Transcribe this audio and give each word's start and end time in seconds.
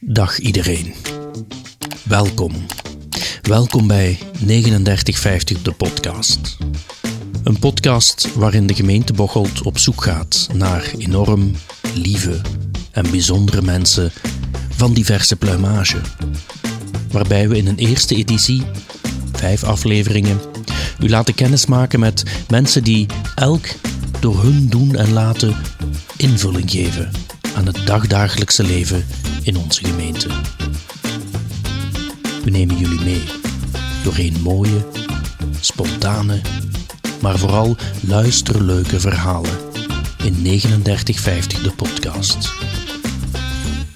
Dag 0.00 0.38
iedereen. 0.38 0.94
Welkom. 2.04 2.52
Welkom 3.42 3.86
bij 3.86 4.18
3950 4.32 5.62
de 5.62 5.72
podcast. 5.72 6.56
Een 7.44 7.58
podcast 7.58 8.34
waarin 8.34 8.66
de 8.66 8.74
gemeente 8.74 9.12
Bocholt 9.12 9.62
op 9.62 9.78
zoek 9.78 10.02
gaat 10.02 10.48
naar 10.54 10.92
enorm 10.98 11.52
lieve 11.94 12.40
en 12.90 13.10
bijzondere 13.10 13.62
mensen 13.62 14.12
van 14.68 14.92
diverse 14.92 15.36
pluimage. 15.36 16.00
Waarbij 17.10 17.48
we 17.48 17.56
in 17.56 17.66
een 17.66 17.78
eerste 17.78 18.14
editie, 18.14 18.62
vijf 19.32 19.64
afleveringen, 19.64 20.40
u 21.00 21.08
laten 21.08 21.34
kennismaken 21.34 22.00
met 22.00 22.22
mensen 22.48 22.84
die 22.84 23.06
elk 23.34 23.66
door 24.20 24.42
hun 24.42 24.68
doen 24.68 24.96
en 24.96 25.12
laten 25.12 25.56
invulling 26.16 26.70
geven 26.70 27.10
aan 27.56 27.66
het 27.66 27.86
dagdagelijkse 27.86 28.62
leven 28.62 29.06
in 29.42 29.56
onze 29.56 29.84
gemeente. 29.84 30.28
We 32.44 32.50
nemen 32.50 32.76
jullie 32.76 33.00
mee 33.00 33.22
doorheen 34.02 34.40
mooie, 34.42 34.86
spontane, 35.60 36.40
maar 37.20 37.38
vooral 37.38 37.76
luisterleuke 38.00 39.00
verhalen 39.00 39.58
in 40.18 40.34
3950 40.42 41.62
de 41.62 41.72
podcast. 41.72 42.52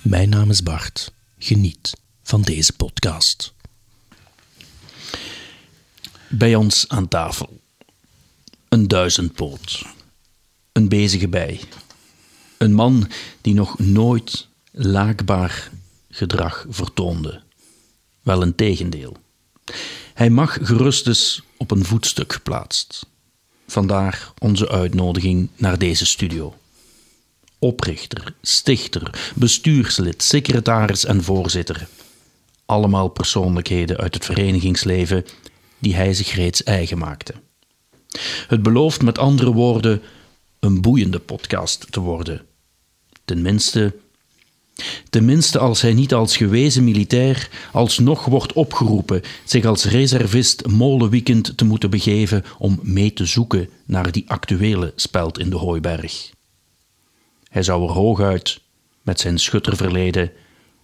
Mijn 0.03 0.29
naam 0.29 0.51
is 0.51 0.63
Bart. 0.63 1.13
Geniet 1.39 1.93
van 2.23 2.43
deze 2.43 2.73
podcast. 2.73 3.55
Bij 6.29 6.55
ons 6.55 6.85
aan 6.89 7.09
tafel 7.09 7.61
een 8.71 8.89
duizendpoot, 8.89 9.85
een 10.73 10.89
bezige 10.89 11.29
bij, 11.29 11.61
een 12.61 12.73
man 12.75 13.09
die 13.41 13.55
nog 13.55 13.79
nooit 13.79 14.49
laakbaar 14.73 15.71
gedrag 16.11 16.67
vertoonde. 16.69 17.43
Wel 18.23 18.43
een 18.43 18.55
tegendeel. 18.55 19.17
Hij 20.15 20.31
mag 20.31 20.59
gerust 20.63 21.05
dus 21.05 21.43
op 21.57 21.71
een 21.71 21.85
voetstuk 21.85 22.33
geplaatst. 22.33 23.07
Vandaar 23.67 24.33
onze 24.39 24.69
uitnodiging 24.69 25.49
naar 25.57 25.79
deze 25.79 26.07
studio. 26.07 26.55
Oprichter, 27.59 28.35
stichter, 28.43 29.33
bestuurslid, 29.35 30.23
secretaris 30.23 31.05
en 31.05 31.23
voorzitter. 31.23 31.89
Allemaal 32.67 33.09
persoonlijkheden 33.09 33.97
uit 33.97 34.15
het 34.15 34.25
verenigingsleven 34.25 35.25
die 35.79 35.95
hij 35.95 36.15
zich 36.15 36.35
reeds 36.35 36.63
eigen 36.63 36.99
maakte. 36.99 37.35
Het 38.47 38.63
belooft 38.63 39.03
met 39.03 39.19
andere 39.19 39.53
woorden 39.53 40.03
een 40.59 40.81
boeiende 40.81 41.19
podcast 41.19 41.87
te 41.93 42.01
worden. 42.01 42.49
Tenminste, 43.31 43.95
tenminste 45.11 45.59
als 45.59 45.81
hij 45.81 45.93
niet 45.93 46.15
als 46.15 46.37
gewezen 46.37 46.85
militair 46.85 47.51
alsnog 47.73 48.25
wordt 48.25 48.53
opgeroepen 48.53 49.23
zich 49.45 49.65
als 49.65 49.85
reservist 49.85 50.67
molenweekend 50.67 51.57
te 51.57 51.65
moeten 51.65 51.91
begeven 51.91 52.45
om 52.59 52.81
mee 52.83 53.13
te 53.13 53.25
zoeken 53.25 53.69
naar 53.85 54.13
die 54.13 54.25
actuele 54.27 54.93
speld 54.97 55.39
in 55.39 55.51
de 55.51 55.57
Hooiberg. 55.57 56.31
Hij 57.51 57.63
zou 57.63 57.83
er 57.83 57.91
hooguit, 57.91 58.61
met 59.03 59.21
zijn 59.21 59.39
schutterverleden, 59.39 60.33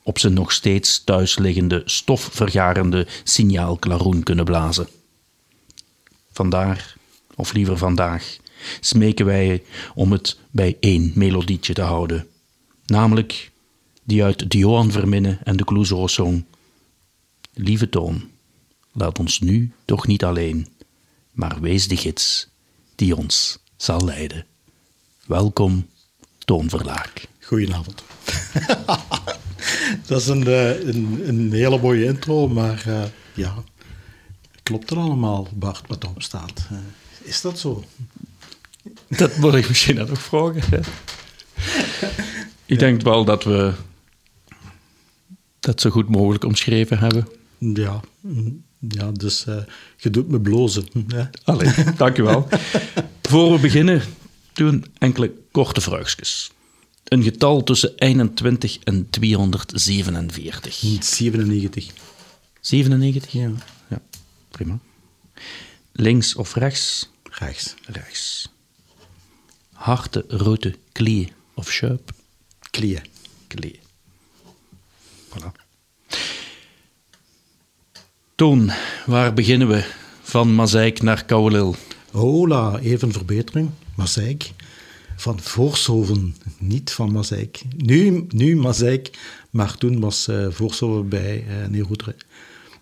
op 0.03 0.19
zijn 0.19 0.33
nog 0.33 0.53
steeds 0.53 1.05
thuisliggende 1.05 1.83
stofvergarende 1.85 3.07
signaalklaroen 3.25 4.23
kunnen 4.23 4.45
blazen. 4.45 4.89
Vandaar, 6.33 6.97
of 7.35 7.53
liever 7.53 7.79
vandaag, 7.79 8.37
smeken 8.81 9.27
wij 9.27 9.63
om 9.95 10.13
het 10.13 10.39
bij 10.51 10.77
één 10.81 11.13
melodietje 11.15 11.75
te 11.75 11.83
houden, 11.83 12.27
namelijk 12.87 13.51
die 14.05 14.25
uit 14.25 14.51
de 14.51 14.59
Johan 14.59 14.91
Verminnen 14.91 15.39
en 15.45 15.57
de 15.57 15.65
Clouseau-song. 15.65 16.45
Lieve 17.55 17.89
Toon, 17.89 18.31
laat 18.93 19.19
ons 19.19 19.41
nu 19.41 19.73
toch 19.85 20.07
niet 20.07 20.25
alleen, 20.25 20.69
maar 21.31 21.61
wees 21.61 21.89
de 21.89 21.97
gids 21.97 22.49
die 22.95 23.17
ons 23.17 23.59
zal 23.77 24.05
leiden. 24.05 24.47
Welkom, 25.27 25.87
Toon 26.39 26.69
Verlaak. 26.69 27.27
Goedenavond. 27.41 28.03
dat 30.07 30.21
is 30.21 30.27
een, 30.27 30.47
eh, 30.47 30.85
een, 30.85 31.21
een, 31.29 31.53
hele 31.53 31.81
mooie 31.81 32.05
intro, 32.05 32.49
maar 32.49 32.85
uh, 32.89 33.03
ja, 33.35 33.55
klopt 34.63 34.91
er 34.91 34.97
allemaal, 34.97 35.49
Bart, 35.55 35.87
wat 35.87 36.03
erop 36.03 36.23
staat? 36.23 36.67
Uh, 36.73 36.79
is 37.23 37.41
dat 37.41 37.59
zo? 37.59 37.85
Dat 39.09 39.37
moet 39.37 39.55
ik 39.55 39.69
misschien 39.69 39.97
nog 39.97 40.23
vragen. 40.23 40.85
Ik 42.67 42.79
denk 42.79 43.03
wel 43.03 43.25
dat 43.25 43.45
we 43.45 43.73
dat 45.61 45.81
zo 45.81 45.91
goed 45.91 46.09
mogelijk 46.09 46.45
omschreven 46.45 46.99
hebben. 46.99 47.29
Ja, 47.59 48.01
ja 48.79 49.11
dus 49.11 49.47
uh, 49.49 49.57
je 49.97 50.11
doet 50.11 50.29
me 50.29 50.41
blozen. 50.41 50.87
Hè? 51.07 51.25
Allee, 51.45 51.73
dankjewel. 51.97 52.49
Voor 53.23 53.53
we 53.53 53.59
beginnen, 53.59 54.03
doen 54.53 54.85
enkele 54.99 55.35
korte 55.51 55.81
vraagjes. 55.81 56.51
Een 57.05 57.23
getal 57.23 57.63
tussen 57.63 57.93
21 57.97 58.79
en 58.79 59.11
247. 59.11 60.75
97. 61.01 61.93
97? 62.61 63.33
Ja. 63.33 63.51
ja. 63.89 64.01
Prima. 64.51 64.79
Links 65.93 66.35
of 66.35 66.55
rechts? 66.55 67.11
Rechts. 67.23 67.75
Rechts. 67.87 68.53
Harte, 69.73 70.25
rode, 70.29 70.75
klie 70.93 71.33
of 71.55 71.71
schuip? 71.71 72.13
Klie. 72.77 73.81
Voilà. 75.29 75.53
Toon, 78.35 78.71
waar 79.07 79.35
beginnen 79.35 79.69
we? 79.69 79.85
Van 80.23 80.55
Mazeik 80.55 81.03
naar 81.03 81.25
Kouwelil. 81.25 81.75
Hola, 82.11 82.79
even 82.79 83.13
verbetering. 83.13 83.71
Mazeik. 83.95 84.51
Van 85.17 85.41
Voorshoven, 85.41 86.37
niet 86.59 86.93
van 86.93 87.13
Mazeik. 87.13 87.63
Nu, 87.77 88.27
nu 88.29 88.57
Mazeik, 88.57 89.19
maar 89.51 89.77
toen 89.77 90.01
was 90.01 90.29
uh, 90.29 90.47
Voorshoven 90.51 91.09
bij 91.09 91.45
uh, 91.49 91.67
Neeroederen. 91.69 92.17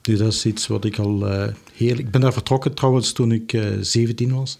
Dus 0.00 0.18
dat 0.18 0.32
is 0.32 0.46
iets 0.46 0.66
wat 0.66 0.84
ik 0.84 0.98
al 0.98 1.32
uh, 1.32 1.46
heel... 1.72 1.98
Ik 1.98 2.10
ben 2.10 2.20
daar 2.20 2.32
vertrokken 2.32 2.74
trouwens 2.74 3.12
toen 3.12 3.32
ik 3.32 3.52
uh, 3.52 3.66
17 3.80 4.34
was. 4.34 4.58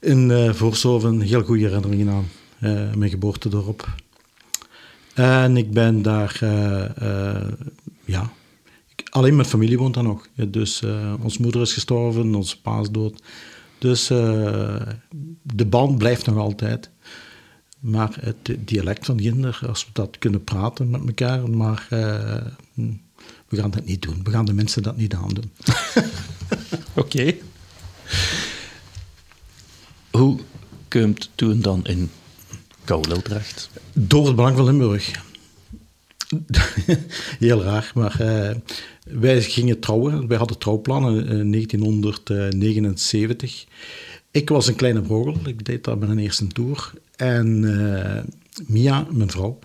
In 0.00 0.30
uh, 0.30 0.52
Voorshoven, 0.52 1.20
heel 1.20 1.42
goede 1.42 1.66
herinneringen 1.66 2.08
aan. 2.08 2.28
Mijn 2.98 3.10
geboortedorp. 3.10 3.88
En 5.20 5.56
ik 5.56 5.70
ben 5.70 6.02
daar... 6.02 6.38
ja, 8.04 8.32
ik, 8.96 9.08
alleen 9.10 9.36
mijn 9.36 9.48
familie 9.48 9.78
woont 9.78 9.94
daar 9.94 10.02
nog. 10.02 10.28
Dus 10.48 10.82
onze 11.20 11.42
moeder 11.42 11.60
is 11.60 11.72
gestorven, 11.72 12.34
onze 12.34 12.60
pa 12.60 12.80
is 12.80 12.90
dood. 12.90 13.22
Dus 13.78 14.06
de 15.42 15.66
band 15.68 15.98
blijft 15.98 16.26
nog 16.26 16.36
altijd. 16.36 16.90
Maar 17.80 18.16
het 18.20 18.56
dialect 18.58 19.06
van 19.06 19.20
Ginder, 19.20 19.60
als 19.68 19.84
we 19.84 19.90
dat 19.92 20.18
kunnen 20.18 20.44
praten 20.44 20.90
met 20.90 21.06
elkaar, 21.06 21.50
maar 21.50 21.86
we 23.48 23.56
gaan 23.56 23.70
dat 23.70 23.84
niet 23.84 24.02
doen. 24.02 24.20
We 24.22 24.30
gaan 24.30 24.44
de 24.44 24.52
mensen 24.52 24.82
dat 24.82 24.96
niet 24.96 25.14
aandoen. 25.14 25.50
Oké. 26.94 27.00
Okay. 27.00 27.40
Hoe 30.10 30.38
komt 30.88 31.30
toen 31.34 31.60
dan 31.60 31.84
in 31.84 32.10
Terecht? 32.84 33.70
Door 33.92 34.26
het 34.26 34.36
Belang 34.36 34.56
van 34.56 34.64
Limburg. 34.64 35.22
Heel 37.38 37.62
raar, 37.62 37.92
maar 37.94 38.16
uh, 38.20 38.50
wij 39.04 39.42
gingen 39.42 39.80
trouwen. 39.80 40.28
Wij 40.28 40.36
hadden 40.36 40.58
trouwplannen 40.58 41.26
in 41.26 41.50
1979. 41.50 43.66
Ik 44.30 44.48
was 44.48 44.66
een 44.66 44.74
kleine 44.74 45.02
brogel, 45.02 45.36
ik 45.44 45.64
deed 45.64 45.84
dat 45.84 46.02
een 46.02 46.18
eerste 46.18 46.46
tour. 46.46 46.92
En 47.16 47.62
uh, 47.62 48.18
Mia, 48.66 49.06
mijn 49.10 49.30
vrouw, 49.30 49.58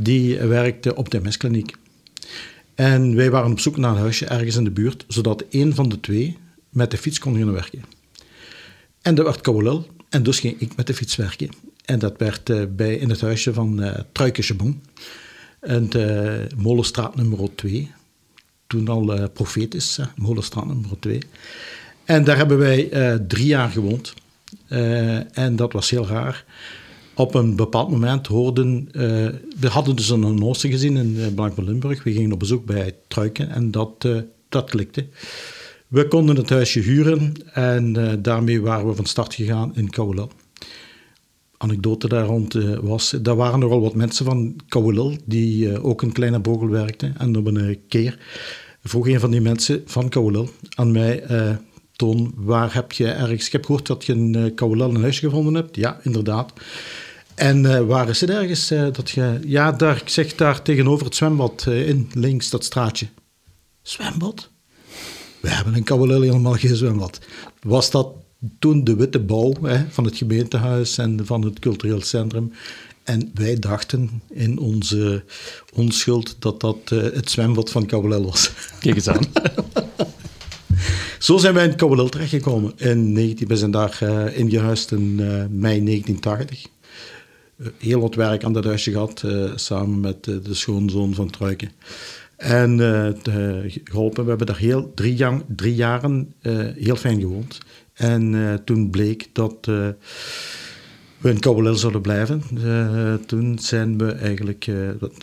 die 0.00 0.38
werkte 0.38 0.94
op 0.94 1.10
de 1.10 1.20
MS-kliniek. 1.20 1.76
En 2.74 3.14
wij 3.14 3.30
waren 3.30 3.50
op 3.50 3.60
zoek 3.60 3.76
naar 3.76 3.90
een 3.90 4.00
huisje 4.00 4.26
ergens 4.26 4.56
in 4.56 4.64
de 4.64 4.70
buurt, 4.70 5.04
zodat 5.08 5.44
een 5.50 5.74
van 5.74 5.88
de 5.88 6.00
twee 6.00 6.36
met 6.68 6.90
de 6.90 6.98
fiets 6.98 7.18
kon 7.18 7.38
gaan 7.38 7.52
werken. 7.52 7.82
En 9.02 9.14
dat 9.14 9.24
werd 9.24 9.40
Kouwelul, 9.40 9.86
en 10.08 10.22
dus 10.22 10.40
ging 10.40 10.60
ik 10.60 10.76
met 10.76 10.86
de 10.86 10.94
fiets 10.94 11.16
werken. 11.16 11.50
En 11.88 11.98
dat 11.98 12.14
werd 12.18 12.48
uh, 12.48 12.62
bij, 12.76 12.94
in 12.94 13.10
het 13.10 13.20
huisje 13.20 13.52
van 13.52 13.82
uh, 13.82 13.94
Truikesje 14.12 14.54
Boen, 14.54 14.82
en 15.60 15.88
de 15.88 16.46
Molenstraat 16.56 17.16
nummer 17.16 17.54
2. 17.54 17.90
Toen 18.66 18.88
al 18.88 19.28
profetisch, 19.28 20.00
Molenstraat 20.16 20.66
nummer 20.66 20.98
2. 20.98 21.22
En 22.04 22.24
daar 22.24 22.36
hebben 22.36 22.58
wij 22.58 22.88
drie 23.28 23.46
jaar 23.46 23.70
gewoond. 23.70 24.14
en 25.32 25.56
dat 25.56 25.72
was 25.72 25.90
heel 25.90 26.06
raar 26.06 26.44
op 27.14 27.34
een 27.34 27.56
bepaald 27.56 27.90
moment 27.90 28.26
hoorden... 28.26 28.88
We 29.60 29.68
hadden 29.68 29.96
dus 29.96 30.08
een 30.08 30.24
annonce 30.24 30.68
gezien 30.68 30.96
in 30.96 31.14
uh, 31.16 31.26
Blank 31.34 31.54
van 31.54 31.64
Limburg. 31.64 32.02
We 32.02 32.12
gingen 32.12 32.32
op 32.32 32.38
bezoek 32.38 32.64
bij 32.64 32.94
Truiken 33.06 33.50
en 33.50 33.70
dat, 33.70 34.08
dat 34.48 34.70
klikte. 34.70 35.06
We 35.88 36.08
konden 36.08 36.36
het 36.36 36.50
huisje 36.50 36.80
huren 36.80 37.32
en 37.52 37.92
daarmee 38.22 38.60
waren 38.60 38.86
we 38.86 38.94
van 38.94 39.06
start 39.06 39.34
gegaan 39.34 39.76
in 39.76 39.90
Kouwelel. 39.90 40.30
Anekdote 41.58 42.08
daar 42.08 42.24
rond 42.24 42.54
was, 42.80 43.14
daar 43.22 43.36
waren 43.36 43.58
nogal 43.58 43.80
wat 43.80 43.94
mensen 43.94 44.24
van 44.24 44.56
Kouwelil 44.68 45.16
die 45.24 45.82
ook 45.82 46.02
een 46.02 46.12
kleine 46.12 46.40
brogel 46.40 46.68
werkten. 46.68 47.14
En 47.18 47.36
op 47.36 47.46
een 47.46 47.80
keer 47.88 48.18
vroeg 48.82 49.08
een 49.08 49.20
van 49.20 49.30
die 49.30 49.40
mensen 49.40 49.82
van 49.86 50.08
Kouwelil 50.08 50.48
aan 50.74 50.92
mij... 50.92 51.24
Toon, 51.96 52.32
waar 52.36 52.74
heb 52.74 52.92
je 52.92 53.06
ergens... 53.06 53.46
Ik 53.46 53.52
heb 53.52 53.64
gehoord 53.64 53.86
dat 53.86 54.04
je 54.04 54.12
een 54.12 54.36
uh, 54.36 54.54
Kouwelil 54.54 54.88
een 54.88 55.00
huisje 55.00 55.20
gevonden 55.20 55.54
hebt. 55.54 55.76
Ja, 55.76 56.00
inderdaad. 56.02 56.52
En 57.34 57.86
waar 57.86 58.08
is 58.08 58.20
het 58.20 58.30
ergens 58.30 58.68
dat 58.68 59.10
je... 59.10 59.40
Ja, 59.44 59.72
daar, 59.72 59.96
ik 59.96 60.08
zeg 60.08 60.34
daar 60.34 60.62
tegenover 60.62 61.04
het 61.04 61.14
zwembad 61.14 61.66
in, 61.66 62.10
links, 62.12 62.50
dat 62.50 62.64
straatje. 62.64 63.06
Zwembad? 63.82 64.50
We 65.40 65.48
hebben 65.48 65.74
in 65.74 65.84
Kouwelil 65.84 66.20
helemaal 66.20 66.52
geen 66.52 66.76
zwembad. 66.76 67.20
Was 67.62 67.90
dat 67.90 68.08
toen 68.58 68.84
de 68.84 68.96
witte 68.96 69.20
bouw 69.20 69.54
hè, 69.62 69.84
van 69.88 70.04
het 70.04 70.16
gemeentehuis 70.16 70.98
en 70.98 71.26
van 71.26 71.44
het 71.44 71.58
cultureel 71.58 72.02
centrum. 72.02 72.52
En 73.08 73.30
wij 73.34 73.58
dachten 73.58 74.22
in 74.30 74.58
onze 74.58 75.24
onschuld 75.74 76.36
dat 76.38 76.60
dat 76.60 76.90
uh, 76.92 77.02
het 77.02 77.30
zwembad 77.30 77.70
van 77.70 77.86
Kouwelil 77.86 78.24
was. 78.24 78.52
Kijk 78.80 78.94
eens 78.94 79.08
aan. 79.08 79.24
Zo 81.18 81.36
zijn 81.36 81.54
wij 81.54 81.66
in 81.66 81.76
Kouwelil 81.76 82.08
terechtgekomen. 82.08 82.72
In 82.76 83.12
19, 83.12 83.48
we 83.48 83.56
zijn 83.56 83.70
daar 83.70 83.98
uh, 84.02 84.38
ingehuisd 84.38 84.90
in 84.90 85.16
uh, 85.20 85.26
mei 85.50 85.84
1980. 85.84 86.66
heel 87.78 88.00
wat 88.00 88.14
werk 88.14 88.44
aan 88.44 88.52
dat 88.52 88.64
huisje 88.64 88.90
gehad, 88.90 89.24
samen 89.54 90.00
met 90.00 90.24
de 90.24 90.54
schoonzoon 90.54 91.14
van 91.14 91.30
Truiken. 91.30 91.70
En 92.36 92.78
geholpen. 93.84 94.22
We 94.22 94.28
hebben 94.28 94.46
daar 94.46 94.58
heel, 94.58 94.92
drie, 94.94 95.14
jaar, 95.14 95.40
drie 95.46 95.74
jaren 95.74 96.34
heel 96.76 96.96
fijn 96.96 97.20
gewoond. 97.20 97.58
En 97.98 98.32
uh, 98.32 98.54
toen 98.54 98.90
bleek 98.90 99.28
dat 99.32 99.66
uh, 99.68 99.88
we 101.18 101.30
in 101.30 101.38
Kouwelil 101.40 101.74
zouden 101.76 102.00
blijven. 102.00 102.42
Uh, 102.54 103.14
toen 103.14 103.58
zijn 103.58 103.98
we 103.98 104.12
eigenlijk, 104.12 104.70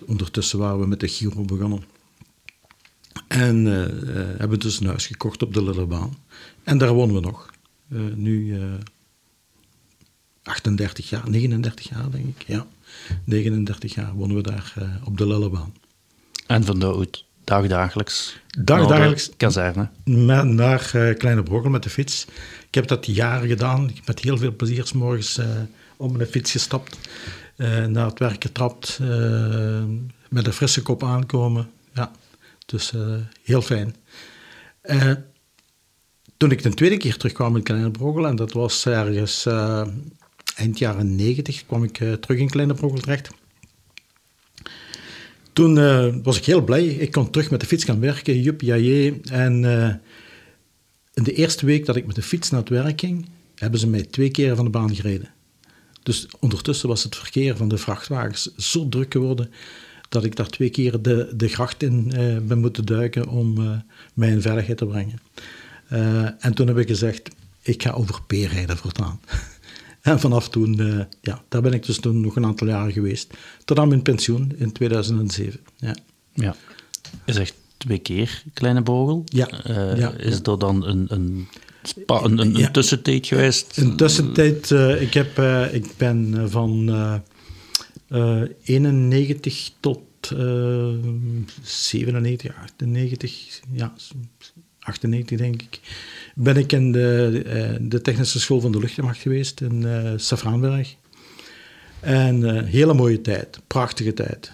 ondertussen 0.06 0.60
waren 0.60 0.80
we 0.80 0.88
met 0.88 1.00
de 1.00 1.08
Giro 1.08 1.44
begonnen. 1.44 1.84
En 3.28 3.66
hebben 4.38 4.60
dus 4.60 4.80
een 4.80 4.88
huis 4.88 5.08
gekocht 5.08 5.44
op 5.44 5.54
de 5.54 5.64
Lillebaan. 5.64 6.18
En 6.64 6.78
daar 6.78 6.94
wonen 6.94 7.16
we 7.16 7.22
nog. 7.22 7.50
nu 8.16 8.60
38 10.44 11.10
jaar, 11.10 11.30
39 11.30 11.90
jaar 11.90 12.12
denk 12.12 12.26
ik, 12.26 12.48
ja. 12.48 12.68
39 13.24 13.94
jaar 13.94 14.14
wonen 14.14 14.36
we 14.36 14.42
daar 14.42 15.00
op 15.04 15.18
de 15.18 15.28
Lillebaan. 15.28 15.74
En 16.48 16.64
van 16.64 16.84
oud 16.84 17.25
dagdagelijks? 17.46 18.40
Dagdagelijks. 18.60 19.30
Kazerne? 19.38 19.90
Naar, 20.04 20.46
naar 20.46 21.14
Kleine 21.18 21.44
Brogel 21.44 21.70
met 21.70 21.84
de 21.84 21.90
fiets. 21.90 22.26
Ik 22.68 22.76
heb 22.76 22.88
dat 22.88 23.06
jaren 23.06 23.48
gedaan. 23.48 23.90
Ik 23.90 23.96
heb 23.96 24.08
met 24.08 24.20
heel 24.20 24.38
veel 24.38 24.56
plezier 24.56 24.86
s 24.86 24.94
morgens 24.94 25.38
uh, 25.38 25.46
op 25.98 26.18
mijn 26.18 26.30
fiets 26.30 26.52
gestapt. 26.52 26.98
Uh, 27.58 27.86
naar 27.86 28.06
het 28.06 28.20
werk 28.20 28.44
getrapt. 28.44 29.00
Met 30.30 30.48
een 30.48 30.54
frisse 30.54 30.82
kop 30.82 31.04
aankomen. 31.04 31.70
Ja, 31.94 32.12
dus 32.66 32.94
heel 33.44 33.62
fijn. 33.62 33.96
toen 36.38 36.52
ik 36.52 36.64
de 36.64 36.74
tweede 36.74 36.98
keer 36.98 37.18
terugkwam 37.18 37.56
in 37.56 37.64
Kleine 37.64 37.92
Brogel, 37.92 38.28
en 38.28 38.36
dat 38.36 38.52
was 38.52 38.86
ergens 38.86 39.46
eind 40.56 40.80
jaren 40.80 41.16
negentig, 41.16 41.66
kwam 41.66 41.84
ik 41.84 41.98
terug 41.98 42.38
in 42.38 42.50
Kleine 42.50 42.74
Brogel 42.74 43.00
terecht. 43.00 43.30
Toen 45.56 46.24
was 46.24 46.38
ik 46.38 46.46
heel 46.46 46.64
blij. 46.64 46.86
Ik 46.86 47.12
kon 47.12 47.30
terug 47.30 47.52
met 47.52 47.60
de 47.60 47.66
fiets 47.66 47.84
gaan 47.84 48.00
werken, 48.00 48.42
jup, 48.42 48.62
jaje. 48.62 49.20
En 49.32 49.54
in 51.14 51.24
de 51.24 51.34
eerste 51.34 51.66
week 51.66 51.86
dat 51.86 51.96
ik 51.96 52.06
met 52.06 52.16
de 52.16 52.22
fiets 52.22 52.50
naar 52.50 52.60
het 52.60 52.70
werk 52.70 53.00
ging, 53.00 53.26
hebben 53.56 53.80
ze 53.80 53.88
mij 53.88 54.04
twee 54.04 54.32
keer 54.32 54.56
van 54.56 54.66
de 54.66 54.72
baan 54.72 54.96
gereden. 54.96 55.30
Dus 56.04 56.28
ondertussen 56.40 56.88
was 56.88 57.04
het 57.04 57.16
verkeer 57.16 57.58
van 57.58 57.68
de 57.68 57.78
vrachtwagens 57.78 58.56
zo 58.56 58.90
druk 58.90 59.12
geworden 59.12 59.52
dat 60.10 60.24
ik 60.24 60.36
daar 60.36 60.48
twee 60.48 60.70
keer 60.70 61.02
de, 61.02 61.34
de 61.36 61.48
gracht 61.48 61.84
in 61.84 62.12
uh, 62.16 62.38
ben 62.38 62.60
moeten 62.60 62.86
duiken 62.86 63.28
om 63.28 63.62
uh, 63.62 63.72
mij 64.14 64.30
in 64.30 64.42
veiligheid 64.42 64.78
te 64.78 64.86
brengen. 64.86 65.20
En 66.40 66.54
toen 66.54 66.68
heb 66.68 66.78
ik 66.78 66.88
gezegd, 66.88 67.30
ik 67.62 67.84
ga 67.84 67.92
over 67.92 68.22
P 68.28 68.32
rijden 68.32 68.78
voortaan. 68.78 69.20
en 70.12 70.20
vanaf 70.20 70.50
toen, 70.50 71.06
ja, 71.22 71.44
daar 71.48 71.62
ben 71.62 71.74
ik 71.74 71.86
dus 71.86 72.00
toen 72.00 72.22
nog 72.22 72.36
een 72.36 72.46
aantal 72.46 72.68
jaren 72.68 72.94
geweest. 72.94 73.34
Tot 73.66 73.80
aan 73.80 73.88
mijn 73.88 74.02
pensioen 74.02 74.52
in 74.56 74.72
2007. 74.72 75.60
Ja. 75.78 75.96
ja. 76.34 76.56
Je 77.26 77.34
zegt 77.34 77.54
twee 77.78 77.98
keer 77.98 78.44
Kleine 78.54 78.82
Bogel. 78.82 79.24
Ja. 79.26 79.68
Uh, 79.70 79.98
ja. 79.98 80.12
Is 80.12 80.40
er 80.44 80.60
dan 80.60 80.86
een, 80.86 81.06
een, 81.10 81.48
een, 82.06 82.38
een, 82.40 82.56
ja. 82.56 82.72
tussentijd 82.72 83.28
geweest? 83.28 83.78
Een 83.78 83.96
tussentijd. 83.96 84.70
Uh, 84.70 85.02
ik, 85.02 85.14
heb, 85.14 85.40
ik 85.74 85.92
ben 85.98 86.50
van 86.50 87.22
91 88.64 89.72
tot 89.80 90.00
97, 91.62 92.56
98, 92.56 93.60
ja, 93.72 93.94
98 94.86 95.38
denk 95.38 95.62
ik, 95.62 95.80
ben 96.36 96.58
ik 96.58 96.72
in 96.72 96.92
de, 96.92 97.78
de 97.82 98.02
Technische 98.02 98.40
School 98.40 98.62
van 98.62 98.72
de 98.72 98.80
Luchtmacht 98.80 99.20
geweest 99.20 99.62
in 99.62 99.82
uh. 99.82 100.86
En 102.00 102.42
uh, 102.42 102.64
hele 102.64 102.94
mooie 102.94 103.22
tijd, 103.22 103.60
prachtige 103.68 104.14
tijd. 104.14 104.52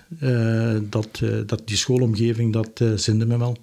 Dat, 0.89 1.22
dat, 1.45 1.62
die 1.66 1.78
schoolomgeving, 1.78 2.54
dat 2.54 2.83
zinde 2.95 3.25
me 3.25 3.38
wel. 3.38 3.57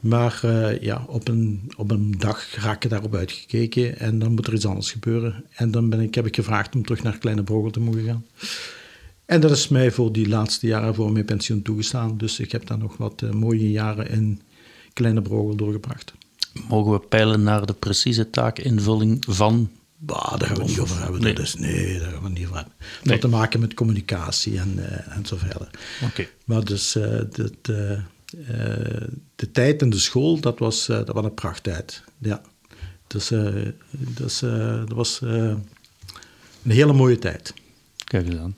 Maar 0.00 0.40
ja, 0.80 1.04
op 1.08 1.28
een, 1.28 1.72
op 1.76 1.90
een 1.90 2.14
dag 2.18 2.54
raak 2.54 2.84
ik 2.84 2.90
daarop 2.90 3.14
uitgekeken 3.14 3.98
en 3.98 4.18
dan 4.18 4.32
moet 4.32 4.46
er 4.46 4.54
iets 4.54 4.66
anders 4.66 4.92
gebeuren. 4.92 5.44
En 5.50 5.70
dan 5.70 5.88
ben 5.88 6.00
ik, 6.00 6.14
heb 6.14 6.26
ik 6.26 6.34
gevraagd 6.34 6.74
om 6.74 6.82
terug 6.82 7.02
naar 7.02 7.18
Kleine 7.18 7.42
Brogel 7.42 7.70
te 7.70 7.80
mogen 7.80 8.04
gaan. 8.04 8.24
En 9.26 9.40
dat 9.40 9.50
is 9.50 9.68
mij 9.68 9.90
voor 9.90 10.12
die 10.12 10.28
laatste 10.28 10.66
jaren 10.66 10.94
voor 10.94 11.12
mijn 11.12 11.24
pensioen 11.24 11.62
toegestaan. 11.62 12.18
Dus 12.18 12.40
ik 12.40 12.52
heb 12.52 12.66
daar 12.66 12.78
nog 12.78 12.96
wat 12.96 13.20
mooie 13.32 13.70
jaren 13.70 14.10
in 14.10 14.40
Kleine 14.96 15.22
Brogel 15.22 15.56
doorgebracht. 15.56 16.12
Mogen 16.68 16.92
we 16.92 17.00
peilen 17.00 17.42
naar 17.42 17.66
de 17.66 17.72
precieze 17.72 18.30
taakinvulling 18.30 19.24
van 19.28 19.70
Bah, 19.98 20.38
daar 20.38 20.48
gaan 20.48 20.56
we 20.56 20.64
niet 20.64 20.78
over 20.78 21.02
hebben. 21.02 21.20
Nee. 21.20 21.34
Dus, 21.34 21.54
nee, 21.54 21.98
daar 21.98 22.10
gaan 22.10 22.22
we 22.22 22.28
niet 22.28 22.44
over 22.44 22.56
hebben. 22.56 22.74
Het 22.78 23.04
nee. 23.04 23.12
had 23.12 23.20
te 23.20 23.36
maken 23.36 23.60
met 23.60 23.74
communicatie 23.74 24.58
en, 24.58 24.74
uh, 24.76 25.16
en 25.16 25.26
zo 25.26 25.36
verder. 25.36 25.70
Okay. 26.02 26.30
Maar 26.44 26.64
dus 26.64 26.96
uh, 26.96 27.04
de, 27.04 27.52
de, 27.62 28.00
uh, 28.36 28.46
de, 29.36 29.50
tijd 29.52 29.82
in 29.82 29.90
de 29.90 29.98
school, 29.98 30.40
dat 30.40 30.58
was, 30.58 30.86
dat 30.86 31.08
was 31.08 31.24
een 31.24 31.34
prachttijd. 31.34 32.02
Ja. 32.18 32.42
Dus, 33.06 33.28
dus 33.90 34.38
dat 34.38 34.92
was 34.92 35.20
een 35.20 35.64
hele 36.62 36.92
mooie 36.92 37.18
tijd. 37.18 37.54
Kijk 38.04 38.26
eens 38.26 38.36
aan. 38.36 38.56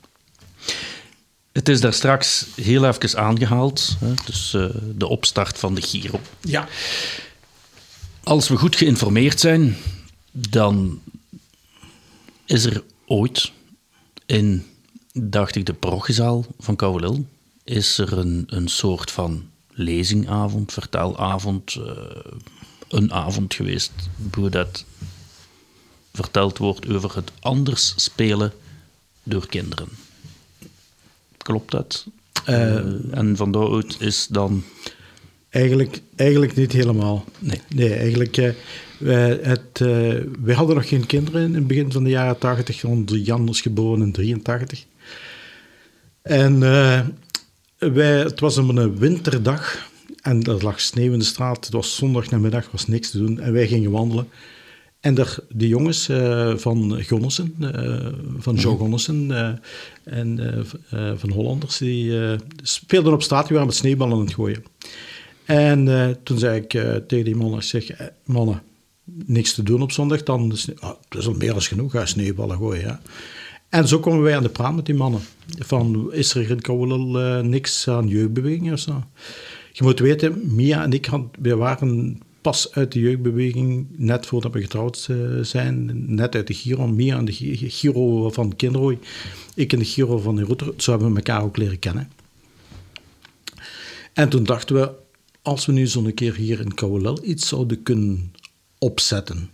Het 1.59 1.69
is 1.69 1.81
daar 1.81 1.93
straks 1.93 2.45
heel 2.55 2.85
even 2.85 3.19
aangehaald, 3.19 3.95
hè? 3.99 4.13
dus 4.25 4.51
de 4.95 5.07
opstart 5.07 5.57
van 5.57 5.75
de 5.75 5.81
Giro. 5.81 6.19
Ja. 6.41 6.67
Als 8.23 8.47
we 8.47 8.57
goed 8.57 8.75
geïnformeerd 8.75 9.39
zijn, 9.39 9.77
dan 10.31 11.01
is 12.45 12.65
er 12.65 12.83
ooit 13.05 13.51
in, 14.25 14.65
dacht 15.13 15.55
ik, 15.55 15.65
de 15.65 15.73
proggezaal 15.73 16.45
van 16.59 16.75
Kouwelil, 16.75 17.25
is 17.63 17.97
er 17.97 18.17
een, 18.17 18.43
een 18.47 18.67
soort 18.67 19.11
van 19.11 19.49
lezingavond, 19.69 20.73
vertelavond, 20.73 21.75
uh, 21.75 21.91
een 22.89 23.13
avond 23.13 23.53
geweest, 23.53 23.91
hoe 24.33 24.49
dat 24.49 24.85
verteld 26.13 26.57
wordt 26.57 26.87
over 26.87 27.15
het 27.15 27.31
anders 27.39 27.93
spelen 27.95 28.53
door 29.23 29.47
kinderen. 29.47 29.87
Klopt 31.49 31.71
dat? 31.71 32.05
Uh, 32.49 32.75
en 33.17 33.35
van 33.35 33.51
daaruit 33.51 33.95
is 33.99 34.27
dan... 34.27 34.63
Eigenlijk, 35.49 36.01
eigenlijk 36.15 36.55
niet 36.55 36.71
helemaal. 36.71 37.25
Nee. 37.39 37.61
Nee, 37.75 37.93
eigenlijk... 37.93 38.37
Uh, 38.37 38.49
wij, 38.97 39.39
het, 39.41 39.79
uh, 39.81 40.15
wij 40.39 40.55
hadden 40.55 40.75
nog 40.75 40.87
geen 40.87 41.05
kinderen 41.05 41.41
in 41.43 41.53
het 41.53 41.67
begin 41.67 41.91
van 41.91 42.03
de 42.03 42.09
jaren 42.09 42.37
80. 42.37 42.83
Onze 42.83 43.21
Jan 43.21 43.49
is 43.49 43.61
geboren 43.61 44.01
in 44.01 44.11
83. 44.11 44.85
En 46.21 46.59
wij, 47.77 48.19
het 48.19 48.39
was 48.39 48.57
een 48.57 48.97
winterdag 48.97 49.89
en 50.21 50.43
er 50.43 50.63
lag 50.63 50.79
sneeuw 50.81 51.13
in 51.13 51.19
de 51.19 51.25
straat. 51.25 51.65
Het 51.65 51.73
was 51.73 51.95
zondag 51.95 52.29
namiddag, 52.29 52.71
was 52.71 52.87
niks 52.87 53.09
te 53.09 53.17
doen 53.17 53.39
en 53.39 53.53
wij 53.53 53.67
gingen 53.67 53.91
wandelen. 53.91 54.27
En 54.99 55.17
er, 55.17 55.37
de 55.49 55.67
jongens 55.67 56.09
uh, 56.09 56.57
van 56.57 57.03
Gonnessen, 57.03 57.55
van 58.37 58.55
Joe 58.55 58.73
mhm. 58.73 58.81
Gonnessen 58.81 59.31
en 60.03 60.65
van 61.15 61.29
Hollanders, 61.29 61.77
die 61.77 62.37
speelden 62.61 63.13
op 63.13 63.21
straat. 63.21 63.43
Die 63.43 63.53
waren 63.53 63.67
met 63.67 63.77
sneeuwballen 63.77 64.13
aan 64.13 64.25
het 64.25 64.33
gooien. 64.33 64.63
En 65.45 66.17
toen 66.23 66.37
zei 66.37 66.61
ik 66.61 66.69
tegen 67.07 67.25
die 67.25 67.35
mannen, 67.35 67.63
zeg, 67.63 68.11
mannen, 68.25 68.61
niks 69.25 69.53
te 69.53 69.63
doen 69.63 69.81
op 69.81 69.91
zondag, 69.91 70.23
dan 70.23 70.51
is 70.51 70.67
oh, 70.79 70.91
dat 71.09 71.21
is 71.21 71.27
al 71.27 71.33
meer 71.33 71.51
dan 71.51 71.61
genoeg, 71.61 71.91
ga 71.91 72.05
sneeuwballen 72.05 72.57
gooien. 72.57 72.81
Ja. 72.81 73.01
En 73.69 73.87
zo 73.87 73.99
komen 73.99 74.21
wij 74.21 74.35
aan 74.35 74.43
de 74.43 74.49
praat 74.49 74.75
met 74.75 74.85
die 74.85 74.95
mannen. 74.95 75.21
Van, 75.57 76.13
is 76.13 76.33
er 76.33 76.49
in 76.49 76.61
Kouwelil 76.61 77.21
uh, 77.21 77.39
niks 77.39 77.87
aan 77.87 78.07
jeugdbeweging 78.07 78.71
of 78.71 78.79
zo? 78.79 79.03
Je 79.71 79.83
moet 79.83 79.99
weten, 79.99 80.55
Mia 80.55 80.83
en 80.83 80.93
ik, 80.93 81.05
had, 81.05 81.21
wij 81.39 81.55
waren 81.55 82.19
pas 82.49 82.71
uit 82.71 82.91
de 82.91 82.99
jeugdbeweging, 82.99 83.87
net 83.97 84.25
voordat 84.25 84.53
we 84.53 84.61
getrouwd 84.61 85.07
eh, 85.09 85.17
zijn. 85.41 86.05
Net 86.15 86.35
uit 86.35 86.47
de 86.47 86.53
Giro, 86.53 86.87
meer 86.87 87.15
aan 87.15 87.25
de 87.25 87.31
Giro 87.69 88.29
van 88.29 88.55
Kinderooi. 88.55 88.99
Ik 89.55 89.73
in 89.73 89.79
de 89.79 89.85
Giro 89.85 90.17
van 90.17 90.35
de 90.35 90.43
Router. 90.43 90.73
Zo 90.77 90.91
hebben 90.91 91.09
we 91.09 91.15
elkaar 91.15 91.43
ook 91.43 91.57
leren 91.57 91.79
kennen. 91.79 92.11
En 94.13 94.29
toen 94.29 94.43
dachten 94.43 94.75
we, 94.75 94.91
als 95.41 95.65
we 95.65 95.71
nu 95.71 95.87
zo'n 95.87 96.13
keer 96.13 96.35
hier 96.35 96.59
in 96.59 96.73
Kouwelel 96.73 97.19
iets 97.23 97.47
zouden 97.47 97.83
kunnen 97.83 98.33
opzetten. 98.77 99.49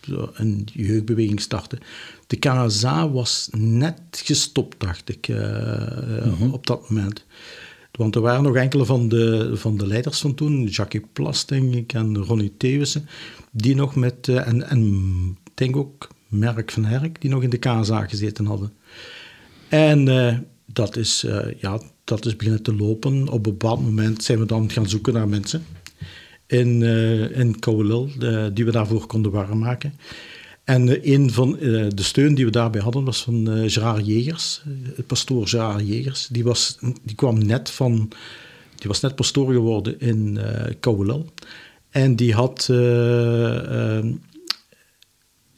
Zo 0.00 0.30
een 0.34 0.68
jeugdbeweging 0.72 1.40
starten. 1.40 1.78
De 2.26 2.36
KSA 2.36 3.10
was 3.10 3.48
net 3.56 4.00
gestopt, 4.10 4.80
dacht 4.80 5.08
ik, 5.08 5.28
uh, 5.28 6.52
op 6.52 6.66
dat 6.66 6.90
moment. 6.90 7.24
Want 7.98 8.14
er 8.14 8.20
waren 8.20 8.42
nog 8.42 8.56
enkele 8.56 8.84
van 8.84 9.08
de, 9.08 9.50
van 9.56 9.76
de 9.76 9.86
leiders 9.86 10.20
van 10.20 10.34
toen, 10.34 10.64
Jackie 10.64 11.06
Plas, 11.12 11.46
denk 11.46 11.74
ik, 11.74 11.92
en 11.92 12.18
Ronnie 12.18 12.52
Thewissen, 12.56 13.08
die 13.50 13.74
nog 13.74 13.94
met, 13.94 14.26
uh, 14.28 14.46
en, 14.46 14.68
en 14.68 15.38
denk 15.54 15.76
ook 15.76 16.08
Merk 16.28 16.70
van 16.70 16.84
Herk, 16.84 17.20
die 17.20 17.30
nog 17.30 17.42
in 17.42 17.50
de 17.50 17.58
KSA 17.58 18.06
gezeten 18.06 18.46
hadden. 18.46 18.72
En 19.68 20.06
uh, 20.06 20.36
dat, 20.66 20.96
is, 20.96 21.26
ja, 21.60 21.80
dat 22.04 22.26
is 22.26 22.36
beginnen 22.36 22.62
te 22.62 22.74
lopen. 22.74 23.28
Op 23.28 23.46
een 23.46 23.52
bepaald 23.52 23.80
moment 23.80 24.24
zijn 24.24 24.38
we 24.38 24.46
dan 24.46 24.70
gaan 24.70 24.88
zoeken 24.88 25.12
naar 25.12 25.28
mensen 25.28 25.64
in, 26.46 26.82
in 27.32 27.58
Kouwelil, 27.58 28.08
die 28.52 28.64
we 28.64 28.70
daarvoor 28.70 29.06
konden 29.06 29.32
warm 29.32 29.58
maken. 29.58 29.92
En 30.68 30.86
uh, 30.86 30.98
een 31.02 31.30
van 31.30 31.56
uh, 31.60 31.86
de 31.94 32.02
steun 32.02 32.34
die 32.34 32.44
we 32.44 32.50
daarbij 32.50 32.80
hadden 32.80 33.04
was 33.04 33.22
van 33.22 33.58
uh, 33.58 33.70
Gerard 33.70 34.06
Jegers, 34.06 34.62
pastoor 35.06 35.48
Gerard 35.48 35.88
Jegers. 35.88 36.26
Die, 36.30 36.44
was, 36.44 36.78
die 37.02 37.14
kwam 37.14 37.46
net 37.46 37.70
van, 37.70 38.08
die 38.76 38.88
was 38.88 39.00
net 39.00 39.14
pastoor 39.14 39.52
geworden 39.52 40.00
in 40.00 40.38
uh, 40.86 41.16
En 41.90 42.16
die 42.16 42.34
had, 42.34 42.66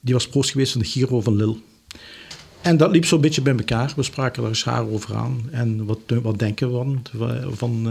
die 0.00 0.14
was 0.14 0.28
proost 0.28 0.50
geweest 0.50 0.72
van 0.72 0.80
de 0.80 0.86
Giro 0.86 1.20
van 1.20 1.36
Lille. 1.36 1.56
En 2.60 2.76
dat 2.76 2.90
liep 2.90 3.04
zo'n 3.04 3.20
beetje 3.20 3.42
bij 3.42 3.54
elkaar. 3.54 3.92
We 3.96 4.02
spraken 4.02 4.44
er 4.44 4.56
schaar 4.56 4.88
over 4.88 5.14
aan. 5.16 5.48
En 5.50 5.84
wat, 5.84 5.98
wat 6.22 6.38
denken 6.38 6.68
we 6.68 6.74
van, 6.74 7.02
van 7.56 7.88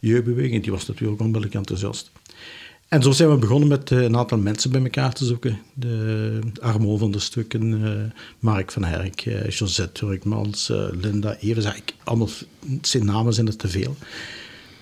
jeugdbeweging? 0.00 0.62
Die 0.62 0.72
was 0.72 0.86
natuurlijk 0.86 1.20
onmiddellijk 1.20 1.54
enthousiast. 1.54 2.10
En 2.92 3.02
zo 3.02 3.10
zijn 3.10 3.30
we 3.30 3.36
begonnen 3.36 3.68
met 3.68 3.90
eh, 3.90 4.02
een 4.02 4.16
aantal 4.16 4.38
mensen 4.38 4.70
bij 4.70 4.82
elkaar 4.82 5.12
te 5.12 5.24
zoeken. 5.24 5.58
De 5.74 6.38
Armo 6.60 6.96
van 6.96 7.10
de 7.10 7.18
Stukken, 7.18 7.62
uh, 7.62 7.90
Mark 8.38 8.72
van 8.72 8.84
Herk, 8.84 9.24
uh, 9.24 9.48
Josette 9.48 9.92
Turkmans, 9.92 10.72
Linda 11.00 11.36
Evers. 11.36 11.66
Ik, 11.66 11.94
allemaal 12.04 12.28
zijn 12.82 13.04
namen 13.04 13.34
zijn 13.34 13.46
er 13.46 13.56
te 13.56 13.68
veel. 13.68 13.96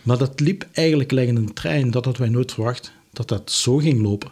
Maar 0.02 0.18
dat 0.18 0.40
liep 0.40 0.66
eigenlijk 0.72 1.12
in 1.12 1.36
een 1.36 1.52
trein. 1.52 1.90
Dat 1.90 2.04
hadden 2.04 2.22
wij 2.22 2.32
nooit 2.32 2.52
verwacht, 2.52 2.92
dat 3.12 3.28
dat 3.28 3.50
zo 3.50 3.76
ging 3.76 4.02
lopen. 4.02 4.30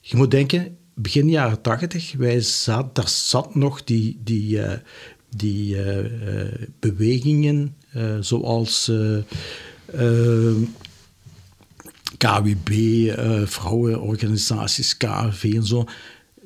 Je 0.00 0.16
moet 0.16 0.30
denken, 0.30 0.76
begin 0.94 1.28
jaren 1.28 1.60
tachtig, 1.60 2.14
zat, 2.38 2.94
daar 2.94 3.08
zat 3.08 3.54
nog 3.54 3.84
die, 3.84 4.20
die, 4.24 4.60
die 5.28 5.76
bewegingen 6.78 7.76
zoals... 8.20 8.90
KWB, 12.16 12.70
eh, 13.08 13.42
vrouwenorganisaties, 13.46 14.96
KAV 14.96 15.52
en 15.54 15.66
zo. 15.66 15.84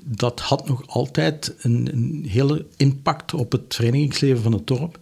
Dat 0.04 0.40
had 0.40 0.68
nog 0.68 0.87
altijd 0.87 1.54
een, 1.59 1.88
een, 1.92 2.25
hele 2.28 2.66
impact 2.76 3.35
op 3.35 3.52
het 3.52 3.75
verenigingsleven 3.75 4.42
van 4.42 4.52
het 4.52 4.66
dorp. 4.66 4.99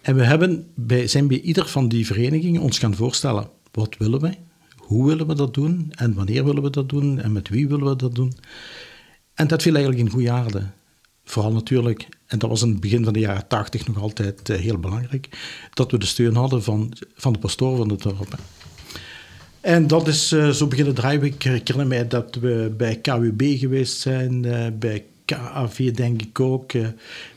En 0.00 0.16
we 0.16 0.24
hebben 0.24 0.66
bij, 0.74 1.06
zijn 1.06 1.28
bij 1.28 1.40
ieder 1.40 1.68
van 1.68 1.88
die 1.88 2.06
verenigingen 2.06 2.62
ons 2.62 2.78
gaan 2.78 2.94
voorstellen: 2.94 3.48
wat 3.72 3.96
willen 3.98 4.20
wij? 4.20 4.38
Hoe 4.76 5.06
willen 5.06 5.26
we 5.26 5.34
dat 5.34 5.54
doen? 5.54 5.92
En 5.94 6.14
wanneer 6.14 6.44
willen 6.44 6.62
we 6.62 6.70
dat 6.70 6.88
doen? 6.88 7.20
En 7.20 7.32
met 7.32 7.48
wie 7.48 7.68
willen 7.68 7.88
we 7.88 7.96
dat 7.96 8.14
doen? 8.14 8.32
En 9.34 9.46
dat 9.46 9.62
viel 9.62 9.74
eigenlijk 9.74 10.04
in 10.04 10.12
goede 10.12 10.30
aarde. 10.30 10.62
Vooral 11.24 11.52
natuurlijk, 11.52 12.08
en 12.26 12.38
dat 12.38 12.50
was 12.50 12.62
in 12.62 12.68
het 12.68 12.80
begin 12.80 13.04
van 13.04 13.12
de 13.12 13.18
jaren 13.18 13.48
tachtig 13.48 13.86
nog 13.86 14.00
altijd 14.00 14.48
uh, 14.48 14.56
heel 14.56 14.78
belangrijk, 14.78 15.28
dat 15.74 15.90
we 15.90 15.98
de 15.98 16.06
steun 16.06 16.34
hadden 16.34 16.62
van, 16.62 16.92
van 17.14 17.32
de 17.32 17.38
pastoor 17.38 17.76
van 17.76 17.88
het 17.88 18.02
dorp. 18.02 18.38
En 19.66 19.86
dat 19.86 20.08
is 20.08 20.32
uh, 20.32 20.50
zo 20.50 20.66
beginnen 20.66 20.94
draaien. 20.94 21.22
Ik 21.22 21.42
herinner 21.42 21.86
mij 21.86 22.08
dat 22.08 22.34
we 22.34 22.74
bij 22.76 22.96
KWB 22.96 23.58
geweest 23.58 23.98
zijn, 24.00 24.44
uh, 24.44 24.66
bij 24.78 25.04
KAV 25.24 25.90
denk 25.90 26.22
ik 26.22 26.40
ook, 26.40 26.72
uh, 26.72 26.88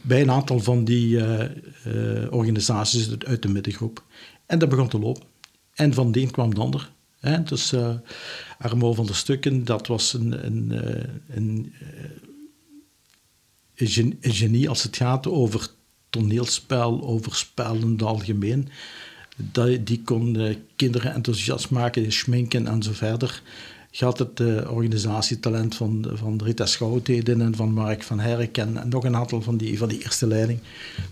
bij 0.02 0.22
een 0.22 0.32
aantal 0.32 0.60
van 0.60 0.84
die 0.84 1.22
organisaties 2.30 3.10
uit 3.26 3.42
de 3.42 3.48
middengroep. 3.48 4.04
En 4.46 4.60
dat 4.60 4.70
begon 4.70 4.88
te 4.88 5.00
lopen. 5.00 5.24
En 5.74 5.94
van 5.94 6.12
de 6.12 6.22
een 6.22 6.32
kwam 6.32 6.54
de 6.54 6.62
ander. 6.62 6.92
Hè? 7.20 7.44
Dus 7.44 7.74
Armo 8.60 8.94
van 8.94 9.06
der 9.06 9.16
Stukken, 9.16 9.66
dat 9.66 9.88
was 9.88 10.14
een, 10.14 10.46
een, 10.46 10.72
een, 11.30 11.74
een, 13.76 14.18
genie 14.22 14.70
als 14.70 14.84
het 14.84 14.98
gaat 14.98 15.28
over 15.28 15.68
toneelspel, 16.10 17.02
over 17.04 17.36
spel 17.36 17.76
in 17.76 17.92
het 17.92 18.02
algemeen 18.02 18.70
die 19.84 20.02
kon 20.04 20.56
kinderen 20.76 21.14
enthousiast 21.14 21.70
maken, 21.70 22.12
schminken 22.12 22.68
en 22.68 22.84
zo 22.84 22.92
verder. 22.94 23.42
Had 23.98 24.20
het 24.20 24.40
uh, 24.40 24.72
organisatietalent 24.72 25.76
van, 25.76 26.06
van 26.14 26.42
Rita 26.44 26.66
Schoutheden 26.66 27.42
en 27.42 27.56
van 27.56 27.74
Mark 27.74 28.04
van 28.04 28.20
Herk 28.20 28.58
en, 28.58 28.90
nog 28.90 29.04
een 29.04 29.16
aantal 29.16 29.42
van 29.42 29.58
die, 29.58 29.78
van 29.78 29.90
die 29.90 30.04
eerste 30.04 30.28
leiding. 30.28 30.60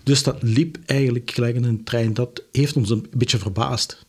Dus 0.02 0.22
dat 0.22 0.42
liep 0.42 0.78
eigenlijk 0.86 1.30
gelijk 1.30 1.56
in 1.56 1.64
een 1.64 1.84
trein. 1.84 2.14
Dat 2.14 2.42
heeft 2.52 2.76
ons 2.76 2.90
een 2.90 3.06
beetje 3.16 3.38
verbaasd. 3.38 4.06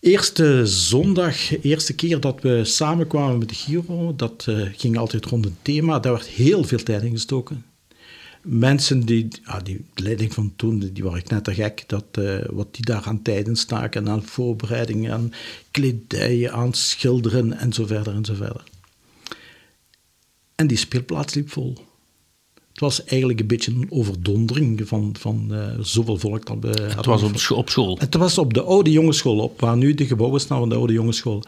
Eerste 0.00 0.66
zondag, 0.66 1.62
eerste 1.62 1.94
keer 1.94 2.20
dat 2.20 2.40
we 2.40 2.64
samenkwamen 2.64 3.38
met 3.38 3.48
de 3.48 3.54
Giro, 3.54 4.14
dat 4.16 4.46
uh, 4.48 4.68
ging 4.76 4.96
altijd 4.96 5.24
rond 5.24 5.46
een 5.46 5.56
thema. 5.62 5.98
Daar 5.98 6.12
werd 6.12 6.26
heel 6.26 6.64
veel 6.64 6.82
tijd 6.82 7.02
in 7.02 7.10
gestoken 7.10 7.64
mensen 8.44 9.00
die, 9.00 9.28
ja, 9.44 9.60
die 9.60 9.84
de 9.94 10.02
leiding 10.02 10.34
van 10.34 10.52
toen, 10.56 10.90
die 10.92 11.04
waren 11.04 11.22
net 11.28 11.44
te 11.44 11.54
gek, 11.54 11.84
dat, 11.86 12.04
uh, 12.18 12.36
wat 12.50 12.74
die 12.74 12.84
daar 12.84 13.02
aan 13.04 13.22
tijden 13.22 13.56
staken, 13.56 14.08
aan 14.08 14.24
voorbereidingen, 14.24 15.12
aan 15.12 15.32
kledijen, 15.70 16.52
aan 16.52 16.74
schilderen 16.74 17.52
en 17.52 17.72
zo 17.72 17.86
verder 17.86 18.14
en 18.14 18.24
zo 18.24 18.34
verder. 18.34 18.62
En 20.54 20.66
die 20.66 20.76
speelplaats 20.76 21.34
liep 21.34 21.50
vol. 21.50 21.74
Het 22.54 22.80
was 22.80 23.04
eigenlijk 23.04 23.40
een 23.40 23.46
beetje 23.46 23.72
een 23.72 23.86
overdondering 23.90 24.88
van, 24.88 25.14
van 25.18 25.48
uh, 25.50 25.66
zoveel 25.80 26.16
volk 26.16 26.46
dat 26.46 26.56
we 26.60 26.82
Het 26.96 27.06
was 27.06 27.22
op, 27.22 27.56
op, 27.58 27.68
school? 27.68 27.98
Het 27.98 28.14
was 28.14 28.38
op 28.38 28.54
de 28.54 28.62
oude 28.62 28.90
jongensschool, 28.90 29.38
op 29.38 29.60
waar 29.60 29.76
nu 29.76 29.94
de 29.94 30.06
gebouwen 30.06 30.40
staan 30.40 30.58
van 30.58 30.68
de 30.68 30.74
oude 30.74 30.92
jongensschool. 30.92 31.42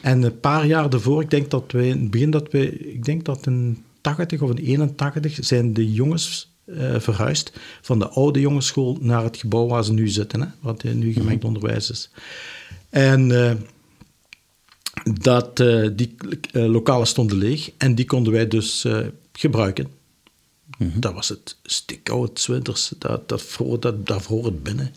En 0.00 0.22
een 0.22 0.40
paar 0.40 0.66
jaar 0.66 0.90
daarvoor, 0.90 1.22
ik 1.22 1.30
denk 1.30 1.50
dat 1.50 1.72
wij 1.72 1.88
in 1.88 2.00
het 2.00 2.10
begin 2.10 2.30
dat 2.30 2.50
we, 2.50 2.78
ik 2.78 3.04
denk 3.04 3.24
dat 3.24 3.46
een 3.46 3.84
80 4.02 4.42
of 4.42 4.50
in 4.50 4.56
81 4.56 5.38
zijn 5.40 5.72
de 5.72 5.92
jongens 5.92 6.50
uh, 6.66 7.00
verhuisd 7.00 7.52
van 7.80 7.98
de 7.98 8.08
oude 8.08 8.40
jongensschool 8.40 8.98
naar 9.00 9.22
het 9.22 9.36
gebouw 9.36 9.66
waar 9.66 9.84
ze 9.84 9.92
nu 9.92 10.08
zitten, 10.08 10.40
hè, 10.40 10.46
wat 10.60 10.82
nu 10.82 11.12
gemengd 11.12 11.42
mhm. 11.42 11.46
onderwijs 11.46 11.90
is. 11.90 12.10
En 12.90 13.30
uh, 13.30 13.52
dat, 15.20 15.60
uh, 15.60 15.88
die 15.92 16.14
lokalen 16.52 17.06
stonden 17.06 17.36
leeg 17.36 17.70
en 17.78 17.94
die 17.94 18.04
konden 18.04 18.32
wij 18.32 18.48
dus 18.48 18.86
gebruiken. 19.32 19.86
Mm 20.78 20.92
Dat 21.00 21.14
was 21.14 21.28
het 21.28 21.56
stikkoud, 21.62 22.40
zwinters, 22.40 22.92
dat, 22.98 23.28
dat, 23.28 23.56
dat, 23.80 24.06
dat 24.06 24.22
vroor 24.22 24.44
het 24.44 24.62
binnen. 24.62 24.94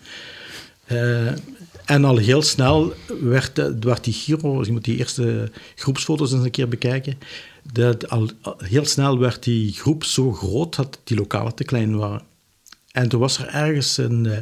En 1.86 2.06
al 2.06 2.18
heel 2.18 2.42
snel 2.42 2.94
werd, 3.22 3.62
werd 3.84 4.04
die 4.04 4.14
Giro, 4.14 4.64
je 4.64 4.72
moet 4.72 4.84
die 4.84 4.98
eerste 4.98 5.52
groepsfoto's 5.76 6.32
eens 6.32 6.44
een 6.44 6.52
keer 6.52 6.68
bekijken, 6.68 7.18
dat 7.74 8.10
al, 8.10 8.30
heel 8.58 8.86
snel 8.86 9.20
werd 9.20 9.44
die 9.44 9.72
groep 9.72 10.04
zo 10.04 10.34
groot 10.34 10.76
dat 10.76 11.00
die 11.04 11.18
lokalen 11.18 11.56
te 11.56 11.64
klein 11.64 11.98
waren. 11.98 12.22
En 12.92 13.10
toen 13.10 13.20
was 13.20 13.38
er 13.38 13.48
ergens 13.48 13.98
in, 13.98 14.26
eh, 14.26 14.38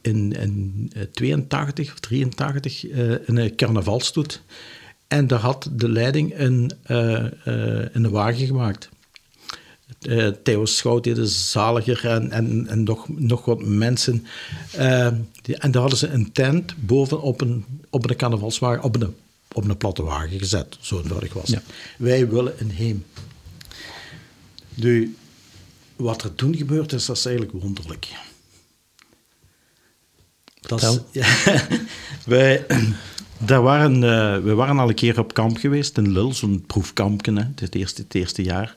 in, 0.00 0.32
in 0.32 0.92
82 1.12 1.92
of 1.92 2.00
83 2.00 2.88
eh, 2.88 3.10
een 3.26 3.56
carnavalstoet. 3.56 4.42
En 5.08 5.26
daar 5.26 5.38
had 5.38 5.68
de 5.72 5.88
leiding 5.88 6.38
een, 6.38 6.70
uh, 6.86 7.24
een 7.92 8.10
wagen 8.10 8.46
gemaakt. 8.46 8.88
Uh, 10.00 10.28
Theo 10.42 10.64
Schout 10.64 11.04
de 11.04 11.26
Zaliger 11.26 12.06
en, 12.06 12.66
en, 12.66 12.82
nog, 12.82 13.08
nog 13.08 13.44
wat 13.44 13.64
mensen. 13.64 14.26
Die, 15.42 15.56
en 15.56 15.70
daar 15.70 15.80
hadden 15.80 15.98
ze 15.98 16.08
een 16.08 16.32
tent 16.32 16.74
boven 16.86 17.22
op 17.22 17.40
een, 17.40 17.64
op 17.90 18.10
een 18.10 18.16
carnavalswagen, 18.16 18.82
op 18.82 19.12
op 19.56 19.68
een 19.68 19.76
platte 19.76 20.02
wagen 20.02 20.38
gezet, 20.38 20.76
zo 20.80 21.02
nodig 21.04 21.32
was. 21.32 21.48
Ja. 21.48 21.62
Wij 21.98 22.28
willen 22.28 22.54
een 22.58 22.70
heem. 22.70 23.04
Nu, 24.74 25.16
wat 25.96 26.22
er 26.22 26.34
toen 26.34 26.56
gebeurd 26.56 26.92
is, 26.92 27.06
dat 27.06 27.16
is 27.16 27.26
eigenlijk 27.26 27.62
wonderlijk. 27.62 28.08
Dat 30.60 30.82
is, 30.82 30.98
ja, 31.10 31.26
wij, 32.34 32.66
daar 33.38 33.62
waren, 33.62 33.94
uh, 33.94 34.44
we 34.44 34.54
waren 34.54 34.78
al 34.78 34.88
een 34.88 34.94
keer 34.94 35.18
op 35.18 35.34
kamp 35.34 35.56
geweest 35.56 35.98
in 35.98 36.12
Lul, 36.12 36.32
zo'n 36.32 36.64
proefkampje, 36.66 37.32
hè, 37.32 37.44
het, 37.54 37.74
eerste, 37.74 38.02
het 38.02 38.14
eerste 38.14 38.42
jaar. 38.42 38.76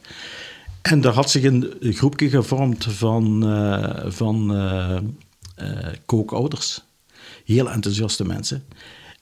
En 0.82 1.02
daar 1.02 1.14
had 1.14 1.32
zich 1.32 1.44
een 1.44 1.74
groepje 1.80 2.30
gevormd 2.30 2.84
van, 2.90 3.50
uh, 3.54 4.12
van 4.12 4.56
uh, 4.56 5.00
kookouders. 6.06 6.82
Heel 7.46 7.70
enthousiaste 7.70 8.26
mensen. 8.26 8.64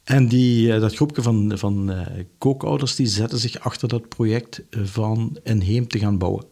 En 0.07 0.27
die, 0.27 0.79
dat 0.79 0.95
groepje 0.95 1.21
van, 1.21 1.51
van 1.55 1.93
kookouders 2.37 2.95
die 2.95 3.07
zetten 3.07 3.39
zich 3.39 3.59
achter 3.59 3.87
dat 3.87 4.09
project 4.09 4.61
van 4.69 5.37
een 5.43 5.61
heem 5.61 5.87
te 5.87 5.99
gaan 5.99 6.17
bouwen. 6.17 6.45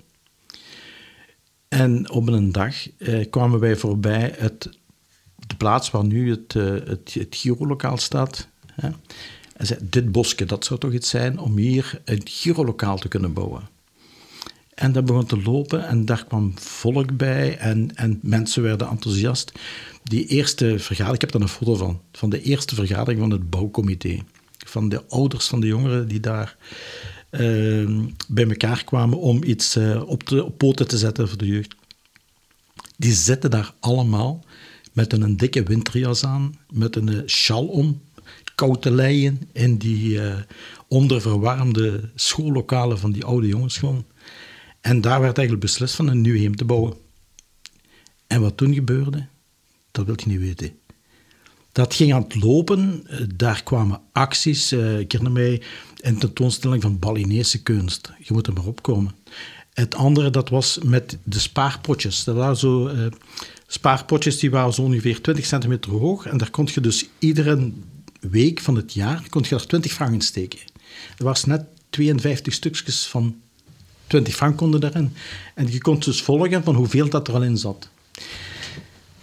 En 1.68 2.10
op 2.10 2.28
een 2.28 2.52
dag 2.52 2.76
kwamen 3.30 3.60
wij 3.60 3.76
voorbij 3.76 4.34
het, 4.38 4.70
de 5.48 5.56
plaats 5.56 5.92
waar 5.92 6.06
nu 6.06 6.30
het, 6.30 6.54
het, 6.54 7.14
het 7.14 7.36
Giro-lokaal 7.36 7.98
staat. 7.98 8.48
Hè. 8.72 8.90
En 9.56 9.66
zei, 9.66 9.80
dit 9.84 10.12
bosje, 10.12 10.46
dat 10.46 10.66
zou 10.66 10.80
toch 10.80 10.94
iets 10.94 11.10
zijn 11.10 11.40
om 11.40 11.58
hier 11.58 12.02
een 12.06 12.22
Giro-lokaal 12.24 12.98
te 12.98 13.08
kunnen 13.08 13.34
bouwen. 13.34 13.75
En 14.76 14.92
dat 14.92 15.06
begon 15.06 15.26
te 15.26 15.42
lopen 15.42 15.88
en 15.88 16.06
daar 16.06 16.26
kwam 16.26 16.54
volk 16.60 17.18
bij 17.18 17.58
en, 17.58 17.96
en 17.96 18.20
mensen 18.22 18.64
werden 18.64 18.90
enthousiast. 18.90 19.52
Die 20.04 20.28
eerste 20.28 20.80
vergadering, 20.80 21.16
ik 21.16 21.22
heb 21.22 21.32
daar 21.32 21.42
een 21.42 21.48
foto 21.48 21.76
van, 21.76 22.02
van 22.12 22.30
de 22.30 22.42
eerste 22.42 22.76
vergadering 22.76 23.20
van 23.20 23.32
het 23.32 23.50
bouwcomité. 23.50 24.20
Van 24.58 24.90
de 24.90 25.06
ouders 25.08 25.48
van 25.48 25.60
de 25.60 25.68
jongeren 25.68 26.08
die 26.08 26.20
daar 26.20 26.56
uh, 27.32 27.90
bij 28.28 28.48
elkaar 28.48 28.84
kwamen 28.84 29.20
om 29.20 29.44
iets 29.44 29.76
uh, 29.76 30.08
op, 30.08 30.32
op 30.32 30.58
poten 30.58 30.88
te 30.88 30.98
zetten 30.98 31.28
voor 31.28 31.38
de 31.38 31.48
jeugd. 31.48 31.76
Die 32.98 33.14
zitten 33.14 33.50
daar 33.50 33.74
allemaal 33.80 34.44
met 34.94 35.14
een 35.14 35.38
dikke 35.38 35.64
winterjas 35.64 36.26
aan, 36.26 36.56
met 36.70 36.96
een 36.96 37.24
sjal 37.26 37.66
om, 37.66 38.02
koud 38.56 38.82
te 38.82 38.92
leien 38.92 39.50
in 39.52 39.78
die 39.78 40.14
uh, 40.14 40.36
onderverwarmde 40.88 42.10
schoollokalen 42.16 43.00
van 43.00 43.12
die 43.12 43.26
oude 43.26 43.48
jongensschool. 43.48 44.06
En 44.86 45.02
daar 45.02 45.22
werd 45.22 45.38
eigenlijk 45.38 45.68
beslist 45.68 45.96
van 45.96 46.08
een 46.08 46.22
nieuw 46.22 46.36
heem 46.36 46.56
te 46.56 46.66
bouwen. 46.66 46.94
En 48.28 48.42
wat 48.42 48.58
toen 48.58 48.74
gebeurde, 48.74 49.28
dat 49.92 50.06
wil 50.06 50.16
je 50.18 50.30
niet 50.30 50.40
weten. 50.40 50.72
Dat 51.72 51.94
ging 51.94 52.14
aan 52.14 52.22
het 52.22 52.36
lopen, 52.36 53.04
eh, 53.08 53.20
daar 53.36 53.64
kwamen 53.64 54.02
acties. 54.12 54.74
Uh, 54.74 55.00
ik 55.00 55.12
herinner 55.12 55.42
mij 55.42 55.62
een 56.00 56.18
tentoonstelling 56.18 56.82
van 56.82 57.00
Balinese 57.00 57.64
kunst. 57.64 58.12
Je 58.20 58.34
moet 58.34 58.48
er 58.48 58.54
maar 58.54 58.66
opkomen. 58.66 59.16
Het 59.74 59.96
andere, 59.96 60.30
dat 60.30 60.50
was 60.50 60.80
met 60.84 61.18
de 61.24 61.40
spaarpotjes. 61.40 62.24
Dat 62.24 62.36
waren 62.36 62.58
zo 62.58 62.88
uh, 62.88 63.06
spaarpotjes 63.68 64.40
die 64.40 64.52
waren 64.52 64.74
zo 64.74 64.82
ongeveer 64.82 65.22
20 65.22 65.46
centimeter 65.46 65.92
hoog. 65.92 66.26
En 66.26 66.38
daar 66.38 66.52
kon 66.52 66.70
je 66.74 66.82
dus 66.82 67.06
iedere 67.20 67.72
week 68.20 68.60
van 68.60 68.76
het 68.76 68.94
jaar 68.94 69.24
kon 69.30 69.42
je 69.42 69.50
daar 69.50 69.66
20 69.66 69.92
frank 69.92 70.14
in 70.14 70.22
steken. 70.22 70.60
Er 71.18 71.24
was 71.24 71.46
net 71.46 71.66
52 71.90 72.54
stukjes 72.54 73.06
van 73.06 73.44
20 74.08 74.36
frank 74.36 74.58
konden 74.58 74.80
daarin. 74.80 75.14
En 75.56 75.72
je 75.72 75.82
kon 75.82 76.00
dus 76.00 76.22
volgen 76.22 76.64
van 76.64 76.76
hoeveel 76.76 77.10
dat 77.10 77.28
er 77.28 77.34
al 77.34 77.44
in 77.44 77.58
zat. 77.58 77.90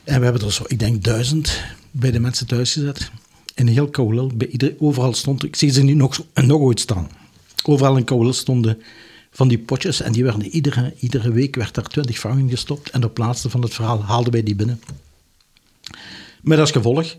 En 0.05 0.19
we 0.19 0.25
hebben 0.25 0.43
er 0.43 0.53
zo, 0.53 0.65
ik 0.67 0.79
denk, 0.79 1.05
duizend 1.05 1.61
bij 1.91 2.11
de 2.11 2.21
mensen 2.21 2.47
thuis 2.47 2.73
gezet. 2.73 3.11
En 3.55 3.67
heel 3.67 3.91
koulel, 3.91 4.31
bij 4.35 4.77
overal 4.79 5.15
stond, 5.15 5.45
ik 5.45 5.57
zie 5.57 5.71
ze 5.71 5.83
nu 5.83 5.95
nog, 5.95 6.25
nog 6.35 6.61
ooit 6.61 6.81
staan. 6.81 7.11
Overal 7.65 7.97
in 7.97 8.05
koulel 8.05 8.33
stonden 8.33 8.83
van 9.31 9.49
die 9.49 9.59
potjes 9.59 10.01
en 10.01 10.12
die 10.12 10.25
werden 10.25 10.47
iedere, 10.47 10.95
iedere 10.99 11.33
week 11.33 11.57
werd 11.57 11.75
daar 11.75 11.89
20 11.89 12.19
frank 12.19 12.39
in 12.39 12.51
gestopt. 12.51 12.91
En 12.91 13.05
op 13.05 13.15
plaatste 13.15 13.51
van 13.51 13.62
het 13.62 13.75
verhaal 13.75 14.03
haalden 14.03 14.33
wij 14.33 14.43
die 14.43 14.55
binnen. 14.55 14.81
Met 16.43 16.59
als 16.59 16.71
gevolg 16.71 17.17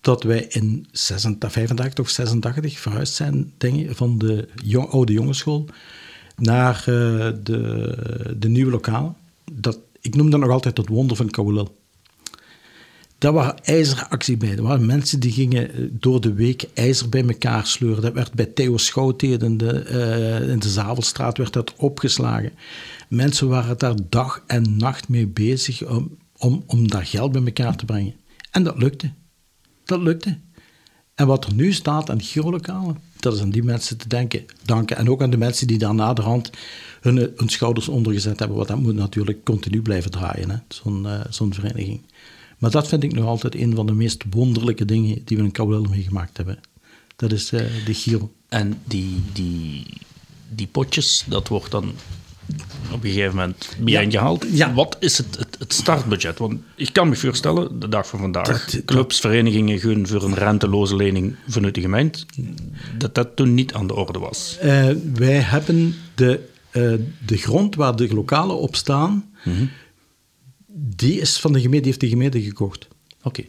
dat 0.00 0.22
wij 0.22 0.46
in 0.48 0.86
86, 0.92 1.52
85 1.52 2.04
of 2.04 2.10
86 2.10 2.78
verhuisd 2.78 3.14
zijn 3.14 3.52
denk 3.58 3.96
van 3.96 4.18
de 4.18 4.48
jong, 4.62 4.88
oude 4.88 5.12
jongensschool 5.12 5.68
naar 6.36 6.84
uh, 6.88 7.30
de, 7.42 8.34
de 8.38 8.48
nieuwe 8.48 8.70
lokalen. 8.70 9.16
Dat, 9.52 9.78
ik 10.00 10.14
noem 10.14 10.30
dat 10.30 10.40
nog 10.40 10.50
altijd 10.50 10.76
het 10.76 10.88
wonder 10.88 11.16
van 11.16 11.30
Kouwelil. 11.30 11.82
Daar 13.18 13.32
waren 13.32 13.64
ijzeractie 13.64 14.36
bij. 14.36 14.56
Er 14.56 14.62
waren 14.62 14.86
mensen 14.86 15.20
die 15.20 15.32
gingen 15.32 15.74
eh, 15.74 15.84
door 15.90 16.20
de 16.20 16.32
week 16.32 16.68
ijzer 16.74 17.08
bij 17.08 17.26
elkaar 17.26 17.66
sleuren. 17.66 18.02
Dat 18.02 18.12
werd 18.12 18.32
bij 18.32 18.46
Theo 18.46 18.76
Schouten 18.76 19.40
in 19.40 19.56
de, 19.56 19.86
uh, 19.90 20.48
in 20.48 20.58
de 20.58 20.68
Zavelstraat 20.68 21.38
werd 21.38 21.52
dat 21.52 21.74
opgeslagen. 21.76 22.52
Mensen 23.08 23.48
waren 23.48 23.78
daar 23.78 23.94
dag 24.08 24.42
en 24.46 24.76
nacht 24.76 25.08
mee 25.08 25.26
bezig 25.26 25.86
om, 25.86 26.16
om, 26.36 26.62
om 26.66 26.88
dat 26.88 27.08
geld 27.08 27.32
bij 27.32 27.42
elkaar 27.44 27.76
te 27.76 27.84
brengen. 27.84 28.14
En 28.50 28.62
dat 28.62 28.78
lukte. 28.78 29.12
Dat 29.84 30.00
lukte. 30.00 30.38
En 31.14 31.26
wat 31.26 31.44
er 31.44 31.54
nu 31.54 31.72
staat 31.72 32.10
aan 32.10 32.22
girolokalen, 32.22 32.98
dat 33.24 33.34
is 33.34 33.40
aan 33.40 33.50
die 33.50 33.62
mensen 33.62 33.96
te 33.96 34.08
denken, 34.08 34.44
danken. 34.62 34.96
En 34.96 35.10
ook 35.10 35.22
aan 35.22 35.30
de 35.30 35.36
mensen 35.36 35.66
die 35.66 35.78
daar 35.78 35.94
naderhand 35.94 36.50
hun, 37.00 37.16
hun 37.16 37.48
schouders 37.48 37.88
ondergezet 37.88 38.38
hebben. 38.38 38.56
Want 38.56 38.68
dat 38.68 38.78
moet 38.78 38.94
natuurlijk 38.94 39.44
continu 39.44 39.82
blijven 39.82 40.10
draaien, 40.10 40.64
zo'n 40.68 41.04
uh, 41.04 41.20
zo'n 41.30 41.54
vereniging. 41.54 42.00
Maar 42.58 42.70
dat 42.70 42.88
vind 42.88 43.02
ik 43.02 43.12
nog 43.12 43.26
altijd 43.26 43.54
een 43.54 43.74
van 43.74 43.86
de 43.86 43.92
meest 43.92 44.24
wonderlijke 44.30 44.84
dingen 44.84 45.22
die 45.24 45.36
we 45.36 45.42
in 45.42 45.52
Kouwel 45.52 45.82
meegemaakt 45.82 46.36
hebben. 46.36 46.60
Dat 47.16 47.32
is 47.32 47.52
uh, 47.52 47.60
de 47.84 47.94
Giro. 47.94 48.32
En 48.48 48.80
die, 48.84 49.22
die, 49.32 49.86
die 50.48 50.66
potjes, 50.66 51.24
dat 51.26 51.48
wordt 51.48 51.70
dan 51.70 51.92
op 52.92 53.04
een 53.04 53.10
gegeven 53.10 53.36
moment 53.36 53.76
bijeen 53.78 54.10
ja. 54.10 54.18
gehaald. 54.18 54.46
Ja. 54.50 54.74
Wat 54.74 54.96
is 55.00 55.18
het, 55.18 55.38
het, 55.38 55.56
het, 55.58 55.72
startbudget? 55.72 56.38
Want 56.38 56.60
ik 56.76 56.92
kan 56.92 57.08
me 57.08 57.16
voorstellen, 57.16 57.80
de 57.80 57.88
dag 57.88 58.06
van 58.06 58.18
vandaag, 58.18 58.70
dat, 58.70 58.84
clubs, 58.84 59.20
verenigingen 59.20 59.78
gun 59.78 60.06
voor 60.06 60.22
een 60.22 60.34
renteloze 60.34 60.96
lening 60.96 61.36
vanuit 61.48 61.74
de 61.74 61.80
gemeente, 61.80 62.24
dat 62.98 63.14
dat 63.14 63.36
toen 63.36 63.54
niet 63.54 63.74
aan 63.74 63.86
de 63.86 63.94
orde 63.94 64.18
was. 64.18 64.58
Uh, 64.64 64.88
wij 65.14 65.38
hebben 65.40 65.94
de, 66.14 66.48
uh, 66.72 66.94
de 67.26 67.36
grond 67.36 67.74
waar 67.74 67.96
de 67.96 68.14
lokalen 68.14 68.58
op 68.58 68.76
staan, 68.76 69.30
mm 69.44 69.54
-hmm. 69.56 69.70
die 70.96 71.20
is 71.20 71.38
van 71.40 71.52
de 71.52 71.60
gemeente, 71.60 71.82
die 71.82 71.90
heeft 71.90 72.00
de 72.00 72.08
gemeente 72.08 72.42
gekocht. 72.42 72.88
Oké. 73.22 73.28
Okay. 73.28 73.44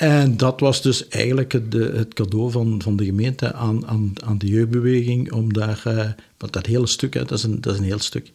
En 0.00 0.36
dat 0.36 0.60
was 0.60 0.82
dus 0.82 1.08
eigenlijk 1.08 1.52
het, 1.52 1.72
het 1.72 2.14
cadeau 2.14 2.50
van, 2.50 2.82
van 2.82 2.96
de 2.96 3.04
gemeente 3.04 3.52
aan, 3.52 3.86
aan, 3.86 4.12
aan 4.24 4.38
de 4.38 4.46
jeugdbeweging, 4.46 5.32
om 5.32 5.52
daar, 5.52 5.82
uh, 5.86 6.10
want 6.36 6.52
dat 6.52 6.66
hele 6.66 6.86
stuk, 6.86 7.14
hè, 7.14 7.24
dat, 7.24 7.38
is 7.38 7.44
een, 7.44 7.60
dat 7.60 7.72
is 7.72 7.78
een 7.78 7.84
heel 7.84 7.98
stuk. 7.98 8.32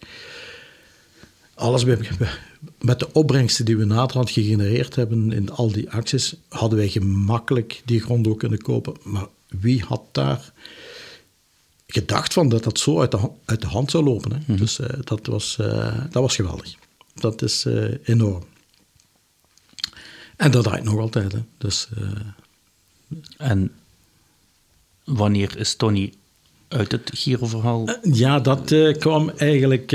Alles 1.53 1.83
bij, 1.83 1.97
met 2.81 2.99
de 2.99 3.13
opbrengsten 3.13 3.65
die 3.65 3.77
we 3.77 3.85
naderhand 3.85 4.31
gegenereerd 4.31 4.95
hebben 4.95 5.31
in 5.31 5.51
al 5.51 5.71
die 5.71 5.89
acties, 5.89 6.35
hadden 6.49 6.77
wij 6.77 6.89
gemakkelijk 6.89 7.81
die 7.85 8.01
grond 8.01 8.27
ook 8.27 8.39
kunnen 8.39 8.61
kopen. 8.61 8.93
Maar 9.03 9.27
wie 9.47 9.83
had 9.83 10.01
daar 10.11 10.53
gedacht 11.87 12.33
van 12.33 12.49
dat 12.49 12.63
dat 12.63 12.79
zo 12.79 12.99
uit 12.99 13.11
de, 13.11 13.29
uit 13.45 13.61
de 13.61 13.67
hand 13.67 13.91
zou 13.91 14.03
lopen? 14.03 14.31
Hè? 14.31 14.37
Mm 14.37 14.43
-hmm. 14.45 14.57
Dus 14.57 14.79
uh, 14.79 14.87
dat, 15.03 15.25
was, 15.25 15.57
uh, 15.61 15.97
dat 16.11 16.21
was 16.21 16.35
geweldig. 16.35 16.75
Dat 17.13 17.41
is 17.41 17.65
enorm. 18.03 18.43
En 20.41 20.51
dat 20.51 20.63
draait 20.63 20.83
nog 20.83 20.99
altijd. 20.99 21.31
Hè. 21.31 21.39
Dus, 21.57 21.87
uh... 21.97 22.09
En 23.37 23.71
wanneer 25.03 25.57
is 25.57 25.75
Tony 25.75 26.13
uit 26.67 26.91
het 26.91 27.11
Giro-verhaal? 27.13 27.89
Uh, 27.89 28.13
ja, 28.13 28.39
dat 28.39 28.71
uh, 28.71 28.97
kwam 28.97 29.29
eigenlijk... 29.29 29.91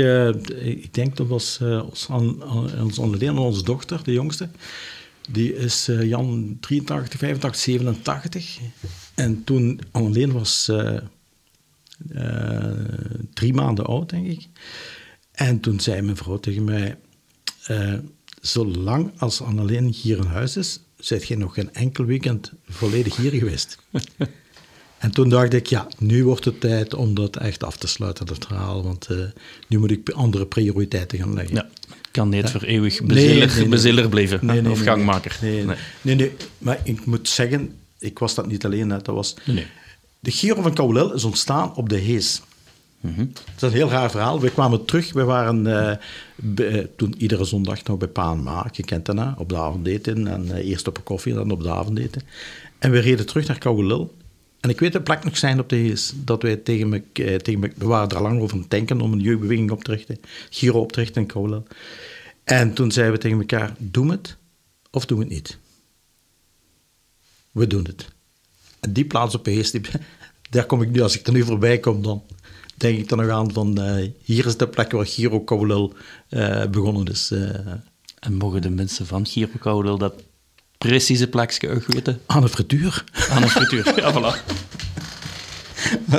ik 0.57 0.93
denk 0.93 1.17
dat 1.17 1.27
was 1.27 1.59
ons, 1.61 2.07
ons 2.79 2.99
onderleden, 2.99 3.37
onze 3.37 3.63
dochter, 3.63 4.03
de 4.03 4.11
jongste. 4.11 4.49
Die 5.29 5.55
is 5.55 5.85
Jan 5.85 6.57
83, 6.59 7.19
85, 7.19 7.61
87. 7.61 8.57
En 9.15 9.43
toen 9.43 9.79
alleen 9.91 10.31
was 10.31 10.71
drie 13.33 13.53
maanden 13.53 13.85
oud, 13.85 14.09
denk 14.09 14.27
ik. 14.27 14.47
En 15.31 15.59
toen 15.59 15.79
zei 15.79 16.01
mijn 16.01 16.17
vrouw 16.17 16.37
tegen 16.39 16.63
mij 16.63 16.97
zolang 18.41 19.11
als 19.17 19.41
Annelien 19.41 19.87
hier 19.87 20.17
in 20.17 20.25
huis 20.25 20.57
is, 20.57 20.79
zit 20.97 21.27
je 21.27 21.37
nog 21.37 21.53
geen 21.53 21.73
enkel 21.73 22.05
weekend 22.05 22.51
volledig 22.69 23.15
hier 23.15 23.31
geweest. 23.31 23.77
en 24.97 25.11
toen 25.11 25.29
dacht 25.29 25.53
ik, 25.53 25.65
ja, 25.65 25.87
nu 25.97 26.23
wordt 26.23 26.45
het 26.45 26.59
tijd 26.59 26.93
om 26.93 27.13
dat 27.13 27.35
echt 27.35 27.63
af 27.63 27.77
te 27.77 27.87
sluiten, 27.87 28.25
dat 28.25 28.45
verhaal. 28.45 28.83
Want 28.83 29.07
uh, 29.11 29.17
nu 29.67 29.79
moet 29.79 29.91
ik 29.91 30.09
andere 30.09 30.45
prioriteiten 30.45 31.17
gaan 31.17 31.33
leggen. 31.33 31.55
Ja, 31.55 31.69
kan 32.11 32.29
niet 32.29 32.49
voor 32.49 32.61
eeuwig 32.61 33.03
beziller, 33.03 33.47
nee, 33.47 33.67
nee, 33.67 33.93
nee, 33.93 34.09
blijven. 34.09 34.45
Nee, 34.45 34.69
of 34.69 34.81
gangmaker. 34.81 35.37
Nee, 35.41 35.65
nee. 36.01 36.15
Nee, 36.15 36.31
maar 36.57 36.79
ik 36.83 37.05
moet 37.05 37.29
zeggen, 37.29 37.75
ik 37.99 38.19
was 38.19 38.35
dat 38.35 38.47
niet 38.47 38.65
alleen. 38.65 38.89
Hè, 38.89 39.01
dat 39.01 39.15
was, 39.15 39.35
De 40.19 40.31
Giro 40.31 40.61
van 40.61 40.73
Kaulel 40.73 41.13
is 41.13 41.23
ontstaan 41.23 41.75
op 41.75 41.89
de 41.89 41.97
Hees. 41.97 42.41
Dat 43.15 43.55
is 43.55 43.61
een 43.61 43.71
heel 43.71 43.89
raar 43.89 44.11
verhaal. 44.11 44.39
We 44.39 44.51
kwamen 44.51 44.85
terug, 44.85 45.13
we 45.13 45.23
waren 45.23 45.65
uh, 45.65 45.91
be, 46.35 46.89
toen 46.95 47.15
iedere 47.17 47.45
zondag 47.45 47.83
nog 47.83 47.97
bij 47.97 48.07
Pa 48.07 48.31
en 48.31 48.69
je 48.71 48.83
kent 48.83 49.05
dat, 49.05 49.37
op 49.37 49.49
de 49.49 49.57
avondeten. 49.57 50.27
En 50.27 50.45
uh, 50.45 50.69
eerst 50.69 50.87
op 50.87 50.97
een 50.97 51.03
koffie, 51.03 51.33
dan 51.33 51.51
op 51.51 51.63
de 51.63 51.71
avondeten. 51.71 52.21
En 52.79 52.91
we 52.91 52.99
reden 52.99 53.25
terug 53.25 53.47
naar 53.47 53.57
Kouwelil. 53.57 54.15
En 54.59 54.69
ik 54.69 54.79
weet 54.79 54.93
de 54.93 55.01
plek 55.01 55.23
nog 55.23 55.37
zijn 55.37 55.59
op 55.59 55.69
de 55.69 55.75
hees, 55.75 56.13
dat 56.15 56.41
wij 56.41 56.55
tegen 56.55 56.89
me, 56.89 57.03
tegen 57.13 57.59
me, 57.59 57.71
we 57.75 57.85
waren 57.85 58.09
er 58.09 58.21
lang 58.21 58.41
over 58.41 58.55
aan 58.55 58.61
het 58.61 58.69
denken 58.69 59.01
om 59.01 59.13
een 59.13 59.19
jeugdbeweging 59.19 59.71
op 59.71 59.83
te 59.83 59.91
richten, 59.91 60.19
Giro 60.49 60.79
op 60.79 60.91
te 60.91 60.99
richten 60.99 61.21
in 61.21 61.27
Kouwelil. 61.27 61.63
En 62.43 62.73
toen 62.73 62.91
zeiden 62.91 63.15
we 63.15 63.21
tegen 63.21 63.39
elkaar, 63.39 63.75
doen 63.77 64.09
het 64.09 64.37
of 64.91 65.05
doen 65.05 65.19
het 65.19 65.29
niet? 65.29 65.57
We 67.51 67.67
doen 67.67 67.83
het. 67.83 68.07
En 68.79 68.93
die 68.93 69.05
plaats 69.05 69.35
op 69.35 69.45
de 69.45 69.81
daar 70.49 70.65
kom 70.65 70.81
ik 70.81 70.89
nu, 70.89 71.01
als 71.01 71.19
ik 71.19 71.27
er 71.27 71.33
nu 71.33 71.43
voorbij 71.43 71.79
kom 71.79 72.01
dan 72.01 72.23
denk 72.77 72.99
ik 72.99 73.11
er 73.11 73.17
nog 73.17 73.29
aan 73.29 73.53
van 73.53 73.81
uh, 73.81 74.09
hier 74.23 74.45
is 74.45 74.57
de 74.57 74.67
plek 74.67 74.91
waar 74.91 75.05
Giro 75.05 75.41
Koulel 75.41 75.93
uh, 76.29 76.65
begonnen 76.65 77.05
is. 77.05 77.31
Uh. 77.31 77.49
En 78.19 78.33
mogen 78.33 78.61
de 78.61 78.69
mensen 78.69 79.05
van 79.05 79.25
Giro 79.25 79.51
Koulel 79.59 79.97
dat 79.97 80.13
precieze 80.77 81.27
plekje 81.27 81.81
weten? 81.87 82.21
Aan 82.25 82.41
de 82.41 82.49
frituur. 82.49 83.03
Aan 83.29 83.43
een 83.43 83.49
frituur. 83.49 83.93
Ja, 84.01 84.13
voilà. 84.13 84.65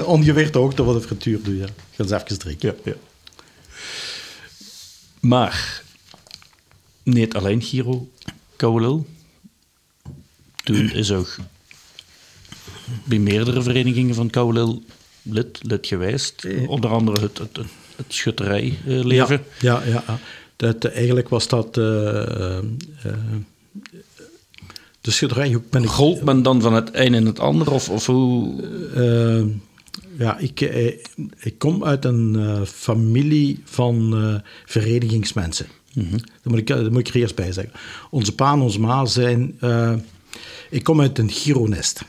Ongeveer 0.05 0.53
de 0.53 0.59
hoogte 0.59 0.85
van 0.85 0.95
de 0.95 1.01
frituur 1.01 1.43
doe 1.43 1.57
je. 1.57 1.65
Ik 1.65 1.71
ga 1.97 2.03
eens 2.03 2.13
even 2.13 2.39
drinken. 2.39 2.75
Ja, 2.85 2.91
ja. 2.91 2.97
Maar, 5.21 5.83
niet 7.03 7.35
alleen 7.35 7.63
Giro 7.63 8.09
Kouwelil. 8.57 9.07
Toen 10.65 10.91
is 10.91 11.13
ook 11.13 11.37
bij 13.05 13.19
meerdere 13.19 13.63
verenigingen 13.63 14.15
van 14.15 14.31
Kouwelil 14.31 14.83
lid, 15.31 15.59
lid 15.63 15.87
geweest. 15.87 16.47
Onder 16.67 16.91
andere 16.91 17.21
het, 17.21 17.39
het, 17.39 17.59
het, 17.97 18.07
schutterijleven. 18.09 19.45
Ja, 19.61 19.83
ja, 19.87 20.03
ja. 20.07 20.19
Dat, 20.57 20.85
eigenlijk 20.85 21.29
was 21.29 21.49
dat... 21.49 21.77
eh, 21.77 21.87
eh, 21.87 22.59
eh, 23.03 23.13
de 25.01 25.11
schutterij 25.11 25.59
ben 25.71 25.83
ik... 25.83 25.89
Gold 25.89 26.25
men 26.25 26.43
dan 26.43 26.61
van 26.61 26.75
het 26.75 26.89
een 26.93 27.15
en 27.15 27.27
het 27.27 27.39
ander? 27.39 27.71
Of, 27.71 27.89
of 27.89 28.07
hoe... 28.07 28.55
Ja, 30.19 30.39
ik, 30.39 30.61
ik 31.39 31.59
kom 31.59 31.85
uit 31.85 32.05
een 32.05 32.67
familie 32.67 33.61
van 33.65 34.17
eh, 34.17 34.35
verenigingsmensen. 34.65 35.67
Dat, 35.95 36.43
moet 36.43 36.59
ik, 36.59 36.67
dat 36.67 36.91
moet 36.91 37.09
ik 37.09 37.15
er 37.15 37.21
eerst 37.21 37.35
bij 37.35 37.53
zeggen. 37.53 37.73
Onze 38.11 38.35
pa 38.35 38.53
en 38.53 38.61
onze 38.61 38.81
ma 38.81 39.05
zijn... 39.07 39.59
ik 40.71 40.83
kom 40.83 41.01
uit 41.01 41.19
een 41.19 41.31
gironest. 41.31 42.03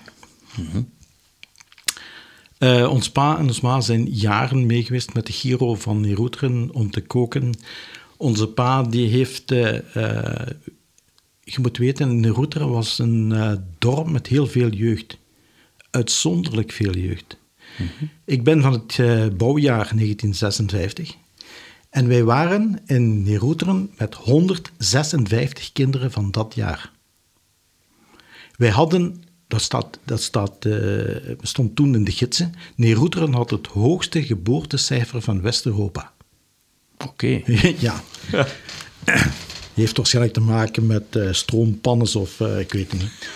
Eh, 2.59 2.89
ons 2.91 3.11
pa 3.11 3.37
en 3.37 3.47
onze 3.47 3.59
ma 3.63 3.81
zijn 3.81 4.09
jaren 4.09 4.65
mee 4.65 4.83
geweest 4.83 5.13
met 5.13 5.25
de 5.25 5.33
Giro 5.33 5.75
van 5.75 6.01
Neroeteren 6.01 6.69
om 6.73 6.91
te 6.91 7.01
koken. 7.01 7.53
Onze 8.17 8.47
pa 8.47 8.83
die 8.83 9.07
heeft... 9.07 9.51
eh, 9.51 10.47
je 11.43 11.59
moet 11.61 11.77
weten, 11.77 12.19
Neroeteren 12.19 12.69
was 12.69 12.99
een 12.99 13.31
eh, 13.31 13.53
dorp 13.77 14.09
met 14.09 14.27
heel 14.27 14.47
veel 14.47 14.69
jeugd. 14.69 15.17
Uitzonderlijk 15.89 16.71
veel 16.71 16.95
jeugd. 16.95 17.37
Ik 18.25 18.43
ben 18.43 18.61
van 18.61 18.73
het 18.73 18.97
bouwjaar 19.37 19.91
1956. 19.95 21.15
En 21.89 22.07
wij 22.07 22.23
waren 22.23 22.81
in 22.85 23.23
Neroeteren 23.23 23.91
met 23.97 24.15
156 24.15 25.71
kinderen 25.71 26.11
van 26.11 26.31
dat 26.31 26.55
jaar. 26.55 26.91
Wij 28.55 28.69
hadden, 28.69 29.23
dat, 29.49 29.61
staat, 29.61 29.99
dat 30.05 30.21
staat, 30.21 30.65
eh, 30.65 31.35
stond 31.41 31.75
toen 31.75 31.95
in 31.95 32.03
de 32.03 32.11
gidsen, 32.11 32.53
Neroeteren 32.75 33.33
had 33.33 33.49
het 33.49 33.67
hoogste 33.67 34.23
geboortecijfer 34.23 35.21
van 35.21 35.41
West-Europa. 35.41 36.13
Oké. 36.97 37.41
ja. 37.87 38.03
Heeft 39.73 39.97
waarschijnlijk 39.97 40.33
te 40.33 40.41
maken 40.41 40.85
met 40.85 41.15
eh 41.15 41.27
stroompannen 41.31 42.15
of 42.15 42.39
eh, 42.39 42.59
ik 42.59 42.73
weet 42.73 42.91
het 42.91 43.01
niet. 43.01 43.29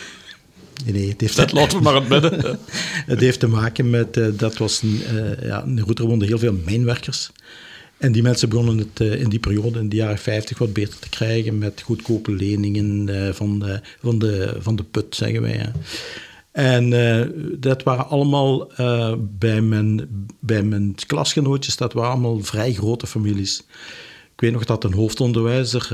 Nee, 0.93 1.10
het 1.10 1.21
heeft, 1.21 1.36
Dat 1.36 1.52
laten 1.52 1.78
we 1.78 1.84
maar 1.84 1.95
het 1.95 2.10
midden. 2.10 2.60
het 3.13 3.19
heeft 3.19 3.39
te 3.39 3.47
maken 3.47 3.89
met, 3.89 4.13
dat 4.39 4.58
was, 4.58 4.84
ja, 5.41 5.63
in 5.65 6.08
woonden 6.08 6.28
heel 6.28 6.39
veel 6.39 6.54
mijnwerkers. 6.65 7.32
En 8.03 8.11
die 8.11 8.21
mensen 8.21 8.49
begonnen 8.49 8.77
het 8.77 8.99
eh, 8.99 9.21
in 9.21 9.29
die 9.29 9.39
periode, 9.39 9.79
in 9.79 9.89
de 9.89 9.95
jaren 9.95 10.17
50, 10.17 10.57
wat 10.57 10.73
beter 10.73 10.99
te 10.99 11.09
krijgen 11.09 11.57
met 11.57 11.81
goedkope 11.81 12.31
leningen 12.31 13.09
eh, 13.09 13.33
van, 13.33 13.59
de, 13.59 13.81
van, 14.01 14.19
de, 14.19 14.55
van 14.59 14.75
de 14.75 14.83
put, 14.83 15.15
zeggen 15.15 15.41
wij. 15.41 15.71
En 16.51 16.93
eh, 16.93 17.27
dat 17.59 17.83
waren 17.83 18.07
allemaal 18.07 18.71
bij, 19.19 19.61
mijn, 19.61 20.09
bij 20.39 20.63
mijn 20.63 20.95
klasgenootjes, 21.07 21.77
dat 21.77 21.93
waren 21.93 22.11
allemaal 22.11 22.39
vrij 22.39 22.73
grote 22.73 23.07
families. 23.07 23.63
Ik 24.33 24.41
weet 24.41 24.51
nog 24.51 24.65
dat 24.65 24.83
een 24.83 24.93
hoofdonderwijzer, 24.93 25.89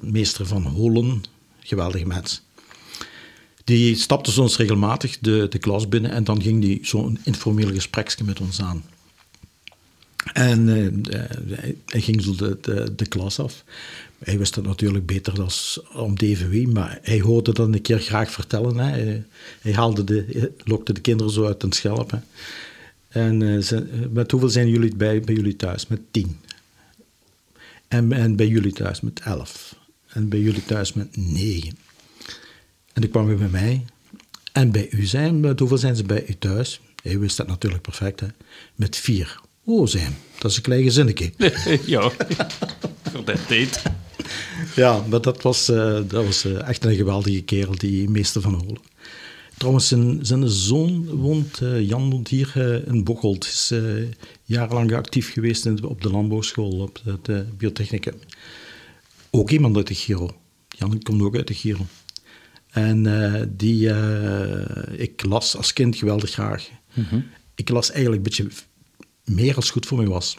meester 0.00 0.46
van 0.46 0.62
Holen, 0.62 1.22
geweldige 1.60 2.06
mens, 2.06 2.42
die 3.64 3.94
stapte 3.94 4.30
soms 4.30 4.56
regelmatig 4.56 5.18
de, 5.18 5.46
de 5.50 5.58
klas 5.58 5.88
binnen 5.88 6.10
en 6.10 6.24
dan 6.24 6.42
ging 6.42 6.60
die 6.60 6.78
zo'n 6.82 7.18
informeel 7.24 7.72
gespreksje 7.72 8.24
met 8.24 8.40
ons 8.40 8.62
aan. 8.62 8.84
En 10.32 10.68
eh, 10.68 10.86
eh, 11.22 11.74
hij, 11.86 12.00
ging 12.00 12.22
zo 12.22 12.34
de, 12.34 12.92
de, 12.96 13.06
klas 13.06 13.38
af. 13.38 13.64
Hij 14.18 14.38
wist 14.38 14.54
het 14.54 14.64
natuurlijk 14.64 15.06
beter 15.06 15.34
dan 15.34 15.50
om 15.94 16.16
DVW, 16.18 16.72
maar 16.72 16.98
hij 17.02 17.20
hoorde 17.20 17.52
dat 17.52 17.68
een 17.68 17.82
keer 17.82 17.98
graag 17.98 18.30
vertellen. 18.30 18.76
Hè. 18.78 19.22
Hij, 19.60 19.72
haalde 19.72 20.04
de, 20.04 20.52
lokte 20.64 20.92
de 20.92 21.00
kinderen 21.00 21.32
zo 21.32 21.46
uit 21.46 21.62
een 21.62 21.72
schelp. 21.72 22.10
Hè. 22.10 22.18
En 23.08 23.64
ze- 23.64 24.08
met 24.12 24.30
hoeveel 24.30 24.48
zijn 24.48 24.68
jullie 24.68 24.96
bij, 24.96 25.20
bij 25.20 25.34
jullie 25.34 25.56
thuis? 25.56 25.86
Met 25.86 26.00
tien. 26.10 26.36
En, 27.88 28.12
en 28.12 28.36
bij 28.36 28.48
jullie 28.48 28.72
thuis 28.72 29.00
met 29.00 29.20
elf. 29.24 29.76
En 30.06 30.28
bij 30.28 30.40
jullie 30.40 30.64
thuis 30.64 30.92
met 30.92 31.16
negen. 31.16 31.78
En 32.92 33.00
dan 33.02 33.10
kwam 33.10 33.26
hij 33.26 33.36
bij 33.36 33.48
mij. 33.48 33.84
En 34.52 34.70
bij 34.70 34.88
u 34.90 35.04
zijn, 35.04 35.40
met 35.40 35.58
hoeveel 35.58 35.78
zijn 35.78 35.96
ze 35.96 36.04
bij 36.04 36.24
u 36.28 36.34
thuis? 36.38 36.80
Hij 37.02 37.18
wist 37.18 37.36
dat 37.36 37.46
natuurlijk 37.46 37.82
perfect, 37.82 38.20
hè? 38.20 38.26
Met 38.74 38.96
vier. 38.96 39.40
Oh, 39.68 39.86
zijn. 39.86 40.16
Dat 40.38 40.50
is 40.50 40.56
een 40.56 40.62
klein 40.62 40.82
gezinnetje. 40.82 41.32
ja. 41.86 42.10
Voor 43.02 43.24
dat 43.24 43.46
tijd. 43.46 43.82
Ja, 44.76 45.04
maar 45.08 45.20
dat 45.20 45.42
was, 45.42 45.68
eh, 45.68 46.00
dat 46.06 46.24
was 46.24 46.44
eh, 46.44 46.68
echt 46.68 46.84
een 46.84 46.94
geweldige 46.94 47.42
kerel, 47.42 47.76
die 47.76 48.10
meester 48.10 48.40
van 48.40 48.54
Holen. 48.54 48.80
Trouwens, 49.56 49.88
zijn, 49.88 50.18
zijn 50.26 50.48
zoon 50.48 51.06
woont, 51.06 51.60
eh, 51.60 51.88
Jan 51.88 52.10
woont 52.10 52.28
hier 52.28 52.82
in 52.86 53.04
Bocholt. 53.04 53.44
Is 53.44 53.70
eh, 53.70 53.80
jarenlang 54.44 54.94
actief 54.94 55.32
geweest 55.32 55.66
in, 55.66 55.84
op 55.84 56.02
de 56.02 56.10
landbouwschool, 56.10 56.80
op 56.80 57.00
het 57.04 57.28
uh, 57.28 57.40
biotechnicum. 57.58 58.14
Ook 59.30 59.50
iemand 59.50 59.76
uit 59.76 59.86
de 59.86 59.94
Giro. 59.94 60.30
Jan 60.68 61.02
komt 61.02 61.22
ook 61.22 61.36
uit 61.36 61.46
de 61.46 61.54
Giro. 61.54 61.86
En 62.76 63.06
eh, 63.06 63.42
die, 63.48 63.90
eh, 63.90 65.00
ik 65.00 65.24
las 65.24 65.56
als 65.56 65.72
kind 65.72 65.96
geweldig 65.96 66.30
graag. 66.30 66.68
Ik 67.54 67.68
las 67.68 67.90
eigenlijk 67.90 68.16
een 68.16 68.46
beetje 68.46 68.64
meer 69.26 69.56
als 69.56 69.70
goed 69.70 69.86
voor 69.86 69.98
mij 69.98 70.06
was. 70.06 70.36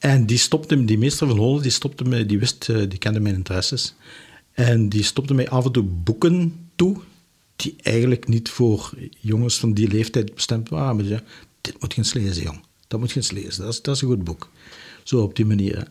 En 0.00 0.26
die 0.26 0.38
stopte, 0.38 0.84
die 0.84 0.98
meester 0.98 1.26
van 1.26 1.36
Holen, 1.36 1.62
die 1.62 1.70
stopte 1.70 2.04
me, 2.04 2.26
die 2.26 2.38
wist, 2.38 2.68
eh, 2.68 2.76
die 2.88 2.98
kende 2.98 3.20
mijn 3.20 3.34
interesses. 3.34 3.94
En 4.52 4.88
die 4.88 5.02
stopte 5.02 5.34
mij 5.34 5.48
af 5.48 5.64
en 5.64 5.72
toe 5.72 5.82
boeken 5.82 6.68
toe, 6.76 6.96
die 7.56 7.74
eigenlijk 7.82 8.28
niet 8.28 8.48
voor 8.48 8.92
jongens 9.20 9.58
van 9.58 9.72
die 9.72 9.88
leeftijd 9.88 10.34
bestemd 10.34 10.68
waren. 10.68 10.96
Maar 10.96 11.04
zei, 11.04 11.20
dit 11.60 11.80
moet 11.80 11.92
je 11.92 11.98
eens 11.98 12.12
lezen, 12.12 12.42
jong. 12.42 12.60
Dat 12.88 13.00
moet 13.00 13.10
je 13.10 13.16
eens 13.16 13.30
lezen, 13.30 13.64
dat 13.64 13.72
is, 13.72 13.82
dat 13.82 13.94
is 13.94 14.02
een 14.02 14.08
goed 14.08 14.24
boek. 14.24 14.50
Zo 15.02 15.22
op 15.22 15.36
die 15.36 15.46
manier. 15.46 15.88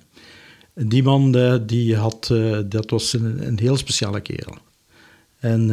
die 0.73 1.03
man, 1.03 1.35
eh, 1.35 1.55
die 1.65 1.95
had, 1.95 2.29
eh, 2.31 2.59
dat 2.65 2.89
was 2.89 3.13
een, 3.13 3.47
een 3.47 3.59
heel 3.59 3.77
speciale 3.77 4.21
kerel. 4.21 4.57
En 5.39 5.69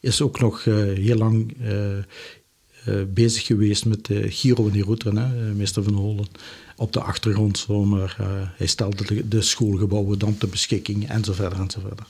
is 0.00 0.22
ook 0.22 0.40
nog 0.40 0.64
heel 0.64 1.16
lang 1.16 1.56
bezig 3.08 3.46
geweest 3.46 3.84
met 3.84 4.06
de 4.06 4.30
Giro 4.30 4.66
en 4.66 4.72
die 4.72 4.84
hè, 5.02 5.54
meester 5.54 5.82
Van 5.82 5.94
Holen. 5.94 6.26
Op 6.76 6.92
de 6.92 7.00
achtergrond, 7.00 7.58
zo, 7.58 7.84
maar 7.84 8.16
eh, 8.18 8.26
hij 8.56 8.66
stelde 8.66 9.28
de, 9.28 9.42
schoolgebouwen 9.42 10.18
dan 10.18 10.38
ter 10.38 10.48
beschikking 10.48 11.08
en 11.08 11.24
zo 11.24 11.32
verder 11.32 11.58
en 11.58 11.70
zo 11.70 11.80
verder. 11.80 12.06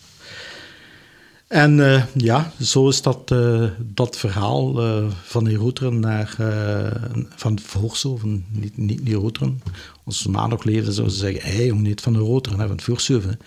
En 1.47 1.95
eh, 1.95 2.05
ja, 2.15 2.53
zo 2.63 2.89
is 2.89 3.03
dat, 3.03 3.31
eh, 3.31 3.65
dat 3.79 4.17
verhaal 4.17 4.83
eh, 4.83 5.07
van 5.23 5.45
Routeren 5.57 6.01
naar, 6.01 6.35
eh, 6.39 7.25
van 7.37 7.59
Voorshoven, 7.61 8.45
niet, 8.51 8.77
niet 8.77 9.07
die 9.07 9.15
Routeren. 9.15 9.63
Als 10.05 10.19
ze 10.19 10.31
nog 10.31 10.65
zouden 10.93 11.17
ze 11.17 11.21
zeggen, 11.21 11.51
hey, 11.51 11.67
jong, 11.67 11.81
niet 11.81 12.01
van 12.01 12.13
de 12.13 12.19
Routeren, 12.19 12.61
hè, 12.61 12.67
van 12.67 12.81
Voorshoven. 12.81 13.39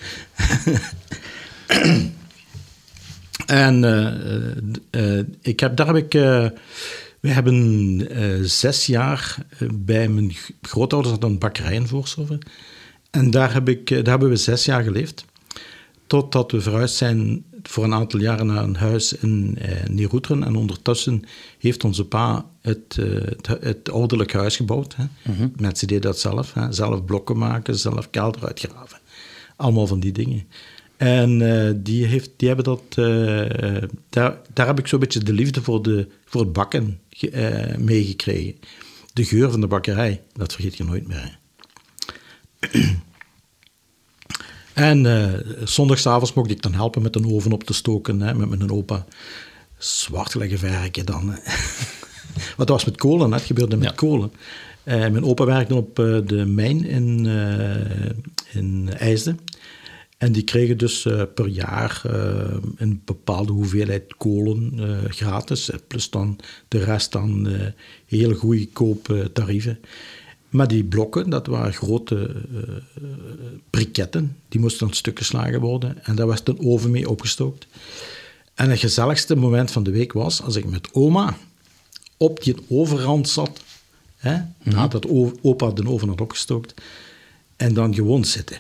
En 3.46 3.84
eh, 3.84 5.18
eh, 5.18 5.26
ik 5.42 5.60
heb, 5.60 5.76
daar 5.76 5.88
heb 5.88 5.96
ik... 5.96 6.14
we 7.22 7.30
hebben 7.30 8.08
eh, 8.10 8.40
zes 8.42 8.86
jaar 8.86 9.38
eh, 9.50 9.68
bij 9.74 10.08
mijn 10.08 10.36
grootouders 10.62 11.12
hadden 11.12 11.32
een 11.32 11.40
bakkerij 11.40 11.74
in 11.74 11.88
Voorshoven. 11.88 12.40
En 13.10 13.32
daar, 13.32 13.54
heb 13.54 13.70
ik, 13.70 13.90
eh, 13.90 13.98
daar 13.98 14.10
hebben 14.10 14.30
we 14.30 14.36
zes 14.36 14.66
jaar 14.66 14.84
geleefd. 14.84 15.26
Totdat 16.08 16.52
we 16.52 16.62
verhuisd 16.62 16.96
zijn 16.96 17.44
voor 17.64 17.84
een 17.84 17.94
aantal 17.94 18.20
jaren 18.20 18.46
naar 18.46 18.64
een 18.64 18.76
huis 18.76 19.14
in 19.14 19.58
Neeroeteren. 19.90 20.44
En 20.44 20.56
ondertussen 20.56 21.24
heeft 21.60 21.84
onze 21.84 22.06
pa 22.06 22.46
het, 22.62 22.98
het, 23.22 23.48
het 23.48 23.92
ouderlijk 23.92 24.34
huis 24.34 24.56
gebouwd. 24.56 24.96
Hè. 24.96 25.06
Mensen 25.56 25.88
deden 25.88 26.02
dat 26.02 26.20
zelf. 26.20 26.54
Hè. 26.54 26.72
Zelf 26.72 27.06
blokken 27.06 27.38
maken, 27.38 27.78
zelf 27.78 28.10
kelder 28.10 28.46
uitgraven. 28.46 29.00
Allemaal 29.56 29.88
van 29.88 30.00
die 30.00 30.12
dingen. 30.12 30.44
En 30.98 31.38
die, 31.84 32.06
heeft, 32.06 32.32
die 32.36 32.48
hebben 32.48 32.66
dat... 32.66 32.96
daar, 34.10 34.38
daar 34.54 34.68
heb 34.68 34.80
ik 34.80 34.88
zo'n 34.88 35.00
beetje 35.00 35.24
de 35.24 35.34
liefde 35.34 35.62
voor, 35.62 35.82
de, 35.82 36.08
voor 36.26 36.42
het 36.42 36.54
bakken 36.54 37.00
eh, 37.30 37.78
meegekregen. 37.78 38.60
De 39.14 39.26
geur 39.26 39.52
van 39.52 39.62
de 39.62 39.68
bakkerij, 39.68 40.22
dat 40.34 40.54
vergeet 40.54 40.78
je 40.78 40.84
nooit 40.84 41.08
meer. 41.08 41.40
En 44.74 45.06
eh 45.06 45.40
zondagsavonds 45.64 46.34
mocht 46.34 46.52
ik 46.52 46.62
dan 46.62 46.74
helpen 46.74 47.02
met 47.02 47.16
een 47.16 47.26
oven 47.26 47.52
op 47.52 47.64
te 47.64 47.74
stoken, 47.74 48.22
hè, 48.22 48.34
met 48.34 48.50
mijn 48.50 48.72
opa. 48.72 49.06
Zwart 49.78 50.34
leggen 50.34 50.62
werken 50.62 51.06
dan. 51.06 51.36
dat 52.58 52.70
was 52.76 52.86
met 52.86 52.98
kolen, 52.98 53.32
het 53.32 53.42
gebeurde 53.42 53.76
met 53.78 53.88
Ja. 53.88 53.94
kolen. 53.96 54.32
Eh, 54.84 55.00
mijn 55.00 55.24
opa 55.24 55.46
werkte 55.46 55.76
op 55.76 55.96
de 55.96 56.46
mijn 56.48 56.86
in, 56.86 57.26
in 58.52 58.90
IJsden. 58.98 59.40
En 60.22 60.32
die 60.32 60.44
kregen 60.44 60.78
dus 60.78 61.06
eh, 61.06 61.22
per 61.36 61.48
jaar 61.48 62.02
uh, 62.06 62.14
een 62.76 63.02
bepaalde 63.06 63.52
hoeveelheid 63.52 64.16
kolen 64.18 64.74
uh, 64.80 64.98
gratis. 65.08 65.70
Plus 65.88 66.10
dan 66.10 66.40
de 66.68 66.84
rest 66.84 67.12
dan 67.12 67.48
hele 68.06 68.36
goedkope 68.36 69.30
tarieven. 69.34 69.80
Maar 70.50 70.68
die 70.68 70.84
blokken, 70.84 71.30
dat 71.30 71.48
waren 71.48 71.74
grote 71.74 72.36
briketten. 73.70 74.38
Die 74.50 74.60
moesten 74.60 74.88
dan 74.88 74.96
stuk 74.96 75.18
geslagen 75.18 75.60
worden. 75.60 76.04
En 76.04 76.16
daar 76.16 76.28
was 76.28 76.42
een 76.44 76.60
oven 76.60 76.92
mee 76.92 77.10
opgestookt. 77.10 77.68
En 78.54 78.70
het 78.70 78.80
gezelligste 78.80 79.36
moment 79.36 79.72
van 79.72 79.84
de 79.84 79.92
week 79.92 80.14
was 80.14 80.42
als 80.42 80.56
ik 80.56 80.66
met 80.66 80.94
oma 80.94 81.38
op 82.18 82.44
die 82.44 82.56
overrand 82.68 83.30
zat. 83.30 83.64
Hè, 84.18 84.36
mm 84.36 84.74
Nadat 84.74 85.08
opa 85.42 85.72
de 85.72 85.90
oven 85.90 86.08
had 86.08 86.22
opgestookt. 86.22 86.74
En 87.56 87.74
dan 87.74 87.94
gewoon 87.94 88.26
zitten 88.26 88.58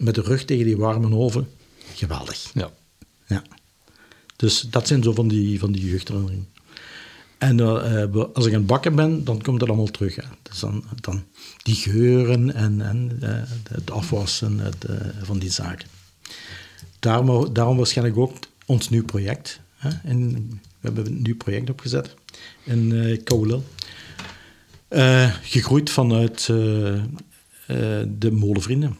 met 0.00 0.14
de 0.14 0.20
rug 0.20 0.44
tegen 0.44 0.64
die 0.64 0.76
warme 0.76 1.16
oven. 1.16 1.48
Geweldig. 1.94 2.50
Ja. 2.54 2.70
ja. 3.26 3.42
Dus 4.36 4.60
dat 4.60 4.86
zijn 4.86 5.02
zo 5.02 5.12
van 5.12 5.28
die, 5.28 5.58
van 5.58 5.72
die 5.72 5.90
jeugdherinneringen. 5.90 6.48
En 7.38 7.58
uh, 7.58 8.24
als 8.34 8.46
ik 8.46 8.52
aan 8.52 8.58
het 8.58 8.66
bakken 8.66 8.94
ben, 8.94 9.24
dan 9.24 9.42
komt 9.42 9.60
dat 9.60 9.68
allemaal 9.68 9.86
terug. 9.86 10.16
Hè. 10.16 10.22
Dus 10.42 10.58
dan, 10.58 10.84
dan 11.00 11.24
die 11.62 11.74
geuren 11.74 12.54
en, 12.54 12.80
en 12.80 13.18
uh, 13.22 13.28
het 13.70 13.90
afwassen 13.90 14.58
het, 14.58 14.88
uh, 14.90 14.96
van 15.22 15.38
die 15.38 15.50
zaken. 15.50 15.88
Daarom, 16.98 17.52
daarom 17.52 17.76
waarschijnlijk 17.76 18.18
ook 18.18 18.36
ons 18.66 18.88
nieuw 18.88 19.04
project. 19.04 19.60
Hè. 19.76 19.90
En 20.04 20.48
we 20.50 20.58
hebben 20.80 21.06
een 21.06 21.22
nieuw 21.22 21.36
project 21.36 21.70
opgezet 21.70 22.14
in 22.64 22.90
uh, 24.88 25.34
gegroeid 25.42 25.90
vanuit 25.90 26.46
de 28.06 28.30
molenvrienden. 28.30 28.96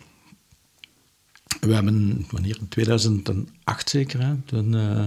We 1.61 1.74
hebben, 1.74 2.26
wanneer, 2.30 2.56
in 2.61 2.68
2008 2.68 3.90
zeker, 3.90 4.20
hè, 4.26 4.34
toen, 4.44 4.74
uh, 4.74 5.04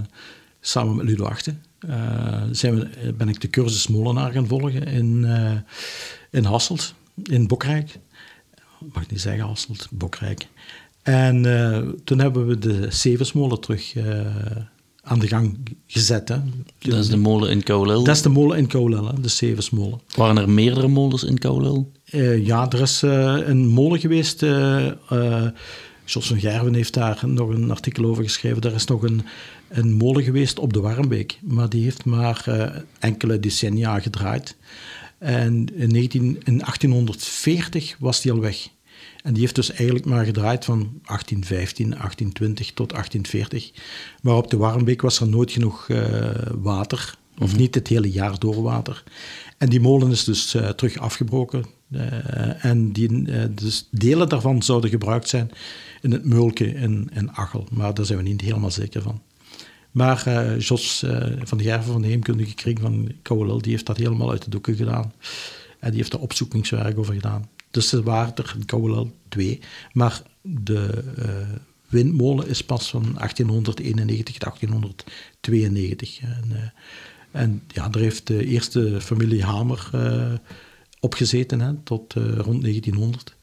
samen 0.62 0.96
met 0.96 1.06
Ludo 1.06 1.24
Achten, 1.24 1.62
uh, 1.90 2.44
zijn 2.52 2.76
we, 2.76 3.14
ben 3.18 3.30
ik 3.30 3.42
de 3.42 3.50
cursus 3.50 3.88
Molenaar 3.88 4.32
gaan 4.32 4.48
volgen 4.48 4.84
in, 4.84 5.24
uh, 5.24 5.52
in 6.32 6.44
Hasselt, 6.44 6.94
in 7.24 7.48
Bokrijk. 7.48 8.00
Mag 8.94 9.10
niet 9.10 9.22
zeggen 9.22 9.46
Hasselt, 9.46 9.88
Bokrijk. 9.92 10.48
En 11.02 11.42
toen 12.04 12.20
hebben 12.20 12.48
we 12.48 12.58
de 12.58 12.92
Sevensmolen 12.92 13.60
terug 13.60 13.96
aan 15.04 15.20
de 15.20 15.28
gang 15.28 15.58
gezet. 15.88 16.30
Hè. 16.30 16.38
Dat 16.80 17.00
is 17.00 17.10
de 17.10 17.18
molen 17.18 17.50
in 17.50 17.64
Koulel? 17.64 18.04
Dat 18.04 18.16
is 18.16 18.22
de 18.22 18.30
molen 18.30 18.58
in 18.58 18.68
Koulel, 18.68 19.22
de 19.22 19.28
Sevensmolen. 19.28 20.02
Waren 20.16 20.38
er 20.38 20.50
meerdere 20.50 20.88
molens 20.88 21.24
in 21.24 21.38
Koulel? 21.38 21.92
ja, 22.44 22.70
er 22.72 22.82
is 22.82 23.02
een 23.02 23.68
molen 23.68 24.00
geweest 24.00 24.44
Jos 26.14 26.28
van 26.28 26.40
Gerven 26.40 26.74
heeft 26.74 26.94
daar 26.94 27.22
nog 27.26 27.50
een 27.50 27.72
artikel 27.72 28.06
over 28.06 28.24
geschreven. 28.24 28.62
Er 28.62 28.74
is 28.74 28.86
nog 28.86 29.04
een, 29.04 29.22
een 29.68 29.94
molen 29.94 30.24
geweest 30.24 30.60
op 30.60 30.74
de 30.74 30.80
Warmbeek, 30.80 31.38
maar 31.42 31.70
die 31.70 31.84
heeft 31.84 32.06
maar 32.06 32.46
uh, 32.48 32.70
enkele 33.00 33.40
decennia 33.40 34.00
gedraaid. 34.00 34.56
En 35.18 35.68
in, 35.76 35.92
19, 35.92 36.24
in 36.24 36.58
1840 36.58 37.96
was 38.00 38.22
die 38.22 38.32
al 38.32 38.40
weg. 38.40 38.68
En 39.24 39.34
die 39.34 39.42
heeft 39.42 39.56
dus 39.56 39.72
eigenlijk 39.72 40.06
maar 40.06 40.26
gedraaid 40.26 40.66
van 40.66 40.78
1815, 40.78 41.90
1820 41.90 42.72
tot 42.74 42.90
1840. 42.90 43.72
Maar 44.22 44.36
op 44.36 44.50
de 44.50 44.58
Warmbeek 44.58 45.02
was 45.02 45.20
er 45.20 45.28
nooit 45.28 45.52
genoeg 45.52 45.88
uh, 45.88 46.30
water, 46.56 47.16
of 47.38 47.52
mhm. 47.52 47.60
niet 47.60 47.76
het 47.76 47.88
hele 47.88 48.12
jaar 48.12 48.40
door 48.40 48.62
water. 48.62 49.04
En 49.58 49.70
die 49.70 49.80
molen 49.80 50.12
is 50.12 50.24
dus 50.24 50.56
uh, 50.56 50.70
terug 50.70 50.98
afgebroken. 50.98 51.66
Uh, 51.92 52.66
en 52.66 52.92
die, 52.92 53.26
dus 53.50 53.88
delen 53.92 54.30
daarvan 54.30 54.64
zouden 54.64 54.90
gebruikt 54.90 55.30
zijn 55.30 55.52
in 56.02 56.12
het 56.12 56.26
Meulke 56.26 56.74
en, 56.74 57.30
Achel. 57.34 57.68
Maar 57.72 57.94
daar 57.94 58.06
zijn 58.06 58.18
we 58.18 58.24
niet 58.24 58.42
helemaal 58.42 58.72
zeker 58.72 59.02
van. 59.02 59.22
Maar 59.92 60.24
uh, 60.28 60.60
Jos 60.60 61.04
uh, 61.04 61.26
van 61.44 61.58
de 61.58 61.64
Gerven 61.64 61.92
van 61.92 62.02
de 62.02 62.08
Heemkundige 62.08 62.54
Kring 62.54 62.80
van 62.80 63.12
Kouwelel, 63.22 63.62
die 63.62 63.72
heeft 63.72 63.86
dat 63.86 63.98
helemaal 63.98 64.32
uit 64.32 64.44
de 64.44 64.50
doeken 64.50 64.76
gedaan. 64.76 65.14
En 65.80 65.90
die 65.90 66.00
heeft 66.00 66.14
er 66.14 66.20
opzoekingswerk 66.20 66.98
over 66.98 67.14
gedaan. 67.14 67.50
Dus 67.72 67.92
er 67.92 68.04
waren 68.04 68.36
er 68.36 68.56
in 68.70 69.12
twee. 69.30 69.60
Maar 69.92 70.22
de 70.42 71.04
uh, 71.20 71.26
windmolen 71.88 72.48
is 72.48 72.64
pas 72.64 72.90
van 72.90 73.02
1891 73.02 74.38
tot 74.38 74.60
1892. 74.60 76.20
En, 76.20 76.74
en 77.32 77.62
ja, 77.68 77.90
daar 77.90 78.02
heeft 78.02 78.28
de 78.28 78.46
eerste 78.46 79.02
familie 79.02 79.44
Hamer 79.44 79.90
op 81.02 81.14
gezeten 81.14 81.60
hè, 81.60 81.74
tot 81.84 82.14
rond 82.14 82.62
1900. 82.62 83.36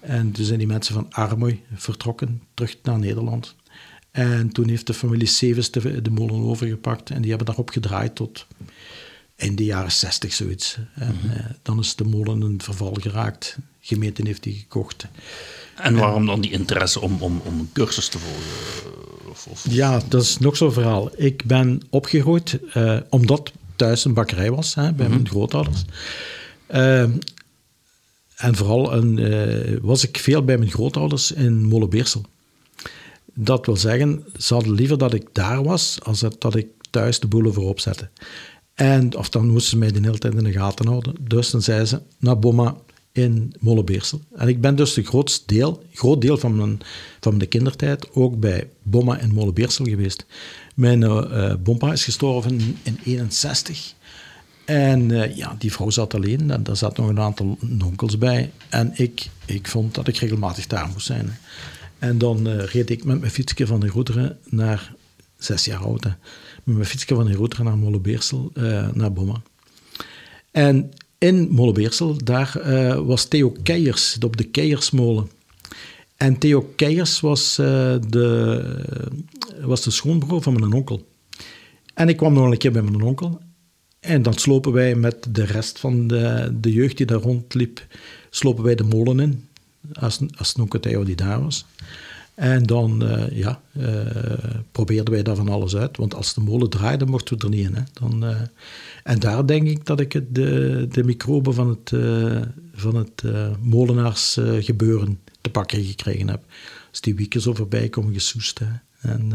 En 0.00 0.32
toen 0.32 0.44
zijn 0.44 0.58
die 0.58 0.66
mensen 0.66 0.94
van 0.94 1.06
Armoy 1.10 1.62
vertrokken, 1.74 2.42
terug 2.54 2.76
naar 2.82 2.98
Nederland. 2.98 3.54
En 4.10 4.52
toen 4.52 4.68
heeft 4.68 4.86
de 4.86 4.94
familie 4.94 5.26
Sevens 5.26 5.70
de, 5.70 6.02
de 6.02 6.10
molen 6.10 6.40
overgepakt 6.40 7.10
en 7.10 7.20
die 7.20 7.28
hebben 7.28 7.46
daarop 7.46 7.70
gedraaid 7.70 8.14
tot 8.14 8.46
in 9.36 9.56
de 9.56 9.64
jaren 9.64 9.92
60 9.92 10.32
zoiets. 10.32 10.78
En 10.94 11.18
mhm. 11.22 11.36
eh, 11.36 11.44
dan 11.62 11.78
is 11.78 11.94
de 11.94 12.04
molen 12.04 12.40
een 12.40 12.62
verval 12.62 12.96
geraakt. 13.00 13.56
De 13.56 13.62
gemeente 13.80 14.22
heeft 14.26 14.42
die 14.42 14.54
gekocht. 14.54 15.06
En 15.74 15.96
waarom 15.96 16.26
dan 16.26 16.40
die 16.40 16.50
interesse 16.50 17.00
om, 17.00 17.22
om, 17.22 17.40
om 17.44 17.58
een 17.58 17.70
cursus 17.72 18.08
te 18.08 18.18
volgen? 18.18 19.30
Of, 19.30 19.46
of, 19.46 19.64
ja, 19.68 20.00
dat 20.08 20.22
is 20.22 20.38
nog 20.38 20.56
zo'n 20.56 20.72
verhaal. 20.72 21.10
Ik 21.16 21.44
ben 21.44 21.82
opgegroeid 21.90 22.58
uh, 22.74 22.96
omdat 23.08 23.52
thuis 23.76 24.04
een 24.04 24.14
bakkerij 24.14 24.50
was 24.50 24.74
hè, 24.74 24.92
bij 24.92 25.08
mijn 25.08 25.20
mhm. 25.20 25.30
grootouders. 25.30 25.84
Uh, 26.70 27.02
en 28.36 28.56
vooral 28.56 28.92
een, 28.92 29.18
uh, 29.18 29.78
was 29.82 30.08
ik 30.08 30.18
veel 30.18 30.44
bij 30.44 30.58
mijn 30.58 30.70
grootouders 30.70 31.32
in 31.32 31.62
Molenbeersel. 31.62 32.22
Dat 33.34 33.66
wil 33.66 33.76
zeggen, 33.76 34.24
ze 34.36 34.54
hadden 34.54 34.72
liever 34.72 34.98
dat 34.98 35.14
ik 35.14 35.28
daar 35.32 35.62
was, 35.62 35.98
als 36.02 36.24
dat, 36.38 36.56
ik 36.56 36.66
thuis 36.90 37.20
de 37.20 37.26
boel 37.26 37.52
voorop 37.52 37.80
zette. 37.80 38.08
En, 38.74 39.16
of 39.16 39.28
dan 39.28 39.48
moesten 39.48 39.70
ze 39.70 39.76
mij 39.76 39.92
de 39.92 40.00
hele 40.00 40.18
tijd 40.18 40.34
in 40.34 40.44
de 40.44 40.52
gaten 40.52 40.86
houden. 40.86 41.14
Dus 41.20 41.50
dan 41.50 41.62
zeiden 41.62 41.88
ze, 41.88 42.00
naar 42.18 42.38
Bomma 42.38 42.76
in 43.12 43.54
Molenbeersel. 43.58 44.20
En 44.34 44.48
ik 44.48 44.60
ben 44.60 44.76
dus 44.76 44.94
de 44.94 45.02
grootste 45.02 45.54
deel, 45.54 45.82
groot 45.92 46.20
deel 46.20 46.38
van 46.38 46.56
mijn, 46.56 46.80
van 47.20 47.36
mijn 47.36 47.48
kindertijd 47.48 48.10
ook 48.12 48.40
bij 48.40 48.70
Bomma 48.82 49.18
in 49.18 49.32
Molenbeersel 49.32 49.84
geweest. 49.84 50.26
Mijn 50.74 51.02
uh, 51.02 51.54
Bompa 51.62 51.92
is 51.92 52.04
gestorven 52.04 52.50
in 52.50 52.76
1961. 52.82 53.94
En 54.68 55.08
uh, 55.08 55.36
ja, 55.36 55.56
die 55.58 55.72
vrouw 55.72 55.90
zat 55.90 56.14
alleen 56.14 56.50
en 56.50 56.62
daar 56.62 56.76
zat 56.76 56.96
nog 56.96 57.08
een 57.08 57.20
aantal 57.20 57.58
onkels 57.84 58.18
bij. 58.18 58.50
En 58.68 58.92
ik, 58.94 59.28
ik 59.46 59.68
vond 59.68 59.94
dat 59.94 60.08
ik 60.08 60.16
regelmatig 60.16 60.66
daar 60.66 60.88
moest 60.92 61.06
zijn. 61.06 61.38
En 61.98 62.18
dan 62.18 62.48
uh, 62.48 62.64
reed 62.64 62.90
ik 62.90 63.04
met 63.04 63.20
mijn 63.20 63.32
fietsje 63.32 63.66
van 63.66 63.80
de 63.80 63.86
Roeteren 63.86 64.38
naar, 64.44 64.94
zes 65.38 65.64
jaar 65.64 65.78
oud, 65.78 66.04
hè, 66.04 66.10
met 66.64 66.76
mijn 66.76 66.88
fietsje 66.88 67.14
van 67.14 67.26
de 67.26 67.32
Roeteren 67.32 67.64
naar 67.64 67.78
Molenbeersel, 67.78 68.50
uh, 68.54 68.88
naar 68.92 69.12
Bomma. 69.12 69.42
En 70.50 70.90
in 71.18 71.48
Molenbeersel, 71.50 72.24
daar 72.24 72.60
was 73.04 73.24
Theo 73.24 73.56
Keijers, 73.62 74.16
op 74.20 74.36
de 74.36 74.44
Keijersmolen. 74.44 75.30
En 76.16 76.38
Theo 76.38 76.72
Keijers 76.76 77.20
was, 77.20 77.54
de, 77.56 78.62
was 79.60 79.82
de 79.82 79.90
schoonbroer 79.90 80.42
van 80.42 80.52
mijn 80.52 80.72
onkel. 80.72 81.08
En 81.94 82.08
ik 82.08 82.16
kwam 82.16 82.32
nog 82.32 82.50
een 82.50 82.58
keer 82.58 82.72
bij 82.72 82.82
mijn 82.82 83.02
onkel 83.02 83.40
en 84.00 84.22
dan 84.22 84.34
slopen 84.34 84.72
wij 84.72 84.94
met 84.94 85.26
de 85.28 85.44
rest 85.44 85.78
van 85.78 86.06
de, 86.06 86.56
de 86.60 86.72
jeugd 86.72 86.96
die 86.96 87.06
daar 87.06 87.20
rondliep, 87.20 87.86
slopen 88.30 88.64
wij 88.64 88.74
de 88.74 88.84
molen 88.84 89.20
in, 89.20 89.48
als, 89.92 90.20
als 90.36 90.54
Theo 90.80 91.04
die 91.04 91.16
daar 91.16 91.42
was. 91.42 91.66
En 92.34 92.62
dan 92.62 93.02
uh, 93.02 93.30
ja, 93.30 93.60
uh, 93.72 93.86
probeerden 94.72 95.12
wij 95.12 95.22
daar 95.22 95.36
van 95.36 95.48
alles 95.48 95.76
uit. 95.76 95.96
Want 95.96 96.14
als 96.14 96.34
de 96.34 96.40
molen 96.40 96.70
draaide, 96.70 97.06
mochten 97.06 97.38
we 97.38 97.44
er 97.44 97.50
niet 97.50 97.66
in. 97.66 97.74
Hè. 97.74 97.82
Dan, 97.92 98.24
uh, 98.24 98.40
en 99.04 99.18
daar 99.18 99.46
denk 99.46 99.68
ik 99.68 99.86
dat 99.86 100.00
ik 100.00 100.12
de, 100.34 100.86
de 100.90 101.04
microben 101.04 101.54
van 101.54 101.68
het, 101.68 101.92
van 102.74 102.94
het 102.94 103.22
molenaarsgebeuren 103.62 105.18
te 105.40 105.50
pakken 105.50 105.84
gekregen 105.84 106.28
heb. 106.28 106.44
Als 106.90 107.00
die 107.00 107.14
wieken 107.14 107.40
zo 107.40 107.54
voorbij 107.54 107.88
komen 107.88 108.12
gesoest. 108.12 108.58
Hè. 108.58 108.66
En 109.00 109.32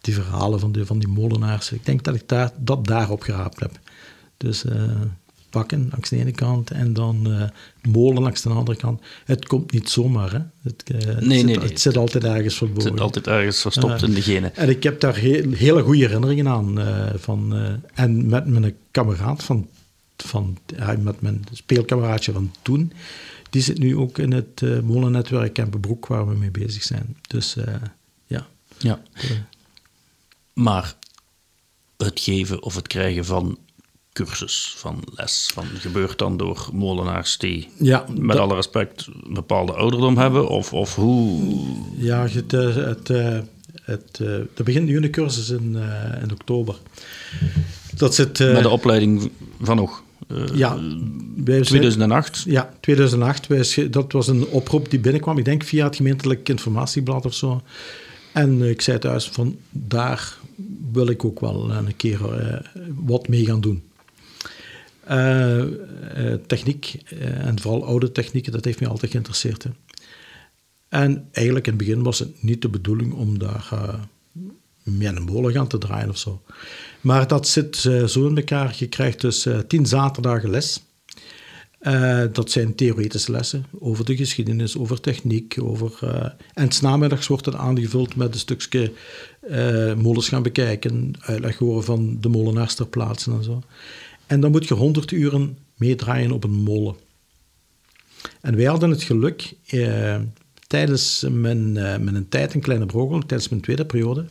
die 0.00 0.14
verhalen 0.14 0.60
van, 0.60 0.72
de, 0.72 0.86
van 0.86 0.98
die 0.98 1.08
molenaars. 1.08 1.72
Ik 1.72 1.86
denk 1.86 2.04
dat 2.04 2.14
ik 2.14 2.28
daar, 2.28 2.52
dat 2.58 2.86
daarop 2.86 3.22
geraapt 3.22 3.60
heb. 3.60 3.78
Dus 4.36 4.64
uh, 4.64 4.72
pakken 5.50 5.88
langs 5.90 6.08
de 6.08 6.16
ene 6.16 6.30
kant 6.30 6.70
en 6.70 6.92
dan 6.92 7.28
uh, 7.28 7.42
molen 7.82 8.22
langs 8.22 8.42
de 8.42 8.48
andere 8.48 8.76
kant. 8.76 9.00
Het 9.24 9.46
komt 9.46 9.72
niet 9.72 9.88
zomaar. 9.88 10.32
Hè. 10.32 10.38
Het, 10.62 10.84
nee, 10.88 11.14
het, 11.14 11.24
nee, 11.24 11.38
zit, 11.38 11.46
nee, 11.46 11.58
het 11.58 11.80
zit 11.80 11.96
altijd 11.96 12.24
ergens 12.24 12.56
verborgen. 12.56 12.84
Het 12.84 12.92
zit 12.92 13.02
altijd 13.02 13.26
ergens 13.26 13.60
verstopt 13.60 14.02
in 14.02 14.14
degene. 14.14 14.46
En 14.46 14.68
ik 14.68 14.82
heb 14.82 15.00
daar 15.00 15.16
heel, 15.16 15.52
hele 15.52 15.82
goede 15.82 16.06
herinneringen 16.06 16.48
aan. 16.48 16.78
van, 17.18 17.54
en 17.94 18.26
met 18.28 18.46
mijn 18.46 18.74
kameraad 18.90 19.42
van, 19.42 19.68
van 20.16 20.58
met 20.98 21.20
mijn 21.20 21.44
speelkameraadje 21.52 22.32
van 22.32 22.52
toen, 22.62 22.92
die 23.50 23.62
zit 23.62 23.78
nu 23.78 23.96
ook 23.96 24.18
in 24.18 24.32
het 24.32 24.62
molennetwerk 24.82 25.52
Kempenbroek 25.52 26.06
waar 26.06 26.28
we 26.28 26.34
mee 26.34 26.50
bezig 26.50 26.82
zijn. 26.82 27.16
Dus 27.28 27.56
ja. 28.80 29.02
Maar 30.52 30.94
het 31.96 32.20
geven 32.20 32.62
of 32.62 32.74
het 32.74 32.86
krijgen 32.86 33.24
van 33.24 33.58
cursus 34.12 34.74
van 34.76 35.02
les? 35.14 35.50
Van, 35.54 35.64
gebeurt 35.78 36.18
dan 36.18 36.36
door 36.36 36.68
molenaars 36.72 37.38
die, 37.38 37.68
Ja, 37.78 38.04
met 38.18 38.36
alle 38.38 38.54
respect, 38.54 39.06
een 39.26 39.34
bepaalde 39.34 39.72
ouderdom 39.72 40.18
hebben? 40.18 40.48
Of, 40.48 40.72
of 40.72 40.94
hoe? 40.94 41.54
Ja, 41.96 42.26
het, 42.28 42.52
eh, 42.52 42.74
het, 42.74 43.10
eh, 43.10 43.38
het, 43.82 44.18
eh, 44.20 44.26
er 44.34 44.64
begint 44.64 44.86
nu 44.86 44.96
een 44.96 45.10
cursus 45.10 45.50
in, 45.50 45.76
in 46.22 46.32
oktober. 46.32 46.76
Dat 47.94 48.14
zit... 48.14 48.38
met 48.38 48.62
de 48.62 48.68
opleiding 48.68 49.30
van 49.60 49.76
nog? 49.76 50.02
ja, 50.54 50.78
wij 51.36 51.54
zijn- 51.54 51.64
2008? 51.64 52.42
Ja, 52.46 52.72
2008. 52.80 53.46
Wij 53.46 53.88
dat 53.90 54.12
was 54.12 54.28
een 54.28 54.46
oproep 54.46 54.90
die 54.90 55.00
binnenkwam, 55.00 55.38
ik 55.38 55.44
denk 55.44 55.64
via 55.64 55.84
het 55.84 55.96
gemeentelijk 55.96 56.48
informatieblad 56.48 57.24
of 57.26 57.34
zo. 57.34 57.62
En 58.32 58.62
ik 58.62 58.80
zei 58.80 58.98
thuis 58.98 59.28
van, 59.28 59.58
daar 59.70 60.38
wil 60.92 61.08
ik 61.08 61.24
ook 61.24 61.40
wel 61.40 61.70
een 61.70 61.96
keer 61.96 62.38
eh, 62.38 62.60
wat 62.94 63.28
mee 63.28 63.44
gaan 63.44 63.60
doen. 63.60 63.82
Eh, 65.04 65.60
eh, 65.60 66.40
techniek, 66.46 67.02
en 67.20 67.60
vooral 67.60 67.84
oude 67.84 68.12
technieken, 68.12 68.52
dat 68.52 68.64
heeft 68.64 68.80
mij 68.80 68.88
altijd 68.88 69.10
geïnteresseerd. 69.10 69.62
Hè. 69.62 69.70
En 70.88 71.28
eigenlijk 71.32 71.66
in 71.66 71.72
het 71.72 71.82
begin 71.84 72.02
was 72.02 72.18
het 72.18 72.42
niet 72.42 72.62
de 72.62 72.68
bedoeling 72.68 73.12
om 73.12 73.38
daar 73.38 73.70
met 74.82 75.16
een 75.16 75.22
molen 75.22 75.52
gaan 75.52 75.68
te 75.68 75.78
draaien 75.78 76.08
of 76.08 76.18
zo. 76.18 76.42
Maar 77.00 77.28
dat 77.28 77.48
zit 77.48 77.76
zo 78.06 78.26
in 78.26 78.36
elkaar. 78.36 78.74
Je 78.78 78.88
krijgt 78.88 79.20
dus 79.20 79.46
tien 79.66 79.86
zaterdagen 79.86 80.50
les. 80.50 80.82
Eh, 81.80 82.22
dat 82.32 82.50
zijn 82.50 82.74
theoretische 82.74 83.32
lessen 83.32 83.66
over 83.78 84.04
de 84.04 84.16
geschiedenis, 84.16 84.76
over 84.76 85.00
techniek. 85.00 85.56
Over, 85.62 85.98
eh, 86.00 86.30
en 86.54 86.72
's 86.72 86.80
namiddags 86.80 87.26
wordt 87.26 87.44
het 87.46 87.54
aangevuld 87.54 88.16
met 88.16 88.34
een 88.34 88.40
stukje 88.40 88.92
eh, 89.40 89.94
molens 89.94 90.28
gaan 90.28 90.42
bekijken, 90.42 91.12
uitleg 91.20 91.56
horen 91.56 91.84
van 91.84 92.16
de 92.20 92.28
molenaars 92.28 92.74
ter 92.74 92.86
plaatse 92.86 93.30
en 93.30 93.44
zo. 93.44 93.62
En 94.26 94.40
dan 94.40 94.50
moet 94.50 94.68
je 94.68 94.74
100 94.74 95.10
uren 95.10 95.58
meedraaien 95.76 96.32
op 96.32 96.44
een 96.44 96.54
molen. 96.54 96.94
En 98.40 98.56
wij 98.56 98.64
hadden 98.64 98.90
het 98.90 99.02
geluk, 99.02 99.54
tijdens 100.66 101.26
mijn, 101.30 101.72
mijn 101.72 102.28
tijd 102.28 102.54
in 102.54 102.60
Kleine 102.60 102.86
Brogel, 102.86 103.18
tijdens 103.18 103.48
mijn 103.48 103.62
tweede 103.62 103.84
periode, 103.84 104.24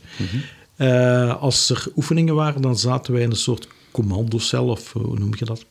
eh, 0.80 1.36
als 1.42 1.70
er 1.70 1.86
oefeningen 1.96 2.34
waren, 2.34 2.62
dan 2.62 2.78
zaten 2.78 3.12
wij 3.12 3.22
in 3.22 3.30
een 3.30 3.36
soort 3.36 3.68
commandocel, 3.90 4.68
of 4.68 4.92
hoe 4.92 5.18
noem 5.18 5.32
je 5.36 5.44
dat? 5.44 5.64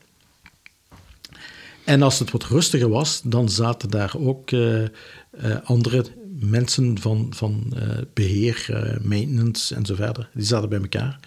En 1.90 2.02
als 2.02 2.18
het 2.18 2.30
wat 2.30 2.44
rustiger 2.44 2.88
was, 2.88 3.20
dan 3.24 3.48
zaten 3.48 3.90
daar 3.90 4.14
ook 4.18 4.50
eh, 4.50 4.82
eh, 4.82 4.88
andere 5.64 6.04
mensen 6.40 6.98
van, 6.98 7.26
van 7.30 7.72
eh, 7.76 7.88
beheer, 8.14 8.66
eh, 8.68 9.00
maintenance 9.04 9.74
en 9.74 9.86
zo 9.86 9.94
verder. 9.94 10.30
Die 10.34 10.44
zaten 10.44 10.68
bij 10.68 10.80
elkaar. 10.80 11.20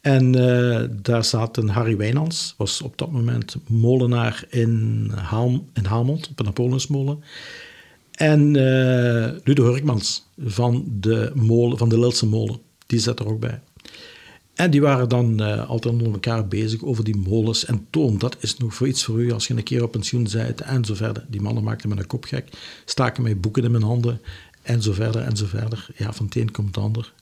En 0.00 0.34
eh, 0.34 0.88
daar 1.02 1.24
zaten 1.24 1.68
Harry 1.68 1.96
Wijnands, 1.96 2.54
was 2.56 2.82
op 2.82 2.98
dat 2.98 3.12
moment 3.12 3.56
molenaar 3.66 4.44
in, 4.48 5.10
Haal, 5.14 5.66
in 5.72 5.84
Hamond, 5.84 6.28
op 6.30 6.38
een 6.38 6.44
Napoleonsmolen. 6.44 7.22
En 8.12 8.56
eh 8.56 9.30
Ludo 9.44 9.64
Hurkmans 9.64 10.26
van 10.44 10.84
de, 11.00 11.30
molen, 11.34 11.78
van 11.78 11.88
de 11.88 11.98
Lilse 11.98 12.26
molen, 12.26 12.58
die 12.86 12.98
zat 12.98 13.20
er 13.20 13.26
ook 13.26 13.40
bij. 13.40 13.60
En 14.54 14.70
die 14.70 14.80
waren 14.80 15.08
dan 15.08 15.40
eh, 15.40 15.68
altijd 15.68 15.94
onder 15.94 16.12
elkaar 16.12 16.48
bezig 16.48 16.82
over 16.82 17.04
die 17.04 17.16
molens. 17.16 17.64
En 17.64 17.86
Toon, 17.90 18.18
dat 18.18 18.36
is 18.40 18.56
nog 18.56 18.74
voor 18.74 18.88
iets 18.88 19.04
voor 19.04 19.22
u 19.22 19.32
als 19.32 19.46
je 19.46 19.54
een 19.54 19.62
keer 19.62 19.82
op 19.82 19.90
pensioen 19.90 20.28
bent 20.32 20.60
en 20.60 20.84
zo 20.84 20.94
verder. 20.94 21.24
Die 21.28 21.40
mannen 21.40 21.64
maakten 21.64 21.88
me 21.88 21.96
een 21.96 22.06
kop 22.06 22.24
gek, 22.24 22.48
staken 22.84 23.22
mij 23.22 23.36
boeken 23.36 23.64
in 23.64 23.70
mijn 23.70 23.82
handen 23.82 24.20
en 24.62 24.82
zo 24.82 24.92
verder 24.92 25.22
en 25.22 25.36
zo 25.36 25.46
verder. 25.46 25.86
Ja, 25.96 26.12
van 26.12 26.26
het 26.26 26.36
een 26.36 26.50
komt 26.50 26.74
het 26.74 26.84
ander. 26.84 27.12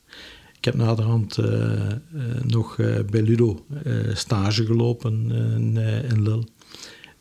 Ik 0.56 0.64
heb 0.64 0.74
naderhand 0.74 1.38
eh, 1.38 1.90
eh, 1.90 1.96
nog 2.42 2.76
bij 3.10 3.22
Ludo 3.22 3.64
stage 4.12 4.66
gelopen 4.66 5.30
in, 5.30 5.76
in 6.10 6.22
Lille. 6.22 6.44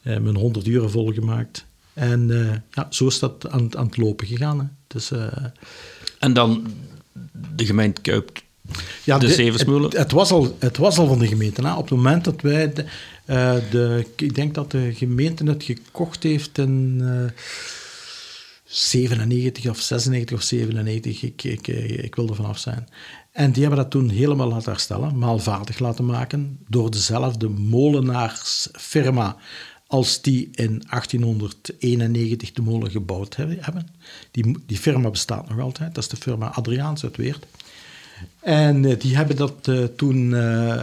Mijn 0.01 0.35
100 0.35 0.67
uren 0.67 0.91
volgemaakt. 0.91 1.65
En 1.93 2.27
ja, 2.71 2.87
zo 2.89 3.07
is 3.07 3.19
dat 3.19 3.49
aan, 3.49 3.77
aan 3.77 3.85
het 3.85 3.97
lopen 3.97 4.27
gegaan. 4.27 4.59
Hè. 4.59 4.65
Dus, 4.87 5.11
En 6.19 6.33
dan 6.33 6.67
de 7.55 7.65
gemeente 7.65 8.01
Kuip 8.01 8.41
ja, 9.03 9.17
De 9.17 9.33
Zeversmolen? 9.33 9.89
Het, 9.89 9.97
het, 9.97 10.11
was 10.11 10.31
al, 10.31 10.55
het 10.59 10.77
was 10.77 10.97
al 10.97 11.07
van 11.07 11.19
de 11.19 11.27
gemeente. 11.27 11.61
Hè. 11.61 11.73
Op 11.73 11.89
het 11.89 11.97
moment 11.97 12.23
dat 12.23 12.41
wij... 12.41 12.73
De, 12.73 12.85
eh, 13.25 13.55
de, 13.71 14.05
ik 14.15 14.35
denk 14.35 14.53
dat 14.53 14.71
de 14.71 14.93
gemeente 14.93 15.43
het 15.43 15.63
gekocht 15.63 16.23
heeft 16.23 16.57
in 16.57 17.01
eh 17.01 17.41
97 18.69 19.69
of 19.69 19.79
96 19.79 20.37
of 20.37 20.43
97. 20.43 21.23
Ik, 21.23 21.43
ik, 21.43 21.67
eh, 21.67 22.03
ik 22.03 22.15
wil 22.15 22.27
er 22.27 22.35
vanaf 22.35 22.57
zijn. 22.57 22.87
En 23.31 23.51
die 23.51 23.61
hebben 23.61 23.81
dat 23.81 23.91
toen 23.91 24.09
helemaal 24.09 24.47
laten 24.47 24.71
herstellen, 24.71 25.17
maalvaardig 25.17 25.79
laten 25.79 26.05
maken, 26.05 26.59
door 26.67 26.91
dezelfde 26.91 27.49
molenaarsfirma 27.49 29.37
als 29.87 30.21
die 30.21 30.49
in 30.51 30.83
1891 30.89 32.51
de 32.51 32.61
molen 32.61 32.91
gebouwd 32.91 33.35
hebben. 33.35 33.57
hebben. 33.61 33.87
Die, 34.31 34.57
die 34.65 34.77
firma 34.77 35.09
bestaat 35.09 35.49
nog 35.49 35.59
altijd. 35.59 35.95
Dat 35.95 36.03
is 36.03 36.09
de 36.09 36.15
firma 36.15 36.47
Adriaans 36.47 37.03
uit 37.03 37.17
Weert. 37.17 37.45
En 38.41 38.85
eh, 38.85 38.99
die 38.99 39.15
hebben, 39.15 39.35
dat, 39.35 39.67
eh, 39.67 39.83
toen, 39.83 40.35
eh, 40.35 40.81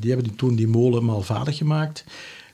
die 0.00 0.12
hebben 0.12 0.36
toen 0.36 0.54
die 0.54 0.68
molen 0.68 1.04
maalvaardig 1.04 1.56
gemaakt. 1.56 2.04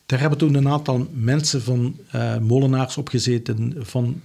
Daar 0.07 0.21
hebben 0.21 0.39
toen 0.39 0.55
een 0.55 0.69
aantal 0.69 1.09
mensen 1.13 1.63
van 1.63 1.97
molenaars 2.41 2.97
opgezeten 2.97 3.75
van 3.79 4.23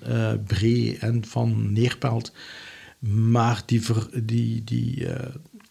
Bree 0.48 0.98
en 1.00 1.26
van 1.26 1.74
Neerpelt. 1.74 2.32
Maar 3.10 3.64
die, 3.66 3.82
die, 4.24 4.64
die 4.64 5.08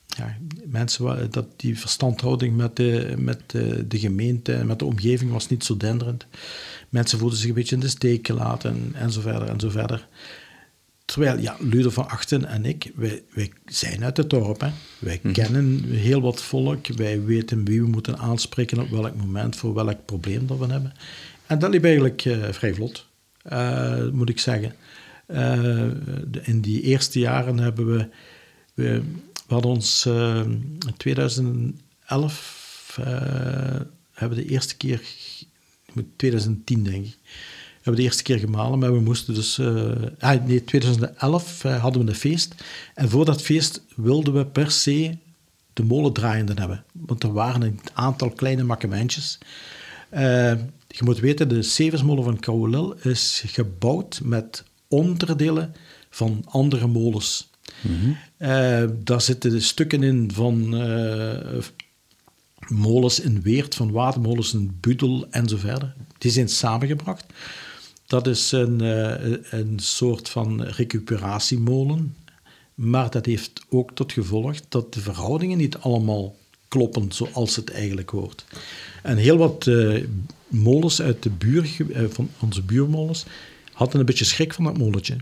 ja, 0.07 0.37
mensen, 0.65 1.31
dat 1.31 1.47
die 1.57 1.79
verstandhouding 1.79 2.57
met, 2.57 2.77
de, 2.77 3.15
met 3.19 3.41
de 3.89 3.99
gemeente 3.99 4.53
en 4.53 4.67
met 4.67 4.79
de 4.79 4.85
omgeving 4.85 5.33
was 5.33 5.49
niet 5.49 5.65
zo 5.65 5.77
denderend. 5.77 6.27
Mensen 6.89 7.19
voelden 7.19 7.39
zich 7.39 7.49
een 7.49 7.55
beetje 7.55 7.75
in 7.75 7.81
de 7.81 7.89
steek 7.89 8.27
gelaten 8.27 8.71
en, 8.71 8.93
en 8.95 9.13
zo 9.13 9.21
verder 9.21 9.49
en 9.49 9.61
zo 9.61 9.71
verder. 9.71 10.09
Terwijl, 11.05 11.39
ja, 11.39 11.57
Ludo 11.61 11.91
van 11.91 12.09
Achten 12.09 12.45
en 12.45 12.65
ik, 12.65 12.93
wij, 12.95 13.23
wij 13.35 13.53
zijn 13.67 14.05
uit 14.05 14.17
het 14.17 14.31
dorp. 14.31 14.61
Hè. 14.61 14.71
Wij 14.99 15.21
kennen 15.33 15.85
heel 15.85 16.21
wat 16.21 16.43
volk. 16.43 16.87
Wij 16.87 17.25
weten 17.25 17.65
wie 17.65 17.83
we 17.83 17.89
moeten 17.89 18.19
aanspreken 18.19 18.81
op 18.81 18.89
welk 18.91 19.17
moment, 19.17 19.57
voor 19.57 19.75
welk 19.75 20.05
probleem 20.05 20.47
dat 20.47 20.59
we 20.59 20.67
hebben. 20.67 20.93
En 21.47 21.59
dat 21.59 21.71
liep 21.71 21.85
eigenlijk 21.85 22.25
eh, 22.25 22.49
vrij 22.53 22.75
vlot, 22.75 23.07
eh, 23.43 24.09
moet 24.09 24.29
ik 24.29 24.39
zeggen. 24.41 24.75
Eh, 25.27 25.63
de- 26.27 26.41
in 26.43 26.61
die 26.61 26.81
eerste 26.83 27.19
jaren 27.19 27.59
hebben 27.59 27.87
we... 27.97 28.09
We, 28.75 29.03
we 29.47 29.55
hadden 29.55 29.71
ons 29.71 30.07
in 30.07 30.81
2011... 30.97 32.97
eh, 33.01 33.05
hebben 34.13 34.39
we 34.39 34.45
de 34.45 34.51
eerste 34.51 34.77
keer... 34.77 35.01
2010, 36.17 36.83
denk 36.83 37.05
ik 37.07 37.17
hebben 37.83 38.03
de 38.03 38.03
eerste 38.03 38.23
keer 38.23 38.39
gemalen, 38.39 38.79
maar 38.79 38.93
we 38.93 39.01
moesten 39.01 39.35
dus... 39.35 39.59
eh, 39.59 39.93
ah, 40.19 40.45
nee, 40.45 40.65
2011 40.65 41.65
eh, 41.65 41.81
hadden 41.81 42.05
we 42.05 42.09
een 42.09 42.17
feest. 42.17 42.55
En 42.95 43.09
voor 43.09 43.25
dat 43.25 43.43
feest 43.43 43.83
wilden 43.97 44.35
we 44.35 44.47
per 44.47 44.71
se 44.71 45.17
de 45.73 45.85
molen 45.85 46.13
draaiende 46.13 46.53
hebben. 46.55 46.85
Want 46.93 47.23
er 47.23 47.33
waren 47.33 47.63
een 47.63 47.81
aantal 47.93 48.31
kleine 48.31 48.63
makkementjes. 48.63 49.39
Eh, 50.09 50.53
je 50.89 51.05
moet 51.05 51.19
weten, 51.19 51.49
de 51.49 51.63
Seversmolen 51.63 52.25
van 52.25 52.41
Kouwelil 52.41 52.95
is 53.03 53.43
gebouwd 53.47 54.21
met 54.25 54.65
onderdelen 54.89 55.75
van 56.11 56.45
andere 56.49 56.87
molens. 56.87 57.51
Eh, 58.37 58.85
daar 58.99 59.21
zitten 59.21 59.51
de 59.51 59.61
stukken 59.61 60.03
in 60.03 60.31
van 60.35 60.75
molens 62.69 63.21
in 63.21 63.43
Weert, 63.43 63.75
van 63.75 63.91
watermolens 63.91 64.55
in 64.55 64.77
Budel 64.81 65.27
en 65.31 65.49
zo 65.49 65.57
verder. 65.57 65.95
Die 66.19 66.31
zijn 66.31 66.49
samengebracht. 66.49 67.25
Dat 68.13 68.27
is 68.27 68.53
een, 68.53 68.81
eh, 68.81 69.37
een 69.51 69.79
soort 69.79 70.29
van 70.29 70.63
recuperatiemolen. 70.63 72.17
Maar 72.75 73.11
dat 73.11 73.27
heeft 73.27 73.53
ook 73.69 73.91
tot 73.95 74.13
gevolg 74.13 74.57
dat 74.69 74.95
de 74.95 75.01
verhoudingen 75.01 75.59
niet 75.59 75.77
allemaal 75.77 76.37
kloppen 76.69 77.13
zoals 77.13 77.57
het 77.57 77.71
eigenlijk 77.71 78.11
hoort. 78.11 78.45
En 79.03 79.17
heel 79.17 79.37
wat 79.37 79.67
eh, 79.67 80.05
molens 80.49 81.03
uit 81.03 81.23
de 81.23 81.31
buur, 81.31 81.71
eh, 81.93 82.05
van 82.09 82.29
onze 82.41 82.63
buurmolens 82.63 83.25
hadden 83.73 84.01
een 84.01 84.07
beetje 84.07 84.25
schrik 84.25 84.55
van 84.55 84.65
dat 84.65 84.79
molentje. 84.79 85.17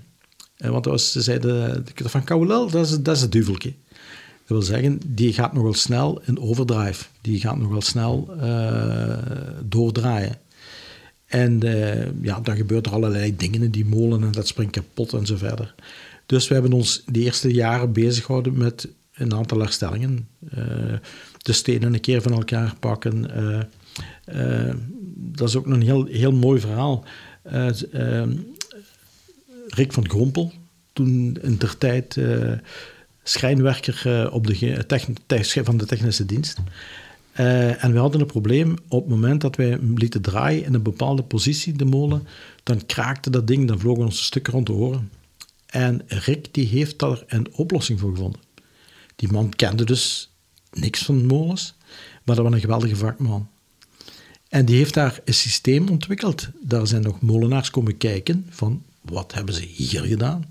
Want 0.56 1.00
ze 1.00 1.20
zeiden 1.22 1.84
de- 1.94 2.08
van 2.08 2.24
Kouwelel, 2.24 2.70
dat 2.70 2.86
is, 2.86 3.00
dat 3.00 3.16
is 3.16 3.22
het 3.22 3.32
duveltje. 3.32 3.72
Dat 3.88 4.58
wil 4.58 4.62
zeggen, 4.62 5.00
die 5.06 5.32
gaat 5.32 5.52
nog 5.52 5.62
wel 5.62 5.74
snel 5.74 6.20
in 6.24 6.40
overdrive. 6.40 7.04
Die 7.20 7.40
gaat 7.40 7.58
nog 7.58 7.68
wel 7.70 7.82
snel 7.82 8.28
doordraaien. 9.64 10.38
En 11.30 11.62
eh, 11.62 12.22
ja, 12.22 12.40
dan 12.40 12.56
gebeuren 12.56 12.90
er 12.90 12.96
allerlei 12.96 13.36
dingen 13.36 13.62
in 13.62 13.70
die 13.70 13.84
molen 13.84 14.22
en 14.22 14.32
dat 14.32 14.46
springt 14.46 14.72
kapot 14.72 15.12
en 15.12 15.26
zo 15.26 15.36
verder. 15.36 15.74
Dus 16.26 16.48
we 16.48 16.54
hebben 16.54 16.72
ons 16.72 17.02
de 17.06 17.20
eerste 17.20 17.52
jaren 17.52 17.92
bezig 17.92 18.24
gehouden 18.24 18.58
met 18.58 18.88
een 19.14 19.34
aantal 19.34 19.58
herstellingen. 19.58 20.28
Eh, 20.50 20.64
de 21.38 21.52
stenen 21.52 21.94
een 21.94 22.00
keer 22.00 22.22
van 22.22 22.32
elkaar 22.32 22.74
pakken. 22.80 23.30
eh, 24.24 24.74
dat 25.14 25.48
is 25.48 25.56
ook 25.56 25.66
een 25.66 25.82
heel, 25.82 26.04
heel 26.06 26.32
mooi 26.32 26.60
verhaal. 26.60 27.04
Rick 29.66 29.92
van 29.92 30.08
Grompel, 30.08 30.52
toen 30.92 31.38
in 31.42 31.56
der 31.56 31.78
tijd 31.78 32.18
schrijnwerker 33.22 34.28
op 34.32 34.46
de 34.46 34.84
van 35.64 35.76
de 35.76 35.86
technische 35.86 36.26
dienst. 36.26 36.58
Eh, 37.40 37.84
en 37.84 37.92
we 37.92 37.98
hadden 37.98 38.20
een 38.20 38.26
probleem 38.26 38.74
op 38.88 39.00
het 39.00 39.10
moment 39.10 39.40
dat 39.40 39.56
wij 39.56 39.68
hem 39.68 39.94
lieten 39.94 40.22
draaien 40.22 40.64
in 40.64 40.74
een 40.74 40.82
bepaalde 40.82 41.22
positie, 41.22 41.72
de 41.72 41.84
molen, 41.84 42.26
dan 42.62 42.86
kraakte 42.86 43.30
dat 43.30 43.46
ding, 43.46 43.68
dan 43.68 43.78
vlogen 43.78 44.04
ons 44.04 44.24
stukken 44.24 44.52
rond 44.52 44.66
de 44.66 44.72
oren. 44.72 45.10
En 45.66 46.02
Rick 46.06 46.54
die 46.54 46.66
heeft 46.66 46.98
daar 46.98 47.22
een 47.26 47.54
oplossing 47.54 48.00
voor 48.00 48.10
gevonden. 48.10 48.40
Die 49.16 49.32
man 49.32 49.54
kende 49.54 49.84
dus 49.84 50.32
niks 50.72 51.02
van 51.02 51.26
molens, 51.26 51.74
maar 52.24 52.36
dat 52.36 52.44
was 52.44 52.54
een 52.54 52.60
geweldige 52.60 52.96
vakman. 52.96 53.48
En 54.48 54.64
die 54.64 54.76
heeft 54.76 54.94
daar 54.94 55.20
een 55.24 55.34
systeem 55.34 55.88
ontwikkeld. 55.88 56.48
Daar 56.62 56.86
zijn 56.86 57.02
nog 57.02 57.20
molenaars 57.20 57.70
komen 57.70 57.96
kijken 57.96 58.46
van 58.50 58.82
wat 59.00 59.34
hebben 59.34 59.54
ze 59.54 59.62
hier 59.62 60.02
gedaan. 60.02 60.48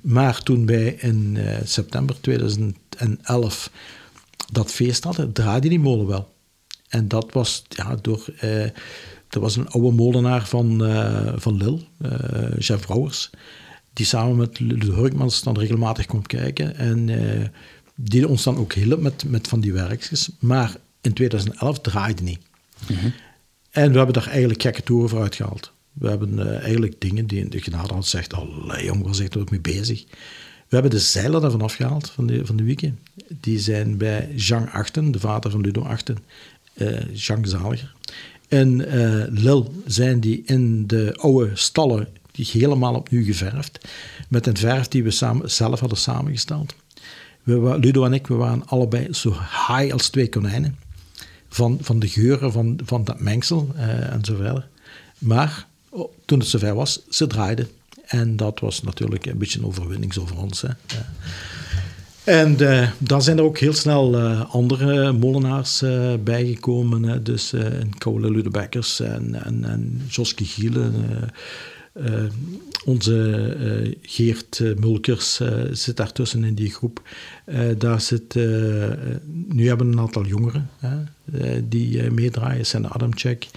Maar 0.00 0.42
toen 0.42 0.66
wij 0.66 0.92
in 0.92 1.36
eh, 1.36 1.58
september 1.64 2.20
2011 2.20 3.70
dat 4.50 4.70
feest 4.70 5.04
hadden, 5.04 5.32
draaide 5.32 5.68
die 5.68 5.80
molen 5.80 6.06
wel. 6.06 6.34
En 6.88 7.08
dat 7.08 7.32
was 7.32 7.64
ja, 7.68 7.96
door... 8.00 8.24
eh 8.38 8.70
er 9.30 9.40
was 9.40 9.56
een 9.56 9.68
oude 9.68 9.90
molenaar 9.90 10.46
van, 10.46 10.84
eh 10.84 11.32
van 11.36 11.56
Lil, 11.56 11.82
eh 11.98 12.58
Jeff 12.58 12.86
Brouwers, 12.86 13.30
die 13.92 14.06
samen 14.06 14.36
met 14.36 14.56
de 14.56 14.92
Hurkmans 14.92 15.42
dan 15.42 15.58
regelmatig 15.58 16.06
komt 16.06 16.26
kijken. 16.26 16.76
En 16.76 17.08
die 17.94 18.28
ons 18.28 18.42
dan 18.42 18.56
ook 18.56 18.72
hielp 18.72 19.00
met, 19.00 19.24
met 19.24 19.48
van 19.48 19.60
die 19.60 19.72
werkjes. 19.72 20.30
Maar 20.38 20.76
in 21.00 21.12
2011 21.12 21.80
draaide 21.80 22.22
niet. 22.22 22.40
En 23.70 23.90
we 23.90 23.96
hebben 23.96 24.14
daar 24.14 24.28
eigenlijk 24.28 24.62
gekke 24.62 24.82
toeren 24.82 25.08
voor 25.08 25.20
uitgehaald. 25.20 25.72
We 25.92 26.08
hebben 26.08 26.60
eigenlijk 26.60 27.00
dingen 27.00 27.26
die 27.26 27.48
de 27.48 27.62
genade 27.62 27.94
had 27.94 28.06
zegt, 28.06 28.32
allee 28.32 28.84
jong, 28.84 29.04
waar 29.04 29.14
zit 29.14 29.34
er 29.34 29.40
ook 29.40 29.50
mee 29.50 29.60
bezig? 29.60 30.04
We 30.70 30.76
hebben 30.76 30.90
de 30.90 31.04
zeilen 31.04 31.40
daarvan 31.40 31.62
afgehaald, 31.62 32.10
van 32.10 32.26
de, 32.26 32.46
van 32.46 32.56
de 32.56 32.62
weekend. 32.62 32.98
Die 33.40 33.58
zijn 33.58 33.96
bij 33.96 34.28
Jean 34.34 34.70
Achten, 34.70 35.10
de 35.10 35.20
vader 35.20 35.50
van 35.50 35.60
Ludo 35.60 35.82
Achten, 35.82 36.18
eh 36.74 37.14
Jean 37.14 37.46
Zaliger. 37.46 37.94
En 38.48 38.86
eh, 38.86 39.24
Lil 39.30 39.74
zijn 39.86 40.20
die 40.20 40.42
in 40.44 40.86
de 40.86 41.14
oude 41.16 41.50
stallen 41.54 42.08
die 42.30 42.48
helemaal 42.52 42.94
opnieuw 42.94 43.24
geverfd. 43.24 43.88
Met 44.28 44.46
een 44.46 44.56
verf 44.56 44.88
die 44.88 45.02
we 45.02 45.10
samen, 45.10 45.50
zelf 45.50 45.80
hadden 45.80 45.98
samengesteld. 45.98 46.74
We, 47.42 47.78
Ludo 47.80 48.04
en 48.04 48.12
ik, 48.12 48.26
we 48.26 48.34
waren 48.34 48.66
allebei 48.66 49.12
zo 49.12 49.30
high 49.32 49.92
als 49.92 50.08
twee 50.08 50.28
konijnen. 50.28 50.76
Van, 51.48 51.78
van 51.80 51.98
de 51.98 52.08
geuren 52.08 52.52
van, 52.52 52.80
van 52.84 53.04
dat 53.04 53.20
mengsel 53.20 53.74
verder. 54.22 54.68
Maar 55.18 55.66
oh, 55.88 56.12
toen 56.24 56.38
het 56.38 56.48
zover 56.48 56.74
was, 56.74 57.00
ze 57.08 57.26
draaiden. 57.26 57.68
En 58.10 58.36
dat 58.36 58.60
was 58.60 58.82
natuurlijk 58.82 59.26
een 59.26 59.38
beetje 59.38 59.58
een 59.58 59.66
overwinning 59.66 60.12
zo 60.12 60.26
voor 60.26 60.38
ons. 60.38 60.62
Hè. 60.62 60.68
En 62.24 62.60
eh, 62.60 62.90
dan 62.98 63.22
zijn 63.22 63.38
er 63.38 63.44
ook 63.44 63.58
heel 63.58 63.72
snel 63.72 64.18
eh, 64.18 64.54
andere 64.54 65.12
molenaars 65.12 65.82
eh, 65.82 66.14
bijgekomen. 66.24 67.02
Hè. 67.02 67.22
Dus 67.22 67.52
een 67.52 67.98
Koude 67.98 68.30
Ludebekkers 68.30 69.00
en, 69.00 69.44
en, 69.44 69.64
en 69.64 70.02
Joske 70.08 70.44
Gielen. 70.44 70.94
onze 72.84 73.96
Geert 74.02 74.62
Mulkers 74.78 75.40
zit 75.72 75.96
daartussen 75.96 76.44
in 76.44 76.54
die 76.54 76.70
groep. 76.70 77.02
Daar 77.78 78.00
zit, 78.00 78.34
nu 79.48 79.66
hebben 79.68 79.86
we 79.86 79.92
een 79.92 80.00
aantal 80.00 80.26
jongeren 80.26 80.70
hè, 80.78 81.68
die 81.68 82.10
meedraaien. 82.10 82.66
Zijn 82.66 82.88
Adamczek. 82.88 83.48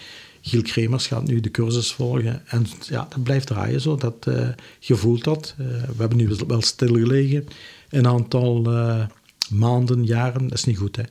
Giel 0.45 0.61
Kremers 0.61 1.07
gaat 1.07 1.27
nu 1.27 1.39
de 1.39 1.51
cursus 1.51 1.91
volgen. 1.91 2.41
En 2.47 2.65
ja, 2.81 3.07
dat 3.09 3.23
blijft 3.23 3.47
draaien 3.47 3.81
zo. 3.81 3.95
Dat, 3.95 4.27
eh, 4.27 4.47
je 4.79 4.95
voelt 4.95 5.23
dat. 5.23 5.55
Eh, 5.57 5.65
we 5.65 5.95
hebben 5.97 6.17
nu 6.17 6.29
wel 6.47 6.61
stilgelegen 6.61 7.47
een 7.89 8.07
aantal 8.07 8.65
eh, 8.71 9.05
maanden, 9.49 10.05
jaren. 10.05 10.47
Dat 10.47 10.57
is 10.57 10.63
niet 10.63 10.77
goed, 10.77 10.95
hè. 10.95 11.03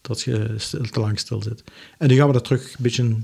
Dat 0.00 0.22
je 0.22 0.54
stil- 0.56 0.82
te 0.90 1.00
lang 1.00 1.18
stil 1.18 1.42
zit. 1.42 1.64
En 1.98 2.08
nu 2.08 2.16
gaan 2.16 2.26
we 2.26 2.32
dat 2.32 2.44
terug 2.44 2.64
een 2.68 2.76
beetje 2.78 3.16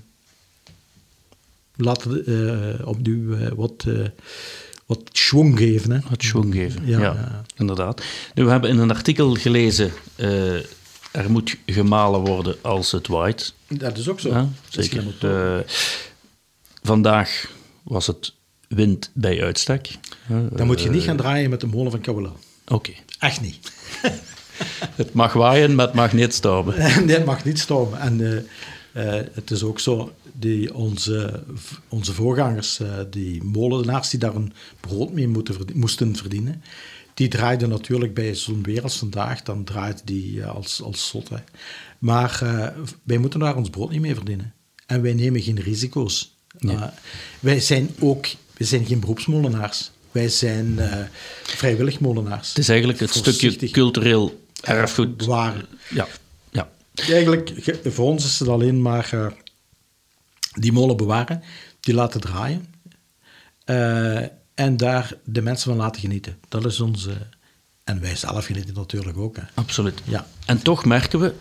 laten 1.76 2.86
opnieuw 2.86 3.54
wat, 3.54 3.84
wat 4.86 5.00
schwung 5.12 5.58
geven. 5.58 5.90
Hè. 5.90 5.98
Het 6.08 6.22
schwung 6.22 6.54
geven. 6.54 6.86
Ja, 6.86 6.98
Ja, 7.00 7.12
ja. 7.14 7.42
inderdaad. 7.56 8.04
Nu, 8.34 8.44
we 8.44 8.50
hebben 8.50 8.70
in 8.70 8.78
een 8.78 8.90
artikel 8.90 9.34
gelezen, 9.34 9.92
er 11.12 11.30
moet 11.30 11.56
gemalen 11.66 12.20
worden 12.20 12.56
als 12.60 12.92
het 12.92 13.06
waait. 13.06 13.54
Dat 13.68 13.98
is 13.98 14.08
ook 14.08 14.20
zo. 14.20 14.28
Ja, 14.28 14.48
zeker. 14.68 15.04
Eh, 15.20 15.58
vandaag 16.82 17.50
was 17.82 18.06
het 18.06 18.32
wind 18.68 19.10
bij 19.14 19.42
uitstek. 19.42 19.98
Eh, 20.28 20.36
Dan 20.52 20.66
moet 20.66 20.80
je 20.80 20.90
niet 20.90 21.02
gaan 21.02 21.16
draaien 21.16 21.50
met 21.50 21.60
de 21.60 21.66
molen 21.66 21.90
van 21.90 22.00
Kouwela. 22.00 22.32
Oké. 22.66 22.92
Echt 23.18 23.40
niet. 23.40 23.72
Het 24.94 25.12
mag 25.12 25.32
waaien, 25.32 25.74
maar 25.74 25.86
het 25.86 25.94
mag 25.94 26.12
niet 26.12 26.34
stormen. 26.34 26.78
nee, 27.06 27.16
het 27.16 27.24
mag 27.24 27.44
niet 27.44 27.58
stormen. 27.58 28.00
En 28.00 28.20
eh, 28.20 29.18
eh, 29.18 29.26
het 29.32 29.50
is 29.50 29.62
ook 29.62 29.80
zo, 29.80 30.12
die, 30.32 30.74
onze, 30.74 31.42
onze 31.88 32.12
voorgangers, 32.12 32.80
eh, 32.80 32.88
die 33.10 33.42
molenaars 33.44 34.10
die 34.10 34.20
daar 34.20 34.34
een 34.34 34.52
brood 34.80 35.12
mee 35.12 35.28
moesten 35.74 36.16
verdienen, 36.16 36.62
die 37.14 37.28
draaiden 37.28 37.68
natuurlijk 37.68 38.14
bij 38.14 38.34
zo'n 38.34 38.62
weer 38.62 38.82
als 38.82 38.98
vandaag, 38.98 39.42
dan 39.42 39.64
draait 39.64 40.02
die 40.04 40.42
eh, 40.42 40.54
als, 40.54 40.82
als 40.82 41.08
zot. 41.08 41.28
Hè. 41.28 41.36
Maar 41.98 42.38
eh, 42.42 42.68
wij 43.02 43.18
moeten 43.18 43.40
daar 43.40 43.56
ons 43.56 43.70
brood 43.70 43.90
niet 43.90 44.00
mee 44.00 44.14
verdienen. 44.14 44.54
En 44.86 45.02
wij 45.02 45.14
nemen 45.14 45.42
geen 45.42 45.60
risico's. 45.60 46.34
Nee. 46.58 46.76
Uh, 46.76 46.84
wij 47.40 47.60
zijn 47.60 47.90
ook, 47.98 48.26
wij 48.56 48.66
zijn 48.66 48.86
geen 48.86 49.00
beroepsmolenaars. 49.00 49.90
Wij 50.12 50.28
zijn 50.28 50.78
eh, 50.78 51.04
vrijwillig 51.42 52.00
molenaars. 52.00 52.48
Het 52.48 52.58
is 52.58 52.68
eigenlijk 52.68 53.00
het 53.00 53.10
stukje 53.14 53.70
cultureel 53.70 54.44
erfgoed. 54.62 55.16
Bewaren. 55.16 55.64
Ja, 55.90 56.06
ja. 56.50 56.68
Eigenlijk, 56.94 57.52
ge- 57.56 57.80
voor 57.90 58.06
ons 58.06 58.24
is 58.24 58.38
het 58.38 58.48
alleen 58.48 58.82
maar 58.82 59.08
eh, 59.12 59.26
die 60.52 60.72
molen 60.72 60.96
bewaren, 60.96 61.42
die 61.80 61.94
laten 61.94 62.20
draaien. 62.20 62.66
en 64.54 64.76
daar 64.76 65.12
de 65.24 65.42
mensen 65.42 65.70
van 65.70 65.78
laten 65.80 66.00
genieten. 66.00 66.38
Dat 66.48 66.64
is 66.64 66.80
onze... 66.80 67.12
En 67.84 68.00
wij 68.00 68.16
zelf 68.16 68.46
genieten 68.46 68.74
natuurlijk 68.74 69.16
ook. 69.18 69.36
Hè. 69.36 69.42
absoluut. 69.54 70.00
Ja. 70.04 70.26
En 70.46 70.62
toch 70.62 70.84
merken 70.84 71.20
we, 71.20 71.34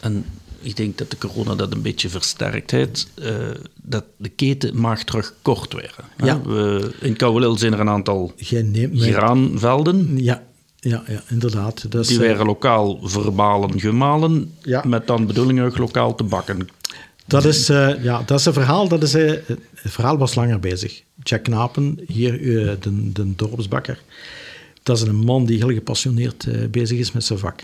en 0.00 0.24
ik 0.64 0.76
denk 0.76 0.98
dat 0.98 1.10
de 1.10 1.18
corona 1.18 1.54
dat 1.54 1.72
een 1.72 1.82
beetje 1.82 2.08
versterkt 2.08 2.70
heeft, 2.70 3.08
eh, 3.14 3.34
dat 3.82 4.04
de 4.16 4.28
keten 4.28 4.76
mag 4.76 5.04
terug 5.04 5.34
kort 5.42 5.72
werden. 5.72 6.04
Ja. 6.24 6.40
We, 6.42 6.90
in 7.00 7.16
Kouwelil 7.16 7.58
zijn 7.58 7.72
er 7.72 7.80
een 7.80 7.88
aantal 7.88 8.32
graanvelden. 8.94 10.22
Ja, 10.22 10.42
ja, 10.80 11.02
ja, 11.06 11.22
inderdaad. 11.28 11.86
Is, 11.90 12.06
Die 12.06 12.16
eh, 12.16 12.26
werden 12.26 12.46
lokaal 12.46 12.98
verbalen 13.02 13.80
gemalen, 13.80 14.52
Ja. 14.62 14.82
met 14.86 15.06
dan 15.06 15.26
bedoeling 15.26 15.60
ook 15.60 15.78
lokaal 15.78 16.14
te 16.14 16.24
bakken. 16.24 16.68
Dat 17.26 17.44
is, 17.44 17.68
eh, 17.68 18.02
ja, 18.02 18.22
dat 18.26 18.38
is 18.38 18.44
een 18.44 18.52
verhaal. 18.52 18.88
Dat 18.88 19.02
is, 19.02 19.12
het 19.12 19.58
verhaal 19.74 20.18
was 20.18 20.34
langer 20.34 20.60
bezig. 20.60 21.02
Jack 21.22 21.42
Knapen, 21.42 21.98
hier 22.06 22.32
de, 22.80 23.12
de 23.12 23.34
dorpsbakker. 23.34 24.02
Dat 24.82 24.96
is 24.96 25.02
een 25.02 25.16
man 25.16 25.44
die 25.44 25.58
heel 25.58 25.72
gepassioneerd 25.72 26.70
bezig 26.70 26.98
is 26.98 27.12
met 27.12 27.24
zijn 27.24 27.38
vak. 27.38 27.60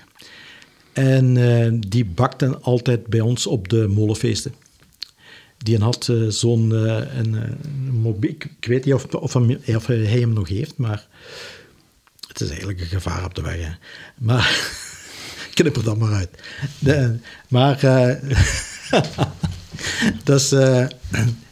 En 1.01 1.36
eh, 1.36 1.72
die 1.88 2.05
bakte 2.05 2.59
altijd 2.59 3.07
bij 3.07 3.20
ons 3.20 3.46
op 3.46 3.68
de 3.68 3.86
molenfeesten. 3.86 4.55
Die 5.59 5.78
had 5.78 6.09
eh, 6.09 6.26
zo'n 6.28 6.74
eh, 6.74 7.18
een. 7.18 7.59
Ik 8.26 8.66
weet 8.66 8.84
niet 8.84 8.94
of, 8.94 9.05
of, 9.05 9.32
hij 9.32 10.18
hem 10.20 10.32
nog 10.32 10.48
heeft, 10.48 10.76
maar... 10.76 11.07
Het 12.28 12.40
is 12.40 12.48
eigenlijk 12.48 12.80
een 12.80 12.86
gevaar 12.86 13.24
op 13.24 13.34
de 13.34 13.42
weg. 13.42 13.57
Hè. 13.57 13.72
Maar... 14.18 14.72
knip 15.55 15.76
er 15.76 15.84
dan 15.84 15.98
maar 15.98 16.12
uit. 16.12 16.30
De- 16.78 17.18
maar... 17.48 17.80
dat 20.24 20.40
is, 20.40 20.48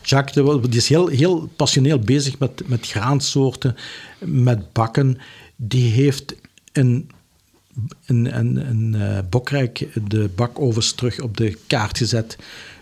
Jacques 0.02 0.60
die 0.70 0.76
is 0.76 0.88
heel, 0.88 1.06
heel 1.06 1.50
passioneel 1.56 1.98
bezig 1.98 2.38
met, 2.38 2.68
met 2.68 2.86
graansoorten, 2.86 3.76
met 4.18 4.72
bakken. 4.72 5.18
Die 5.56 5.92
heeft 5.92 6.34
een, 6.72 7.10
een, 8.06 8.38
een, 8.38 8.56
een 8.56 8.94
eh, 8.94 9.18
bokrijk 9.30 9.88
de 10.08 10.30
bakovens 10.34 10.92
terug 10.92 11.20
op 11.20 11.36
de 11.36 11.58
kaart 11.66 11.98
gezet 11.98 12.36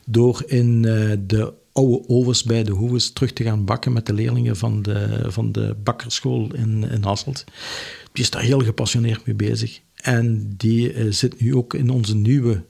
door 0.04 0.42
in 0.46 0.84
eh, 0.84 1.16
de 1.26 1.52
oude 1.72 2.08
ovens 2.08 2.42
bij 2.42 2.62
de 2.62 2.72
hoeves 2.72 3.12
terug 3.12 3.32
te 3.32 3.42
gaan 3.42 3.64
bakken 3.64 3.92
met 3.92 4.06
de 4.06 4.12
leerlingen 4.12 4.56
van 4.56 4.82
de, 4.82 5.24
van 5.26 5.52
de 5.52 5.76
bakkerschool 5.82 6.54
in, 6.54 6.90
in 6.90 7.02
Hasselt. 7.02 7.44
Die 8.12 8.24
is 8.24 8.30
daar 8.30 8.42
heel 8.42 8.60
gepassioneerd 8.60 9.26
mee 9.26 9.34
bezig. 9.34 9.80
En 9.94 10.54
die 10.56 10.92
eh, 10.92 11.06
zit 11.10 11.40
nu 11.40 11.54
ook 11.54 11.74
in 11.74 11.90
onze 11.90 12.16
nieuwe 12.16 12.62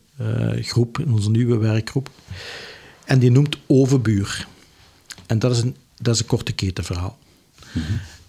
groep, 0.60 0.98
in 0.98 1.12
onze 1.12 1.30
nieuwe 1.30 1.56
werkgroep. 1.56 2.10
En 3.04 3.18
die 3.18 3.30
noemt 3.30 3.56
Overbuur. 3.66 4.46
En 5.26 5.38
dat 5.38 5.52
is 5.52 5.60
een, 5.60 5.76
dat 6.00 6.14
is 6.14 6.20
een 6.20 6.26
korte 6.26 6.52
ketenverhaal. 6.52 7.18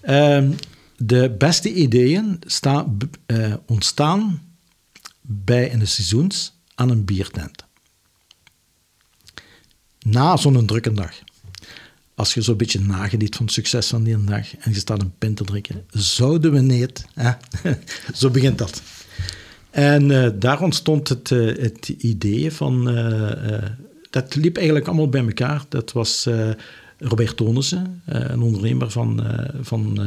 Ehm, 0.01 0.51
de 0.97 1.35
beste 1.37 1.73
ideeën 1.73 2.39
sta- 2.45 2.83
b- 2.97 3.17
eh, 3.25 3.53
ontstaan 3.65 4.41
bij 5.21 5.77
de 5.77 5.85
seizoens 5.85 6.53
aan 6.75 6.89
een 6.89 7.05
biertent. 7.05 7.65
Na 9.99 10.37
zo'n 10.37 10.65
drukke 10.65 10.93
dag. 10.93 11.11
Als 12.15 12.33
je 12.33 12.41
zo'n 12.41 12.57
beetje 12.57 12.79
nageniet 12.79 13.35
van 13.35 13.45
het 13.45 13.53
succes 13.53 13.87
van 13.87 14.03
die 14.03 14.23
dag 14.23 14.57
en 14.57 14.71
je 14.71 14.79
staat 14.79 15.01
een 15.01 15.17
pint 15.17 15.37
te 15.37 15.43
drinken, 15.43 15.85
zouden 15.91 16.51
we 16.51 16.59
niet. 16.59 17.05
Hè? 17.13 17.31
Zo 18.13 18.29
begint 18.29 18.57
dat. 18.57 18.81
En 19.69 20.09
uh, 20.09 20.29
daar 20.35 20.61
ontstond 20.61 21.09
het, 21.09 21.29
uh, 21.29 21.57
het 21.57 21.87
idee 21.89 22.51
van... 22.51 22.83
Dat 24.09 24.35
liep 24.35 24.55
eigenlijk 24.55 24.87
allemaal 24.87 25.09
bij 25.09 25.25
elkaar. 25.25 25.65
Dat 25.69 25.91
was 25.91 26.27
Robert 26.97 27.37
Tonissen, 27.37 28.01
een 28.05 28.41
ondernemer 28.41 28.91
van, 28.91 29.23
van 29.61 29.99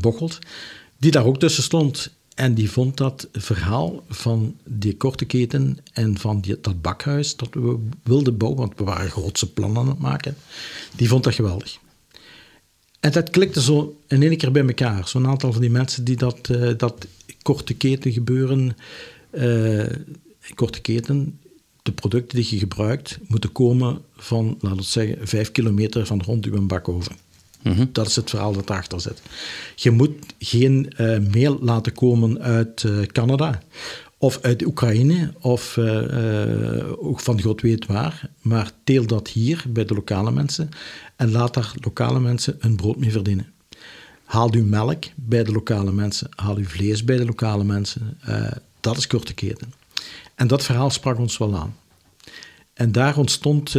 Bocholt, 0.00 0.38
die 0.98 1.10
daar 1.10 1.24
ook 1.24 1.38
tussen 1.38 1.62
stond. 1.62 2.10
En 2.34 2.54
die 2.54 2.70
vond 2.70 2.96
dat 2.96 3.28
verhaal 3.32 4.04
van 4.08 4.56
die 4.64 4.96
korte 4.96 5.24
keten 5.24 5.78
en 5.92 6.18
van 6.18 6.40
die, 6.40 6.60
dat 6.60 6.82
bakhuis 6.82 7.36
dat 7.36 7.48
we 7.54 7.78
wilden 8.02 8.36
bouwen, 8.36 8.60
want 8.60 8.78
we 8.78 8.84
waren 8.84 9.10
grootse 9.10 9.52
plannen 9.52 9.82
aan 9.82 9.88
het 9.88 9.98
maken, 9.98 10.36
die 10.96 11.08
vond 11.08 11.24
dat 11.24 11.34
geweldig. 11.34 11.78
En 13.00 13.12
dat 13.12 13.30
klikte 13.30 13.62
zo 13.62 14.00
in 14.08 14.22
één 14.22 14.36
keer 14.36 14.52
bij 14.52 14.66
elkaar. 14.66 15.08
Zo'n 15.08 15.26
aantal 15.26 15.52
van 15.52 15.60
die 15.60 15.70
mensen 15.70 16.04
die 16.04 16.16
dat, 16.16 16.48
uh, 16.50 16.70
dat 16.76 17.06
korte 17.42 17.74
keten 17.74 18.12
gebeuren, 18.12 18.76
uh, 19.30 19.86
korte 20.54 20.80
keten, 20.80 21.38
de 21.82 21.92
producten 21.92 22.38
die 22.38 22.46
je 22.50 22.58
gebruikt, 22.58 23.18
moeten 23.26 23.52
komen 23.52 24.00
van, 24.16 24.56
laten 24.60 24.78
we 24.78 24.84
zeggen, 24.84 25.28
vijf 25.28 25.52
kilometer 25.52 26.06
van 26.06 26.22
rond 26.22 26.44
uw 26.44 26.66
bakoven. 26.66 27.16
Mm 27.62 27.88
Dat 27.92 28.06
is 28.06 28.16
het 28.16 28.30
verhaal 28.30 28.52
dat 28.52 28.70
erachter 28.70 29.00
zit. 29.00 29.22
Je 29.74 29.90
moet 29.90 30.10
geen 30.38 30.92
uh, 30.96 31.18
mail 31.32 31.58
laten 31.60 31.92
komen 31.92 32.40
uit 32.40 32.86
Canada 33.06 33.62
of 34.18 34.38
uit 34.42 34.66
Oekraïne 34.66 35.32
of 35.40 35.78
ook 36.98 37.20
van 37.20 37.42
God 37.42 37.60
weet 37.60 37.86
waar, 37.86 38.30
maar 38.40 38.70
teel 38.84 39.06
dat 39.06 39.28
hier 39.28 39.64
bij 39.68 39.84
de 39.84 39.94
lokale 39.94 40.30
mensen 40.30 40.68
en 41.16 41.30
laat 41.30 41.54
daar 41.54 41.72
lokale 41.80 42.20
mensen 42.20 42.56
hun 42.58 42.76
brood 42.76 42.96
mee 42.96 43.10
verdienen. 43.10 43.52
Haal 44.24 44.52
uw 44.52 44.64
melk 44.64 45.04
bij 45.14 45.44
de 45.44 45.52
lokale 45.52 45.92
mensen, 45.92 46.28
haal 46.34 46.56
uw 46.56 46.64
vlees 46.64 47.04
bij 47.04 47.16
de 47.16 47.24
lokale 47.24 47.64
mensen. 47.64 48.18
Dat 48.80 48.96
is 48.96 49.06
korte 49.06 49.34
keten. 49.34 49.72
En 50.34 50.46
dat 50.46 50.64
verhaal 50.64 50.90
sprak 50.90 51.18
ons 51.18 51.38
wel 51.38 51.56
aan. 51.56 51.76
En 52.74 52.92
daar 52.92 53.16
ontstond 53.18 53.76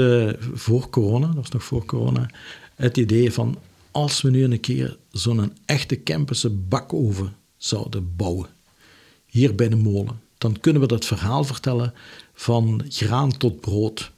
voor 0.53 0.89
corona, 0.89 1.27
dat 1.27 1.35
was 1.35 1.49
nog 1.49 1.63
voor 1.63 1.85
corona, 1.85 2.29
het 2.75 2.97
idee 2.97 3.33
van 3.33 3.57
als 3.93 4.21
we 4.21 4.29
nu 4.29 4.43
een 4.43 4.59
keer 4.59 4.97
zo'n 5.11 5.53
echte 5.65 5.95
Kempense 5.95 6.49
bakoven 6.49 7.35
zouden 7.57 8.15
bouwen, 8.15 8.49
hier 9.25 9.55
bij 9.55 9.69
de 9.69 9.75
molen, 9.75 10.21
dan 10.37 10.59
kunnen 10.59 10.81
we 10.81 10.87
dat 10.87 11.05
verhaal 11.05 11.43
vertellen 11.43 11.93
van 12.33 12.83
graan 12.87 13.37
tot 13.37 13.61
brood. 13.61 14.11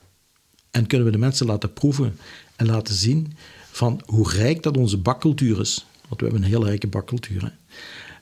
En 0.71 0.87
kunnen 0.87 1.07
we 1.07 1.13
de 1.13 1.19
mensen 1.19 1.45
laten 1.45 1.73
proeven 1.73 2.17
en 2.55 2.65
laten 2.65 2.95
zien 2.95 3.33
van 3.71 4.01
hoe 4.05 4.29
rijk 4.29 4.63
dat 4.63 4.77
onze 4.77 4.97
bakcultuur 4.97 5.59
is. 5.59 5.85
Want 6.07 6.21
we 6.21 6.27
hebben 6.27 6.43
een 6.43 6.49
heel 6.49 6.65
rijke 6.65 6.87
bakcultuur. 6.87 7.53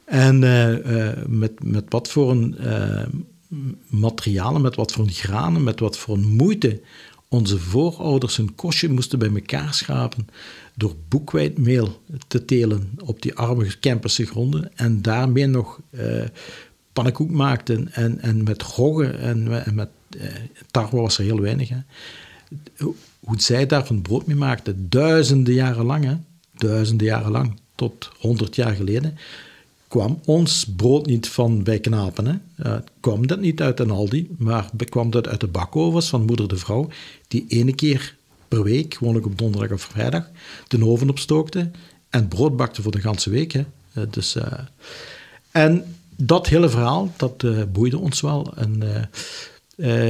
En 0.06 0.42
uh, 0.42 0.86
uh, 0.86 1.26
met, 1.28 1.64
met 1.64 1.86
wat 1.90 2.10
voor 2.10 2.32
een 2.32 2.56
uh, 2.60 3.06
materialen, 3.88 4.62
met 4.62 4.76
wat 4.76 4.92
voor 4.92 5.08
granen, 5.08 5.64
met 5.64 5.80
wat 5.80 5.98
voor 5.98 6.20
moeite 6.20 6.82
onze 7.28 7.60
voorouders 7.60 8.38
hun 8.38 8.56
kostje 8.56 8.90
moesten 8.90 9.20
bij 9.20 9.30
elkaar 9.30 9.74
schapen 9.74 10.28
door 10.76 10.96
boekwijdmeel 11.08 12.02
te 12.28 12.46
telen 12.46 12.92
op 13.06 13.22
die 13.22 13.36
arme 13.36 13.78
Kemperse 13.80 14.26
gronden 14.26 14.78
en 14.78 15.02
daarmee 15.02 15.46
nog 15.46 15.80
pannenkoek 16.94 17.30
maakten 17.30 17.94
en, 17.94 18.20
en 18.20 18.44
met 18.44 18.64
roggen 18.64 19.20
en, 19.20 19.76
met 19.76 19.90
tarwe 20.72 21.02
was 21.02 21.18
er 21.18 21.24
heel 21.24 21.40
weinig. 21.40 21.70
Hè 21.70 21.78
hoe 23.24 23.42
zij 23.42 23.66
daar 23.66 23.86
van 23.86 24.02
brood 24.02 24.26
mee 24.28 24.36
maakten, 24.36 24.90
duizenden 24.90 25.54
jaren 25.54 25.86
lang, 25.86 26.06
hè, 26.06 26.16
duizenden 26.54 27.08
jaren 27.08 27.32
lang, 27.32 27.60
tot 27.76 28.10
honderd 28.20 28.56
jaar 28.56 28.76
geleden, 28.76 29.18
kwam 29.88 30.20
ons 30.26 30.66
brood 30.76 31.06
niet 31.06 31.28
van 31.28 31.64
bij 31.64 31.80
knapen. 31.80 32.26
Hè. 32.26 32.66
Uh, 32.66 32.78
kwam 33.00 33.28
dat 33.28 33.40
niet 33.40 33.62
uit 33.62 33.80
een 33.80 33.90
Aldi, 33.90 34.30
maar 34.38 34.70
kwam 34.90 35.10
dat 35.10 35.28
uit 35.28 35.40
de 35.40 35.48
bakovens 35.48 36.10
van 36.10 36.26
moeder 36.26 36.48
de 36.48 36.58
vrouw, 36.58 36.88
die 37.28 37.46
ene 37.48 37.76
keer 37.76 38.16
per 38.54 38.64
week, 38.64 38.94
gewoonlijk 38.94 39.26
op 39.26 39.38
donderdag 39.38 39.72
of 39.72 39.82
vrijdag, 39.82 40.30
de 40.68 40.86
oven 40.86 41.10
opstookte 41.10 41.72
en 42.10 42.28
brood 42.28 42.58
bakte 42.58 42.82
voor 42.82 42.92
de 42.92 43.02
ganse 43.02 43.30
week. 43.30 43.52
Hè. 43.52 43.66
Uh, 43.98 44.04
dus, 44.10 44.36
uh, 44.36 44.44
en 45.52 45.96
dat 46.16 46.48
hele 46.48 46.70
verhaal, 46.70 47.14
dat 47.18 47.46
boeide 47.72 47.98
ons 47.98 48.22
wel. 48.22 48.54
En 48.56 48.84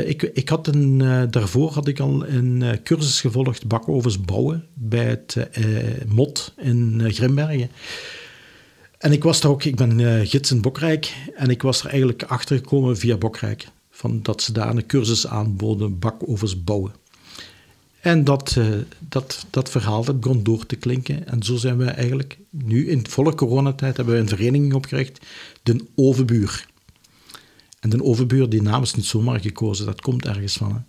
ik, 0.08 0.22
ik 0.22 0.50
had 0.50 0.68
een, 0.68 0.98
daarvoor 1.30 1.72
had 1.72 1.88
ik 1.88 2.00
al 2.00 2.28
een 2.28 2.80
cursus 2.84 3.22
gevolgd 3.22 3.68
bakovens 3.68 4.22
bouwen 4.22 4.66
bij 4.74 5.06
het 5.06 5.38
MOT 6.08 6.54
in 6.58 7.02
Grimbergen. 7.14 7.70
En 8.98 9.12
ik 9.12 9.24
was 9.24 9.42
daar 9.42 9.52
ook, 9.52 9.64
ik 9.64 9.76
ben 9.76 10.26
gids 10.28 10.52
in 10.52 10.62
Bokrijk 10.62 11.16
en 11.36 11.50
ik 11.50 11.62
was 11.62 11.84
er 11.84 11.90
eigenlijk 11.90 12.24
achter 12.24 12.58
gekomen 12.58 12.98
via 12.98 13.18
Bokrijk. 13.18 13.68
Van 13.90 14.20
dat 14.22 14.42
ze 14.42 14.52
daar 14.52 14.76
een 14.76 14.86
cursus 14.86 15.28
aanboden, 15.28 16.00
bakovens 16.00 16.64
bouwen. 16.64 16.92
En 18.04 18.24
dat, 18.24 18.58
dat, 19.00 19.46
dat 19.50 19.70
verhaal 19.70 20.04
dat 20.04 20.20
begon 20.20 20.44
door 20.44 20.66
te 20.66 20.76
klinken. 20.76 21.28
En 21.28 21.44
zo 21.44 21.56
zijn 21.56 21.78
we 21.78 21.86
eigenlijk 21.86 22.38
nu 22.50 22.90
in 22.90 23.08
volle 23.08 23.36
coronatijd 23.36 23.98
hebben 23.98 24.16
we 24.16 24.22
een 24.22 24.28
vereniging 24.28 24.74
opgericht, 24.74 25.26
de 25.64 25.86
Ovenbuur. 25.96 26.66
En 27.80 27.90
de 27.90 28.04
overbuur, 28.04 28.50
die 28.50 28.62
naam 28.62 28.82
is 28.82 28.94
niet 28.94 29.06
zomaar 29.06 29.40
gekozen, 29.40 29.86
dat 29.86 30.02
komt 30.02 30.26
ergens 30.26 30.58
van. 30.58 30.84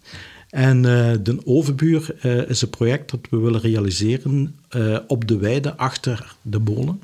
En 0.51 0.77
uh, 0.77 1.13
de 1.23 1.41
overbuur 1.45 2.17
uh, 2.23 2.49
is 2.49 2.63
een 2.63 2.71
project 2.71 3.11
dat 3.11 3.21
we 3.31 3.37
willen 3.37 3.61
realiseren 3.61 4.59
op 5.07 5.29
de 5.29 5.37
weide 5.37 5.77
achter 5.77 6.37
de 6.43 6.59
molen, 6.59 7.01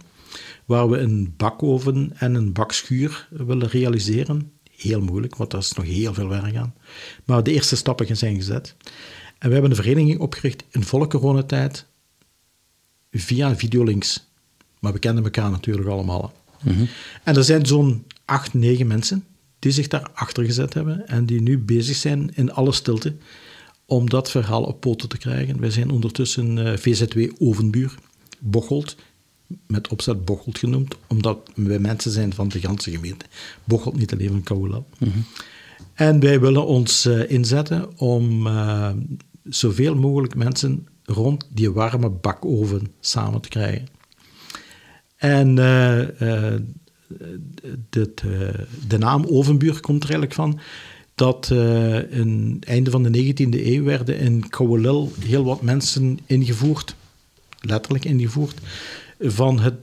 waar 0.65 0.91
we 0.91 0.99
een 0.99 1.35
bakoven 1.37 2.13
en 2.15 2.35
een 2.35 2.53
bakschuur 2.53 3.29
willen 3.31 3.69
realiseren. 3.69 4.53
Heel 4.77 5.01
moeilijk, 5.01 5.37
want 5.37 5.51
daar 5.51 5.61
is 5.61 5.73
nog 5.73 5.87
heel 5.87 6.15
veel 6.15 6.29
werk 6.29 6.57
aan. 6.57 6.75
Maar 7.25 7.43
de 7.43 7.53
eerste 7.53 7.77
stappen 7.77 8.17
zijn 8.17 8.37
gezet. 8.37 8.75
En 9.41 9.47
we 9.49 9.53
hebben 9.53 9.71
een 9.71 9.77
vereniging 9.77 10.19
opgericht 10.19 10.65
in 10.71 10.83
volle 10.83 11.07
coronatijd 11.07 11.87
via 13.11 13.57
videolinks. 13.57 14.29
Maar 14.79 14.93
we 14.93 14.99
kennen 14.99 15.25
elkaar 15.25 15.51
natuurlijk 15.51 15.89
allemaal. 15.89 16.33
Mm 16.63 16.75
-hmm. 16.75 16.89
En 17.25 17.37
er 17.37 17.45
zijn 17.45 17.67
zo'n 17.67 18.05
acht, 18.25 18.55
negen 18.55 18.87
mensen 18.87 19.25
die 19.59 19.73
zich 19.73 19.89
daar 19.89 20.11
achter 20.13 20.45
gezet 20.45 20.75
hebben 20.75 21.09
en 21.09 21.27
die 21.27 21.41
nu 21.41 21.59
bezig 21.59 21.97
zijn 21.97 22.31
in 22.35 22.53
alle 22.53 22.73
stilte 22.73 23.17
om 23.87 24.11
dat 24.11 24.31
verhaal 24.31 24.63
op 24.63 24.81
poten 24.81 25.09
te 25.09 25.19
krijgen. 25.19 25.61
Wij 25.61 25.71
zijn 25.71 25.91
ondertussen 25.91 26.57
uh, 26.57 26.77
VZW 26.77 27.31
Ovenbuur, 27.39 27.95
Bocholt, 28.39 28.97
met 29.67 29.89
opzet 29.89 30.25
Bocholt 30.25 30.59
genoemd, 30.59 30.97
omdat 31.07 31.39
wij 31.55 31.79
mensen 31.79 32.11
zijn 32.11 32.35
van 32.35 32.49
de 32.49 32.61
ganse 32.61 32.91
gemeente. 32.91 33.25
Bocholt, 33.65 33.97
niet 33.97 34.13
alleen 34.13 34.29
van 34.29 34.43
Kouwelal. 34.43 34.87
Mm 34.99 35.11
-hmm. 35.13 35.25
En 35.95 36.21
wij 36.21 36.41
willen 36.41 36.67
ons 36.67 37.07
uh, 37.07 37.31
inzetten 37.31 37.99
om 37.99 38.47
uh, 38.47 38.91
zoveel 39.45 39.95
mogelijk 39.95 40.35
mensen 40.35 40.87
rond 41.05 41.49
die 41.53 41.71
warme 41.71 42.11
bakoven 42.11 42.93
samen 43.01 43.41
te 43.41 43.49
krijgen. 43.49 43.87
En 45.17 45.55
de, 47.91 48.15
de 48.89 48.99
naam 48.99 49.25
Ovenbuur 49.25 49.81
komt 49.81 50.03
er 50.03 50.11
eigenlijk 50.11 50.35
van 50.35 50.61
dat 51.15 51.51
in 52.11 52.59
het 52.61 52.69
einde 52.69 52.91
van 52.91 53.03
de 53.03 53.35
19e 53.35 53.67
eeuw 53.67 53.85
werden 53.85 54.19
in 54.19 54.49
Kouwelil 54.49 55.13
heel 55.25 55.45
wat 55.45 55.63
mensen 55.63 56.19
ingevoerd, 56.27 56.95
letterlijk 57.61 58.05
ingevoerd, 58.05 58.61
van 59.21 59.61
het 59.61 59.81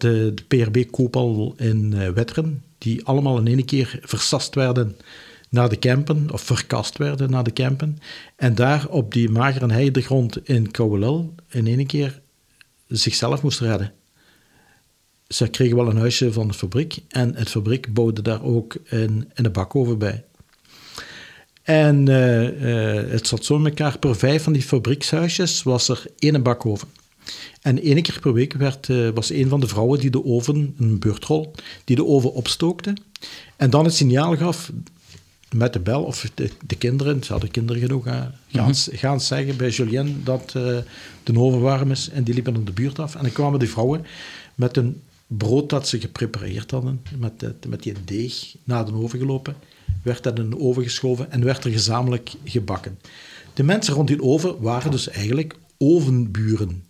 PRB-koopal 0.47 1.53
in 1.57 1.93
uh, 1.95 2.09
Wetteren, 2.09 2.63
die 2.77 3.05
allemaal 3.05 3.37
in 3.37 3.47
één 3.47 3.65
keer 3.65 3.99
versast 4.01 4.55
werden 4.55 4.95
naar 5.49 5.69
de 5.69 5.75
Kempen, 5.75 6.31
of 6.31 6.41
verkast 6.41 6.97
werden 6.97 7.29
naar 7.29 7.43
de 7.43 7.51
Kempen, 7.51 7.99
en 8.35 8.55
daar 8.55 8.87
op 8.87 9.13
die 9.13 9.29
magere 9.29 9.71
heidegrond 9.71 10.47
in 10.47 10.71
Kouwelil 10.71 11.33
in 11.49 11.67
één 11.67 11.85
keer 11.85 12.21
zichzelf 12.87 13.41
moest 13.41 13.59
redden 13.59 13.93
ze 15.27 15.47
kregen 15.47 15.75
wel 15.75 15.89
een 15.89 15.97
huisje 15.97 16.33
van 16.33 16.47
de 16.47 16.53
fabriek 16.53 16.97
en 17.07 17.35
het 17.35 17.49
fabriek 17.49 17.93
bouwde 17.93 18.21
daar 18.21 18.43
ook 18.43 18.75
een, 18.85 19.29
een 19.33 19.51
bakoven 19.51 19.97
bij. 19.97 20.23
En 21.63 22.09
uh, 22.09 22.61
uh, 22.61 23.11
het 23.11 23.27
zat 23.27 23.45
zo 23.45 23.55
in 23.57 23.65
elkaar, 23.65 23.99
per 23.99 24.15
vijf 24.15 24.43
van 24.43 24.53
die 24.53 24.61
fabriekshuisjes 24.61 25.63
was 25.63 25.89
er 25.89 26.05
één 26.19 26.43
bakoven. 26.43 26.87
En 27.61 27.81
één 27.81 28.01
keer 28.01 28.19
per 28.19 28.33
week 28.33 28.53
werd, 28.53 28.87
uh, 28.87 29.09
was 29.13 29.29
een 29.29 29.49
van 29.49 29.59
de 29.59 29.67
vrouwen 29.67 29.99
die 29.99 30.09
de 30.09 30.25
oven, 30.25 30.75
een 30.79 30.99
beurtrol, 30.99 31.51
die 31.83 31.95
de 31.95 32.05
oven 32.05 32.33
opstookte. 32.33 32.93
En 33.55 33.69
dan 33.69 33.85
het 33.85 33.93
signaal 33.93 34.37
gaf 34.37 34.71
met 35.55 35.73
de 35.73 35.79
bel, 35.79 36.03
of 36.03 36.31
de, 36.33 36.51
de 36.65 36.75
kinderen, 36.75 37.23
ze 37.23 37.31
hadden 37.31 37.51
kinderen 37.51 37.81
genoeg, 37.81 38.03
gaan, 38.03 38.33
mm 38.51 38.73
gaan 38.91 39.21
zeggen 39.21 39.57
bij 39.57 39.69
Julien 39.69 40.21
dat 40.23 40.51
de 40.51 40.83
oven 41.33 41.61
warm 41.61 41.91
is. 41.91 42.09
En 42.09 42.23
die 42.23 42.33
liepen 42.33 42.53
naar 42.53 42.63
de 42.63 42.71
buurt 42.71 42.99
af. 42.99 43.15
En 43.15 43.21
dan 43.21 43.31
kwamen 43.31 43.59
die 43.59 43.69
vrouwen 43.69 44.05
met 44.55 44.77
een 44.77 45.01
brood 45.27 45.69
dat 45.69 45.87
ze 45.87 45.99
geprepareerd 45.99 46.71
hadden, 46.71 47.01
met, 47.17 47.39
de, 47.39 47.55
met 47.67 47.83
die 47.83 47.93
deeg 48.05 48.55
naar 48.63 48.85
de 48.85 48.93
oven 48.93 49.19
gelopen, 49.19 49.55
werd 50.03 50.23
dat 50.23 50.39
in 50.39 50.49
de 50.49 50.59
oven 50.59 50.83
geschoven 50.83 51.31
en 51.31 51.43
werd 51.43 51.63
er 51.63 51.71
gezamenlijk 51.71 52.33
gebakken. 52.43 52.99
De 53.53 53.63
mensen 53.63 53.93
rond 53.93 54.07
die 54.07 54.21
oven 54.21 54.61
waren 54.61 54.91
dus 54.91 55.09
eigenlijk 55.09 55.55
ovenburen. 55.77 56.85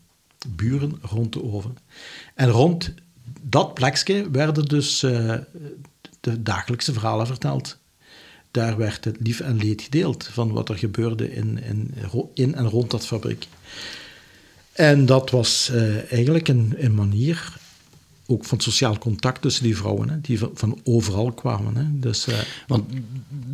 Buren 0.48 0.98
rond 1.02 1.34
de 1.34 1.44
oven. 1.44 1.78
En 2.36 2.50
rond 2.50 2.94
dat 3.42 3.74
plekje 3.74 4.32
werden 4.32 4.66
dus 4.66 5.04
uh, 5.04 5.34
de 6.20 6.42
dagelijkse 6.42 6.94
verhalen 6.94 7.28
verteld. 7.28 7.78
Daar 8.58 8.78
werd 8.78 9.06
het 9.06 9.16
lief 9.20 9.40
en 9.40 9.58
leed 9.58 9.82
gedeeld 9.82 10.30
van 10.32 10.52
wat 10.52 10.70
er 10.70 10.78
gebeurde 10.78 11.34
in, 11.36 11.60
in, 11.64 11.94
in 12.34 12.56
en 12.56 12.70
rond 12.70 12.92
dat 12.92 13.06
fabriek. 13.06 13.48
En 14.72 15.06
dat 15.06 15.30
was 15.30 15.70
uh, 15.74 16.12
eigenlijk 16.12 16.48
een, 16.48 16.74
een 16.78 16.96
manier 16.96 17.58
ook 18.28 18.46
van 18.46 18.60
sociaal 18.60 18.98
contact 18.98 19.42
tussen 19.42 19.64
die 19.64 19.78
vrouwen, 19.78 20.10
hè, 20.10 20.22
die 20.22 20.40
van, 20.40 20.52
van, 20.54 20.80
overal 20.84 21.32
kwamen. 21.32 21.76
Hè. 21.76 21.84
Dus, 21.92 22.28
uh, 22.28 22.36
Want 22.68 22.84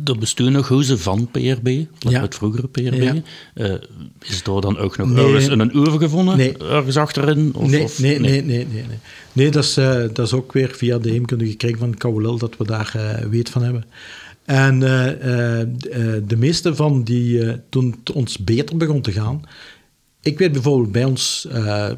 er 0.04 0.18
besturen 0.18 0.52
nog 0.52 0.68
huizen 0.68 0.98
van 0.98 1.28
PRB, 1.30 1.84
ja. 1.98 2.20
het 2.20 2.34
vroegere 2.34 2.68
PRB. 2.68 3.02
Ja. 3.02 3.14
Uh, 3.54 3.74
is 4.22 4.42
er 4.42 4.60
dan 4.60 4.78
ook 4.78 4.96
nog 4.96 5.08
nee. 5.08 5.24
ergens 5.24 5.46
een 5.46 5.76
oever 5.76 5.98
gevonden, 5.98 6.36
nee. 6.36 6.56
ergens 6.58 6.96
achterin? 6.96 7.54
Of, 7.54 7.70
nee, 7.70 7.82
of, 7.82 7.98
nee, 7.98 8.20
nee, 8.20 8.42
nee, 8.42 8.66
nee, 8.66 8.84
nee. 8.86 8.98
Nee, 9.32 9.50
dat 9.50 9.64
is, 9.64 9.74
dat 10.12 10.18
is 10.18 10.32
ook 10.32 10.52
weer 10.52 10.70
via 10.74 10.98
de 10.98 11.10
heemkundige 11.10 11.56
kring 11.56 11.78
van 11.78 11.94
Kouwelil 11.94 12.38
dat 12.38 12.56
we 12.56 12.66
daar 12.66 13.22
weet 13.30 13.50
van 13.50 13.62
hebben. 13.62 13.84
En 14.44 14.78
de 14.78 16.36
meeste 16.36 16.74
van 16.74 17.02
die, 17.02 17.60
toen 17.68 17.94
het 17.98 18.12
ons 18.12 18.38
beter 18.38 18.76
begon 18.76 19.00
te 19.00 19.12
gaan, 19.12 19.42
ik 20.20 20.38
weet 20.38 20.52
bijvoorbeeld 20.52 20.92
bij 20.92 21.04
ons, 21.04 21.46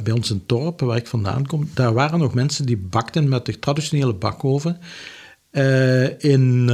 bij 0.02 0.12
ons 0.12 0.30
in 0.30 0.46
Torp, 0.46 0.80
waar 0.80 0.96
ik 0.96 1.06
vandaan 1.06 1.46
kom, 1.46 1.70
daar 1.74 1.92
waren 1.92 2.18
nog 2.18 2.34
mensen 2.34 2.66
die 2.66 2.76
bakten 2.76 3.28
met 3.28 3.46
de 3.46 3.58
traditionele 3.58 4.14
bakoven 4.14 4.78
in, 6.18 6.70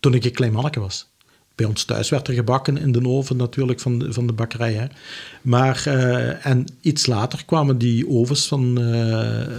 toen 0.00 0.14
ik 0.14 0.24
een 0.24 0.32
klein 0.32 0.52
manneke 0.52 0.80
was. 0.80 1.12
Bij 1.54 1.66
ons 1.66 1.84
thuis 1.84 2.08
werd 2.08 2.28
er 2.28 2.34
gebakken 2.34 2.76
in 2.76 2.92
de 2.92 3.08
oven 3.08 3.36
natuurlijk 3.36 3.80
van 3.80 3.98
de, 3.98 4.12
van 4.12 4.26
de 4.26 4.32
bakkerij. 4.32 4.72
Hè. 4.72 4.86
Maar, 5.42 5.86
en 6.42 6.66
iets 6.80 7.06
later 7.06 7.44
kwamen 7.44 7.78
die 7.78 8.08
ovens 8.08 8.46
van, 8.46 8.74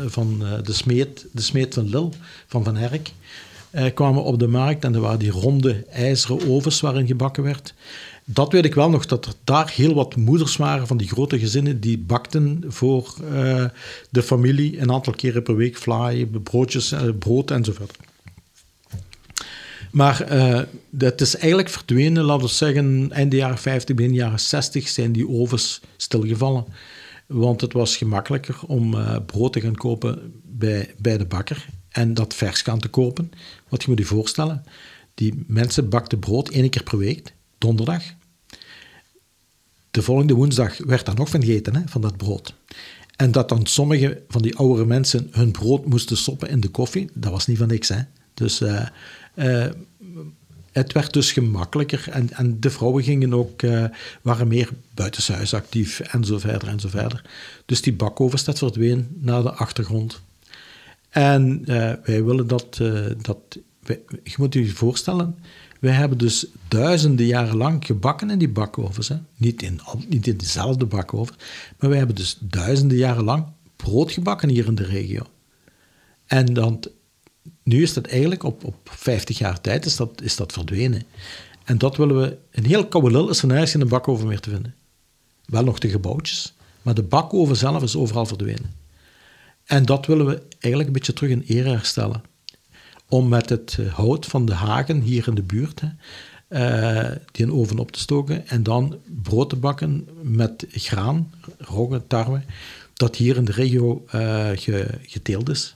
van 0.07 0.43
de, 0.63 0.73
smeet, 0.73 1.25
de 1.31 1.41
smeet 1.41 1.73
van 1.73 1.89
Lil, 1.89 2.13
van 2.47 2.63
Van 2.63 2.75
Herk, 2.75 3.11
kwamen 3.93 4.23
op 4.23 4.39
de 4.39 4.47
markt. 4.47 4.83
En 4.83 4.95
er 4.95 5.01
waren 5.01 5.19
die 5.19 5.31
ronde 5.31 5.85
ijzeren 5.89 6.49
ovens 6.49 6.81
waarin 6.81 7.07
gebakken 7.07 7.43
werd. 7.43 7.73
Dat 8.27 8.51
weet 8.51 8.65
ik 8.65 8.75
wel 8.75 8.89
nog, 8.89 9.05
dat 9.05 9.25
er 9.25 9.33
daar 9.43 9.71
heel 9.75 9.93
wat 9.93 10.15
moeders 10.15 10.57
waren 10.57 10.87
van 10.87 10.97
die 10.97 11.07
grote 11.07 11.39
gezinnen 11.39 11.79
die 11.79 11.97
bakten 11.97 12.63
voor 12.67 13.15
uh, 13.31 13.65
de 14.09 14.23
familie 14.23 14.79
een 14.79 14.91
aantal 14.91 15.13
keren 15.13 15.43
per 15.43 15.55
week 15.55 15.77
fly, 15.77 16.25
broodjes, 16.25 16.91
uh, 16.91 17.01
brood 17.19 17.51
enzovoort. 17.51 17.97
Maar 19.91 20.33
uh, 20.33 20.61
het 20.97 21.21
is 21.21 21.35
eigenlijk 21.35 21.69
verdwenen, 21.69 22.23
laten 22.23 22.45
we 22.45 22.53
zeggen, 22.53 23.11
eind 23.11 23.31
de 23.31 23.37
jaren 23.37 23.57
50, 23.57 23.95
begin 23.95 24.13
jaren 24.13 24.39
60 24.39 24.87
zijn 24.87 25.11
die 25.11 25.29
ovens 25.29 25.81
stilgevallen. 25.97 26.65
Want 27.25 27.61
het 27.61 27.73
was 27.73 27.97
gemakkelijker 27.97 28.55
om 28.67 28.95
brood 29.25 29.53
te 29.53 29.61
gaan 29.61 29.75
kopen 29.75 30.41
bij, 30.43 30.93
bij 30.97 31.17
de 31.17 31.25
bakker 31.25 31.65
en 31.95 32.13
dat 32.13 32.33
vers 32.33 32.61
gaan 32.61 32.79
te 32.79 32.87
kopen. 32.87 33.31
Wat 33.69 33.83
je 33.83 33.89
moet 33.89 33.99
je 33.99 34.05
voorstellen, 34.05 34.63
die 35.13 35.43
mensen 35.47 35.89
bakten 35.89 36.19
brood 36.19 36.49
één 36.49 36.69
keer 36.69 36.83
per 36.83 36.97
week 36.97 37.33
donderdag. 37.57 38.03
De 39.91 40.01
volgende 40.01 40.33
woensdag 40.33 40.77
werd 40.77 41.05
daar 41.05 41.15
nog 41.15 41.29
van 41.29 41.43
gegeten, 41.43 41.75
hè, 41.75 41.81
van 41.85 42.01
dat 42.01 42.17
brood. 42.17 42.53
En 43.15 43.31
dat 43.31 43.49
dan 43.49 43.65
sommige 43.65 44.21
van 44.27 44.41
die 44.41 44.55
oudere 44.55 44.85
mensen 44.85 45.27
hun 45.31 45.51
brood 45.51 45.85
moesten 45.85 46.17
stoppen 46.17 46.49
in 46.49 46.59
de 46.59 46.67
koffie, 46.67 47.09
dat 47.13 47.31
was 47.31 47.47
niet 47.47 47.57
van 47.57 47.67
niks. 47.67 47.89
Hè. 47.89 48.01
Dus 48.33 48.61
uh, 48.61 48.87
uh, 49.35 49.65
het 50.71 50.91
werd 50.91 51.13
dus 51.13 51.31
gemakkelijker 51.31 52.09
en, 52.09 52.31
en 52.31 52.59
de 52.59 52.69
vrouwen 52.69 53.03
gingen 53.03 53.33
ook, 53.33 53.61
uh, 53.61 53.85
waren 54.21 54.47
meer 54.47 54.69
buitenshuis 54.93 55.53
actief 55.53 55.99
en 55.99 56.23
zo 56.23 56.39
verder 56.39 56.67
en 56.67 56.79
zo 56.79 56.87
verder. 56.87 57.21
Dus 57.65 57.81
die 57.81 57.93
bakovens, 57.93 58.43
dat 58.43 58.57
verdween 58.57 59.07
naar 59.19 59.43
de 59.43 59.51
achtergrond. 59.51 60.21
En 61.15 61.65
wij 62.03 62.23
willen 62.23 62.47
dat, 62.47 62.81
dat 63.21 63.37
wij, 63.79 64.01
je 64.23 64.35
moet 64.37 64.53
je 64.53 64.67
voorstellen, 64.67 65.35
wij 65.79 65.93
hebben 65.93 66.17
dus 66.17 66.45
duizenden 66.67 67.25
jaren 67.25 67.57
lang 67.57 67.85
gebakken 67.85 68.29
in 68.29 68.37
die 68.37 68.49
bakovens. 68.49 69.07
Hè? 69.07 69.15
Niet, 69.37 69.61
in, 69.61 69.79
niet 70.07 70.27
in 70.27 70.37
dezelfde 70.37 70.85
bakoven, 70.85 71.35
maar 71.79 71.89
wij 71.89 71.97
hebben 71.97 72.15
dus 72.15 72.37
duizenden 72.39 72.97
jaren 72.97 73.23
lang 73.23 73.45
brood 73.75 74.11
gebakken 74.11 74.49
hier 74.49 74.65
in 74.65 74.75
de 74.75 74.83
regio. 74.83 75.21
En 76.25 76.53
dan, 76.53 76.83
nu 77.63 77.81
is 77.81 77.93
dat 77.93 78.05
eigenlijk 78.05 78.43
op, 78.43 78.63
op 78.63 78.75
50 78.83 79.37
jaar 79.37 79.61
tijd 79.61 79.85
is 79.85 79.95
dat, 79.95 80.21
is 80.21 80.35
dat 80.35 80.51
verdwenen. 80.51 81.03
En 81.63 81.77
dat 81.77 81.97
willen 81.97 82.21
we, 82.21 82.37
een 82.51 82.65
heel 82.65 82.87
koude 82.87 83.11
lul 83.11 83.29
is 83.29 83.41
er 83.41 83.47
nergens 83.47 83.73
in 83.73 83.81
een 83.81 83.87
bakoven 83.87 84.27
meer 84.27 84.39
te 84.39 84.49
vinden. 84.49 84.75
Wel 85.45 85.63
nog 85.63 85.79
de 85.79 85.89
gebouwtjes, 85.89 86.53
maar 86.81 86.93
de 86.93 87.03
bakoven 87.03 87.55
zelf 87.55 87.83
is 87.83 87.95
overal 87.95 88.25
verdwenen. 88.25 88.84
En 89.65 89.85
dat 89.85 90.05
willen 90.05 90.25
we 90.25 90.41
eigenlijk 90.59 90.87
een 90.87 90.93
beetje 90.93 91.13
terug 91.13 91.31
in 91.31 91.43
ere 91.47 91.69
herstellen 91.69 92.21
om 93.09 93.27
met 93.27 93.49
het 93.49 93.77
eh, 93.79 93.93
hout 93.93 94.25
van 94.25 94.45
de 94.45 94.53
hagen 94.53 95.01
hier 95.01 95.27
in 95.27 95.35
de 95.35 95.43
buurt 95.43 95.81
hè, 95.81 95.87
uh, 96.49 97.15
die 97.31 97.45
een 97.45 97.51
oven 97.51 97.79
op 97.79 97.91
te 97.91 97.99
stoken 97.99 98.47
en 98.47 98.63
dan 98.63 98.97
brood 99.23 99.49
te 99.49 99.55
bakken 99.55 100.07
met 100.21 100.65
graan, 100.69 101.33
rogge, 101.57 102.07
tarwe, 102.07 102.41
dat 102.93 103.15
hier 103.15 103.35
in 103.35 103.45
de 103.45 103.51
regio 103.51 104.05
uh, 104.15 104.49
geteeld 105.01 105.49
is. 105.49 105.75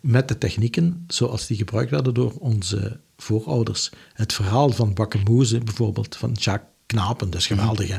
Met 0.00 0.28
de 0.28 0.38
technieken 0.38 1.04
zoals 1.08 1.46
die 1.46 1.56
gebruikt 1.56 1.90
werden 1.90 2.14
door 2.14 2.32
onze 2.38 3.00
voorouders. 3.16 3.90
Het 4.12 4.32
verhaal 4.32 4.70
van 4.70 4.94
bakkenmoezen 4.94 5.64
bijvoorbeeld, 5.64 6.16
van 6.16 6.32
Jacques 6.32 6.70
Knapen, 6.86 7.30
dat 7.30 7.40
is 7.40 7.48
mhm. 7.48 7.58
geweldig 7.58 7.88
hè. 7.88 7.98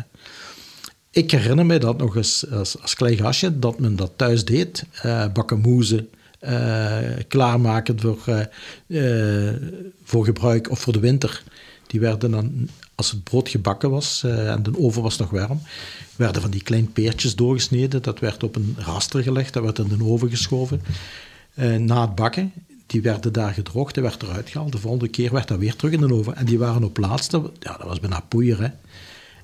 Ik 1.13 1.31
herinner 1.31 1.65
me 1.65 1.77
dat 1.77 1.97
nog 1.97 2.15
eens 2.15 2.51
als, 2.51 2.81
als 2.81 2.95
klein 2.95 3.17
gastje, 3.17 3.59
dat 3.59 3.79
men 3.79 3.95
dat 3.95 4.11
thuis 4.15 4.45
deed, 4.45 4.85
uh, 5.05 5.25
bakkenmoezen, 5.33 6.09
uh, 6.41 6.97
klaarmaken 7.27 7.99
voor, 7.99 8.49
uh, 8.87 9.49
voor 10.03 10.25
gebruik 10.25 10.69
of 10.69 10.79
voor 10.79 10.93
de 10.93 10.99
winter. 10.99 11.43
Die 11.87 11.99
werden 11.99 12.31
dan, 12.31 12.69
als 12.95 13.11
het 13.11 13.23
brood 13.23 13.49
gebakken 13.49 13.89
was 13.89 14.23
en 14.23 14.63
de 14.63 14.77
oven 14.77 15.01
was 15.01 15.17
nog 15.17 15.29
warm, 15.29 15.61
werden 16.15 16.41
van 16.41 16.51
die 16.51 16.63
kleine 16.63 16.87
peertjes 16.87 17.35
doorgesneden. 17.35 18.01
Dat 18.01 18.19
werd 18.19 18.43
op 18.43 18.55
een 18.55 18.75
raster 18.77 19.23
gelegd, 19.23 19.53
dat 19.53 19.63
werd 19.63 19.79
in 19.79 19.87
de 19.97 20.03
oven 20.03 20.29
geschoven. 20.29 20.81
na 21.77 22.01
het 22.01 22.15
bakken, 22.15 22.53
die 22.85 23.01
werden 23.01 23.33
daar 23.33 23.53
gedroogd, 23.53 23.93
die 23.93 24.03
werd 24.03 24.23
eruit 24.23 24.49
gehaald. 24.49 24.71
De 24.71 24.77
volgende 24.77 25.07
keer 25.07 25.31
werd 25.31 25.47
dat 25.47 25.59
weer 25.59 25.75
terug 25.75 25.93
in 25.93 25.99
de 25.99 26.13
oven. 26.13 26.35
En 26.35 26.45
die 26.45 26.59
waren 26.59 26.83
op 26.83 26.97
laatste, 26.97 27.51
ja, 27.59 27.77
dat 27.77 27.87
was 27.87 27.99
bijna 27.99 28.19
poeier. 28.19 28.61
Hè? 28.61 28.69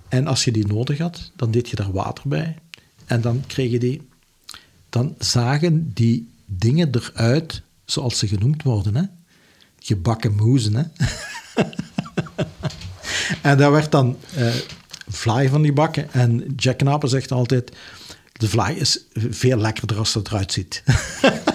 En 0.10 0.28
als 0.28 0.44
je 0.44 0.52
die 0.52 0.68
nodig 0.68 0.98
had, 0.98 1.32
dan 1.36 1.52
deed 1.52 1.70
je 1.70 1.76
daar 1.76 1.92
water 1.92 2.28
bij. 2.28 2.58
En 3.06 3.22
dan 3.22 3.44
kreeg 3.48 3.72
je 3.72 3.80
die, 3.80 4.08
dan 4.90 5.16
zagen 5.20 5.92
die 5.94 6.30
dingen 6.46 6.90
eruit 6.96 7.62
zoals 7.86 8.18
ze 8.18 8.28
genoemd 8.28 8.64
worden. 8.64 8.96
Hè? 8.96 9.04
Gebakken 9.80 10.36
moezen. 10.36 10.76
Hè? 10.76 10.84
en 13.50 13.58
daar 13.58 13.72
werd 13.72 13.92
dan 13.92 14.18
uh, 14.38 14.54
vlaai 15.08 15.50
van 15.50 15.62
die 15.62 15.74
bakken. 15.74 16.14
En 16.14 16.54
Jack 16.56 16.78
Knapen 16.78 17.10
zegt 17.10 17.32
altijd, 17.32 17.72
de 18.34 18.50
vlaai 18.50 18.76
is 18.76 19.00
veel 19.14 19.58
lekkerder 19.58 19.98
als 19.98 20.14
het 20.14 20.28
eruit 20.28 20.52
ziet. 20.52 20.84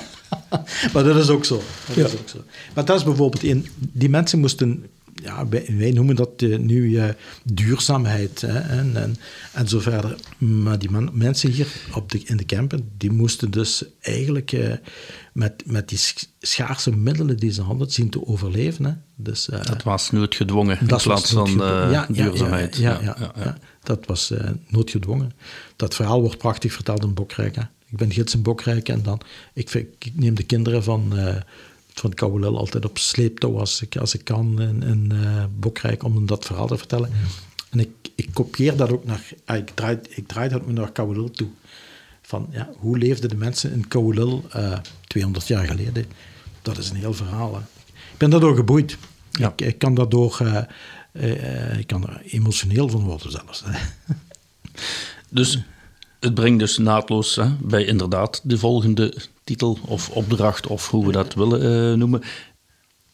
maar 0.93 1.05
dat 1.05 1.17
is 1.17 1.29
ook 1.29 1.45
zo. 1.45 1.63
Dat 1.87 1.97
ja. 1.97 2.05
is 2.05 2.13
ook 2.13 2.29
zo. 2.29 2.45
Maar 2.75 2.85
dat 2.85 2.99
is 2.99 3.05
bijvoorbeeld 3.05 3.43
een... 3.43 3.67
Die 3.77 4.09
mensen 4.09 4.41
moesten 4.41 4.87
ja, 5.15 5.49
wij, 5.49 5.93
noemen 5.93 6.17
dat 6.17 6.43
uh, 6.43 6.59
nu 6.59 6.89
uh, 6.89 7.09
duurzaamheid 7.45 8.41
hè, 8.41 8.59
en, 8.59 8.97
en, 8.97 9.17
en 9.53 9.69
zo 9.69 9.81
verder. 9.81 10.17
Maar 10.39 10.79
die 10.79 10.91
man, 10.91 11.11
mensen 11.13 11.51
hier 11.51 11.67
op 11.95 12.11
de, 12.11 12.23
in 12.25 12.37
de 12.37 12.45
campen, 12.45 12.91
die 12.97 13.11
moesten 13.11 13.51
dus 13.51 13.85
eigenlijk 14.01 14.53
uh, 14.53 14.75
met, 15.33 15.63
met 15.67 15.89
die 15.89 15.99
schaarse 16.41 16.97
middelen 16.97 17.37
die 17.37 17.53
ze 17.53 17.63
hadden 17.63 17.91
zien 17.91 18.11
te 18.11 18.27
overleven. 18.27 18.85
Hè. 18.85 18.93
Dus, 19.17 19.45
dat 19.45 19.83
was 19.83 20.11
noodgedwongen 20.11 20.81
in 20.81 20.87
plaats 20.87 21.31
van 21.31 21.51
ja, 21.91 22.07
duurzaamheid. 22.11 22.77
Ja, 22.77 23.01
ja, 23.03 23.33
ja, 23.37 23.59
dat 23.83 24.07
was 24.07 24.33
noodgedwongen. 24.69 25.33
Dat 25.77 25.95
verhaal 25.95 26.21
wordt 26.21 26.39
prachtig 26.39 26.73
verteld 26.73 27.03
in 27.03 27.15
Bokrijk. 27.15 27.57
Hè. 27.57 27.63
Ik 27.63 27.97
ben 27.97 28.13
gids 28.13 28.35
in 28.35 28.43
Bokrijk 28.43 28.89
en 28.89 29.03
dan, 29.03 29.21
ik, 29.55 29.75
ik 29.75 30.13
neem 30.15 30.35
de 30.35 30.43
kinderen 30.43 30.83
van 30.83 31.13
van 31.95 32.15
Kouwelel 32.15 32.59
altijd 32.59 32.85
op 32.85 32.99
sleeptouw 32.99 33.59
als 33.59 33.83
ik, 33.83 33.97
als 33.97 34.15
ik 34.15 34.25
kan 34.25 34.61
in, 34.61 34.83
in 34.83 35.11
uh, 35.13 35.45
Bokrijk 35.59 36.03
om 36.03 36.27
dat 36.27 36.45
verhaal 36.45 36.67
te 36.67 36.79
vertellen. 36.79 37.11
En 37.71 37.81
ik, 37.81 37.91
ik 38.15 38.29
kopieer 38.33 38.77
dat 38.77 38.93
ook 38.93 39.05
naar, 39.05 39.29
ah, 39.45 39.57
ik, 39.57 39.71
draai, 39.71 39.99
ik 40.09 40.29
draai 40.29 40.49
dat 40.49 40.61
ook 40.61 40.73
naar 40.73 40.93
Kouwelel 40.93 41.31
toe. 41.31 41.49
Van 42.23 42.49
ja, 42.51 42.71
hoe 42.77 42.99
leefden 42.99 43.29
de 43.29 43.37
mensen 43.37 43.73
in 43.73 43.87
uh, 44.57 44.79
200 45.07 45.47
jaar 45.47 45.67
geleden? 45.67 46.07
Dat 46.63 46.79
is 46.79 46.91
een 46.91 46.97
heel 46.97 47.15
verhaal. 47.15 47.55
Hè. 47.55 47.61
Ik 47.95 48.19
ben 48.19 48.31
daardoor 48.31 48.57
geboeid. 48.57 48.97
Ja. 49.31 49.49
Ik, 49.49 49.61
ik, 49.61 49.79
kan 49.79 49.95
daardoor, 49.95 50.39
uh, 51.13 51.79
ik 51.79 51.87
kan 51.87 52.09
er 52.09 52.23
emotioneel 52.25 52.89
van 52.89 53.03
worden 53.03 53.31
zelfs. 53.31 53.65
Dus 55.29 55.59
het 56.21 56.35
brengt 56.35 56.59
dus 56.59 56.79
naadloos 56.79 57.37
hè, 57.37 57.57
bij 57.61 57.85
inderdaad 57.85 58.41
de 58.45 58.59
volgende 58.59 59.15
titel 59.53 59.79
of 59.87 60.09
opdracht, 60.11 60.67
of 60.67 60.89
hoe 60.91 61.07
we 61.07 61.13
dat 61.13 61.35
willen 61.35 61.91
uh, 61.91 61.99
noemen. 61.99 62.23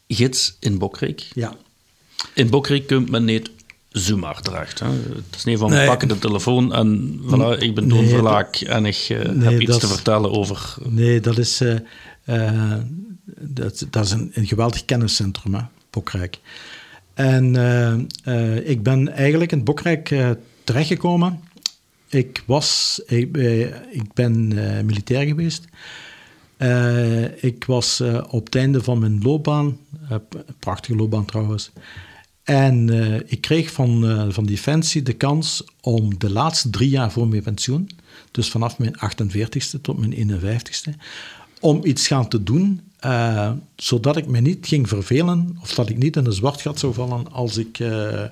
Gids 0.09 0.57
in 0.61 0.79
Bokrijk. 0.79 1.29
Ja. 1.35 1.55
In 2.35 2.51
Bokrijk 2.51 2.87
kunt 2.87 3.11
men 3.11 3.25
niet 3.25 3.51
zomaar 3.89 4.41
draagt. 4.43 4.81
Hè? 4.81 4.87
Het 4.87 5.35
is 5.37 5.45
niet 5.45 5.59
van, 5.59 5.71
Nee. 5.71 5.87
pakken 5.87 6.09
de 6.09 6.19
telefoon 6.19 6.75
en 6.75 7.21
voilà, 7.23 7.59
ik 7.59 7.75
ben 7.75 7.89
Toon 7.89 8.01
Nee, 8.01 8.09
Verlaak 8.09 8.57
en 8.57 8.85
ik 8.87 9.07
eh, 9.09 9.29
Nee, 9.29 9.53
heb 9.53 9.61
iets 9.61 9.79
te 9.79 9.87
vertellen 9.87 10.31
over... 10.33 10.75
Nee, 10.85 11.21
dat 11.21 11.39
is, 11.39 11.61
eh, 11.61 11.77
eh, 12.25 12.75
dat, 13.41 13.87
dat 13.91 14.05
is 14.05 14.11
een, 14.11 14.31
een 14.35 14.47
geweldig 14.47 14.85
kenniscentrum, 14.85 15.55
hè, 15.55 15.61
Bokrijk. 15.91 16.39
En 17.15 17.57
eh, 17.57 17.93
eh, 18.57 18.69
ik 18.69 18.83
ben 18.83 19.09
eigenlijk 19.13 19.53
in 19.53 19.65
Bokrijk 19.65 20.11
eh, 20.11 20.31
terechtgekomen. 20.65 21.41
Ik, 22.09 22.43
was, 22.47 23.01
ik, 23.07 23.37
eh, 23.37 23.61
ik 23.95 24.13
ben 24.15 24.53
eh, 24.57 24.83
militair 24.85 25.27
geweest. 25.27 25.65
Eh, 26.59 27.43
ik 27.45 27.65
was 27.65 28.01
eh, 28.01 28.25
op 28.29 28.45
het 28.45 28.55
einde 28.55 28.83
van 28.83 28.99
mijn 28.99 29.23
loopbaan, 29.23 29.79
eh, 30.09 30.17
p- 30.29 30.45
prachtige 30.59 30.97
loopbaan 30.97 31.25
trouwens. 31.25 31.71
En 32.43 32.91
eh, 32.91 33.21
ik 33.27 33.41
kreeg 33.41 33.73
van, 33.73 34.09
eh, 34.09 34.27
van 34.29 34.47
Defensie 34.47 35.03
de 35.03 35.13
kans 35.13 35.65
om 35.81 36.19
de 36.19 36.31
laatste 36.31 36.71
drie 36.71 36.89
jaar 36.91 37.13
voor 37.13 37.29
mijn 37.29 37.43
pensioen, 37.43 37.91
dus 38.31 38.49
vanaf 38.51 38.79
mijn 38.79 38.95
48ste 38.99 39.81
tot 39.81 39.99
mijn 39.99 40.13
51ste, 40.13 40.91
om 41.61 41.81
iets 41.85 42.07
gaan 42.07 42.29
te 42.29 42.43
doen, 42.43 42.81
eh, 42.99 43.53
zodat 43.77 44.17
ik 44.17 44.27
me 44.27 44.41
niet 44.41 44.67
ging 44.67 44.89
vervelen 44.89 45.57
of 45.63 45.75
dat 45.75 45.89
ik 45.89 45.97
niet 45.99 46.17
in 46.17 46.27
een 46.27 46.33
zwart 46.33 46.61
gat 46.61 46.79
zou 46.79 46.95
vallen 46.95 47.33
als 47.33 47.57
ik 47.57 47.79
eh, 47.79 48.25
eh, 48.25 48.31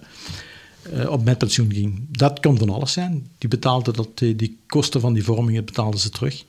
op 1.08 1.24
mijn 1.24 1.36
pensioen 1.36 1.72
ging. 1.72 2.06
Dat 2.10 2.40
kon 2.40 2.58
van 2.58 2.70
alles 2.70 2.92
zijn. 2.92 3.26
Die 3.38 3.48
betaalden 3.48 3.94
dat, 3.94 4.18
die 4.18 4.58
kosten 4.66 5.00
van 5.00 5.12
die 5.12 5.24
vormingen 5.24 5.64
betaalden 5.64 6.00
ze 6.00 6.10
terug. 6.10 6.44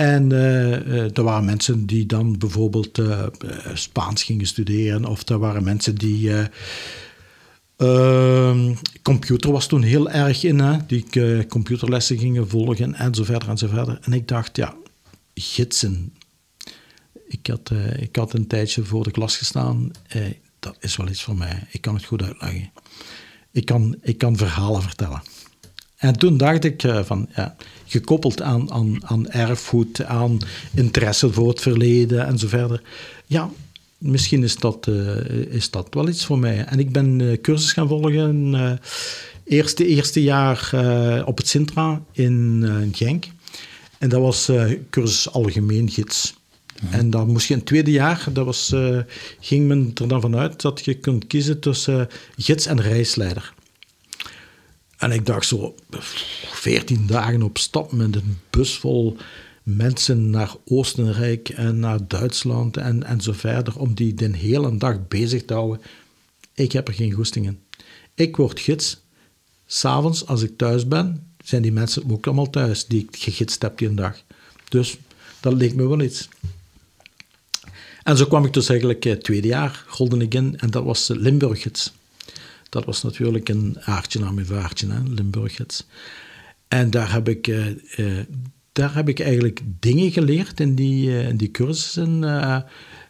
En 0.00 0.32
eh, 0.32 0.74
eh, 0.74 1.16
er 1.16 1.22
waren 1.22 1.44
mensen 1.44 1.86
die 1.86 2.06
dan 2.06 2.38
bijvoorbeeld 2.38 2.98
eh, 2.98 3.26
Spaans 3.74 4.22
gingen 4.22 4.46
studeren, 4.46 5.04
of 5.04 5.28
er 5.28 5.38
waren 5.38 5.64
mensen 5.64 5.94
die. 5.94 6.32
eh, 6.32 6.46
ehm, 7.76 8.74
computer 9.02 9.52
was 9.52 9.66
toen 9.66 9.82
heel 9.82 10.10
erg 10.10 10.44
in, 10.44 10.58
hè, 10.58 10.76
die 10.86 11.46
computerlessen 11.46 12.18
gingen 12.18 12.48
volgen 12.48 12.94
en 12.94 13.14
zo 13.14 13.24
verder 13.24 13.48
en 13.48 13.58
zo 13.58 13.66
verder. 13.66 13.98
En 14.02 14.12
ik 14.12 14.28
dacht, 14.28 14.56
ja, 14.56 14.74
gidsen. 15.34 16.12
Ik 17.28 17.46
had, 17.46 17.70
ik 17.98 18.16
had 18.16 18.32
een 18.32 18.46
tijdje 18.46 18.84
voor 18.84 19.04
de 19.04 19.10
klas 19.10 19.36
gestaan. 19.36 19.90
Dat 20.58 20.76
is 20.80 20.96
wel 20.96 21.08
iets 21.08 21.22
voor 21.22 21.36
mij. 21.36 21.66
Ik 21.70 21.80
kan 21.80 21.94
het 21.94 22.04
goed 22.04 22.22
uitleggen. 22.22 22.70
Ik 23.50 23.64
kan, 23.64 23.96
ik 24.02 24.18
kan 24.18 24.36
verhalen 24.36 24.82
vertellen. 24.82 25.22
En 25.96 26.18
toen 26.18 26.36
dacht 26.36 26.64
ik 26.64 26.82
van, 27.04 27.28
ja, 27.34 27.56
gekoppeld 27.90 28.42
aan, 28.42 28.72
aan, 28.72 29.00
aan 29.04 29.30
erfgoed, 29.30 30.04
aan 30.04 30.38
interesse 30.74 31.32
voor 31.32 31.48
het 31.48 31.60
verleden 31.60 32.26
en 32.26 32.38
zo 32.38 32.48
verder. 32.48 32.82
Ja, 33.26 33.50
misschien 33.98 34.42
is 34.42 34.56
dat, 34.56 34.86
eh, 34.86 35.16
is 35.30 35.70
dat 35.70 35.86
wel 35.90 36.08
iets 36.08 36.24
voor 36.24 36.38
mij. 36.38 36.64
En 36.64 36.78
ik 36.78 36.92
ben 36.92 37.20
eh, 37.20 37.40
cursus 37.40 37.72
gaan 37.72 37.88
volgen. 37.88 38.54
eh 38.54 38.72
eerste, 39.44 39.86
eerste 39.86 40.22
jaar 40.22 40.72
op 41.26 41.36
het 41.36 41.48
Sintra 41.48 42.02
in 42.12 42.64
Genk. 42.92 43.26
En 43.98 44.08
dat 44.08 44.20
was 44.20 44.50
cursus 44.90 45.30
algemeen 45.32 45.90
gids. 45.90 46.34
En 46.90 47.10
dan 47.10 47.26
moest 47.26 47.46
je 47.46 47.52
in 47.52 47.58
het 47.58 47.68
tweede 47.68 47.90
jaar, 47.90 48.26
dat 48.32 48.44
was, 48.44 48.74
ging 49.40 49.66
men 49.66 49.90
er 49.94 50.08
dan 50.08 50.20
vanuit 50.20 50.60
dat 50.60 50.84
je 50.84 50.94
kunt 50.94 51.26
kiezen 51.26 51.60
tussen 51.60 52.08
gids 52.36 52.66
en 52.66 52.80
reisleider. 52.80 53.54
En 55.00 55.12
ik 55.12 55.26
dacht 55.26 55.46
zo, 55.46 55.74
14 56.52 57.06
dagen 57.06 57.42
op 57.42 57.58
stap 57.58 57.92
met 57.92 58.14
een 58.14 58.38
bus 58.50 58.76
vol 58.76 59.16
mensen 59.62 60.30
naar 60.30 60.54
Oostenrijk 60.64 61.48
en 61.48 61.78
naar 61.78 62.08
Duitsland 62.08 62.76
en, 62.76 63.04
en 63.04 63.20
zo 63.20 63.32
verder, 63.32 63.78
om 63.78 63.94
die 63.94 64.14
de 64.14 64.36
hele 64.36 64.76
dag 64.76 65.08
bezig 65.08 65.44
te 65.44 65.54
houden. 65.54 65.80
Ik 66.54 66.72
heb 66.72 66.88
er 66.88 66.94
geen 66.94 67.12
goesting 67.12 67.46
in. 67.46 67.60
Ik 68.14 68.36
word 68.36 68.60
gids. 68.60 69.00
S'avonds, 69.66 70.26
als 70.26 70.42
ik 70.42 70.56
thuis 70.56 70.88
ben, 70.88 71.32
zijn 71.44 71.62
die 71.62 71.72
mensen 71.72 72.10
ook 72.10 72.26
allemaal 72.26 72.50
thuis 72.50 72.86
die 72.86 73.02
ik 73.02 73.16
gegidst 73.16 73.62
heb 73.62 73.78
die 73.78 73.88
een 73.88 73.94
dag. 73.94 74.22
Dus 74.68 74.98
dat 75.40 75.52
leek 75.52 75.74
me 75.74 75.88
wel 75.88 76.00
iets. 76.00 76.28
En 78.02 78.16
zo 78.16 78.26
kwam 78.26 78.44
ik 78.44 78.52
dus 78.52 78.68
eigenlijk 78.68 79.04
het 79.04 79.24
tweede 79.24 79.48
jaar, 79.48 79.84
rolde 79.88 80.16
ik 80.16 80.34
in, 80.34 80.58
en 80.58 80.70
dat 80.70 80.84
was 80.84 81.10
eh, 81.10 81.16
Limburg-gids. 81.16 81.92
Dat 82.70 82.84
was 82.84 83.02
natuurlijk 83.02 83.48
een 83.48 83.76
aardje 83.80 84.18
naar 84.18 84.34
mijn 84.34 84.46
vaartje, 84.46 84.90
hè, 84.90 85.00
Limburg-gids. 85.08 85.86
En 86.68 86.90
daar 86.90 87.12
heb 87.12 87.28
ik, 87.28 87.46
eh, 87.46 87.68
eh, 87.68 88.26
daar 88.72 88.94
heb 88.94 89.08
ik 89.08 89.20
eigenlijk 89.20 89.60
dingen 89.80 90.10
geleerd 90.10 90.60
in 90.60 90.74
die, 90.74 91.10
eh, 91.10 91.28
in 91.28 91.36
die 91.36 91.50
cursussen. 91.50 92.24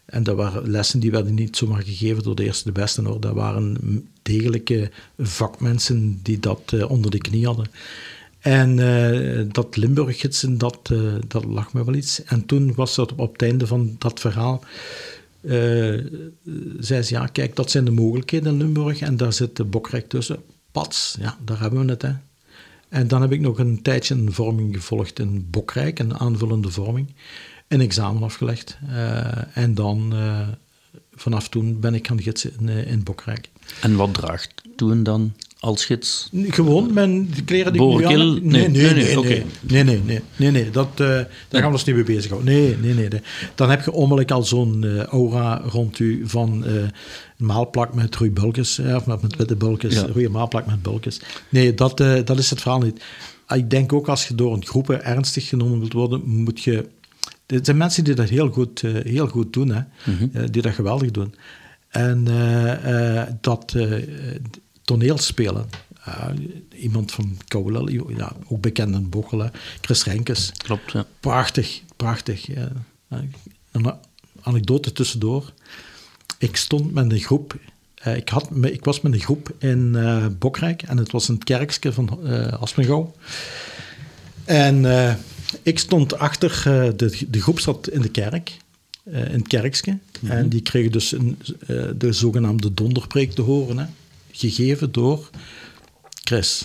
en 0.04 0.22
dat 0.22 0.36
waren 0.36 0.70
lessen 0.70 1.00
die 1.00 1.10
werden 1.10 1.34
niet 1.34 1.56
zomaar 1.56 1.82
gegeven 1.82 2.22
door 2.22 2.34
de 2.34 2.44
eerste 2.44 2.64
de 2.64 2.80
beste 2.80 3.02
hoor. 3.02 3.20
Dat 3.20 3.34
waren 3.34 3.76
degelijke 4.22 4.90
vakmensen 5.18 6.20
die 6.22 6.40
dat 6.40 6.86
onder 6.86 7.10
de 7.10 7.18
knie 7.18 7.46
hadden. 7.46 7.66
En 8.38 8.76
dat 9.52 9.76
Limburg-gidsen, 9.76 10.58
dat, 10.58 10.92
dat 11.28 11.44
lag 11.44 11.72
me 11.72 11.84
wel 11.84 11.94
iets. 11.94 12.24
En 12.24 12.46
toen 12.46 12.74
was 12.74 12.94
dat 12.94 13.14
op 13.14 13.32
het 13.32 13.42
einde 13.42 13.66
van 13.66 13.96
dat 13.98 14.20
verhaal... 14.20 14.64
eh, 15.40 16.04
zei 16.78 17.02
ze, 17.02 17.14
ja, 17.14 17.26
kijk, 17.26 17.56
dat 17.56 17.70
zijn 17.70 17.84
de 17.84 17.90
mogelijkheden 17.90 18.52
in 18.52 18.58
Limburg. 18.58 19.00
En 19.00 19.16
daar 19.16 19.32
zit 19.32 19.56
de 19.56 19.64
Bokrijk 19.64 20.08
tussen. 20.08 20.42
Pats, 20.72 21.16
ja, 21.20 21.38
daar 21.44 21.60
hebben 21.60 21.86
we 21.86 21.90
het, 21.90 22.02
hè. 22.02 22.12
En 22.88 23.08
dan 23.08 23.20
heb 23.20 23.32
ik 23.32 23.40
nog 23.40 23.58
een 23.58 23.82
tijdje 23.82 24.14
een 24.14 24.32
vorming 24.32 24.74
gevolgd 24.74 25.18
in 25.18 25.50
Bokrijk, 25.50 25.98
een 25.98 26.18
aanvullende 26.18 26.70
vorming. 26.70 27.14
Een 27.68 27.80
examen 27.80 28.22
afgelegd. 28.22 28.78
Eh, 28.88 29.56
en 29.56 29.74
dan, 29.74 30.12
eh, 30.12 30.48
vanaf 31.14 31.48
toen 31.48 31.80
ben 31.80 31.94
ik 31.94 32.06
gaan 32.06 32.22
gidsen 32.22 32.52
in, 32.58 32.68
in 32.68 33.02
Bokrijk. 33.02 33.50
En 33.80 33.96
wat 33.96 34.14
draagt 34.14 34.54
Toon 34.76 35.02
dan 35.02 35.32
als 35.60 35.84
gids? 35.84 36.28
Gewoon 36.32 36.92
mijn 36.92 37.30
de 37.34 37.42
kleren 37.44 37.72
die 37.72 37.82
ik 37.82 38.08
nu. 38.08 38.16
Nee, 38.16 38.40
Nee, 38.40 38.68
nee, 38.68 38.92
nee, 38.94 38.94
nee. 38.94 39.22
nee, 39.24 39.44
Nee, 39.60 39.84
nee, 39.84 39.84
nee, 39.84 40.00
nee, 40.04 40.20
nee, 40.36 40.50
nee, 40.50 40.70
Dat, 40.70 40.88
eh, 40.92 40.96
daar 41.06 41.26
gaan 41.50 41.62
we 41.64 41.70
ons 41.72 41.84
niet 41.84 41.94
mee 41.94 42.04
bezighouden. 42.04 42.52
Nee, 42.54 42.76
nee, 42.76 42.94
nee, 42.94 43.08
nee. 43.08 43.20
Dan 43.54 43.70
heb 43.70 43.84
je 43.84 43.92
onmiddellijk 43.92 44.30
al 44.30 44.42
zo'n 44.42 44.84
eh, 44.84 45.02
aura 45.04 45.62
rond 45.66 45.98
u 45.98 46.22
van 46.24 46.64
een 46.64 46.90
maalplak 47.36 47.94
met 47.94 48.16
rode 48.16 48.30
bulkjes, 48.32 48.78
eh, 48.78 48.94
of 48.94 49.06
met, 49.06 49.22
met 49.22 49.36
witte 49.36 49.56
bulkjes, 49.56 50.04
Ja. 50.14 50.28
maalplak 50.30 50.66
met 50.66 50.82
bulkjes. 50.82 51.20
Nee, 51.48 51.74
dat, 51.74 51.96
dat 52.24 52.38
is 52.38 52.50
het 52.50 52.60
verhaal 52.60 52.80
niet. 52.80 53.02
Ah, 53.46 53.58
Ik 53.58 53.70
denk 53.70 53.92
ook 53.92 54.08
als 54.08 54.28
je 54.28 54.34
door 54.34 54.54
een 54.54 54.66
groep 54.66 54.90
ernstig 54.90 55.48
genomen 55.48 55.78
wilt 55.78 55.92
worden, 55.92 56.22
moet 56.26 56.62
je... 56.62 56.88
Er 57.46 57.58
zijn 57.62 57.76
mensen 57.76 58.04
die 58.04 58.14
dat 58.14 58.28
heel 58.28 58.48
goed, 58.50 58.80
heel 59.04 59.26
goed 59.26 59.52
doen, 59.52 59.68
hè? 59.70 59.80
Eh, 60.32 60.42
die 60.50 60.62
dat 60.62 60.72
geweldig 60.74 61.10
doen. 61.10 61.34
En 61.88 62.24
dat 63.40 63.74
toneelspelen. 64.90 65.66
Uh, 66.08 66.26
iemand 66.76 67.12
van 67.12 67.38
Kouwel, 67.48 67.90
ja, 67.90 68.32
ook 68.48 68.60
bekend 68.60 68.94
in 68.94 69.08
Bochelen, 69.08 69.52
Chris 69.80 70.04
Renkes. 70.04 70.52
Klopt, 70.56 70.92
ja. 70.92 71.06
Prachtig, 71.20 71.80
prachtig. 71.96 72.46
ja. 72.46 72.72
Een 73.70 73.94
anekdote 74.40 74.92
tussendoor. 74.92 75.52
Ik 76.38 76.56
stond 76.56 76.92
met 76.92 77.12
een 77.12 77.18
groep, 77.18 77.58
uh, 78.06 78.16
ik, 78.16 78.28
had, 78.28 78.50
ik 78.62 78.84
was 78.84 79.00
met 79.00 79.12
een 79.12 79.20
groep 79.20 79.54
in 79.58 79.92
uh, 79.96 80.26
Bokrijk 80.38 80.82
en 80.82 80.96
het 80.96 81.12
was 81.12 81.28
een 81.28 81.38
kerkje 81.38 81.92
van 81.92 82.20
uh, 82.22 82.46
Aspengouw. 82.46 83.14
En 84.44 84.84
ik 85.62 85.78
stond 85.78 86.18
achter, 86.18 86.62
de, 86.96 87.26
de 87.28 87.40
groep 87.40 87.60
zat 87.60 87.88
in 87.88 88.00
de 88.00 88.10
kerk, 88.10 88.56
in 89.04 89.12
het 89.12 89.48
kerkje. 89.48 89.92
Mm 89.92 90.00
-hmm. 90.20 90.30
En 90.30 90.48
die 90.48 90.62
kregen 90.62 90.92
dus 90.92 91.12
een, 91.12 91.38
de 91.96 92.12
zogenaamde 92.12 92.74
donderpreek 92.74 93.32
te 93.32 93.42
horen, 93.42 93.78
hè, 93.78 93.86
gegeven 94.32 94.92
door 94.92 95.30
Chris. 96.24 96.64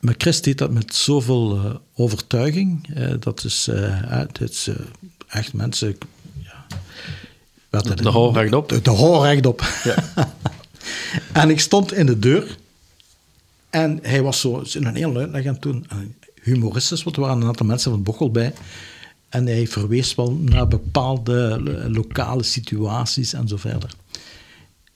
Maar 0.00 0.14
Chris 0.18 0.42
deed 0.42 0.58
dat 0.58 0.70
met 0.70 0.94
zoveel 0.94 1.56
uh, 1.56 1.74
overtuiging. 1.94 2.88
Uh, 2.96 3.14
dat 3.20 3.44
is, 3.44 3.68
uh, 3.68 4.22
is 4.38 4.70
echt 5.28 5.52
mensen. 5.52 5.98
Ja, 7.70 7.80
de, 7.80 7.94
de 7.94 8.08
hoor 8.08 8.32
rechtop. 8.32 8.68
De, 8.68 8.82
de 8.82 8.90
hoor 8.90 9.24
rechtop. 9.24 9.72
Ja. 9.84 10.04
en 11.42 11.50
ik 11.50 11.60
stond 11.60 11.92
in 11.92 12.06
de 12.06 12.18
deur. 12.18 12.56
En 13.70 13.98
hij 14.02 14.22
was 14.22 14.40
zo 14.40 14.62
een 14.72 14.94
heel 14.94 15.16
uitleg 15.16 15.46
aan 15.46 15.52
het 15.52 15.62
doen. 15.62 15.86
Humoristisch, 16.42 17.02
want 17.02 17.16
er 17.16 17.22
waren 17.22 17.40
een 17.40 17.48
aantal 17.48 17.66
mensen 17.66 17.90
van 17.90 18.02
Bochel 18.02 18.30
bij. 18.30 18.52
En 19.28 19.46
hij 19.46 19.66
verwees 19.66 20.14
wel 20.14 20.32
naar 20.32 20.68
bepaalde 20.68 21.60
lokale 21.88 22.42
situaties 22.42 23.32
en 23.32 23.48
zo 23.48 23.56
verder. 23.56 23.90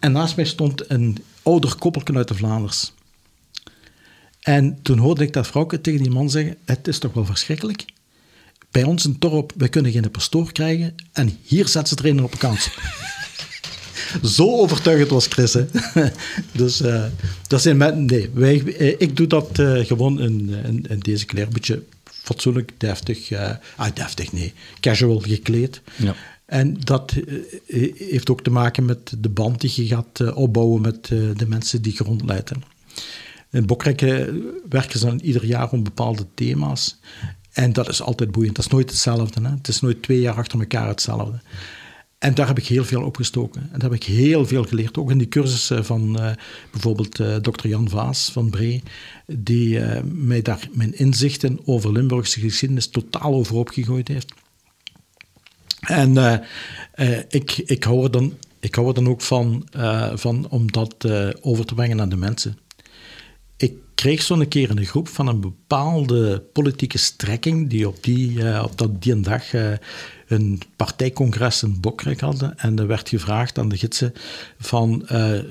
En 0.03 0.13
naast 0.13 0.37
mij 0.37 0.45
stond 0.45 0.91
een 0.91 1.19
ouder 1.43 1.75
koppelken 1.75 2.17
uit 2.17 2.29
de 2.29 2.35
Vlaanders. 2.35 2.93
En 4.41 4.79
toen 4.83 4.99
hoorde 4.99 5.25
ik 5.25 5.33
dat 5.33 5.47
vrouwke 5.47 5.81
tegen 5.81 6.03
die 6.03 6.13
man 6.13 6.31
zeggen: 6.31 6.57
Het 6.65 6.89
is 6.89 6.99
toch 6.99 7.13
wel 7.13 7.25
verschrikkelijk. 7.25 7.85
Bij 8.71 8.83
ons 8.83 9.05
in 9.05 9.19
Torp, 9.19 9.53
we 9.57 9.69
kunnen 9.69 9.93
geen 9.93 10.11
pastoor 10.11 10.53
krijgen. 10.53 10.95
En 11.13 11.39
hier 11.43 11.69
zet 11.69 11.89
ze 11.89 11.97
er 11.97 12.07
een 12.07 12.23
op 12.23 12.39
kans. 12.39 12.71
Zo 14.37 14.57
overtuigend 14.57 15.11
was 15.11 15.27
Chris. 15.27 15.53
Hè? 15.53 15.65
dus 16.53 16.81
uh, 16.81 17.05
dat 17.47 17.63
zijn 17.63 18.07
nee, 18.07 18.31
wij, 18.35 18.57
ik 18.99 19.17
doe 19.17 19.27
dat 19.27 19.59
uh, 19.59 19.85
gewoon 19.87 20.21
in, 20.21 20.99
deze 20.99 21.27
kleur. 21.27 21.49
Een 21.53 21.85
fatsoenlijk, 22.05 22.73
deftig. 22.77 23.31
Uh, 23.31 23.51
ah, 23.77 23.95
deftig, 23.95 24.33
nee. 24.33 24.53
Casual 24.81 25.19
gekleed. 25.19 25.81
Ja. 25.97 26.15
En 26.53 26.77
dat 26.81 27.15
heeft 27.97 28.31
ook 28.31 28.43
te 28.43 28.51
maken 28.51 28.85
met 28.85 29.15
de 29.19 29.29
band 29.29 29.61
die 29.61 29.73
je 29.75 29.87
gaat 29.87 30.35
opbouwen 30.35 30.81
met 30.81 31.07
de 31.07 31.47
mensen 31.49 31.83
die 31.83 31.95
je 31.97 32.05
rondleidt. 32.05 32.51
In 33.51 33.67
Bokrekken 33.67 34.43
werken 34.69 34.99
ze 34.99 35.07
dan 35.07 35.21
ieder 35.21 35.45
jaar 35.45 35.71
om 35.71 35.83
bepaalde 35.83 36.27
thema's. 36.35 37.01
En 37.53 37.73
dat 37.73 37.89
is 37.89 38.03
altijd 38.03 38.31
boeiend. 38.31 38.57
Dat 38.57 38.65
is 38.65 38.71
nooit 38.71 38.91
hetzelfde. 38.91 39.41
Hè? 39.43 39.51
Het 39.51 39.69
is 39.69 39.81
nooit 39.81 40.03
twee 40.03 40.21
jaar 40.21 40.35
achter 40.35 40.59
elkaar 40.59 40.89
hetzelfde. 40.89 41.41
En 42.19 42.35
daar 42.35 42.47
heb 42.47 42.59
ik 42.59 42.67
heel 42.67 42.85
veel 42.85 43.03
opgestoken. 43.03 43.61
En 43.61 43.79
daar 43.79 43.91
heb 43.91 44.01
ik 44.01 44.05
heel 44.05 44.47
veel 44.47 44.65
geleerd. 44.65 44.99
Ook 44.99 45.11
in 45.11 45.19
die 45.19 45.29
cursussen 45.29 45.85
van 45.85 46.19
bijvoorbeeld 46.71 47.19
uh, 47.19 47.37
dokter 47.41 47.69
Jan 47.69 47.89
Vaas 47.89 48.31
van 48.33 48.51
Bree, 48.51 48.83
die 49.27 49.81
mij 50.05 50.43
daar 50.43 50.69
mijn 50.73 50.99
inzichten 50.99 51.61
over 51.65 51.93
Limburgse 51.93 52.41
geschiedenis 52.41 52.89
totaal 52.89 53.35
overhoop 53.35 53.69
gegooid 53.69 54.09
heeft. 54.09 54.33
En 55.83 56.43
ik, 57.29 57.59
ik, 57.59 57.85
hou 57.85 58.05
er 58.05 58.11
dan, 58.11 58.35
ik 58.61 58.75
hou 58.75 58.89
er 58.89 58.95
dan 58.95 59.09
ook 59.09 59.21
van, 59.21 59.69
van 60.15 60.47
om 60.49 60.73
dat 60.73 60.95
over 61.41 61.65
te 61.65 61.75
brengen 61.75 62.01
aan 62.01 62.09
de 62.09 62.17
mensen 62.17 62.57
kreeg 64.03 64.23
zo'n 64.23 64.49
keer 64.49 64.71
een 64.71 64.85
groep 64.85 65.09
van 65.09 65.27
een 65.27 65.41
bepaalde 65.41 66.43
politieke 66.53 66.99
strekking 66.99 67.71
die 67.71 67.89
op 67.89 68.05
die, 68.05 68.63
op 68.63 68.79
dat, 68.79 69.03
die 69.03 69.21
dag 69.21 69.43
een 70.27 70.61
partijcongres 70.77 71.63
in 71.63 71.81
Bokrijk 71.81 72.21
hadden. 72.21 72.59
En 72.59 72.79
er 72.79 72.87
werd 72.87 73.09
gevraagd 73.09 73.59
aan 73.59 73.69
de 73.69 73.77
gidsen 73.77 74.13
van 74.59 75.07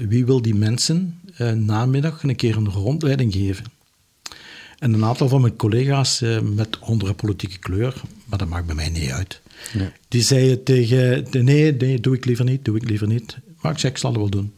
wie 0.08 0.26
wil 0.26 0.42
die 0.42 0.56
mensen 0.56 1.20
namiddag 1.56 2.24
een 2.24 2.36
keer 2.36 2.58
een 2.58 2.70
rondleiding 2.70 3.34
geven. 3.34 3.66
En 4.80 4.94
een 4.94 5.06
aantal 5.06 5.28
van 5.28 5.42
mijn 5.42 5.56
collega's 5.56 6.24
met 6.44 6.82
andere 6.82 7.14
politieke 7.14 7.58
kleur, 7.58 8.02
maar 8.26 8.40
dat 8.40 8.48
maakt 8.48 8.66
bij 8.66 8.76
mij 8.76 8.90
niet 8.90 9.12
uit, 9.12 9.42
nee. 9.74 9.90
die 10.08 10.22
zeiden 10.22 10.64
tegen, 10.64 11.26
nee, 11.32 11.74
nee, 11.74 12.00
doe 12.00 12.16
ik 12.16 12.26
liever 12.26 12.46
niet, 12.46 12.66
doe 12.66 12.76
ik 12.76 12.90
liever 12.90 13.08
niet. 13.08 13.38
Maar 13.62 13.72
ik 13.72 13.78
zei, 13.78 13.92
ik 13.92 13.98
zal 13.98 14.12
het 14.12 14.20
wel 14.20 14.30
doen. 14.30 14.54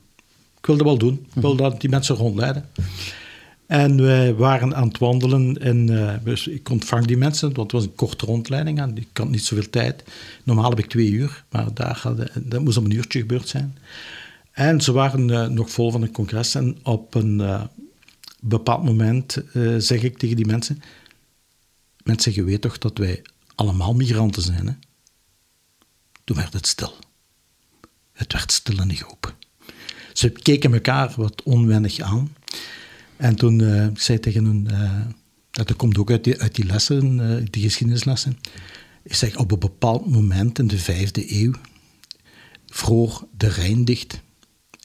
Ik 0.57 0.65
wil 0.65 0.77
wel 0.77 0.97
doen. 0.97 1.25
Ik 1.35 1.41
wil 1.41 1.53
mhm. 1.53 1.63
dat 1.63 1.81
die 1.81 1.89
mensen 1.89 2.15
rondleiden. 2.15 2.69
En 3.65 4.01
wij 4.01 4.33
waren 4.33 4.75
aan 4.75 4.87
het 4.87 4.97
wandelen 4.97 5.61
en 5.61 5.91
uh, 5.91 6.13
dus 6.23 6.47
ik 6.47 6.69
ontvang 6.69 7.05
die 7.05 7.17
mensen, 7.17 7.53
want 7.53 7.71
het 7.71 7.71
was 7.71 7.83
een 7.83 7.95
korte 7.95 8.25
rondleiding 8.25 8.79
en 8.79 8.97
ik 8.97 9.07
had 9.13 9.29
niet 9.29 9.45
zoveel 9.45 9.69
tijd. 9.69 10.03
Normaal 10.43 10.69
heb 10.69 10.79
ik 10.79 10.85
twee 10.85 11.09
uur, 11.09 11.43
maar 11.49 11.73
daar 11.73 11.99
hadden, 12.01 12.29
dat 12.43 12.61
moest 12.61 12.77
om 12.77 12.85
een 12.85 12.91
uurtje 12.91 13.19
gebeurd 13.19 13.47
zijn. 13.47 13.77
En 14.51 14.81
ze 14.81 14.91
waren 14.91 15.29
uh, 15.29 15.47
nog 15.47 15.71
vol 15.71 15.91
van 15.91 16.01
het 16.01 16.11
congres 16.11 16.55
en 16.55 16.77
op 16.83 17.15
een 17.15 17.39
uh, 17.39 17.63
bepaald 18.39 18.83
moment 18.83 19.43
zeg 19.77 20.03
ik 20.03 20.17
tegen 20.17 20.35
die 20.35 20.45
mensen, 20.45 20.81
mensen, 22.03 22.33
je 22.33 22.43
weet 22.43 22.61
toch 22.61 22.77
dat 22.77 22.97
wij 22.97 23.21
allemaal 23.55 23.93
migranten 23.93 24.41
zijn, 24.41 24.67
hè? 24.67 24.73
Toen 26.23 26.37
werd 26.37 26.53
het 26.53 26.67
stil. 26.67 26.95
Het 28.11 28.33
werd 28.33 28.51
stil 28.51 28.81
in 28.81 28.87
de 28.87 28.95
groep. 28.95 29.35
Ze 30.13 30.29
keken 30.29 30.73
elkaar 30.73 31.13
wat 31.15 31.43
onwennig 31.43 31.99
aan. 31.99 32.35
En 33.17 33.35
toen 33.35 33.59
uh, 33.59 33.87
zei 33.93 34.19
tegen 34.19 34.45
hun, 34.45 34.67
uh, 34.71 35.01
dat 35.51 35.75
komt 35.75 35.97
ook 35.97 36.11
uit 36.11 36.23
die, 36.23 36.39
uit 36.39 36.55
die 36.55 36.65
lessen, 36.65 37.19
uh, 37.19 37.45
die 37.49 37.63
geschiedenislessen. 37.63 38.39
Ik 39.03 39.13
zeg, 39.13 39.37
op 39.37 39.51
een 39.51 39.59
bepaald 39.59 40.09
moment 40.09 40.59
in 40.59 40.67
de 40.67 40.77
vijfde 40.77 41.41
eeuw 41.41 41.53
vroor 42.67 43.27
de 43.37 43.47
Rijn 43.47 43.85
dicht. 43.85 44.21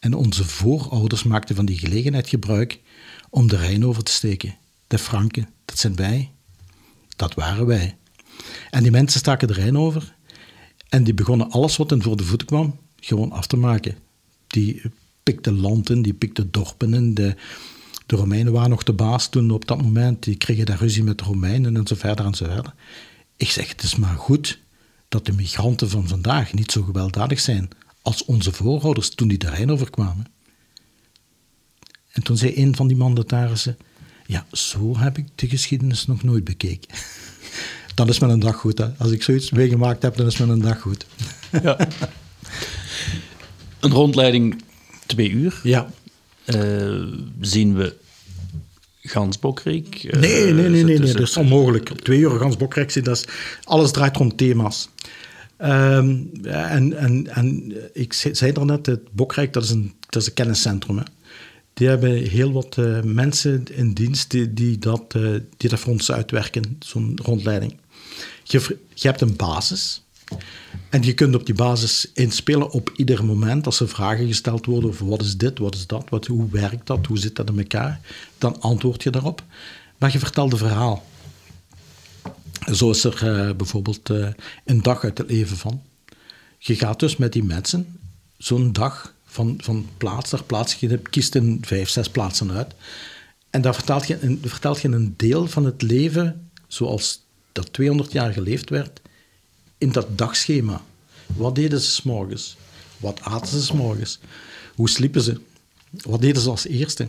En 0.01 0.15
onze 0.15 0.45
voorouders 0.45 1.23
maakten 1.23 1.57
van 1.57 1.67
die 1.67 1.79
gelegenheid 1.79 2.29
gebruik 2.29 2.81
om 3.31 3.49
de 3.49 3.57
Rijn 3.57 3.87
over 3.87 4.03
te 4.03 4.13
steken. 4.13 4.57
De 4.87 4.99
Franken, 4.99 5.49
dat 5.65 5.79
zijn 5.79 5.97
wij. 5.97 6.31
Dat 7.17 7.35
waren 7.35 7.67
wij. 7.67 7.97
En 8.71 8.83
die 8.83 8.93
mensen 8.93 9.21
staken 9.21 9.49
de 9.49 9.55
Rijn 9.55 9.79
over 9.79 10.17
en 10.89 11.05
die 11.05 11.15
begonnen 11.15 11.51
alles 11.51 11.77
wat 11.77 11.91
hen 11.91 12.03
voor 12.03 12.17
de 12.17 12.25
voeten 12.25 12.47
kwam 12.47 12.79
gewoon 12.97 13.33
af 13.33 13.47
te 13.47 13.57
maken. 13.57 13.97
Die 14.47 14.83
pikten 15.23 15.61
landen, 15.61 16.03
die 16.03 16.15
pikten 16.15 16.51
dorpen 16.51 16.95
en 16.95 17.15
de, 17.15 17.37
de 18.07 18.17
Romeinen 18.17 18.53
waren 18.53 18.71
nog 18.71 18.83
de 18.83 18.93
baas 18.93 19.29
toen 19.29 19.51
op 19.51 19.67
dat 19.67 19.83
moment. 19.83 20.23
Die 20.23 20.37
kregen 20.37 20.67
daar 20.67 20.79
ruzie 20.79 21.03
met 21.03 21.19
de 21.19 21.25
Romeinen 21.25 21.77
en 21.77 21.87
zo 21.87 21.95
verder 21.95 22.25
en 22.25 22.35
zo 22.35 22.45
verder. 22.45 22.75
Ik 23.37 23.51
zeg, 23.51 23.69
het 23.69 23.83
is 23.83 23.97
maar 23.97 24.17
goed 24.17 24.59
dat 25.09 25.27
de 25.27 25.33
migranten 25.33 25.91
van 25.91 26.09
vandaag 26.09 26.53
niet 26.53 26.73
zo 26.73 26.83
gewelddadig 26.83 27.41
zijn 27.41 27.69
als 28.03 28.25
onze 28.25 28.53
voorouders 28.53 29.09
toen 29.09 29.29
die 29.29 29.39
de 29.39 29.51
Rijn 29.51 29.71
overkwamen. 29.71 30.27
En 32.13 32.23
toen 32.23 32.37
zei 32.37 32.53
een 32.57 32.77
van 32.77 32.89
die 32.89 32.97
mandatarissen, 32.97 33.77
ja, 34.27 34.47
zo 34.53 34.99
heb 34.99 35.19
ik 35.19 35.27
de 35.35 35.49
geschiedenis 35.49 36.07
nog 36.07 36.23
nooit 36.23 36.45
bekeken. 36.45 36.89
Dan 37.99 38.09
is 38.09 38.21
een 38.21 38.39
dag 38.39 38.57
goed. 38.57 38.79
Hè. 38.79 38.87
Als 38.99 39.11
ik 39.11 39.23
zoiets 39.23 39.51
meegemaakt 39.51 40.03
heb, 40.03 40.17
dan 40.17 40.27
is 40.27 40.39
een 40.39 40.61
dag 40.61 40.81
goed. 40.81 41.07
Ja. 41.63 41.79
Een 43.81 43.91
rondleiding 43.91 44.63
twee 45.07 45.31
uur. 45.31 45.61
Ja. 45.63 45.91
Uh, 46.47 47.07
zien 47.41 47.77
we 47.77 47.97
Gansbokreek? 49.01 50.05
Uh, 50.05 50.21
nee, 50.21 50.53
nee, 50.53 50.69
nee, 50.69 50.85
nee, 50.85 50.99
nee, 50.99 51.13
dat 51.13 51.29
is 51.29 51.37
onmogelijk. 51.37 51.91
Op 51.91 52.01
twee 52.01 52.19
uur 52.19 52.31
Gansbokreek 52.31 52.91
zien, 52.91 53.05
dat 53.05 53.17
is, 53.17 53.25
alles 53.65 53.91
draait 53.91 54.17
rond 54.17 54.39
thema's. 54.39 54.89
Um, 55.63 56.31
en, 56.43 56.97
en, 56.97 57.27
en 57.27 57.75
ik 57.93 58.13
zei 58.13 58.53
net, 58.53 58.87
het 58.87 59.13
Bokrijk, 59.13 59.53
dat 59.53 59.63
is 59.63 59.71
een, 59.71 59.95
dat 60.09 60.23
is 60.23 60.29
een 60.29 60.35
kenniscentrum. 60.35 60.97
Hè. 60.97 61.05
Die 61.75 61.89
hebben 61.89 62.13
heel 62.13 62.53
wat 62.53 62.77
uh, 62.79 63.03
mensen 63.03 63.65
in 63.71 63.93
dienst 63.93 64.31
die, 64.31 64.55
die, 64.55 64.79
dat, 64.79 65.15
uh, 65.17 65.41
die 65.57 65.71
dat 65.71 65.79
voor 65.79 65.93
ons 65.93 66.13
uitwerken, 66.13 66.77
zo'n 66.79 67.19
rondleiding. 67.23 67.77
Je, 68.43 68.79
je 68.95 69.09
hebt 69.09 69.21
een 69.21 69.37
basis, 69.37 70.03
en 70.89 71.03
je 71.03 71.15
kunt 71.15 71.35
op 71.35 71.47
die 71.47 71.55
basis 71.55 72.11
inspelen 72.15 72.71
op 72.71 72.93
ieder 72.97 73.25
moment. 73.25 73.67
Als 73.67 73.81
er 73.81 73.89
vragen 73.89 74.27
gesteld 74.27 74.67
worden 74.67 74.91
over 74.91 75.09
wat 75.09 75.23
is 75.23 75.37
dit, 75.37 75.59
wat 75.59 75.75
is 75.75 75.87
dat, 75.87 76.09
wat, 76.09 76.27
hoe 76.27 76.51
werkt 76.51 76.87
dat, 76.87 77.07
hoe 77.07 77.19
zit 77.19 77.37
dat 77.37 77.49
in 77.49 77.59
elkaar, 77.59 78.01
dan 78.39 78.61
antwoord 78.61 79.03
je 79.03 79.11
daarop. 79.11 79.43
Maar 79.99 80.13
je 80.13 80.19
vertelt 80.19 80.53
een 80.53 80.59
verhaal. 80.59 81.07
Zo 82.73 82.91
is 82.91 83.05
er 83.05 83.49
uh, 83.49 83.55
bijvoorbeeld 83.57 84.11
uh, 84.11 84.29
een 84.65 84.83
dag 84.83 85.05
uit 85.05 85.19
het 85.19 85.31
leven 85.31 85.57
van. 85.57 85.83
Je 86.59 86.75
gaat 86.75 87.01
dus 87.01 87.17
met 87.17 87.33
die 87.33 87.45
mensen 87.45 87.99
zo'n 88.39 88.73
dag 88.73 89.15
van, 89.25 89.55
van 89.63 89.87
plaats 89.97 90.31
naar 90.31 90.43
plaats. 90.43 90.75
Je 90.75 90.99
kiest 90.99 91.35
in 91.35 91.59
vijf, 91.63 91.89
zes 91.89 92.09
plaatsen 92.09 92.53
uit. 92.53 92.75
En 93.51 93.63
daar 93.63 93.75
vertelt 93.75 94.07
je, 94.07 94.39
vertelt 94.43 94.81
je 94.81 94.89
een 94.89 95.15
deel 95.17 95.47
van 95.47 95.65
het 95.65 95.83
leven 95.83 96.51
zoals 96.67 97.21
dat 97.59 97.73
200 97.73 98.13
jaar 98.13 98.33
geleefd 98.33 98.71
werd 98.71 99.01
in 99.79 99.93
dat 99.93 100.19
dagschema. 100.19 100.83
Wat 101.37 101.55
deden 101.55 101.81
ze 101.81 101.91
s'morgens? 101.91 102.57
Wat 102.97 103.21
aten 103.21 103.49
ze 103.49 103.63
s'morgens? 103.63 104.19
Hoe 104.75 104.89
sliepen 104.89 105.23
ze? 105.23 105.41
Wat 105.91 106.21
deden 106.21 106.43
ze 106.43 106.51
als 106.51 106.67
eerste? 106.67 107.09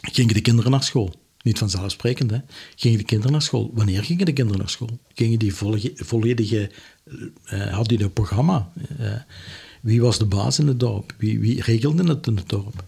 Gingen 0.00 0.34
de 0.34 0.40
kinderen 0.40 0.70
naar 0.70 0.82
school? 0.82 1.14
Niet 1.42 1.58
vanzelfsprekend, 1.58 2.30
hè? 2.30 2.38
Gingen 2.76 2.98
de 2.98 3.04
kinderen 3.04 3.32
naar 3.32 3.42
school? 3.42 3.70
Wanneer 3.74 4.04
gingen 4.04 4.26
de 4.26 4.32
kinderen 4.32 4.60
naar 4.60 4.70
school? 4.70 4.98
Gingen 5.14 5.38
die 5.38 5.54
volledige... 5.94 6.70
Uh, 7.52 7.72
hadden 7.72 7.96
die 7.96 8.06
een 8.06 8.12
programma? 8.12 8.72
Uh, 9.00 9.12
wie 9.80 10.00
was 10.00 10.18
de 10.18 10.24
baas 10.24 10.58
in 10.58 10.66
het 10.66 10.80
dorp? 10.80 11.14
Wie, 11.18 11.40
wie 11.40 11.62
regelde 11.62 12.06
het 12.06 12.26
in 12.26 12.36
het 12.36 12.48
dorp? 12.48 12.84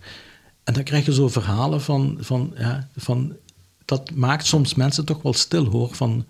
En 0.64 0.74
dan 0.74 0.82
krijg 0.82 1.04
je 1.04 1.14
zo 1.14 1.28
verhalen 1.28 1.80
van... 1.80 2.16
van, 2.20 2.54
ja, 2.56 2.88
van 2.96 3.36
dat 3.86 4.10
maakt 4.14 4.46
soms 4.46 4.74
mensen 4.74 5.04
toch 5.04 5.22
wel 5.22 5.32
stil, 5.32 5.64
hoor. 5.64 5.94
Van, 5.94 6.26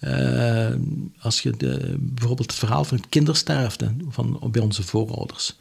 uh, 0.00 0.74
als 1.18 1.40
je 1.40 1.50
de, 1.50 1.96
bijvoorbeeld 1.98 2.50
het 2.50 2.60
verhaal 2.60 2.84
van 2.84 3.08
kindersterfte 3.08 3.94
van, 4.08 4.40
bij 4.50 4.62
onze 4.62 4.82
voorouders, 4.82 5.56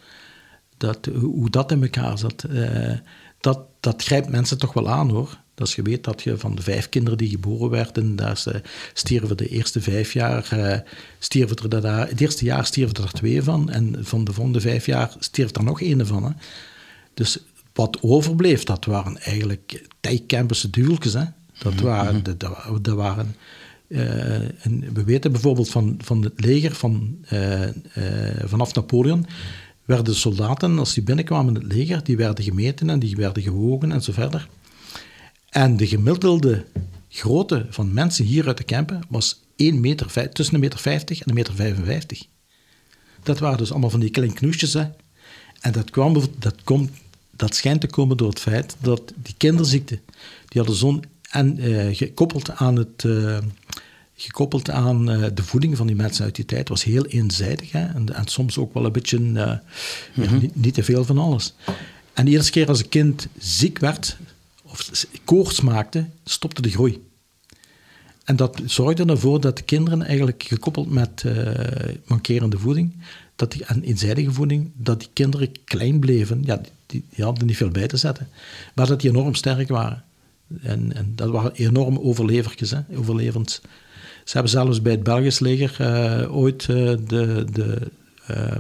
dat, 0.78 1.10
hoe 1.20 1.50
dat 1.50 1.72
in 1.72 1.84
elkaar 1.84 2.18
zat, 2.18 2.46
uh, 2.50 2.91
dat, 3.39 3.60
dat 3.80 4.04
grijpt 4.04 4.30
mensen 4.30 4.58
toch 4.58 4.74
wel 4.74 4.89
aan 4.89 5.10
hoor. 5.10 5.41
Als 5.56 5.76
je 5.76 5.82
weet 5.82 6.04
dat 6.04 6.22
je 6.22 6.38
van 6.38 6.56
de 6.56 6.62
vijf 6.62 6.89
kinderen 6.89 7.18
die 7.18 7.30
geboren 7.30 7.70
werden, 7.70 8.16
daar 8.16 8.44
stierven 8.94 9.38
de 9.38 9.48
eerste 9.48 9.82
vijf 9.82 10.14
jaar, 10.14 10.50
uh, 10.54 10.78
stierven 11.20 11.58
er 11.58 11.82
daar, 11.82 12.08
het 12.08 12.22
eerste 12.22 12.46
jaar 12.46 12.66
stierven 12.66 13.04
er 13.04 13.12
twee 13.12 13.44
van, 13.44 13.70
en 13.70 13.96
van 14.00 14.24
de 14.24 14.34
volgende 14.34 14.62
vijf 14.62 14.86
jaar 14.86 15.16
stierf 15.20 15.56
er 15.56 15.64
nog 15.64 15.82
één 15.82 16.08
van. 16.08 16.36
Dus 17.14 17.39
wat 17.74 17.97
overbleef, 18.01 18.63
dat 18.63 18.86
waren 18.86 19.17
eigenlijk. 19.17 19.88
Hè. 21.13 21.26
Dat 21.59 21.74
mhm, 21.74 21.84
waren, 21.84 22.15
mhm. 22.15 22.24
dat, 22.24 22.39
dat 22.82 22.95
waren 22.95 23.36
uh, 23.88 24.65
en 24.65 24.93
we 24.93 25.03
weten 25.03 25.32
bijvoorbeeld 25.32 25.69
van, 25.69 25.95
van 25.97 26.24
het 26.24 26.34
leger 26.45 26.76
van, 26.76 27.17
uh, 27.34 27.61
uh, 27.61 27.71
vanaf 28.43 28.74
Napoleon 28.74 29.26
werden 29.86 30.15
soldaten, 30.15 30.80
als 30.80 30.93
die 30.93 31.03
binnenkwamen 31.03 31.55
in 31.55 31.61
het 31.61 31.74
leger, 31.74 32.03
die 32.03 32.17
werden 32.17 32.43
gemeten 32.43 32.89
en 32.89 32.99
die 32.99 33.15
werden 33.15 33.43
gewogen 33.43 33.91
en 33.91 34.01
zo 34.01 34.11
verder. 34.11 34.49
En 35.49 35.78
de 35.78 35.88
gemiddelde 35.88 36.65
grootte 37.09 37.65
van 37.69 37.93
mensen 37.93 38.26
hier 38.26 38.47
uit 38.47 38.57
de 38.57 38.63
Kempen 38.63 39.01
was 39.09 39.41
1 39.55 39.80
meter, 39.80 40.32
tussen 40.32 40.55
een 40.55 40.61
meter 40.61 40.80
50 40.80 41.21
en 41.21 41.30
een 41.30 41.36
meter 41.36 41.53
55. 41.53 42.26
Dat 43.24 43.39
waren 43.39 43.57
dus 43.57 43.71
allemaal 43.71 43.89
van 43.89 43.99
die 43.99 44.09
kleine 44.09 44.34
knoesjes. 44.34 44.74
Hè. 44.74 44.86
En 45.59 45.71
dat, 45.71 45.89
kwam, 45.89 46.13
dat, 46.39 46.63
komt, 46.63 46.91
dat 47.44 47.56
schijnt 47.56 47.82
te 47.82 47.88
komen 47.88 48.18
door 48.18 48.30
het 48.30 48.39
feit 48.39 48.76
dat 48.80 49.14
die 49.16 49.36
kinderziekte, 49.38 50.00
die 50.48 50.62
hadden 50.62 50.76
zo'n 50.76 51.04
en 51.30 51.70
uh, 51.70 51.96
gekoppeld 51.96 52.52
aan 52.52 52.76
het, 52.76 53.04
uh, 53.04 53.38
gekoppeld 54.16 54.70
aan 54.70 55.10
eh, 55.10 55.30
de 55.34 55.44
voeding 55.44 55.78
van 55.78 55.88
die 55.88 55.96
mensen 55.96 56.24
uit 56.24 56.36
die 56.36 56.46
tijd, 56.46 56.70
was 56.70 56.84
heel 56.84 57.06
eenzijdig. 57.06 57.72
Hè? 57.72 57.86
En, 57.86 58.16
en 58.16 58.28
soms 58.28 58.58
ook 58.58 58.74
wel 58.74 58.86
een 58.86 58.91
beetje 58.91 59.18
eh, 59.18 59.58
ja, 60.14 60.32
niet, 60.39 60.56
niet 60.56 60.74
te 60.74 60.84
veel 60.84 61.06
van 61.06 61.18
alles. 61.18 61.54
En 62.14 62.26
de 62.26 62.32
eerste 62.32 62.52
keer 62.52 62.68
als 62.68 62.80
een 62.80 62.89
kind 62.89 63.28
ziek 63.38 63.80
werd, 63.80 64.18
of 64.64 65.06
koorts 65.26 65.62
maakte, 65.62 66.06
stopte 66.24 66.62
de 66.62 66.70
groei. 66.70 67.04
En 68.24 68.36
dat 68.36 68.62
zorgde 68.66 69.06
ervoor 69.06 69.41
dat 69.41 69.58
de 69.58 69.64
kinderen 69.64 70.02
eigenlijk 70.02 70.44
gekoppeld 70.44 70.89
met 70.89 71.24
eh, 71.26 71.96
mankerende 72.06 72.58
voeding, 72.58 72.94
dat 73.36 73.52
die, 73.52 73.66
en 73.66 73.84
eenzijdige 73.84 74.32
voeding, 74.32 74.72
dat 74.76 75.00
die 75.00 75.10
kinderen 75.14 75.52
klein 75.64 76.00
bleven. 76.00 76.41
Ja, 76.46 76.62
die, 76.94 77.06
die 77.16 77.24
hadden 77.24 77.46
niet 77.46 77.58
veel 77.58 77.70
bij 77.70 77.88
te 77.88 77.98
zetten. 77.98 78.28
Maar 78.76 78.88
dat 78.88 79.02
die 79.02 79.10
enorm 79.10 79.36
sterk 79.36 79.68
waren. 79.68 80.04
En, 80.62 80.94
en 80.96 81.12
dat 81.16 81.30
waren 81.30 81.54
enorm 81.54 81.98
overlevertjes, 82.00 82.72
hè, 82.72 82.80
overlevend. 82.96 83.62
Ze 84.24 84.34
hebben 84.34 84.52
zelfs 84.52 84.82
bij 84.82 84.91
het 84.91 85.04
Belgisch 85.04 85.39
leger 85.39 85.76
eh, 85.80 86.36
ooit 86.36 86.62
eh, 86.62 86.68
de, 87.08 87.46
de, 87.52 87.91
eh, 88.28 88.58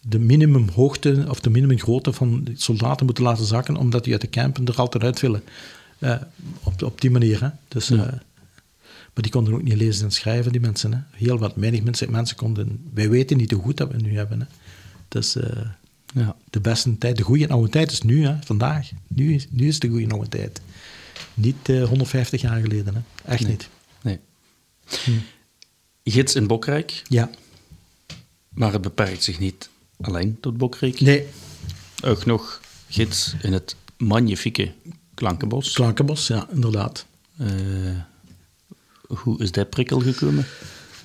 de 0.00 0.18
minimumhoogte 0.18 1.24
of 1.28 1.40
de 1.40 1.50
minimumgrootte 1.50 2.12
van 2.12 2.46
soldaten 2.54 3.06
moeten 3.06 3.24
laten 3.24 3.44
zakken, 3.44 3.76
omdat 3.76 4.04
die 4.04 4.12
uit 4.12 4.22
de 4.22 4.28
kampen 4.28 4.66
er 4.66 4.76
altijd 4.76 5.04
uit 5.04 5.20
willen. 5.20 5.42
Op, 6.62 6.82
op 6.82 7.00
die 7.00 7.10
manier. 7.10 7.40
Hè. 7.40 7.48
Dus, 7.68 7.88
maar 7.88 9.22
die 9.22 9.30
konden 9.30 9.54
ook 9.54 9.62
niet 9.62 9.76
lezen 9.76 10.04
en 10.04 10.10
schrijven, 10.10 10.52
die 10.52 10.60
mensen. 10.60 10.92
Hè. 10.92 10.98
Heel 11.10 11.38
wat 11.38 11.52
weinig 11.56 11.82
mensen, 11.82 12.10
mensen 12.10 12.36
konden... 12.36 12.90
Wij 12.94 13.10
weten 13.10 13.36
niet 13.36 13.50
hoe 13.50 13.62
goed 13.62 13.76
dat 13.76 13.90
we 13.90 13.96
nu 13.96 14.16
hebben. 14.16 14.40
Hè. 14.40 14.46
Dus 15.08 15.36
Ja. 16.14 16.36
de 16.50 16.60
beste 16.60 16.98
tijd, 16.98 17.16
de 17.16 17.22
goede 17.22 17.48
oude 17.48 17.68
tijd 17.68 17.92
is 17.92 18.02
nu, 18.02 18.26
hè, 18.26 18.36
vandaag. 18.44 18.90
Nu 19.08 19.34
is, 19.34 19.46
nu 19.50 19.68
is 19.68 19.78
de 19.78 19.88
goede 19.88 20.08
oude 20.10 20.28
tijd. 20.28 20.60
Niet 21.34 21.68
eh, 21.68 21.84
150 21.84 22.40
jaar 22.40 22.60
geleden, 22.60 22.94
hè. 22.94 23.00
echt 23.30 23.46
niet. 23.48 23.68
Nee. 24.02 24.18
Gids 26.04 26.34
in 26.34 26.46
Bokrijk, 26.46 27.02
Ja. 27.08 27.30
maar 28.48 28.72
het 28.72 28.82
beperkt 28.82 29.22
zich 29.24 29.38
niet 29.38 29.68
alleen 30.00 30.40
tot 30.40 30.56
Bokrijk. 30.56 31.00
Nee, 31.00 31.26
Ook 32.04 32.24
nog 32.26 32.60
gids 32.88 33.34
in 33.42 33.52
het 33.52 33.76
magnifieke 33.96 34.72
Klankenbos. 35.14 35.72
Klankenbos, 35.72 36.26
ja, 36.26 36.48
inderdaad. 36.52 37.06
Eh, 37.36 37.48
hoe 39.06 39.42
is 39.42 39.52
dat 39.52 39.70
prikkel 39.70 40.00
gekomen? 40.00 40.46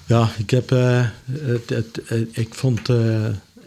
Ja, 0.05 0.31
ik 0.37 0.49
heb... 0.49 0.71
eh, 0.71 1.07
het, 1.31 1.69
het, 1.69 2.03
eh, 2.07 2.21
ik 2.31 2.53
vond... 2.53 2.89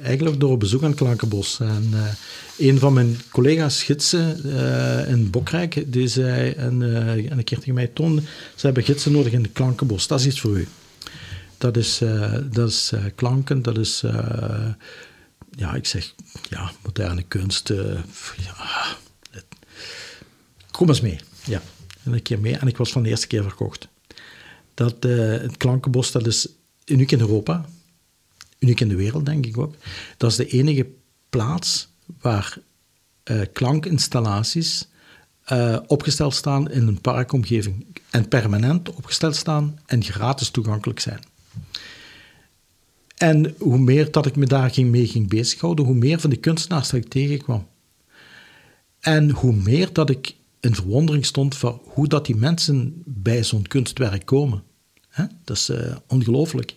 eigenlijk 0.03 0.41
door 0.41 0.53
een 0.53 0.59
bezoek 0.59 0.83
aan 0.83 0.95
Klankenbos. 0.95 1.61
En 1.61 1.89
eh, 1.93 2.69
een 2.69 2.79
van 2.79 2.93
mijn 2.93 3.21
collega's 3.31 3.83
gidsen 3.83 4.45
eh, 4.59 5.09
in 5.09 5.31
Bokrijk, 5.31 5.93
die 5.93 6.09
zei 6.09 6.55
een, 6.57 6.83
eh, 6.83 7.31
een 7.31 7.45
keer 7.45 7.59
tegen 7.59 7.75
mij, 7.75 7.87
Ton, 7.87 8.21
ze 8.57 8.67
hebben 8.67 8.83
gidsen 8.83 9.13
nodig 9.13 9.33
in 9.33 9.43
de 9.43 9.49
Klankenbos. 9.49 10.07
Dat 10.07 10.21
is 10.21 10.27
iets 10.27 10.41
voor 10.41 10.59
u. 10.59 10.69
Dat 11.59 11.77
is, 11.77 12.01
dat 12.51 12.69
is 12.69 12.93
klanken, 13.15 13.63
dat 13.63 13.79
is... 13.79 14.05
ja, 15.51 15.75
ik 15.75 15.87
zeg, 15.87 16.15
ja, 16.49 16.73
moderne 16.83 17.23
kunst. 17.23 17.73
kom 20.71 20.89
eens 20.89 21.01
mee. 21.01 21.21
Ja, 21.45 21.63
en 22.03 22.13
een 22.13 22.23
keer 22.23 22.41
mee. 22.41 22.57
En 22.57 22.69
ik 22.69 22.77
was 22.77 22.93
van 22.93 23.03
de 23.03 23.09
eerste 23.09 23.27
keer 23.27 23.43
verkocht. 23.43 23.89
Dat, 24.75 24.97
het 25.03 25.57
Klankenbos, 25.57 26.13
dat 26.13 26.27
is 26.27 26.49
uniek 26.85 27.13
in 27.13 27.21
Europa. 27.21 27.65
Uniek 28.63 28.81
in 28.81 28.89
de 28.89 28.97
wereld, 28.97 29.27
denk 29.27 29.47
ik 29.47 29.59
ook. 29.59 29.75
Dat 30.17 30.31
is 30.31 30.37
de 30.37 30.47
enige 30.47 30.87
plaats 31.31 31.89
waar 32.21 32.59
eh, 33.23 33.41
klankinstallaties 33.53 34.89
eh, 35.45 35.79
opgesteld 35.87 36.35
staan 36.35 36.71
in 36.71 36.87
een 36.87 37.01
parkomgeving. 37.01 37.87
En 38.11 38.29
permanent 38.29 38.91
opgesteld 38.95 39.37
staan 39.37 39.79
en 39.87 40.05
gratis 40.05 40.51
toegankelijk 40.51 41.01
zijn. 41.01 41.21
En 43.17 43.55
hoe 43.59 43.79
meer 43.79 44.11
dat 44.11 44.27
ik 44.27 44.37
me 44.37 44.47
daar 44.47 44.71
ging, 44.71 44.91
mee 44.91 45.07
ging 45.07 45.29
bezighouden, 45.29 45.85
hoe 45.85 45.95
meer 45.95 46.21
van 46.21 46.31
die 46.31 46.39
kunstenaars 46.39 46.91
dat 46.91 47.01
ik 47.01 47.09
tegenkwam. 47.09 47.67
En 49.01 49.31
hoe 49.31 49.53
meer 49.53 49.93
dat 49.93 50.11
ik 50.11 50.35
in 50.61 50.75
verwondering 50.75 51.27
stond 51.27 51.57
van 51.57 51.81
hoe 51.85 52.09
dat 52.09 52.27
die 52.27 52.37
mensen 52.37 53.03
bij 53.05 53.45
zo'n 53.45 53.67
kunstwerk 53.67 54.27
komen. 54.27 54.63
Dat 55.45 55.57
is 55.57 55.69
eh, 55.69 55.97
ongelooflijk. 56.07 56.77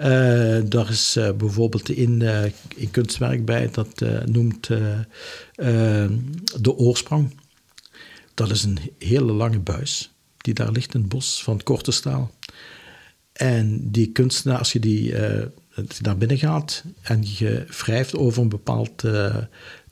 Eh, 0.00 0.58
daar 0.64 0.90
is 0.90 1.16
eh, 1.16 1.32
bijvoorbeeld 1.32 1.88
in 1.88 2.22
eh, 2.22 2.42
een 2.78 2.90
kunstwerk 2.90 3.44
bij 3.44 3.70
dat 3.70 4.04
noemt 4.24 4.66
De 6.60 6.74
Oorsprong. 6.76 7.34
Dat 8.34 8.50
is 8.50 8.62
een 8.62 8.78
hele 8.98 9.32
lange 9.32 9.58
buis 9.58 10.10
die 10.36 10.54
daar 10.54 10.72
ligt 10.72 10.94
in 10.94 11.00
het 11.00 11.08
bos 11.08 11.42
van 11.42 11.62
korte 11.62 11.90
staal. 11.90 12.30
En 13.32 13.90
die 13.90 14.12
kunstenaar, 14.12 14.58
als 14.58 14.72
je 14.72 14.78
die, 14.78 15.04
je 15.04 15.52
daar 16.00 16.16
binnen 16.16 16.38
gaat 16.38 16.84
en 17.02 17.22
je 17.24 17.64
wrijft 17.68 18.16
over 18.16 18.42
een 18.42 18.48
bepaald 18.48 19.04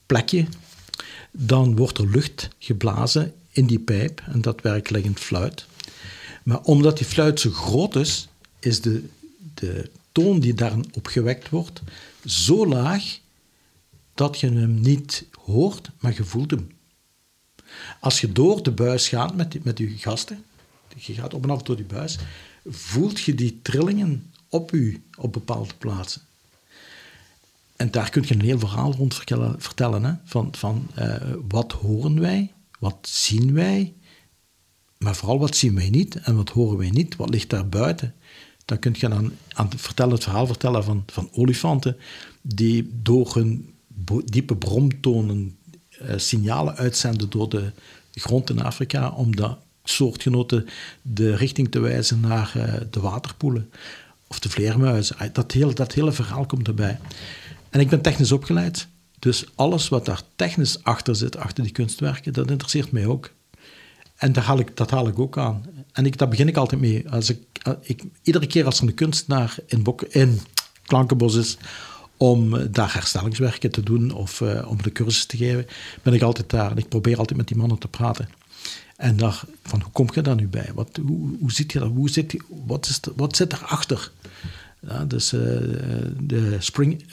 plekje, 0.06 0.46
dan 1.32 1.76
wordt 1.76 1.98
er 1.98 2.10
lucht 2.10 2.48
geblazen 2.58 3.32
in 3.50 3.66
die 3.66 3.80
pijp 3.80 4.22
en 4.26 4.40
dat 4.40 4.60
werkt 4.60 4.90
liggend 4.90 5.20
fluit. 5.20 5.66
Maar 6.42 6.60
omdat 6.60 6.96
die 6.96 7.06
fluit 7.06 7.40
zo 7.40 7.50
groot 7.50 7.96
is, 7.96 8.28
is 8.58 8.80
de, 8.80 9.04
de 9.54 9.90
toon 10.18 10.40
die 10.40 10.54
daarop 10.54 11.06
gewekt 11.06 11.48
wordt 11.48 11.82
zo 12.24 12.66
laag 12.66 13.18
dat 14.14 14.40
je 14.40 14.50
hem 14.50 14.80
niet 14.80 15.26
hoort, 15.44 15.90
maar 16.00 16.14
je 16.14 16.24
voelt 16.24 16.50
hem. 16.50 16.70
Als 18.00 18.20
je 18.20 18.32
door 18.32 18.62
de 18.62 18.70
buis 18.70 19.08
gaat 19.08 19.34
met, 19.34 19.64
met 19.64 19.78
je 19.78 19.88
gasten, 19.88 20.44
je 20.96 21.14
gaat 21.14 21.34
op 21.34 21.42
en 21.42 21.50
af 21.50 21.62
door 21.62 21.76
die 21.76 21.84
buis, 21.84 22.18
voelt 22.66 23.20
je 23.20 23.34
die 23.34 23.58
trillingen 23.62 24.32
op 24.48 24.72
u 24.72 25.02
op 25.18 25.32
bepaalde 25.32 25.74
plaatsen. 25.78 26.22
En 27.76 27.90
daar 27.90 28.10
kun 28.10 28.24
je 28.26 28.34
een 28.34 28.40
heel 28.40 28.58
verhaal 28.58 28.92
rond 28.92 29.14
vertellen, 29.14 29.60
vertellen 29.60 30.04
hè? 30.04 30.12
van, 30.24 30.48
van 30.54 30.88
eh, 30.94 31.14
wat 31.48 31.72
horen 31.72 32.20
wij, 32.20 32.52
wat 32.78 32.98
zien 33.00 33.52
wij, 33.52 33.94
maar 34.98 35.16
vooral 35.16 35.38
wat 35.38 35.56
zien 35.56 35.74
wij 35.74 35.90
niet 35.90 36.16
en 36.16 36.36
wat 36.36 36.50
horen 36.50 36.78
wij 36.78 36.90
niet, 36.90 37.16
wat 37.16 37.30
ligt 37.30 37.50
daar 37.50 37.68
buiten. 37.68 38.14
Dan 38.68 38.78
kun 38.78 38.94
je 38.98 39.08
dan 39.08 39.32
aan 39.52 39.68
het, 39.68 39.80
vertellen, 39.80 40.12
het 40.12 40.22
verhaal 40.22 40.46
vertellen 40.46 40.84
van, 40.84 41.02
van 41.06 41.28
olifanten 41.32 41.96
die 42.42 42.90
door 43.02 43.34
hun 43.34 43.74
diepe 44.24 44.56
bromtonen 44.56 45.56
eh, 45.90 46.14
signalen 46.16 46.76
uitzenden 46.76 47.30
door 47.30 47.48
de 47.48 47.72
grond 48.12 48.50
in 48.50 48.62
Afrika 48.62 49.10
om 49.10 49.36
de 49.36 49.54
soortgenoten 49.84 50.66
de 51.02 51.36
richting 51.36 51.70
te 51.70 51.80
wijzen 51.80 52.20
naar 52.20 52.52
eh, 52.54 52.74
de 52.90 53.00
waterpoelen 53.00 53.70
of 54.26 54.38
de 54.38 54.48
vleermuizen. 54.48 55.16
Ah, 55.18 55.28
Dat 55.32 55.52
hele, 55.52 55.72
dat 55.72 55.92
hele 55.92 56.12
verhaal 56.12 56.46
komt 56.46 56.68
erbij. 56.68 56.98
En 57.70 57.80
ik 57.80 57.88
ben 57.88 58.00
technisch 58.00 58.32
opgeleid, 58.32 58.88
dus 59.18 59.44
alles 59.54 59.88
wat 59.88 60.04
daar 60.04 60.22
technisch 60.36 60.82
achter 60.84 61.16
zit, 61.16 61.36
achter 61.36 61.62
die 61.62 61.72
kunstwerken, 61.72 62.32
dat 62.32 62.50
interesseert 62.50 62.92
mij 62.92 63.06
ook. 63.06 63.30
En 64.16 64.32
daar 64.32 64.44
haal 64.44 64.58
ik, 64.58 64.76
dat 64.76 64.90
haal 64.90 65.08
ik 65.08 65.18
ook 65.18 65.38
aan. 65.38 65.64
En 65.98 66.06
ik, 66.06 66.18
daar 66.18 66.28
begin 66.28 66.48
ik 66.48 66.56
altijd 66.56 66.80
mee. 66.80 67.10
Als 67.10 67.30
ik, 67.30 67.38
eh, 67.62 67.72
ik, 67.82 68.02
iedere 68.22 68.46
keer 68.46 68.64
als 68.64 68.80
er 68.80 68.86
een 68.86 68.94
kunstenaar 68.94 69.56
in, 69.66 69.82
Bok, 69.82 70.02
in 70.02 70.40
Klankenbos 70.86 71.34
is, 71.34 71.56
om 72.16 72.54
eh, 72.56 72.64
daar 72.70 72.92
herstellingswerken 72.94 73.70
te 73.70 73.82
doen 73.82 74.10
of 74.12 74.40
eh, 74.40 74.68
om 74.70 74.82
de 74.82 74.92
cursus 74.92 75.24
te 75.24 75.36
geven, 75.36 75.66
ben 76.02 76.12
ik 76.14 76.22
altijd 76.22 76.50
daar. 76.50 76.70
En 76.70 76.76
ik 76.76 76.88
probeer 76.88 77.18
altijd 77.18 77.36
met 77.38 77.48
die 77.48 77.56
mannen 77.56 77.78
te 77.78 77.88
praten. 77.88 78.28
En 78.96 79.16
daar, 79.16 79.42
van 79.62 79.80
hoe 79.82 79.92
kom 79.92 80.08
je 80.14 80.20
daar 80.22 80.34
nu 80.34 80.46
bij? 80.48 80.70
Wat, 80.74 80.98
hoe, 81.06 81.36
hoe 81.40 81.52
zit 81.52 81.72
je 81.72 81.78
dat? 81.78 81.88
Hoe 81.90 82.10
zit 82.10 82.32
je, 82.32 82.40
wat, 82.66 82.86
is 82.88 83.00
de- 83.00 83.12
wat 83.16 83.36
zit 83.36 83.52
erachter? 83.52 84.10
Ja, 84.88 85.04
dus 85.04 85.28
de 85.28 86.56
spring, 86.58 87.04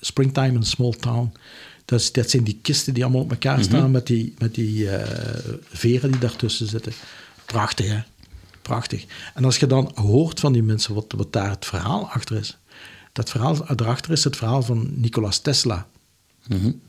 Springtime 0.00 0.52
in 0.52 0.62
Small 0.62 0.92
Town. 1.00 1.32
Dat, 1.84 2.00
is- 2.00 2.12
dat 2.12 2.30
zijn 2.30 2.44
die 2.44 2.58
kisten 2.62 2.94
die 2.94 3.02
allemaal 3.04 3.22
op 3.22 3.30
elkaar 3.30 3.62
staan 3.62 3.90
met 3.90 4.06
die, 4.06 4.34
met 4.38 4.54
die 4.54 4.88
veren 5.72 6.10
die 6.10 6.20
daartussen 6.20 6.66
zitten. 6.66 6.92
Prachtig, 7.50 7.88
hè? 7.88 8.00
Prachtig. 8.62 9.06
En 9.34 9.44
als 9.44 9.56
je 9.56 9.66
dan 9.66 9.92
hoort 9.94 10.40
van 10.40 10.52
die 10.52 10.62
mensen 10.62 10.94
wat, 10.94 11.12
wat 11.16 11.32
daar 11.32 11.50
het 11.50 11.66
verhaal 11.66 12.08
achter 12.08 12.36
is. 12.36 12.58
Dat 13.12 13.30
verhaal 13.30 13.56
daarachter 13.76 14.12
is 14.12 14.24
het 14.24 14.36
verhaal 14.36 14.62
van 14.62 14.90
Nikola 15.00 15.30
Tesla. 15.42 15.86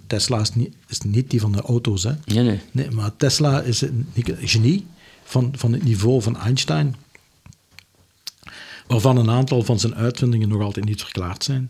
Tesla 0.08 0.40
is 0.40 0.56
niet, 0.56 0.76
is 0.88 1.02
niet 1.02 1.30
die 1.30 1.40
van 1.40 1.52
de 1.52 1.62
auto's, 1.62 2.04
hè? 2.04 2.14
Nee, 2.26 2.44
nee. 2.44 2.60
Nee, 2.72 2.92
maar 2.92 3.16
Tesla 3.16 3.62
is 3.62 3.82
een 3.82 4.08
genie 4.40 4.86
van, 5.24 5.54
van 5.56 5.74
het 5.74 5.84
niveau 5.84 6.22
van 6.22 6.38
Einstein, 6.38 6.96
waarvan 8.88 9.18
een 9.18 9.30
aantal 9.30 9.64
van 9.64 9.80
zijn 9.80 9.96
uitvindingen 9.96 10.50
nog 10.50 10.62
altijd 10.62 10.86
niet 10.86 11.02
verklaard 11.02 11.44
zijn. 11.44 11.70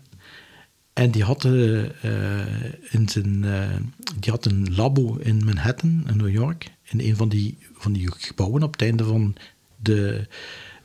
En 0.93 1.11
die 1.11 1.23
had, 1.23 1.45
eh, 1.45 1.83
eh, 1.83 2.73
in 2.89 3.09
zijn, 3.09 3.43
eh, 3.43 3.75
die 4.19 4.31
had 4.31 4.45
een 4.45 4.75
labo 4.75 5.15
in 5.15 5.45
Manhattan, 5.45 6.03
in 6.07 6.17
New 6.17 6.29
York, 6.29 6.71
in 6.89 6.99
een 6.99 7.15
van 7.15 7.29
die, 7.29 7.57
van 7.81 7.93
die 7.93 8.11
gebouwen 8.17 8.63
op 8.63 8.71
het 8.71 8.81
einde 8.81 9.03
van 9.03 9.35
de 9.75 10.27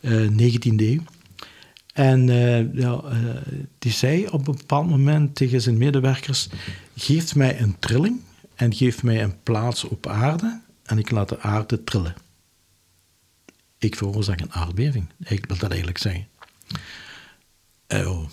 eh 0.01 0.29
19e 0.29 0.77
eeuw. 0.77 1.03
En 1.93 2.29
eh, 2.29 2.75
ja, 2.75 3.01
eh, 3.05 3.19
die 3.79 3.93
zei 3.93 4.27
op 4.27 4.49
een 4.49 4.57
bepaald 4.57 4.89
moment 4.89 5.35
tegen 5.35 5.61
zijn 5.61 5.79
medewerkers: 5.79 6.49
Geef 6.97 7.35
mij 7.35 7.61
een 7.61 7.79
trilling 7.79 8.21
en 8.55 8.75
geef 8.75 9.03
mij 9.03 9.23
een 9.23 9.43
plaats 9.43 9.85
op 9.85 10.07
aarde 10.07 10.61
en 10.83 10.99
ik 10.99 11.11
laat 11.11 11.29
de 11.29 11.41
aarde 11.41 11.85
trillen. 11.85 12.15
Ik 13.79 13.97
veroorzaak 13.97 14.41
een 14.41 14.53
aardbeving. 14.53 15.09
Ik 15.25 15.47
wil 15.47 15.57
dat 15.57 15.69
eigenlijk 15.71 15.99
zeggen. 15.99 16.27
Oh, 17.89 18.29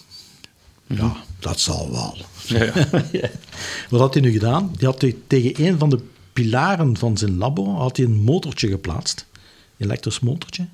ja, 0.87 1.15
dat 1.39 1.59
zal 1.59 1.91
wel. 1.91 2.17
Ja, 2.47 2.63
ja. 3.11 3.29
Wat 3.89 3.99
had 3.99 4.13
hij 4.13 4.23
nu 4.23 4.31
gedaan? 4.31 4.71
Die 4.77 4.87
had 4.87 5.01
hij 5.01 5.15
tegen 5.27 5.65
een 5.65 5.79
van 5.79 5.89
de 5.89 5.99
pilaren 6.33 6.97
van 6.97 7.17
zijn 7.17 7.37
labo 7.37 7.75
had 7.75 7.97
hij 7.97 8.05
een 8.05 8.21
motortje 8.21 8.67
geplaatst. 8.67 9.25
Een 9.77 9.85
elektrisch 9.85 10.19
motortje. 10.19 10.67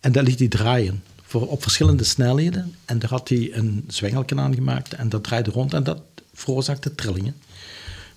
En 0.00 0.12
dat 0.12 0.26
liet 0.26 0.38
hij 0.38 0.48
draaien 0.48 1.02
voor, 1.22 1.48
op 1.48 1.62
verschillende 1.62 2.04
snelheden. 2.04 2.74
En 2.84 2.98
daar 2.98 3.10
had 3.10 3.28
hij 3.28 3.52
een 3.52 3.84
zwengelken 3.88 4.40
aan 4.40 4.54
gemaakt 4.54 4.94
en 4.94 5.08
dat 5.08 5.24
draaide 5.24 5.50
rond 5.50 5.74
en 5.74 5.84
dat 5.84 6.02
veroorzaakte 6.34 6.94
trillingen. 6.94 7.36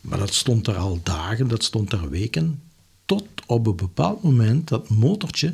Maar 0.01 0.19
dat 0.19 0.33
stond 0.33 0.67
er 0.67 0.75
al 0.75 0.99
dagen, 1.03 1.47
dat 1.47 1.63
stond 1.63 1.91
er 1.91 2.09
weken. 2.09 2.61
Tot 3.05 3.25
op 3.45 3.67
een 3.67 3.75
bepaald 3.75 4.23
moment 4.23 4.67
dat 4.67 4.89
motortje, 4.89 5.53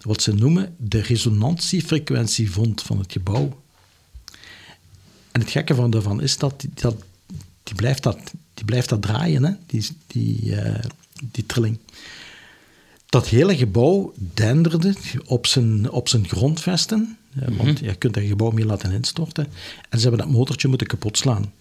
wat 0.00 0.22
ze 0.22 0.34
noemen 0.34 0.74
de 0.78 1.00
resonantiefrequentie 1.00 2.50
vond 2.50 2.82
van 2.82 2.98
het 2.98 3.12
gebouw. 3.12 3.62
En 5.32 5.40
het 5.40 5.50
gekke 5.50 5.74
van 5.74 5.90
daarvan 5.90 6.22
is 6.22 6.38
dat 6.38 6.66
dat, 6.74 6.96
die, 7.62 7.74
blijft, 7.74 8.02
dat, 8.02 8.32
die 8.56 8.64
blijft 8.64 8.88
dat 8.88 9.02
draaien, 9.02 9.44
hè? 9.44 9.52
Die, 9.66 9.86
die, 10.06 10.56
eh, 10.56 10.84
die 11.30 11.46
trilling. 11.46 11.78
Dat 13.06 13.28
hele 13.28 13.56
gebouw 13.56 14.12
denderde 14.34 14.94
op 15.26 15.46
zijn, 15.46 15.90
op 15.90 16.08
zijn 16.08 16.28
grondvesten, 16.28 17.18
eh, 17.40 17.48
want 17.56 17.78
je 17.78 17.94
kunt 17.94 18.14
dat 18.14 18.22
gebouw 18.24 18.50
meer 18.50 18.64
laten 18.64 18.92
instorten. 18.92 19.46
En 19.88 19.98
ze 19.98 20.08
hebben 20.08 20.26
dat 20.26 20.36
motortje 20.36 20.68
moeten 20.68 20.86
kapot 20.86 21.18
slaan. 21.18 21.52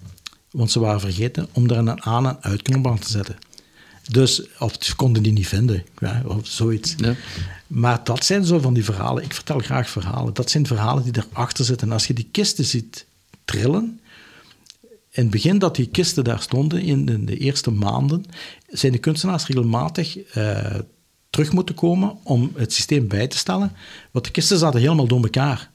Want 0.52 0.72
ze 0.72 0.80
waren 0.80 1.00
vergeten 1.00 1.48
om 1.52 1.70
er 1.70 1.78
een 1.78 2.04
aan- 2.04 2.28
en 2.28 2.38
uitknop 2.42 2.88
aan 2.88 3.00
te 3.00 3.10
zetten. 3.10 3.38
Dus, 4.12 4.42
of 4.60 4.76
ze 4.80 4.96
konden 4.96 5.24
die 5.24 5.32
niet 5.32 5.48
vinden, 5.48 5.84
ja, 6.00 6.24
of 6.26 6.48
zoiets. 6.48 6.96
Ja. 6.98 7.16
Maar 7.68 8.04
dat 8.04 8.26
zijn 8.26 8.46
zo 8.46 8.60
van 8.60 8.74
die 8.74 8.84
verhalen. 8.84 9.24
Ik 9.24 9.34
vertel 9.34 9.60
graag 9.60 9.90
verhalen. 9.90 10.34
Dat 10.34 10.50
zijn 10.50 10.68
verhalen 10.68 11.04
die 11.04 11.24
erachter 11.32 11.66
zitten. 11.66 11.88
En 11.88 11.94
als 11.94 12.08
je 12.08 12.14
die 12.14 12.28
kisten 12.32 12.66
ziet 12.66 13.06
trillen. 13.46 14.00
In 15.16 15.22
het 15.22 15.30
begin 15.32 15.58
dat 15.60 15.76
die 15.76 15.88
kisten 15.88 16.24
daar 16.24 16.42
stonden, 16.42 16.82
in 16.82 17.06
de, 17.06 17.24
de 17.24 17.38
eerste 17.38 17.72
maanden, 17.72 18.26
zijn 18.68 18.92
de 18.92 18.98
kunstenaars 18.98 19.46
regelmatig 19.48 20.18
eh, 20.18 20.76
terug 21.30 21.52
moeten 21.52 21.76
komen 21.76 22.18
om 22.24 22.52
het 22.56 22.74
systeem 22.74 23.08
bij 23.08 23.28
te 23.28 23.38
stellen. 23.38 23.72
Want 24.12 24.26
de 24.26 24.32
kisten 24.32 24.58
zaten 24.58 24.80
helemaal 24.80 25.08
door 25.08 25.24
elkaar. 25.24 25.72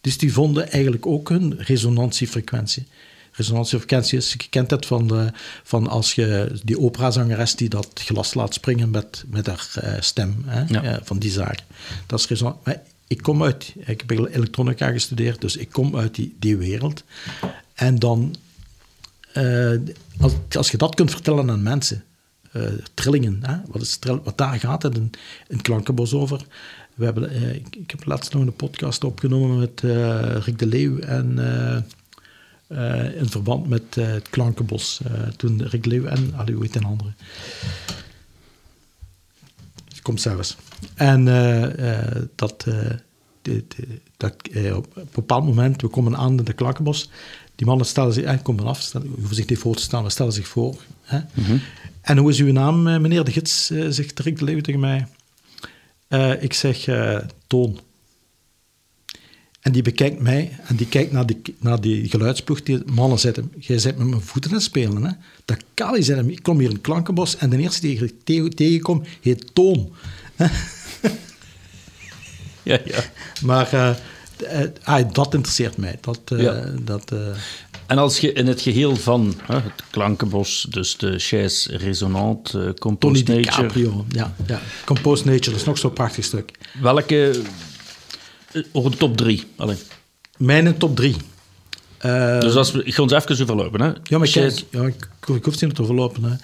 Dus 0.00 0.18
die 0.18 0.32
vonden 0.32 0.70
eigenlijk 0.70 1.06
ook 1.06 1.28
hun 1.28 1.54
resonantiefrequentie. 1.58 2.86
Resonantiefrequentie 3.32 4.18
is, 4.18 4.32
je 4.32 4.48
kent 4.50 4.70
het 4.70 4.86
van, 4.86 5.06
de, 5.06 5.32
van 5.62 5.86
als 5.88 6.14
je 6.14 6.58
die 6.64 6.78
operazangeres 6.80 7.54
die 7.56 7.68
dat 7.68 7.88
glas 7.94 8.34
laat 8.34 8.54
springen 8.54 8.90
met, 8.90 9.24
met 9.28 9.46
haar 9.46 9.70
eh, 9.74 10.00
stem, 10.00 10.42
hè, 10.46 10.64
Ja. 10.68 10.82
eh, 10.82 10.96
van 11.02 11.18
die 11.18 11.30
zaak. 11.30 11.58
Dat 12.06 12.18
is 12.18 12.26
resonantie. 12.26 12.74
Ik 13.06 13.22
kom 13.22 13.42
uit, 13.42 13.72
ik 13.76 14.04
heb 14.06 14.10
elektronica 14.10 14.90
gestudeerd, 14.90 15.40
dus 15.40 15.56
ik 15.56 15.68
kom 15.70 15.96
uit 15.96 16.14
die, 16.14 16.36
die 16.38 16.56
wereld. 16.56 17.04
En 17.74 17.98
dan, 17.98 18.34
eh, 19.32 19.72
als, 20.20 20.32
als 20.56 20.70
je 20.70 20.76
dat 20.76 20.94
kunt 20.94 21.10
vertellen 21.10 21.50
aan 21.50 21.62
mensen, 21.62 22.04
eh, 22.52 22.62
trillingen, 22.94 23.38
hè, 23.42 23.56
wat, 23.66 23.82
is 23.82 23.98
wat 24.24 24.38
daar 24.38 24.58
gaat 24.58 24.82
het 24.82 24.96
een, 24.96 25.10
een 25.48 25.62
klankenbos 25.62 26.12
over. 26.12 26.44
We 26.94 27.04
hebben, 27.04 27.30
eh, 27.30 27.54
ik, 27.54 27.90
heb 27.90 28.04
laatst 28.04 28.32
nog 28.32 28.42
een 28.42 28.52
podcast 28.52 29.04
opgenomen 29.04 29.58
met 29.58 29.80
Rick 30.44 30.58
de 30.58 30.66
Leeuw 30.66 30.98
en 30.98 31.38
in 33.16 33.28
verband 33.28 33.68
met 33.68 33.94
het 33.94 34.28
Klankenbos. 34.30 35.00
Toen 35.36 35.62
Rick 35.62 35.82
de 35.82 35.88
Leeuw 35.88 36.04
en, 36.04 36.32
allee, 36.36 36.54
hoe 36.54 36.64
heet 36.64 36.76
een 36.76 36.84
andere? 36.84 37.12
Komt 40.02 40.20
zelfs. 40.20 40.56
En 40.94 41.24
dat, 42.34 42.66
dat 44.16 44.34
op 44.74 44.96
een 44.96 45.08
bepaald 45.14 45.44
moment, 45.44 45.82
we 45.82 45.88
komen 45.88 46.16
aan 46.16 46.38
in 46.38 46.44
de 46.44 46.52
Klankenbos, 46.52 47.10
die 47.60 47.68
mannen 47.68 47.86
stellen 47.86 48.12
zich, 48.12 48.24
eh, 48.24 48.38
komen 48.42 48.66
af, 48.66 48.80
stellen, 48.80 49.08
hoeven 49.16 49.34
zich 49.36 49.46
niet 49.46 49.58
voor 49.58 49.76
te 49.76 49.82
staan, 49.82 50.02
maar 50.02 50.10
stellen 50.10 50.32
zich 50.32 50.48
voor. 50.48 50.76
Hè? 51.02 51.20
En 52.00 52.16
hoe 52.18 52.30
is 52.30 52.38
uw 52.38 52.52
naam, 52.52 52.86
eh, 52.86 52.98
meneer 52.98 53.24
de 53.24 53.32
gids, 53.32 53.70
eh, 53.70 53.86
zegt 53.88 54.18
Rick 54.20 54.38
de 54.38 54.44
Leeuw 54.44 54.60
tegen 54.60 54.80
mij. 54.80 55.06
Eh, 56.08 56.42
ik 56.42 56.52
zeg 56.52 56.84
Toon. 57.46 57.80
En 59.60 59.72
die 59.72 59.82
bekijkt 59.82 60.20
mij 60.20 60.58
en 60.66 60.76
die 60.76 60.86
kijkt 60.88 61.12
naar 61.12 61.26
die, 61.26 61.42
naar 61.58 61.80
die 61.80 62.08
geluidsploeg. 62.08 62.62
Die 62.62 62.82
mannen 62.92 63.18
zetten, 63.18 63.52
jij 63.58 63.78
zit 63.78 63.96
met 63.98 64.06
mijn 64.06 64.22
voeten 64.22 64.50
aan 64.50 64.56
het 64.56 64.66
spelen. 64.66 65.04
Hè? 65.04 65.12
Dat 65.44 65.64
kan 65.74 65.94
niet 65.94 66.04
zijn. 66.04 66.30
Ik 66.30 66.42
kom 66.42 66.58
hier 66.58 66.68
in 66.68 66.74
het 66.74 66.82
Klankenbos 66.82 67.36
en 67.36 67.50
de 67.50 67.58
eerste 67.58 67.80
die 67.80 68.04
ik 68.04 68.14
tegen- 68.24 68.54
tegenkom 68.54 69.02
heet 69.20 69.54
Toon. 69.54 69.92
ja, 72.62 72.78
ja. 72.84 73.04
Maar 73.42 73.98
ah, 74.82 75.04
dat 75.12 75.34
interesseert 75.34 75.76
mij. 75.76 75.98
Dat, 76.00 76.20
eh, 76.24 76.40
Ja. 76.42 76.64
dat, 76.82 77.12
eh, 77.12 77.18
En 77.86 77.98
als 77.98 78.18
je 78.18 78.32
in 78.32 78.46
het 78.46 78.60
geheel 78.60 78.96
van 78.96 79.34
hè, 79.42 79.54
het 79.54 79.82
klankenbos, 79.90 80.66
dus 80.70 80.96
de 80.96 81.18
chaise 81.18 81.76
resonante, 81.76 82.58
uh, 82.58 82.62
Tony 82.64 82.74
Compost 82.74 83.28
Nature, 83.28 83.42
DiCaprio. 83.42 84.04
Ja, 84.08 84.34
ja. 84.46 84.60
Compost 84.84 85.24
Nature, 85.24 85.50
dat 85.50 85.60
is 85.60 85.64
nog 85.66 85.78
zo'n 85.78 85.92
prachtig 85.92 86.24
stuk. 86.24 86.50
welke, 86.80 87.30
eh, 88.52 88.62
over 88.72 88.90
de 88.90 88.96
top 88.96 89.16
drie. 89.16 89.44
Allee. 89.56 89.76
Mijn 90.36 90.76
top 90.78 90.96
drie. 90.96 91.16
Eh, 91.98 92.40
Dus 92.40 92.54
als 92.54 92.72
we, 92.72 92.84
ik 92.84 92.94
ga 92.94 93.02
ons 93.02 93.12
even 93.12 93.40
overlopen. 93.42 93.80
Hè. 93.80 93.86
ja, 93.86 94.18
maar 94.18 94.28
kijk, 94.28 94.30
Chaise- 94.30 94.64
ja, 94.70 94.82
ik, 94.82 95.08
ik 95.26 95.44
hoef 95.44 95.54
het 95.54 95.60
niet 95.60 95.74
te 95.74 95.84
verlopen. 95.84 96.22
Hè. 96.24 96.36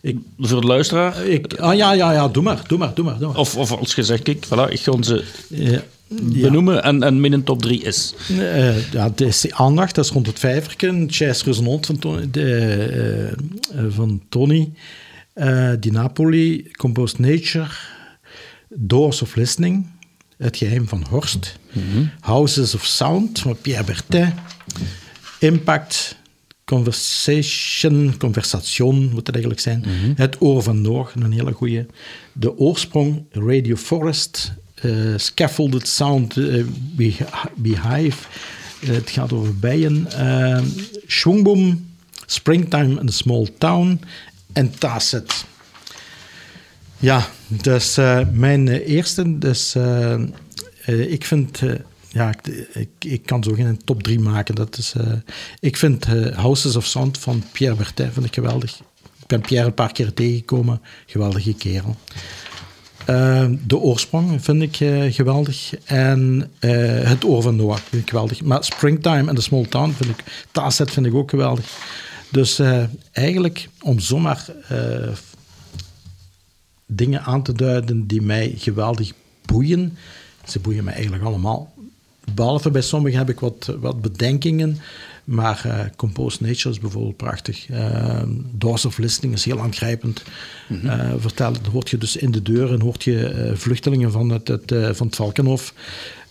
Ik, 0.00 0.18
Voor 0.38 0.60
de 0.60 0.66
luisteraar, 0.66 1.26
ik, 1.26 1.54
ah, 1.54 1.76
ja, 1.76 1.92
ja, 1.92 2.12
ja, 2.12 2.28
doe 2.28 2.42
maar, 2.42 2.62
doe 2.66 2.78
maar, 2.78 2.94
doe 2.94 3.04
maar. 3.04 3.18
Doe 3.18 3.28
maar. 3.28 3.36
of, 3.36 3.56
of 3.56 3.72
als 3.72 3.94
je 3.94 4.02
zegt, 4.02 4.22
kijk, 4.22 4.46
voilà, 4.46 4.70
ik 4.72 4.80
ga 4.80 4.90
onze 4.92 5.24
Ja. 5.48 5.82
Benoemen 6.22 6.82
en, 6.82 7.02
en 7.02 7.20
mijn 7.20 7.44
top 7.44 7.62
drie 7.62 7.82
is. 7.82 8.14
Eh, 8.28 8.92
ja, 8.92 9.04
het 9.08 9.20
is 9.20 9.40
de 9.40 9.54
aandacht, 9.54 9.94
dat 9.94 10.04
is 10.04 10.10
rond 10.10 10.26
het 10.26 10.38
vijverken. 10.38 11.06
Chess 11.10 11.44
Resonant 11.44 11.86
van, 11.86 11.98
Tony- 11.98 12.30
de, 12.30 12.54
eh, 12.54 13.28
eh, 13.84 13.90
van 13.90 14.22
Tony. 14.28 14.72
Eh, 15.32 15.70
Di 15.80 15.90
Napoli, 15.90 16.70
Composed 16.72 17.18
Nature. 17.18 17.66
Doors 18.68 19.22
of 19.22 19.34
Listening. 19.34 19.86
Het 20.36 20.56
geheim 20.56 20.88
van 20.88 21.06
Horst. 21.10 21.58
Houses 22.20 22.74
of 22.74 22.84
Sound 22.84 23.38
van 23.38 23.56
Pierre 23.60 23.84
Bertin. 23.84 24.32
Impact. 25.38 26.20
Conversation, 26.64 28.14
conversation 28.18 29.08
moet 29.10 29.26
het 29.26 29.30
eigenlijk 29.30 29.60
zijn. 29.60 29.84
Het 30.16 30.36
Oor 30.40 30.62
van 30.62 30.80
Noor, 30.80 31.12
een 31.14 31.32
hele 31.32 31.52
goeie. 31.52 31.86
De 32.32 32.58
Oorsprong, 32.58 33.24
Radio 33.30 33.76
Forest. 33.76 34.52
Eh, 34.82 35.16
scaffolded 35.16 35.88
Sound, 35.88 36.36
eh, 36.36 36.64
Beehive. 37.54 38.28
Eh, 38.80 38.88
het 38.88 39.10
gaat 39.10 39.32
over 39.32 39.58
bijen. 39.58 40.06
Uh, 40.18 40.60
Schwungboom, 41.06 41.86
Springtime 42.26 43.00
in 43.00 43.08
a 43.08 43.10
Small 43.10 43.48
Town. 43.58 44.00
En 44.52 44.78
Tacit. 44.78 45.44
Ja, 46.98 47.28
dus 47.46 47.96
mijn 48.32 48.68
eerste, 48.68 49.38
dus 49.38 49.76
ik 50.86 51.24
vind, 51.24 51.60
ja, 52.08 52.34
ik, 52.72 52.88
ik, 52.98 53.26
kan 53.26 53.42
zo 53.42 53.52
geen 53.52 53.84
top 53.84 54.02
3 54.02 54.20
maken. 54.20 54.54
Dat 54.54 54.78
is, 54.78 54.94
ik 55.60 55.76
vind 55.76 56.06
Houses 56.34 56.76
of 56.76 56.86
Sound 56.86 57.18
van 57.18 57.42
Pierre 57.52 57.76
Bertin 57.76 58.12
vind 58.12 58.26
ik 58.26 58.34
geweldig. 58.34 58.80
Ik 59.20 59.26
ben 59.26 59.40
Pierre 59.40 59.66
een 59.66 59.74
paar 59.74 59.92
keer 59.92 60.12
tegengekomen, 60.12 60.80
geweldige 61.06 61.54
kerel. 61.54 61.96
Eh, 63.06 63.46
de 63.66 63.78
oorsprong 63.78 64.44
vind 64.44 64.62
ik 64.62 64.80
eh, 64.80 65.12
geweldig. 65.12 65.74
En 65.84 66.50
eh, 66.58 66.70
het 67.02 67.24
oor 67.24 67.42
van 67.42 67.56
Noah 67.56 67.78
vind 67.88 68.02
ik 68.02 68.08
geweldig. 68.08 68.42
Maar 68.42 68.64
Springtime 68.64 69.28
en 69.28 69.34
The 69.34 69.42
Small 69.42 69.66
Town 69.66 69.90
vind 69.90 70.10
ik, 70.10 70.46
Tacit 70.50 70.90
vind 70.90 71.06
ik 71.06 71.14
ook 71.14 71.30
geweldig. 71.30 71.78
Dus 72.30 72.58
eh, 72.58 72.82
eigenlijk, 73.12 73.68
om 73.80 73.98
zomaar 73.98 74.46
dingen 76.86 77.22
aan 77.22 77.42
te 77.42 77.52
duiden 77.52 78.06
die 78.06 78.22
mij 78.22 78.54
geweldig 78.56 79.12
boeien. 79.46 79.96
Ze 80.44 80.58
boeien 80.58 80.84
mij 80.84 80.94
eigenlijk 80.94 81.24
allemaal. 81.24 81.72
Behalve 82.34 82.70
bij 82.70 82.82
sommigen 82.82 83.18
heb 83.18 83.30
ik 83.30 83.40
wat, 83.40 83.76
wat 83.80 84.00
bedenkingen. 84.00 84.78
Maar 85.24 85.64
eh, 85.64 85.80
Composed 85.96 86.40
Nature 86.40 86.70
is 86.70 86.78
bijvoorbeeld 86.78 87.16
prachtig. 87.16 87.70
Eh, 87.70 88.22
Doors 88.50 88.84
of 88.84 88.98
Listening 88.98 89.34
is 89.34 89.44
heel 89.44 89.60
aangrijpend. 89.60 90.22
Dan 91.34 91.56
hoort 91.72 91.90
je 91.90 91.98
dus 91.98 92.16
in 92.16 92.30
de 92.30 92.42
deur 92.42 92.72
en 92.72 92.80
hoort 92.80 93.04
je 93.04 93.52
vluchtelingen 93.54 94.12
van 94.12 94.30
het, 94.30 94.48
het, 94.48 94.74
van 94.92 95.06
het 95.06 95.16
Valkenhof 95.16 95.74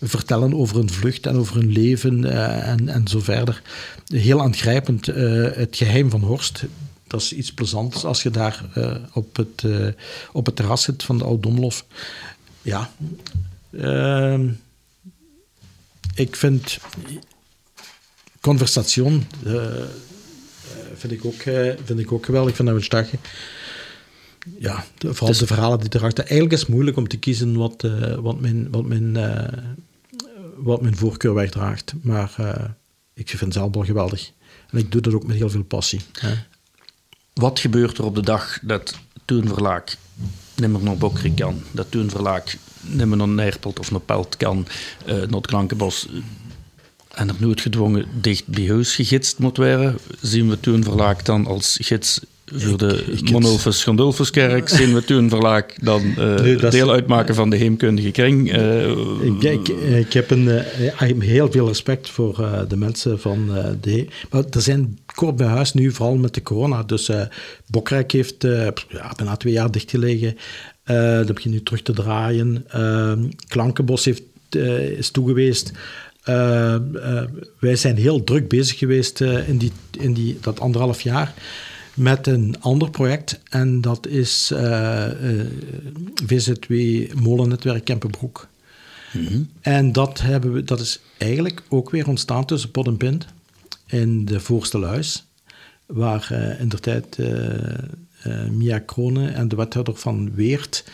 vertellen 0.00 0.54
over 0.54 0.76
hun 0.76 0.90
vlucht 0.90 1.26
en 1.26 1.36
over 1.36 1.54
hun 1.56 1.72
leven 1.72 2.24
en, 2.64 2.88
en 2.88 3.08
zo 3.08 3.20
verder. 3.20 3.62
Heel 4.06 4.42
aangrijpend. 4.42 5.06
het 5.06 5.76
geheim 5.76 6.10
van 6.10 6.20
Horst. 6.20 6.64
Dat 7.06 7.20
is 7.20 7.32
iets 7.32 7.54
plezants 7.54 8.04
als 8.04 8.22
je 8.22 8.30
daar 8.30 8.64
op, 9.12 9.36
het, 9.36 9.64
op 10.32 10.46
het 10.46 10.56
terras 10.56 10.82
zit 10.82 11.02
van 11.02 11.18
de 11.18 11.24
Oud-Domlof. 11.24 11.84
Ja. 12.62 12.90
Ehm, 13.70 14.48
ik 16.14 16.36
vind 16.36 16.78
Conversation 18.42 19.26
eh, 19.44 19.54
eh, 19.54 19.88
vind, 20.94 21.12
ik 21.12 21.24
ook, 21.24 21.40
eh, 21.40 21.72
vind 21.84 21.98
ik 21.98 22.12
ook 22.12 22.24
geweldig 22.24 22.56
van 22.56 22.82
Stagje. 22.82 23.18
ja, 24.58 24.84
de, 24.98 25.14
vooral 25.14 25.38
de 25.38 25.46
verhalen 25.46 25.80
die 25.80 25.88
erachter. 25.92 26.24
Eigenlijk 26.24 26.52
is 26.52 26.60
het 26.60 26.68
moeilijk 26.68 26.96
om 26.96 27.08
te 27.08 27.18
kiezen 27.18 27.56
wat, 27.56 27.86
wat, 28.20 28.40
mijn, 28.40 28.70
wat, 28.70 28.84
mijn, 28.84 29.12
wat 30.56 30.82
mijn 30.82 30.96
voorkeur 30.96 31.34
wegdraagt. 31.34 31.94
Maar 32.00 32.34
uh, 32.40 32.54
ik 33.14 33.28
vind 33.28 33.54
wel 33.54 33.70
geweldig. 33.70 34.32
En 34.70 34.78
ik 34.78 34.92
doe 34.92 35.00
dat 35.00 35.14
ook 35.14 35.26
met 35.26 35.36
heel 35.36 35.50
veel 35.50 35.64
passie. 35.64 36.00
Hè. 36.12 36.34
Wat 37.34 37.60
gebeurt 37.60 37.98
er 37.98 38.04
op 38.04 38.14
de 38.14 38.22
dag 38.22 38.58
dat 38.62 38.98
Toen 39.24 39.48
Verlaak 39.48 39.96
nimmer 40.56 40.82
naar 40.82 40.96
Bokrik 40.96 41.36
kan? 41.36 41.62
Dat 41.70 41.90
Toen 41.90 42.10
Verlaak 42.10 42.58
nimmer 42.80 43.16
naar 43.16 43.28
Neerpelt 43.28 43.78
of 43.78 43.90
naar 43.90 44.00
Pelt 44.00 44.36
kan, 44.36 44.66
uh, 45.06 45.14
naar 45.14 45.28
het 45.28 45.46
Klankenbos 45.46 46.08
en 47.14 47.28
er 47.28 47.34
nooit 47.38 47.60
gedwongen 47.60 48.06
dicht 48.20 48.46
bij 48.46 48.66
huis 48.68 48.94
gegidst 48.94 49.38
moet 49.38 49.56
worden, 49.56 49.96
zien 50.20 50.48
we 50.48 50.60
Toen 50.60 50.84
Verlaak 50.84 51.24
dan 51.24 51.46
als 51.46 51.78
gids 51.80 52.20
voor 52.54 52.78
de 52.78 53.18
Monolfus 53.32 53.84
Gondolfuskerk 53.84 54.68
zien 54.68 54.94
we 54.94 55.04
toen 55.04 55.28
verlaag 55.28 55.64
dan 55.82 56.02
uh, 56.18 56.34
nee, 56.34 56.56
deel 56.56 56.90
uitmaken 56.90 57.34
van 57.34 57.50
de 57.50 57.56
heemkundige 57.56 58.10
kring. 58.10 58.56
Uh, 58.56 58.90
ik, 59.24 59.42
ik, 59.42 59.68
ik, 59.68 60.12
heb 60.12 60.30
een, 60.30 60.44
uh, 60.44 61.20
heel 61.20 61.50
veel 61.50 61.66
respect 61.66 62.08
voor 62.08 62.64
de 62.68 62.76
mensen 62.76 63.20
van 63.20 63.50
de... 63.80 64.06
Maar 64.30 64.44
er 64.50 64.60
zijn 64.60 64.98
kort 65.14 65.36
bij 65.36 65.46
huis 65.46 65.72
nu, 65.72 65.90
vooral 65.90 66.16
met 66.16 66.34
de 66.34 66.42
corona. 66.42 66.82
Dus 66.82 67.10
Bokrijk 67.66 68.12
heeft 68.12 68.42
ja, 68.42 69.12
bijna 69.16 69.36
twee 69.36 69.52
jaar 69.52 69.70
dichtgelegen. 69.70 70.36
dat 71.26 71.34
begint 71.34 71.54
nu 71.54 71.62
terug 71.62 71.82
te 71.82 71.92
draaien. 71.92 72.66
Klankenbos 73.48 74.04
heeft, 74.04 74.22
is 74.98 75.10
toegeweest. 75.10 75.72
Wij 77.58 77.76
zijn 77.76 77.96
heel 77.96 78.24
druk 78.24 78.48
bezig 78.48 78.78
geweest 78.78 79.20
in, 79.20 79.58
die, 79.58 79.72
in 79.90 80.12
die, 80.12 80.38
dat 80.40 80.60
anderhalf 80.60 81.00
jaar 81.00 81.34
met 81.94 82.26
een 82.26 82.56
ander 82.60 82.90
project. 82.90 83.40
En 83.50 83.80
dat 83.80 84.06
is 84.06 84.50
uh, 84.52 85.06
uh, 85.22 85.46
VZW 86.26 86.72
Molennetwerk 87.14 87.84
Kempenbroek. 87.84 88.48
Mm 89.12 89.50
En 89.60 89.92
dat, 89.92 90.20
hebben 90.20 90.52
we, 90.52 90.64
dat 90.64 90.80
is 90.80 91.00
eigenlijk 91.18 91.62
ook 91.68 91.90
weer 91.90 92.08
ontstaan 92.08 92.44
tussen 92.44 92.70
pot 92.70 92.86
en 92.86 92.96
pint 92.96 93.26
in 93.86 94.24
de 94.24 94.40
voorste 94.40 94.78
luis, 94.78 95.24
waar 95.86 96.32
in 96.60 96.68
de 96.68 96.78
tijd 96.78 97.18
Mia 98.50 98.78
Kronen 98.78 99.34
en 99.34 99.48
de 99.48 99.56
wethouder 99.56 99.96
van 99.96 100.34
Weert 100.34 100.84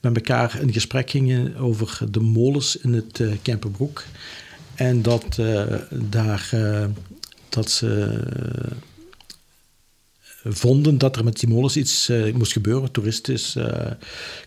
met 0.00 0.16
elkaar 0.16 0.60
in 0.60 0.72
gesprek 0.72 1.10
gingen 1.10 1.56
over 1.56 2.00
de 2.10 2.20
molens 2.20 2.76
in 2.76 2.92
het 2.92 3.22
Kempenbroek. 3.42 4.04
En 4.78 5.02
dat 5.02 5.40
daar 5.90 6.50
dat 7.48 7.70
ze 7.70 8.20
vonden 10.44 10.98
dat 10.98 11.16
er 11.16 11.24
met 11.24 11.40
die 11.40 11.48
molens 11.48 11.76
iets 11.76 12.10
moest 12.32 12.52
gebeuren, 12.52 12.90
toeristisch, 12.90 13.56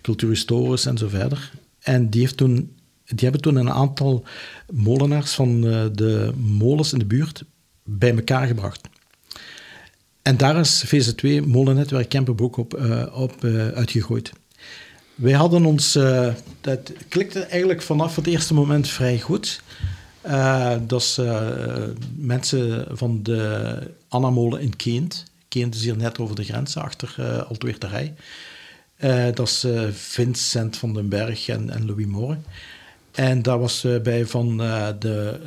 cultuurhistorisch 0.01 0.85
en 0.85 0.97
zo 0.97 1.07
verder. 1.07 1.51
En 1.79 2.09
die, 2.09 2.35
toen, 2.35 2.75
die 3.05 3.19
hebben 3.19 3.41
toen 3.41 3.55
een 3.55 3.71
aantal 3.71 4.23
molenaars 4.69 5.31
van 5.31 5.61
de 5.61 6.31
molens 6.37 6.93
in 6.93 6.99
de 6.99 7.05
buurt 7.05 7.43
bij 7.83 8.15
elkaar 8.15 8.47
gebracht. 8.47 8.81
En 10.21 10.37
daar 10.37 10.59
is 10.59 10.85
VZ2 10.85 11.45
Molennetwerk 11.45 12.09
Kempenbroek 12.09 12.57
op, 12.57 12.73
op 13.13 13.43
uitgegooid. 13.75 14.31
Wij 15.15 15.33
hadden 15.33 15.65
ons, 15.65 15.91
dat 16.61 16.91
klikte 17.07 17.39
eigenlijk 17.39 17.81
vanaf 17.81 18.15
het 18.15 18.27
eerste 18.27 18.53
moment 18.53 18.87
vrij 18.87 19.19
goed. 19.19 19.61
Dat 20.87 21.01
is 21.01 21.19
mensen 22.15 22.85
van 22.97 23.23
de 23.23 23.77
Anna 24.07 24.29
Molen 24.29 24.61
in 24.61 24.75
Keent 24.75 25.25
Keent 25.51 25.75
is 25.75 25.83
hier 25.83 25.97
net 25.97 26.19
over 26.19 26.35
de 26.35 26.43
grens, 26.43 26.77
achter 26.77 27.15
uh, 27.19 27.37
eh, 27.37 27.49
Altweerterij. 27.49 28.13
Uh, 29.03 29.25
dat 29.33 29.47
is 29.47 29.65
uh, 29.65 29.89
Vincent 29.91 30.77
van 30.77 30.93
den 30.93 31.09
Berg 31.09 31.47
en, 31.47 31.69
en 31.69 31.85
Louis 31.85 32.05
Moore. 32.05 32.37
En 33.11 33.41
dat 33.41 33.59
was 33.59 33.85
bij 34.03 34.25
van, 34.25 34.57
de, 34.99 35.39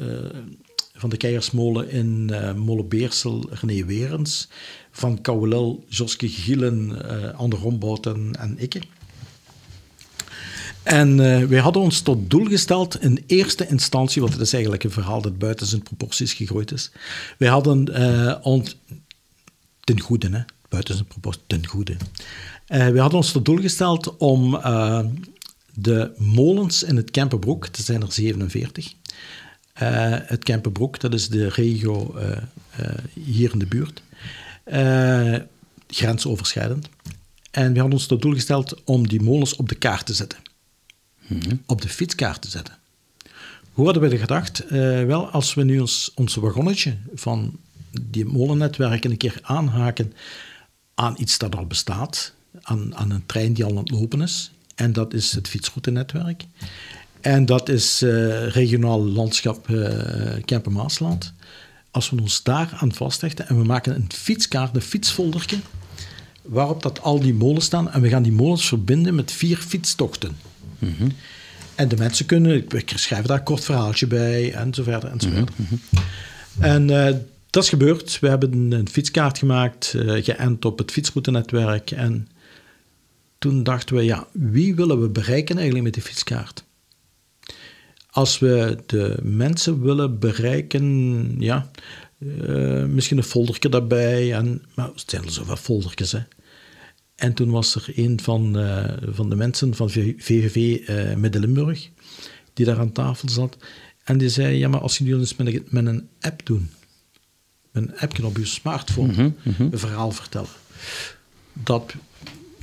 van 0.94 1.10
de 1.10 1.16
Keijersmolen 1.16 1.90
in 1.90 2.32
Molenbeersel 2.56 3.48
René 3.50 3.84
Werens. 3.84 4.48
Van 4.90 5.20
Kouwelel, 5.20 5.84
Joske 5.88 6.28
Gielen, 6.28 7.06
Ander 7.36 7.58
Rombout 7.58 8.06
en, 8.06 8.36
en. 8.38 8.58
En 10.84 11.18
uh, 11.18 11.44
wij 11.44 11.58
hadden 11.58 11.82
ons 11.82 12.00
tot 12.00 12.30
doel 12.30 12.44
gesteld 12.44 13.02
in 13.02 13.24
eerste 13.26 13.66
instantie, 13.68 14.20
want 14.20 14.32
het 14.32 14.42
is 14.42 14.52
eigenlijk 14.52 14.84
een 14.84 14.90
verhaal 14.90 15.22
dat 15.22 15.38
buiten 15.38 15.66
zijn 15.66 15.82
proporties 15.82 16.32
gegroeid 16.32 16.72
is. 16.72 16.90
Wij 17.38 17.48
hadden 17.48 17.90
uh, 17.90 18.34
ont, 18.42 18.76
ten 19.80 20.00
goede, 20.00 20.28
hè? 20.28 20.40
buiten 20.68 20.94
zijn 20.94 21.06
propos, 21.06 21.38
ten 21.46 21.66
goede. 21.66 21.92
Uh, 21.92 22.88
we 22.88 23.00
hadden 23.00 23.18
ons 23.18 23.32
tot 23.32 23.44
doel 23.44 23.60
gesteld 23.60 24.16
om 24.16 24.50
de 25.74 26.12
molens 26.18 26.82
in 26.82 26.96
het 26.96 27.10
Kempenbroek, 27.10 27.64
er 27.64 27.82
zijn 27.82 28.02
er 28.02 28.12
47, 28.12 28.92
uh, 29.82 30.12
eh, 30.12 30.20
het 30.26 30.44
Kempenbroek, 30.44 31.00
dat 31.00 31.14
is 31.14 31.28
de 31.28 31.48
regio 31.48 32.14
hier 33.24 33.52
in 33.52 33.58
de 33.58 33.66
buurt, 33.66 34.02
grensoverschrijdend. 35.86 36.88
En 37.50 37.72
we 37.72 37.78
hadden 37.78 37.98
ons 37.98 38.06
tot 38.06 38.22
doel 38.22 38.34
gesteld 38.34 38.84
om 38.84 39.08
die 39.08 39.22
molens 39.22 39.56
op 39.56 39.68
de 39.68 39.74
kaart 39.74 40.06
te 40.06 40.14
zetten. 40.14 40.38
Op 41.66 41.82
de 41.82 41.88
fietskaart 41.88 42.42
te 42.42 42.50
zetten. 42.50 42.78
Hoe 43.72 43.84
hadden 43.84 44.02
we 44.02 44.08
er 44.08 44.18
gedacht? 44.18 44.64
wel, 45.06 45.28
als 45.28 45.54
we 45.54 45.64
nu 45.64 45.80
ons, 45.80 46.12
ons 46.14 46.34
wagonnetje 46.34 46.96
van 47.14 47.58
die 48.00 48.24
molennetwerken 48.24 49.10
een 49.10 49.16
keer 49.16 49.38
aanhaken 49.42 50.12
aan 50.94 51.14
iets 51.18 51.38
dat 51.38 51.56
al 51.56 51.66
bestaat, 51.66 52.32
aan, 52.62 52.96
aan 52.96 53.10
een 53.10 53.26
trein 53.26 53.52
die 53.52 53.64
al 53.64 53.70
aan 53.70 53.76
het 53.76 53.90
lopen 53.90 54.20
is. 54.20 54.52
En 54.74 54.92
dat 54.92 55.14
is 55.14 55.32
het 55.32 55.48
fietsroutenetwerk. 55.48 56.44
En 57.20 57.46
dat 57.46 57.68
is 57.68 58.02
uh, 58.02 58.48
regionaal 58.48 59.04
landschap 59.04 59.68
uh, 59.68 59.88
Kempen-Maasland. 60.44 61.32
Als 61.90 62.10
we 62.10 62.20
ons 62.20 62.42
daar 62.42 62.76
aan 62.80 62.94
vasthechten 62.94 63.48
en 63.48 63.58
we 63.58 63.64
maken 63.64 63.94
een 63.94 64.08
fietskaart, 64.14 64.74
een 64.74 64.82
fietsfoldertje, 64.82 65.58
waarop 66.42 66.82
dat 66.82 67.02
al 67.02 67.20
die 67.20 67.34
molens 67.34 67.64
staan 67.64 67.90
en 67.90 68.00
we 68.00 68.08
gaan 68.08 68.22
die 68.22 68.32
molens 68.32 68.68
verbinden 68.68 69.14
met 69.14 69.32
vier 69.32 69.56
fietstochten. 69.56 70.36
Mm 70.78 70.94
-hmm. 70.98 71.12
En 71.74 71.88
de 71.88 71.96
mensen 71.96 72.26
kunnen, 72.26 72.64
ik 72.68 72.92
schrijf 72.94 73.26
daar 73.26 73.38
een 73.38 73.44
kort 73.44 73.64
verhaaltje 73.64 74.06
bij 74.06 74.52
en 74.52 74.74
zo 74.74 74.82
verder 74.82 75.10
en 75.10 75.20
zo 75.20 75.28
mhm, 75.28 75.36
verder. 75.36 75.54
Mm 75.56 75.66
-hmm. 75.66 75.88
En 76.60 76.88
uh, 76.88 77.20
dat 77.50 77.62
is 77.62 77.68
gebeurd. 77.68 78.18
We 78.20 78.28
hebben 78.28 78.72
een 78.72 78.88
fietskaart 78.88 79.38
gemaakt, 79.38 79.92
uh, 79.96 80.24
geënt 80.24 80.64
op 80.64 80.78
het 80.78 80.90
fietsroutenetwerk. 80.90 81.90
En 81.90 82.28
toen 83.38 83.62
dachten 83.62 83.96
we, 83.96 84.02
ja, 84.02 84.26
wie 84.32 84.74
willen 84.74 85.00
we 85.00 85.08
bereiken 85.08 85.54
eigenlijk 85.54 85.84
met 85.84 85.94
die 85.94 86.02
fietskaart? 86.02 86.64
Als 88.10 88.38
we 88.38 88.78
de 88.86 89.16
mensen 89.22 89.82
willen 89.82 90.18
bereiken, 90.18 91.36
ja, 91.38 91.70
uh, 92.18 92.84
misschien 92.84 93.16
een 93.16 93.22
foldertje 93.22 93.68
daarbij. 93.68 94.34
En, 94.34 94.62
maar 94.74 94.86
het 94.86 95.04
zijn 95.06 95.24
er 95.24 95.30
zoveel 95.30 95.56
foldertjes, 95.56 96.12
hè. 96.12 96.20
En 97.24 97.34
toen 97.34 97.50
was 97.50 97.74
er 97.74 97.92
een 97.94 98.20
van, 98.20 98.58
uh, 98.58 98.84
van 99.02 99.30
de 99.30 99.36
mensen 99.36 99.74
van 99.74 99.90
VVV 99.90 100.56
uh, 100.56 101.14
Midden-Limburg, 101.14 101.90
die 102.52 102.66
daar 102.66 102.78
aan 102.78 102.92
tafel 102.92 103.28
zat. 103.28 103.56
En 104.04 104.18
die 104.18 104.28
zei, 104.28 104.56
ja, 104.56 104.68
maar 104.68 104.80
als 104.80 104.98
jullie 104.98 105.14
eens 105.14 105.36
met 105.36 105.46
een, 105.46 105.66
met 105.68 105.86
een 105.86 106.08
app 106.20 106.46
doen 106.46 106.70
een 107.72 107.98
appje 107.98 108.26
op 108.26 108.36
je 108.36 108.44
smartphone 108.44 109.12
mm 109.12 109.36
-hmm. 109.42 109.68
een 109.72 109.78
verhaal 109.78 110.10
vertellen. 110.10 110.48
Dat, 111.52 111.94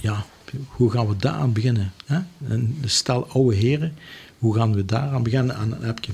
ja, 0.02 0.26
hoe 0.68 0.92
gaan 0.92 1.08
we 1.08 1.16
daar 1.16 1.34
aan 1.34 1.54
beginnen? 1.54 1.94
Hè? 2.06 2.20
Een 2.48 2.78
stel 2.86 3.28
oude 3.28 3.56
heren, 3.56 3.94
hoe 4.38 4.56
gaan 4.56 4.74
we 4.76 4.86
daar 4.86 5.12
aan 5.12 5.24
beginnen 5.24 5.56
aan 5.56 5.72
een 5.72 5.90
appje? 5.90 6.12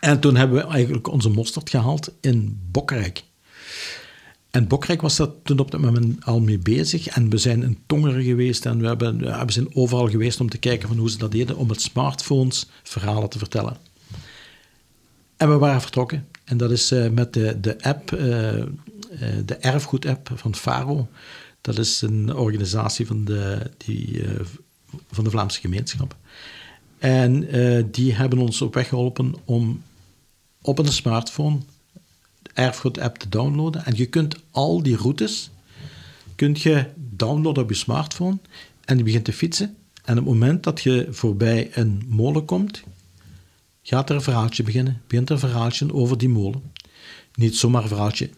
En 0.00 0.20
toen 0.20 0.36
hebben 0.36 0.56
we 0.56 0.72
eigenlijk 0.72 1.08
onze 1.08 1.28
mosterd 1.28 1.70
gehaald 1.70 2.12
in 2.20 2.60
Bokrijk. 2.70 3.22
En 4.50 4.66
Bokrijk 4.66 5.00
was 5.00 5.16
dat 5.16 5.34
toen 5.42 5.58
op 5.58 5.70
dat 5.70 5.80
moment 5.80 6.24
al 6.24 6.40
mee 6.40 6.58
bezig. 6.58 7.06
En 7.06 7.30
we 7.30 7.38
zijn 7.38 7.62
in 7.62 7.78
Tongeren 7.86 8.24
geweest 8.24 8.66
en 8.66 8.80
we, 8.80 8.86
hebben, 8.86 9.18
we 9.46 9.52
zijn 9.52 9.74
overal 9.74 10.08
geweest 10.08 10.40
om 10.40 10.48
te 10.48 10.58
kijken 10.58 10.88
van 10.88 10.96
hoe 10.96 11.10
ze 11.10 11.18
dat 11.18 11.32
deden 11.32 11.56
om 11.56 11.66
met 11.66 11.80
smartphones 11.80 12.66
verhalen 12.82 13.28
te 13.28 13.38
vertellen. 13.38 13.76
En 15.36 15.48
we 15.48 15.58
waren 15.58 15.80
vertrokken. 15.80 16.26
En 16.44 16.56
dat 16.56 16.70
is 16.70 16.92
uh, 16.92 17.10
met 17.10 17.32
de, 17.32 17.60
de 17.60 17.82
app, 17.82 18.12
uh, 18.12 18.56
uh, 18.56 18.66
de 19.44 19.54
erfgoed-app 19.54 20.30
van 20.34 20.54
Faro. 20.54 21.08
Dat 21.60 21.78
is 21.78 22.00
een 22.02 22.34
organisatie 22.34 23.06
van 23.06 23.24
de, 23.24 23.70
die, 23.76 24.22
van 25.10 25.24
de 25.24 25.30
Vlaamse 25.30 25.60
gemeenschap. 25.60 26.16
En 26.98 27.48
die 27.90 28.14
hebben 28.14 28.38
ons 28.38 28.62
op 28.62 28.74
weg 28.74 28.88
geholpen 28.88 29.34
om 29.44 29.82
op 30.62 30.78
een 30.78 30.92
smartphone 30.92 31.58
erfgoed-app 32.58 33.16
te 33.16 33.28
downloaden. 33.28 33.84
En 33.84 33.96
je 33.96 34.06
kunt 34.06 34.36
al 34.50 34.82
die 34.82 34.96
routes 34.96 35.50
kunt 36.34 36.62
je 36.62 36.84
downloaden 36.96 37.62
op 37.62 37.68
je 37.68 37.74
smartphone 37.74 38.38
en 38.84 38.96
je 38.98 39.02
begint 39.02 39.24
te 39.24 39.32
fietsen. 39.32 39.76
En 40.04 40.18
op 40.18 40.24
het 40.24 40.34
moment 40.34 40.62
dat 40.62 40.80
je 40.80 41.06
voorbij 41.10 41.70
een 41.72 42.02
molen 42.08 42.44
komt, 42.44 42.82
gaat 43.82 44.08
er 44.08 44.14
een 44.14 44.22
verhaaltje 44.22 44.62
beginnen. 44.62 45.02
Begint 45.06 45.28
er 45.28 45.34
een 45.34 45.40
verhaaltje 45.40 45.94
over 45.94 46.18
die 46.18 46.28
molen. 46.28 46.62
Niet 47.34 47.56
zomaar 47.56 47.82
een 47.82 47.88
verhaaltje. 47.88 48.30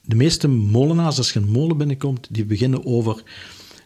de 0.00 0.14
meeste 0.14 0.48
molenaars, 0.48 1.18
als 1.18 1.32
je 1.32 1.38
een 1.38 1.48
molen 1.50 1.76
binnenkomt, 1.76 2.26
die 2.30 2.44
beginnen 2.44 2.86
over... 2.86 3.22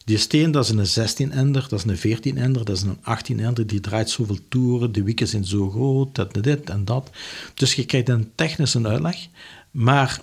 Die 0.05 0.19
steen, 0.19 0.51
dat 0.51 0.65
is 0.65 0.97
een 0.97 1.09
16-ender, 1.09 1.69
dat 1.69 1.85
is 1.85 2.03
een 2.03 2.19
14-ender, 2.19 2.65
dat 2.65 2.77
is 2.77 2.83
een 2.83 2.99
18-ender, 2.99 3.67
die 3.67 3.81
draait 3.81 4.11
zoveel 4.11 4.39
toeren, 4.49 4.93
de 4.93 5.03
wieken 5.03 5.29
zijn 5.29 5.45
zo 5.45 5.71
groot, 5.71 6.15
dat, 6.15 6.35
dit 6.35 6.71
en 6.71 6.85
dat. 6.85 7.11
Dus 7.55 7.75
je 7.75 7.85
krijgt 7.85 8.09
een 8.09 8.31
technische 8.35 8.89
uitleg, 8.89 9.29
maar 9.75 10.23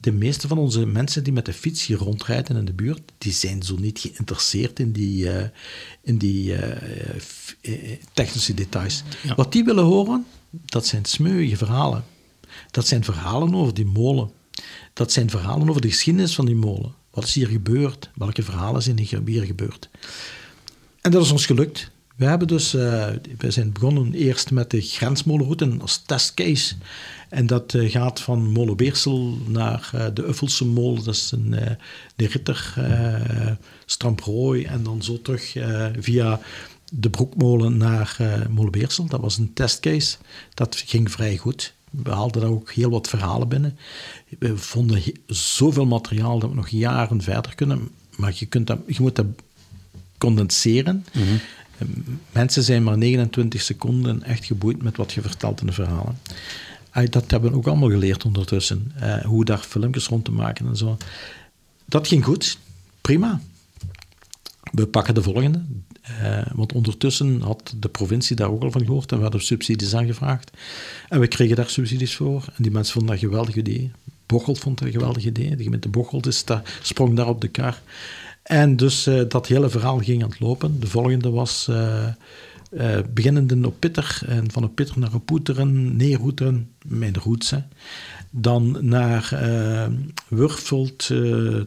de 0.00 0.12
meeste 0.12 0.48
van 0.48 0.58
onze 0.58 0.86
mensen 0.86 1.24
die 1.24 1.32
met 1.32 1.46
de 1.46 1.52
fiets 1.52 1.86
hier 1.86 1.96
rondrijden 1.96 2.56
in 2.56 2.64
de 2.64 2.72
buurt, 2.72 3.12
die 3.18 3.32
zijn 3.32 3.62
zo 3.62 3.76
niet 3.76 3.98
geïnteresseerd 3.98 4.78
in 4.78 4.92
die, 4.92 5.24
uh, 5.24 5.42
in 6.02 6.18
die 6.18 6.52
uh, 6.52 7.96
technische 8.12 8.54
details. 8.54 9.02
Ja. 9.22 9.34
Wat 9.34 9.52
die 9.52 9.64
willen 9.64 9.84
horen, 9.84 10.26
dat 10.50 10.86
zijn 10.86 11.04
smeuïge 11.04 11.56
verhalen. 11.56 12.04
Dat 12.70 12.86
zijn 12.86 13.04
verhalen 13.04 13.54
over 13.54 13.74
die 13.74 13.86
molen. 13.86 14.30
Dat 14.92 15.12
zijn 15.12 15.30
verhalen 15.30 15.68
over 15.68 15.80
de 15.80 15.90
geschiedenis 15.90 16.34
van 16.34 16.46
die 16.46 16.54
molen. 16.54 16.94
Wat 17.10 17.24
is 17.24 17.34
hier 17.34 17.48
gebeurd? 17.48 18.10
Welke 18.14 18.42
verhalen 18.42 18.82
zijn 18.82 18.98
hier 18.98 19.44
gebeurd? 19.44 19.88
En 21.00 21.10
dat 21.10 21.24
is 21.24 21.30
ons 21.30 21.46
gelukt. 21.46 21.90
We 22.16 22.24
hebben 22.24 22.48
dus, 22.48 22.74
uh, 22.74 23.08
we 23.38 23.50
zijn 23.50 23.72
begonnen 23.72 24.14
eerst 24.14 24.50
met 24.50 24.70
de 24.70 24.80
grensmolenroute 24.80 25.76
als 25.80 26.02
testcase. 26.06 26.74
En 27.34 27.46
dat 27.46 27.74
uh, 27.74 27.90
gaat 27.90 28.20
van 28.20 28.52
Molenbeersel 28.52 29.38
naar 29.46 29.90
uh, 29.94 30.06
de 30.14 30.26
Uffelse 30.26 30.66
molen, 30.66 31.04
dat 31.04 31.14
is 31.14 31.30
een, 31.30 31.50
de 32.16 32.26
Ritter, 32.26 32.74
Stramprooi 33.86 34.64
en 34.64 34.82
dan 34.82 35.02
zo 35.02 35.20
terug 35.22 35.56
via 35.98 36.40
de 36.92 37.10
Broekmolen 37.10 37.76
naar 37.76 38.18
Molenbeersel. 38.50 39.06
Dat 39.06 39.20
was 39.20 39.38
een 39.38 39.52
testcase. 39.52 40.16
Dat 40.54 40.82
ging 40.86 41.10
vrij 41.10 41.36
goed. 41.36 41.74
We 41.90 42.10
haalden 42.10 42.40
daar 42.40 42.50
ook 42.50 42.72
heel 42.72 42.90
wat 42.90 43.08
verhalen 43.08 43.48
binnen. 43.48 43.78
We 44.38 44.56
vonden 44.56 45.02
zoveel 45.26 45.86
materiaal 45.86 46.38
dat 46.38 46.50
we 46.50 46.56
nog 46.56 46.68
jaren 46.68 47.22
verder 47.22 47.54
kunnen. 47.54 47.88
Maar 48.16 48.32
je, 48.34 48.46
kunt 48.46 48.66
dat, 48.66 48.78
je 48.86 49.00
moet 49.00 49.16
dat 49.16 49.26
condenseren. 50.18 51.06
Mm 51.12 51.40
Mensen 52.32 52.62
zijn 52.62 52.82
maar 52.82 52.98
29 52.98 53.62
seconden 53.62 54.22
echt 54.22 54.44
geboeid 54.44 54.82
met 54.82 54.96
wat 54.96 55.12
je 55.12 55.22
vertelt 55.22 55.60
in 55.60 55.66
de 55.66 55.72
verhalen. 55.72 56.18
Dat 57.10 57.30
hebben 57.30 57.50
we 57.50 57.56
ook 57.56 57.66
allemaal 57.66 57.90
geleerd 57.90 58.24
ondertussen. 58.24 58.92
Uh, 59.02 59.24
hoe 59.24 59.44
daar 59.44 59.58
filmpjes 59.58 60.06
rond 60.06 60.24
te 60.24 60.32
maken 60.32 60.66
en 60.66 60.76
zo. 60.76 60.96
Dat 61.84 62.08
ging 62.08 62.24
goed. 62.24 62.58
Prima. 63.00 63.40
We 64.72 64.86
pakken 64.86 65.14
de 65.14 65.22
volgende. 65.22 65.62
Uh, 66.22 66.46
want 66.54 66.72
ondertussen 66.72 67.40
had 67.40 67.74
de 67.76 67.88
provincie 67.88 68.36
daar 68.36 68.50
ook 68.50 68.62
al 68.62 68.70
van 68.70 68.84
gehoord 68.84 69.10
en 69.10 69.16
we 69.16 69.22
hadden 69.22 69.42
subsidies 69.42 69.94
aangevraagd. 69.94 70.50
En 71.08 71.20
we 71.20 71.26
kregen 71.26 71.56
daar 71.56 71.68
subsidies 71.68 72.16
voor. 72.16 72.44
En 72.56 72.62
die 72.62 72.72
mensen 72.72 72.92
vonden 72.92 73.14
dat 73.14 73.22
een 73.22 73.28
geweldig 73.28 73.54
idee. 73.54 73.90
Bocholt 74.26 74.58
vond 74.58 74.78
dat 74.78 74.86
een 74.86 74.94
geweldig 74.94 75.24
idee. 75.24 75.56
De 75.56 75.62
gemeente 75.62 75.88
Bocholt 75.88 76.26
is 76.26 76.44
daar, 76.44 76.78
sprong 76.82 77.16
daar 77.16 77.28
op 77.28 77.40
de 77.40 77.48
kar. 77.48 77.82
En 78.42 78.76
dus 78.76 79.06
uh, 79.06 79.22
dat 79.28 79.46
hele 79.46 79.68
verhaal 79.68 79.98
ging 79.98 80.22
aan 80.22 80.28
het 80.28 80.40
lopen. 80.40 80.80
De 80.80 80.86
volgende 80.86 81.30
was 81.30 81.70
uh, 82.74 82.96
uh, 82.96 83.02
beginnende 83.14 83.66
op 83.66 83.74
Pitter. 83.78 84.20
En 84.26 84.50
van 84.50 84.64
op 84.64 84.74
Pitter 84.74 84.98
naar 84.98 85.20
Poeteren, 85.20 85.96
Neerhoeteren, 85.96 86.70
mijn 86.86 87.16
roots. 87.16 87.50
Hè. 87.50 87.58
Dan 88.30 88.76
naar 88.80 89.40
Wurfelt, 90.28 91.10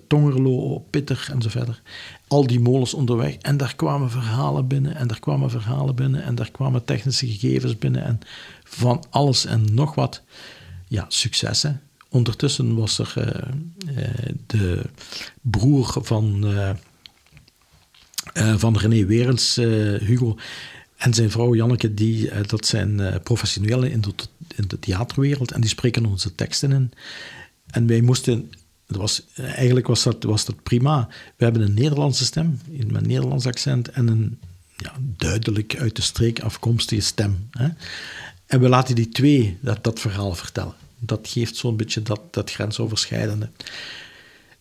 Tongerlo, 0.08 0.86
Pitter 0.90 1.28
en 1.32 1.42
zo 1.42 1.50
verder. 1.50 1.82
Al 2.28 2.48
die 2.48 2.60
molens 2.60 2.94
onderweg. 2.94 3.36
En 3.36 3.58
daar 3.58 3.76
kwamen 3.76 4.10
verhalen 4.10 4.68
binnen. 4.68 4.96
En 4.96 5.08
daar 5.08 5.20
kwamen 5.20 5.50
verhalen 5.50 5.96
binnen. 5.96 6.24
En 6.24 6.36
daar 6.36 6.52
kwamen 6.52 6.86
technische 6.86 7.28
gegevens 7.28 7.78
binnen. 7.78 8.04
En 8.04 8.20
van 8.64 9.04
alles 9.10 9.46
en 9.46 9.74
nog 9.74 9.96
wat. 9.96 10.22
Ja, 10.88 11.06
successen. 11.08 11.82
Ondertussen 12.10 12.76
was 12.76 13.00
er 13.00 13.14
uh, 13.18 13.26
de 14.46 14.82
broer 15.42 15.96
van, 16.02 16.54
uh, 16.54 16.70
van 18.56 18.78
René 18.78 19.06
Werens, 19.06 19.56
Hugo, 20.00 20.38
en 20.98 21.14
zijn 21.14 21.32
vrouw 21.32 21.56
Janneke, 21.56 21.94
die, 21.94 22.30
dat 22.41 22.65
zijn 22.65 23.22
professionelen 23.24 23.91
in 23.91 24.02
de, 24.02 24.14
in 24.56 24.68
de 24.68 24.80
theaterwereld 24.80 25.52
en 25.52 25.61
die 25.61 25.69
spreken 25.69 26.06
onze 26.06 26.36
teksten 26.36 26.72
in. 26.72 26.91
En 27.68 27.88
wij 27.88 28.02
moesten 28.02 28.52
dat 28.88 28.98
was, 28.98 29.24
eigenlijk 29.36 29.88
was 29.88 30.03
dat, 30.03 30.24
was 30.24 30.45
dat 30.45 30.64
prima. 30.64 31.07
We 31.36 31.44
hebben 31.44 31.61
een 31.61 31.74
Nederlandse 31.74 32.26
stem, 32.26 32.60
met 32.69 32.95
een 32.95 33.07
Nederlands 33.07 33.45
accent, 33.45 33.90
en 33.90 34.07
een 34.07 34.40
ja, 34.78 34.94
duidelijk 34.99 35.76
uit 35.78 35.95
de 35.95 36.02
streek 36.02 36.40
afkomstige 36.40 37.02
stem. 37.02 37.48
Hè? 37.52 37.68
En 38.45 38.60
we 38.60 38.69
laten 38.69 38.95
die 38.95 39.10
twee 39.10 39.57
dat, 39.61 39.84
dat 39.84 39.99
verhaal 39.99 40.36
vertellen 40.36 40.76
dat 40.99 41.28
geeft 41.28 41.56
zo'n 41.56 41.78
beetje 41.78 42.02
dat, 42.02 42.22
dat 42.32 42.52
grensoverschrijdende. 42.52 43.49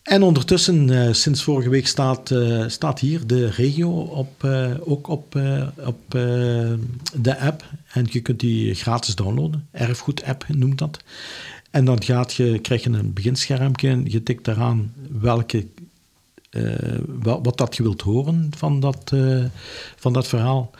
En 0.06 0.22
ondertussen, 0.22 0.88
uh, 0.88 1.12
sinds 1.12 1.42
vorige 1.42 1.68
week, 1.68 1.86
staat, 1.86 2.30
uh, 2.30 2.64
staat 2.68 2.98
hier 2.98 3.26
de 3.26 3.50
regio 3.50 3.90
op, 3.90 4.42
uh, 4.44 4.70
ook 4.80 5.08
op, 5.08 5.40
op 5.86 6.10
de 7.14 7.38
app. 7.38 7.64
En 7.92 8.06
je 8.10 8.20
kunt 8.20 8.40
die 8.40 8.74
gratis 8.74 9.14
downloaden. 9.14 9.68
Erfgoed-app 9.70 10.44
noemt 10.48 10.78
dat. 10.78 10.98
En 11.70 11.84
dan 11.84 12.02
gaat 12.02 12.32
je, 12.32 12.58
krijg 12.58 12.82
je 12.82 12.90
een 12.90 13.12
beginschermpje. 13.12 14.00
Je 14.04 14.22
tikt 14.22 14.44
daaraan 14.44 14.92
welke, 15.20 15.66
wat, 17.06 17.38
wat, 17.42 17.58
dat 17.58 17.76
je 17.76 17.82
wilt 17.82 18.02
horen 18.02 18.50
van 18.56 18.80
dat, 18.80 19.12
van 19.96 20.12
dat 20.12 20.26
verhaal. 20.26 20.70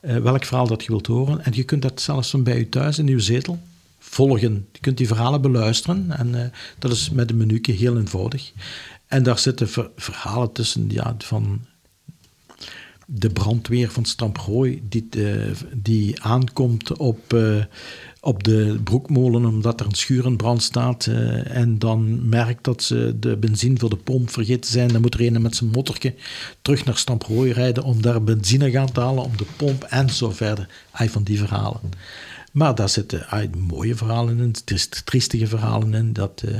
welk 0.00 0.44
verhaal 0.44 0.66
dat 0.66 0.82
je 0.82 0.88
wilt 0.88 1.06
horen. 1.06 1.44
En 1.44 1.52
je 1.54 1.64
kunt 1.64 1.82
dat 1.82 2.00
zelfs 2.00 2.30
van 2.30 2.42
bij 2.42 2.58
je 2.58 2.68
thuis 2.68 2.98
in 2.98 3.06
je 3.06 3.20
zetel 3.20 3.58
volgen. 4.14 4.66
Je 4.72 4.80
kunt 4.80 4.96
die 4.96 5.06
verhalen 5.06 5.40
beluisteren 5.40 6.10
en 6.10 6.34
uh, 6.34 6.40
dat 6.78 6.92
is 6.92 7.10
met 7.10 7.30
een 7.30 7.36
menuke 7.36 7.72
heel 7.72 7.96
eenvoudig. 7.96 8.52
En 9.06 9.22
daar 9.22 9.38
zitten 9.38 9.68
ver 9.68 9.90
verhalen 9.96 10.52
tussen 10.52 10.84
ja, 10.88 11.14
van 11.18 11.60
de 13.06 13.30
brandweer 13.30 13.90
van 13.90 14.04
Stamprooi 14.04 14.82
die, 14.88 15.08
uh, 15.16 15.50
die 15.72 16.22
aankomt 16.22 16.96
op, 16.96 17.32
uh, 17.32 17.64
op 18.20 18.44
de 18.44 18.80
broekmolen 18.84 19.44
omdat 19.44 19.80
er 19.80 19.86
een 19.86 19.94
schuur 19.94 20.24
in 20.24 20.36
brand 20.36 20.62
staat 20.62 21.06
en 21.44 21.78
dan 21.78 22.28
merkt 22.28 22.64
dat 22.64 22.82
ze 22.82 23.16
de 23.20 23.36
benzine 23.36 23.78
voor 23.78 23.90
de 23.90 23.96
pomp 23.96 24.30
vergeten 24.30 24.70
zijn. 24.70 24.88
Dan 24.88 25.00
moet 25.00 25.14
er 25.14 25.26
een 25.26 25.42
met 25.42 25.56
zijn 25.56 25.70
motorje 25.70 26.14
terug 26.62 26.84
naar 26.84 26.96
Stamprooi 26.96 27.52
rijden 27.52 27.82
om 27.82 28.02
daar 28.02 28.22
benzine 28.22 28.70
gaan 28.70 28.92
te 28.92 29.00
halen 29.00 29.24
om 29.24 29.36
de 29.36 29.46
pomp 29.56 29.82
en 29.82 30.10
zo 30.10 30.30
verder. 30.30 30.68
Ay, 30.90 31.08
van 31.08 31.22
die 31.22 31.38
verhalen. 31.38 31.80
Maar 32.54 32.74
daar 32.74 32.88
zitten 32.88 33.26
ah, 33.28 33.52
mooie 33.54 33.94
verhalen 33.94 34.38
in, 34.38 34.54
triestige 35.04 35.46
verhalen 35.46 35.94
in. 35.94 36.12
Dat, 36.12 36.42
uh, 36.44 36.58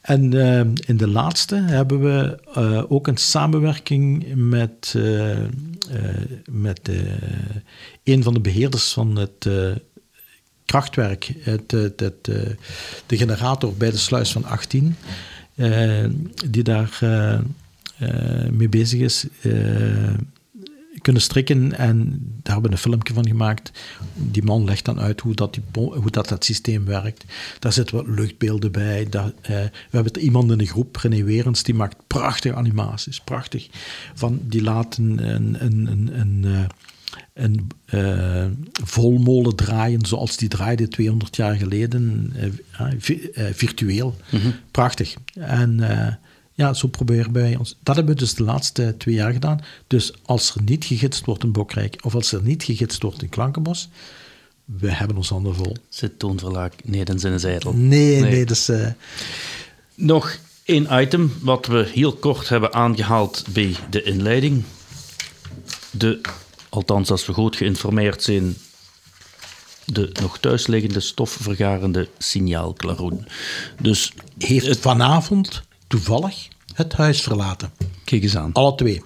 en 0.00 0.34
uh, 0.34 0.58
in 0.86 0.96
de 0.96 1.08
laatste 1.08 1.56
hebben 1.56 2.00
we 2.00 2.38
uh, 2.58 2.82
ook 2.88 3.06
een 3.06 3.16
samenwerking 3.16 4.34
met, 4.34 4.94
met 6.50 6.90
een 8.04 8.22
van 8.22 8.34
de 8.34 8.40
beheerders 8.40 8.92
van 8.92 9.16
het 9.16 9.48
krachtwerk, 10.64 11.34
het, 11.40 11.70
het, 11.70 12.00
het 12.00 12.24
de 13.06 13.16
generator 13.16 13.74
bij 13.74 13.90
de 13.90 13.96
sluis 13.96 14.32
van 14.32 14.44
18, 14.44 14.96
die 16.46 16.62
daar 16.62 16.98
mee 18.50 18.68
bezig 18.68 19.00
is 19.00 19.26
kunnen 21.02 21.22
strikken. 21.22 21.78
En 21.78 21.98
daar 22.42 22.52
hebben 22.52 22.70
we 22.70 22.76
een 22.76 22.82
filmpje 22.82 23.14
van 23.14 23.26
gemaakt. 23.26 23.72
Die 24.14 24.42
man 24.42 24.64
legt 24.64 24.84
dan 24.84 25.00
uit 25.00 25.20
hoe 25.20 25.34
dat, 25.34 25.54
die, 25.54 25.62
hoe 25.72 26.10
dat, 26.10 26.28
dat 26.28 26.44
systeem 26.44 26.84
werkt. 26.84 27.24
Daar 27.58 27.72
zitten 27.72 27.96
wat 27.96 28.06
luchtbeelden 28.06 28.72
bij. 28.72 29.06
Daar, 29.10 29.32
eh, 29.42 29.50
we 29.50 29.70
hebben 29.90 30.18
iemand 30.18 30.50
in 30.50 30.58
de 30.58 30.66
groep, 30.66 30.96
René 30.96 31.24
Werens, 31.24 31.62
die 31.62 31.74
maakt 31.74 31.96
prachtige 32.06 32.54
animaties. 32.54 33.20
Prachtig. 33.20 33.68
Van, 34.14 34.40
die 34.42 34.62
laten 34.62 35.28
een, 35.34 35.64
een, 35.64 35.90
een, 35.90 36.20
een 36.20 36.42
uh, 36.44 36.60
een 37.34 37.68
uh, 37.94 38.46
volmolen 38.84 39.56
draaien 39.56 40.06
zoals 40.06 40.36
die 40.36 40.48
draaide 40.48 40.88
200 40.88 41.36
jaar 41.36 41.54
geleden, 41.54 42.32
uh, 42.70 43.44
virtueel. 43.52 44.16
Mhm. 44.30 44.50
Prachtig. 44.70 45.14
En 45.34 45.80
ja, 46.62 46.74
zo 46.74 46.88
proberen 46.88 47.32
wij 47.32 47.56
ons. 47.56 47.76
Dat 47.82 47.96
hebben 47.96 48.14
we 48.14 48.20
dus 48.20 48.34
de 48.34 48.42
laatste 48.42 48.94
twee 48.98 49.14
jaar 49.14 49.32
gedaan. 49.32 49.60
Dus 49.86 50.12
als 50.22 50.54
er 50.54 50.62
niet 50.62 50.84
gegidst 50.84 51.24
wordt 51.24 51.42
in 51.42 51.52
Bokrijk, 51.52 51.96
of 52.04 52.14
als 52.14 52.32
er 52.32 52.42
niet 52.42 52.62
gegidst 52.62 53.02
wordt 53.02 53.22
in 53.22 53.28
Klankenbos, 53.28 53.88
we 54.64 54.90
hebben 54.90 55.16
ons 55.16 55.28
handen 55.28 55.54
vol. 55.54 55.76
Zit 55.88 56.18
toonverlaag 56.18 56.70
nee, 56.84 57.04
dan 57.04 57.18
zijn 57.18 57.40
ze 57.40 57.48
ijdel. 57.48 57.72
Nee, 57.72 58.20
nee, 58.20 58.30
nee 58.30 58.44
dus... 58.44 58.68
Uh... 58.68 58.86
Nog 59.94 60.38
één 60.64 60.86
item 60.90 61.32
wat 61.40 61.66
we 61.66 61.90
heel 61.92 62.12
kort 62.12 62.48
hebben 62.48 62.72
aangehaald 62.72 63.44
bij 63.52 63.76
de 63.90 64.02
inleiding. 64.02 64.64
De, 65.90 66.20
althans 66.68 67.10
als 67.10 67.26
we 67.26 67.32
goed 67.32 67.56
geïnformeerd 67.56 68.22
zijn, 68.22 68.56
de 69.84 70.10
nog 70.20 70.38
thuisliggende 70.38 71.00
stofvergarende 71.00 72.08
signaalklaroen. 72.18 73.26
Dus 73.80 74.12
heeft 74.38 74.78
vanavond 74.78 75.62
toevallig 75.86 76.48
het 76.74 76.92
huis 76.92 77.20
verlaten. 77.20 77.70
Kijk 78.04 78.22
eens 78.22 78.36
aan. 78.36 78.52
Alle 78.52 78.74
twee. 78.74 79.02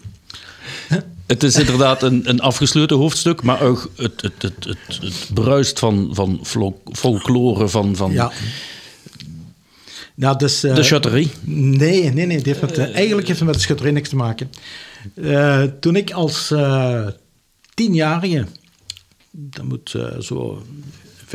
Het 1.26 1.42
is 1.42 1.56
inderdaad 1.56 2.02
een, 2.02 2.28
een 2.28 2.40
afgesloten 2.40 2.96
hoofdstuk, 2.96 3.42
maar 3.42 3.60
ook 3.60 3.90
het, 3.96 4.20
het, 4.20 4.42
het, 4.42 4.64
het, 4.64 4.98
het 5.00 5.30
bruist 5.34 5.78
van, 5.78 6.08
van 6.12 6.40
folklore, 6.92 7.68
van... 7.68 7.96
van 7.96 8.12
ja. 8.12 8.32
Nou, 10.14 10.38
dus, 10.38 10.60
de 10.60 10.82
schutterie? 10.82 11.30
Nee, 11.44 12.12
nee, 12.12 12.26
nee. 12.26 12.40
Heeft 12.42 12.60
met, 12.60 12.78
eigenlijk 12.78 13.26
heeft 13.26 13.38
het 13.38 13.48
met 13.48 13.54
de 13.54 13.60
schutterie 13.60 13.92
niks 13.92 14.08
te 14.08 14.16
maken. 14.16 14.50
toen 15.80 15.96
ik 15.96 16.10
als 16.10 16.54
tienjarige, 17.74 18.46
dat 19.30 19.64
moet 19.64 19.94
zo 20.20 20.62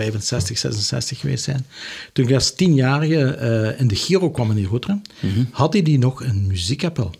65, 0.02 0.57
66 0.57 1.19
geweest 1.19 1.44
zijn. 1.44 1.65
Toen 2.14 2.28
ik 2.28 2.34
als 2.34 2.56
tienjarige 2.56 3.38
uh, 3.73 3.80
in 3.80 3.88
de 3.88 3.95
Giro 3.95 4.32
kwam 4.32 4.49
in 4.49 4.56
die 4.56 4.68
Rotterdam, 4.68 5.02
mm 5.19 5.49
had 5.52 5.73
hij 5.73 5.82
die 5.82 5.98
nog 5.98 6.23
een 6.23 6.48
muziekkapel. 6.48 7.11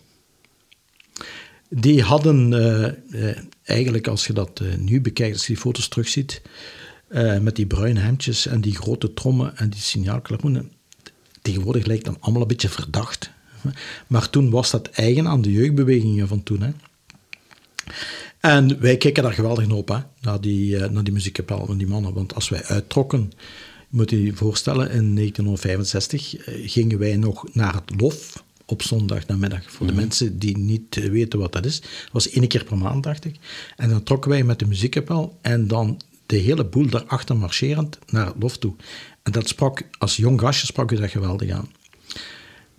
Die 1.70 2.02
hadden 2.02 2.52
uh, 2.52 3.22
uh, 3.22 3.38
eigenlijk, 3.64 4.08
als 4.08 4.28
je 4.28 4.34
dat 4.34 4.62
nu 4.78 5.02
bekijkt, 5.02 5.34
als 5.34 5.48
je 5.48 5.54
die 5.54 5.62
foto's 5.62 5.88
terugziet, 5.88 6.42
met 7.42 7.56
die 7.56 7.66
bruine 7.66 8.00
hemdjes 8.00 8.46
en 8.46 8.62
die 8.62 8.76
grote 8.76 9.14
trommen 9.14 9.58
en 9.58 9.70
die 9.70 9.80
signaalklaroenen, 9.80 10.72
tegenwoordig 11.42 11.86
lijkt 11.86 12.06
dat 12.06 12.18
allemaal 12.20 12.42
een 12.42 12.48
beetje 12.48 12.70
verdacht. 12.70 13.32
Maar 14.08 14.30
toen 14.30 14.50
was 14.50 14.72
dat 14.72 14.90
eigen 14.90 15.28
aan 15.28 15.42
de 15.42 15.52
jeugdbewegingen 15.52 16.28
van 16.28 16.44
toen. 16.44 16.62
Hè. 16.62 16.72
En 18.42 18.80
wij 18.80 18.98
keken 18.98 19.24
daar 19.24 19.34
geweldig 19.34 19.70
op, 19.70 19.88
hè, 19.88 19.98
naar 20.22 20.42
die, 20.42 20.76
uh, 20.76 20.90
naar 20.90 21.04
die 21.04 21.14
muziekkapel 21.14 21.66
van 21.66 21.78
die 21.78 21.88
mannen. 21.88 22.14
Want 22.14 22.36
als 22.36 22.50
wij 22.50 22.64
uittrokken, 22.64 23.32
moet 23.90 24.10
je 24.10 24.24
je 24.24 24.34
voorstellen, 24.34 24.92
in 24.92 25.16
1965 25.16 26.48
uh, 26.48 26.64
eh, 26.64 26.70
gingen 26.70 27.00
wij 27.00 27.16
nog 27.16 27.54
naar 27.54 27.74
het 27.74 28.02
LOF 28.02 28.44
op 28.66 28.82
zondag 28.82 29.28
namiddag. 29.28 29.72
Voor 29.72 29.86
de 29.86 29.92
mhm. 29.92 30.02
mensen 30.02 30.40
die 30.40 30.58
niet 30.58 30.96
uh, 30.96 31.10
weten 31.10 31.40
wat 31.40 31.52
dat 31.52 31.66
is. 31.66 31.80
Dat 31.80 32.10
was 32.12 32.30
één 32.30 32.48
keer 32.48 32.64
per 32.64 32.78
maand, 32.78 33.04
dacht 33.04 33.26
ik. 33.26 33.36
En 33.76 33.90
dan 33.90 34.04
trokken 34.04 34.32
wij 34.32 34.44
met 34.44 34.60
de 34.60 34.66
muziekkapel 34.66 35.38
en 35.42 35.68
dan 35.68 36.02
de 36.26 36.38
hele 36.38 36.66
boel 36.66 36.90
daarachter 36.90 37.38
marcherend 37.38 38.00
naar 38.08 38.26
het 38.26 38.36
LOF 38.40 38.58
toe. 38.58 38.74
En 39.24 39.32
dat 39.32 39.48
sprak, 39.48 39.82
als 39.98 40.16
jong 40.16 40.40
gastje 40.40 40.66
sprak 40.66 40.92
u 40.92 40.96
dat 40.96 41.10
geweldig 41.10 41.50
aan. 41.50 41.70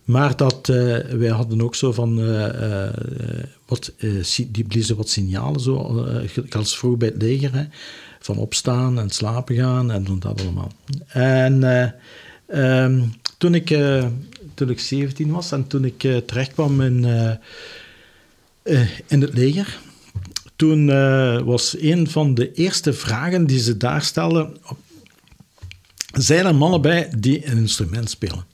Maar 0.05 0.37
dat, 0.37 0.69
uh, 0.69 0.99
wij 0.99 1.29
hadden 1.29 1.63
ook 1.63 1.75
zo 1.75 1.93
van, 1.93 2.21
uh, 2.21 2.89
wat, 3.67 3.93
die 4.49 4.65
bliezen 4.65 4.97
wat 4.97 5.09
signalen, 5.09 5.61
zo, 5.61 6.07
als 6.51 6.79
vroeg 6.79 6.97
bij 6.97 7.09
het 7.09 7.23
leger, 7.23 7.55
hè, 7.55 7.65
van 8.21 8.37
opstaan 8.37 8.99
en 8.99 9.11
slapen 9.11 9.55
gaan 9.55 9.91
en 9.91 10.19
dat 10.19 10.41
allemaal. 10.41 10.73
En 11.07 11.63
um, 12.55 13.13
toen, 13.39 13.55
ik, 13.55 13.79
toen 14.55 14.71
ik 14.71 14.81
17 14.81 15.31
was 15.31 15.53
en 15.53 15.67
toen 15.67 15.85
ik 15.85 15.99
terechtkwam 16.27 16.81
in, 16.81 17.05
in 19.07 19.21
het 19.21 19.35
leger, 19.35 19.79
toen 20.57 20.87
was 21.45 21.77
een 21.81 22.11
van 22.11 22.35
de 22.35 22.53
eerste 22.53 22.93
vragen 22.93 23.47
die 23.47 23.59
ze 23.59 23.77
daar 23.77 24.03
stelden, 24.03 24.57
zijn 26.13 26.47
er 26.47 26.55
mannen 26.55 26.81
bij 26.81 27.13
die 27.19 27.47
een 27.47 27.57
instrument 27.57 28.11
spelen? 28.11 28.52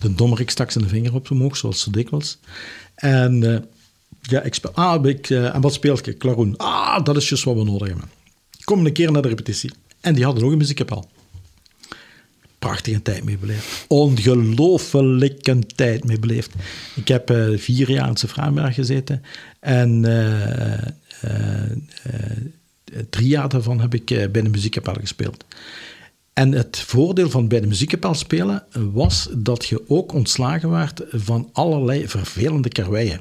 De 0.00 0.14
dommerik 0.14 0.50
stak 0.50 0.70
zijn 0.70 0.88
vinger 0.88 1.14
op 1.14 1.30
omhoog, 1.30 1.56
zoals 1.56 1.80
zo 1.80 1.90
dikwijls. 1.90 2.38
En 2.94 3.42
uh, 3.42 3.58
ja, 4.20 4.42
ik 4.42 4.54
speel... 4.54 4.72
Ah, 4.74 5.06
ik, 5.06 5.30
uh, 5.30 5.54
en 5.54 5.60
wat 5.60 5.72
speel 5.72 5.98
ik? 6.02 6.18
Klaroen. 6.18 6.56
Ah, 6.56 7.04
dat 7.04 7.16
is 7.16 7.28
juist 7.28 7.44
wat 7.44 7.56
we 7.56 7.64
nodig 7.64 7.88
hebben. 7.88 8.10
Kom 8.64 8.86
een 8.86 8.92
keer 8.92 9.12
naar 9.12 9.22
de 9.22 9.28
repetitie. 9.28 9.70
En 10.00 10.14
die 10.14 10.24
hadden 10.24 10.44
ook 10.44 10.52
een 10.52 10.58
muziekkapel. 10.58 11.10
Prachtige 12.58 13.02
tijd 13.02 13.24
mee 13.24 13.38
beleefd. 13.38 13.84
Ongelooflijke 13.88 15.58
tijd 15.66 16.04
mee 16.04 16.18
beleefd. 16.18 16.54
Ik 16.94 17.08
heb 17.08 17.30
uh, 17.30 17.58
vier 17.58 17.90
jaar 17.90 18.08
in 18.08 18.16
Sefraanberg 18.16 18.74
gezeten. 18.74 19.22
En 19.60 20.02
drie 23.10 23.28
jaar 23.28 23.48
daarvan 23.48 23.80
heb 23.80 23.94
ik 23.94 24.06
bij 24.06 24.42
de 24.42 24.48
muziekkapel 24.48 24.94
gespeeld. 25.00 25.44
En 26.32 26.52
het 26.52 26.78
voordeel 26.78 27.30
van 27.30 27.48
bij 27.48 27.60
de 27.60 27.66
muziekkapel 27.66 28.14
spelen 28.14 28.64
was 28.92 29.28
dat 29.36 29.66
je 29.66 29.88
ook 29.88 30.12
ontslagen 30.12 30.70
werd 30.70 31.02
van 31.10 31.50
allerlei 31.52 32.08
vervelende 32.08 32.68
karweien. 32.68 33.20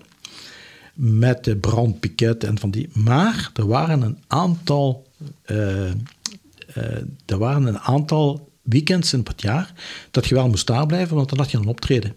Met 0.93 1.43
de 1.43 1.55
brandpiket 1.55 2.43
en 2.43 2.59
van 2.59 2.71
die. 2.71 2.89
Maar 2.93 3.51
er 3.53 3.67
waren 3.67 4.01
een 4.01 4.17
aantal, 4.27 5.07
uh, 5.45 5.57
uh, 5.57 5.93
er 7.25 7.37
waren 7.37 7.65
een 7.65 7.79
aantal 7.79 8.51
weekends 8.61 9.13
in 9.13 9.21
het 9.23 9.41
jaar 9.41 9.73
dat 10.11 10.25
je 10.25 10.35
wel 10.35 10.49
moest 10.49 10.67
daar 10.67 10.85
blijven, 10.85 11.15
want 11.15 11.29
dan 11.29 11.37
had 11.37 11.51
je 11.51 11.57
een 11.57 11.67
optreden. 11.67 12.15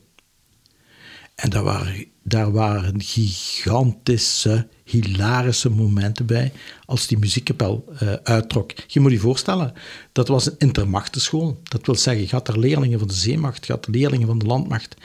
En 1.34 1.50
daar 1.50 1.62
waren, 1.62 2.06
daar 2.22 2.52
waren 2.52 3.02
gigantische, 3.02 4.68
hilarische 4.84 5.70
momenten 5.70 6.26
bij 6.26 6.52
als 6.84 7.06
die 7.06 7.18
muziekkapel 7.18 7.84
uh, 8.02 8.12
uittrok. 8.12 8.72
Je 8.86 9.00
moet 9.00 9.12
je 9.12 9.18
voorstellen, 9.18 9.72
dat 10.12 10.28
was 10.28 10.46
een 10.46 10.54
intermachtenschool. 10.58 11.60
Dat 11.62 11.86
wil 11.86 11.94
zeggen, 11.94 12.22
je 12.22 12.30
had 12.30 12.48
er 12.48 12.58
leerlingen 12.58 12.98
van 12.98 13.08
de 13.08 13.14
zeemacht, 13.14 13.66
je 13.66 13.72
had 13.72 13.88
leerlingen 13.88 14.26
van 14.26 14.38
de 14.38 14.46
landmacht, 14.46 14.96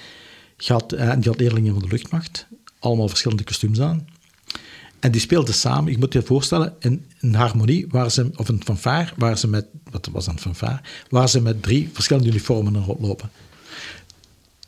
je 0.57 0.73
had, 0.73 0.93
uh, 0.93 1.09
en 1.09 1.21
je 1.21 1.29
had 1.29 1.39
leerlingen 1.39 1.73
van 1.73 1.81
de 1.81 1.87
luchtmacht. 1.87 2.47
Allemaal 2.79 3.07
verschillende 3.07 3.43
kostuums 3.43 3.79
aan. 3.79 4.07
En 4.99 5.11
die 5.11 5.21
speelden 5.21 5.53
samen, 5.53 5.91
je 5.91 5.97
moet 5.97 6.13
je 6.13 6.21
voorstellen, 6.21 6.73
in 6.79 7.05
een 7.19 7.35
harmonie, 7.35 7.85
waar 7.89 8.11
ze, 8.11 8.29
of 8.35 8.49
een 8.49 8.63
fanfare, 8.63 9.13
waar 9.17 9.37
ze 9.37 9.47
met, 9.47 9.65
wat 9.91 10.09
was 10.11 10.27
een 10.27 10.39
fanfare, 10.39 10.81
waar 11.09 11.29
ze 11.29 11.41
met 11.41 11.63
drie 11.63 11.89
verschillende 11.93 12.29
uniformen 12.29 12.83
rondlopen. 12.83 13.29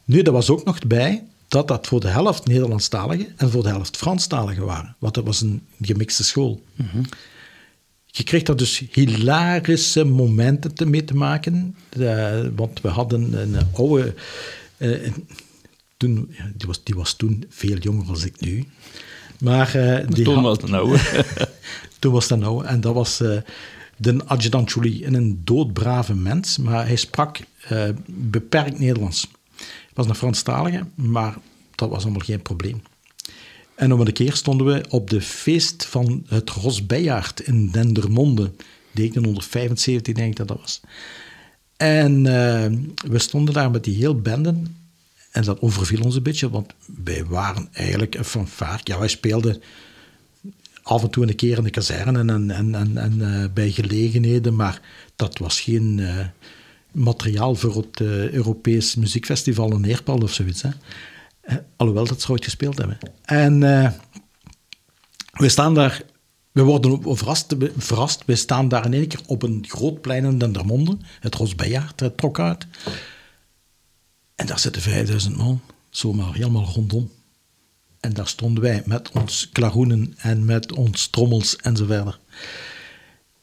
Nu, 0.05 0.21
dat 0.21 0.33
was 0.33 0.49
ook 0.49 0.63
nog 0.63 0.79
bij 0.87 1.23
dat 1.49 1.67
dat 1.67 1.87
voor 1.87 1.99
de 1.99 2.07
helft 2.07 2.47
Nederlandstaligen 2.47 3.27
en 3.37 3.51
voor 3.51 3.63
de 3.63 3.69
helft 3.69 3.97
Franstaligen 3.97 4.65
waren. 4.65 4.95
Want 4.99 5.13
dat 5.13 5.25
was 5.25 5.41
een 5.41 5.61
gemixte 5.81 6.23
school. 6.23 6.63
Mhm. 6.75 7.03
Je 8.05 8.23
kreeg 8.23 8.43
daar 8.43 8.55
dus 8.55 8.83
hilarische 8.91 10.03
momenten 10.03 10.73
te 10.73 10.85
mee 10.85 11.03
te 11.03 11.15
maken. 11.15 11.75
Uh, 11.97 12.39
want 12.55 12.81
we 12.81 12.87
hadden 12.87 13.41
een 13.41 13.57
oude... 13.73 14.13
Uh, 14.77 15.11
toen, 15.97 16.35
die, 16.55 16.67
was, 16.67 16.83
die 16.83 16.95
was 16.95 17.13
toen 17.13 17.45
veel 17.49 17.77
jonger 17.77 18.05
dan 18.05 18.23
ik 18.23 18.39
nu. 18.39 18.65
Maar, 19.39 19.75
uh, 19.75 20.07
die 20.07 20.23
toen 20.27 20.41
was 20.41 20.61
het 20.61 20.71
oude. 20.71 21.25
toen 21.99 22.11
was 22.13 22.29
het 22.29 22.43
oude. 22.43 22.67
En 22.67 22.81
dat 22.81 22.93
was 22.93 23.17
de 23.97 24.25
adjudant 24.25 24.71
Jolie. 24.71 25.05
Een 25.05 25.41
doodbrave 25.43 26.15
mens, 26.15 26.57
maar 26.57 26.85
hij 26.85 26.95
sprak 26.95 27.39
beperkt 28.07 28.79
Nederlands 28.79 29.27
was 29.99 30.07
een 30.07 30.15
Franstalige, 30.15 30.85
maar 30.95 31.37
dat 31.75 31.89
was 31.89 32.03
allemaal 32.03 32.25
geen 32.25 32.41
probleem. 32.41 32.81
En 33.75 33.93
om 33.93 33.99
een 33.99 34.13
keer 34.13 34.33
stonden 34.33 34.67
we 34.67 34.85
op 34.89 35.09
de 35.09 35.21
feest 35.21 35.85
van 35.85 36.23
het 36.27 36.49
Rosbejaard 36.49 37.39
in 37.39 37.69
Dendermonde. 37.69 38.51
1975 38.91 40.13
denk 40.13 40.29
ik 40.29 40.35
dat 40.35 40.47
dat 40.47 40.59
was. 40.59 40.81
En 41.77 42.17
uh, 42.17 42.65
we 43.11 43.19
stonden 43.19 43.53
daar 43.53 43.71
met 43.71 43.83
die 43.83 43.95
heel 43.95 44.21
benden. 44.21 44.75
En 45.31 45.43
dat 45.43 45.61
overviel 45.61 46.01
ons 46.01 46.15
een 46.15 46.23
beetje, 46.23 46.49
want 46.49 46.73
wij 47.03 47.25
waren 47.25 47.67
eigenlijk 47.71 48.15
een 48.15 48.25
fanfare. 48.25 48.81
Ja, 48.83 48.99
wij 48.99 49.07
speelden 49.07 49.61
af 50.81 51.03
en 51.03 51.09
toe 51.09 51.27
een 51.27 51.35
keer 51.35 51.57
in 51.57 51.63
de 51.63 51.69
kazerne 51.69 52.19
en, 52.19 52.29
en, 52.29 52.75
en, 52.75 52.97
en 52.97 53.17
uh, 53.19 53.45
bij 53.53 53.71
gelegenheden, 53.71 54.55
maar 54.55 54.81
dat 55.15 55.37
was 55.37 55.61
geen... 55.61 55.97
Uh, 55.97 56.25
materiaal 56.91 57.55
voor 57.55 57.75
het 57.75 57.99
uh, 57.99 58.31
Europees 58.31 58.95
Muziekfestival 58.95 59.71
in 59.71 59.81
Neerpal 59.81 60.17
of 60.17 60.33
zoiets. 60.33 60.61
Hè. 60.61 60.69
Uh, 61.43 61.55
alhoewel 61.75 62.05
dat 62.05 62.21
ze 62.21 62.43
gespeeld 62.43 62.77
hebben. 62.77 62.97
En 63.21 63.61
uh, 63.61 63.91
we 65.31 65.49
staan 65.49 65.73
daar, 65.73 66.01
we 66.51 66.61
worden 66.61 67.17
verrast, 67.17 67.55
verrast. 67.77 68.23
We 68.25 68.35
staan 68.35 68.67
daar 68.67 68.85
in 68.85 68.93
één 68.93 69.07
keer 69.07 69.21
op 69.25 69.43
een 69.43 69.65
groot 69.67 70.01
plein 70.01 70.25
in 70.25 70.37
Dendermonde. 70.37 70.97
Het 71.19 71.35
Rosbejaard 71.35 72.11
trok 72.15 72.39
uit. 72.39 72.67
En 74.35 74.45
daar 74.45 74.59
zitten 74.59 74.81
5000 74.81 75.37
man, 75.37 75.61
zomaar 75.89 76.33
helemaal 76.33 76.65
rondom. 76.65 77.11
En 77.99 78.13
daar 78.13 78.27
stonden 78.27 78.63
wij 78.63 78.83
met 78.85 79.11
ons 79.11 79.49
klaroenen 79.51 80.13
en 80.17 80.45
met 80.45 80.73
ons 80.73 81.07
trommels 81.07 81.55
en 81.55 81.77
zo 81.77 81.85
verder. 81.85 82.19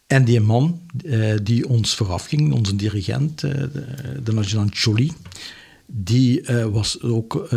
En 0.07 0.25
die 0.25 0.41
man 0.41 0.81
uh, 1.05 1.35
die 1.43 1.69
ons 1.69 1.95
voorafging, 1.95 2.53
onze 2.53 2.77
dirigent, 2.77 3.43
uh, 3.43 3.53
de, 4.25 4.37
adjudant 4.37 4.79
Jolie, 4.79 5.13
die 5.87 6.41
uh, 6.51 6.65
was 6.65 7.03
ook 7.03 7.49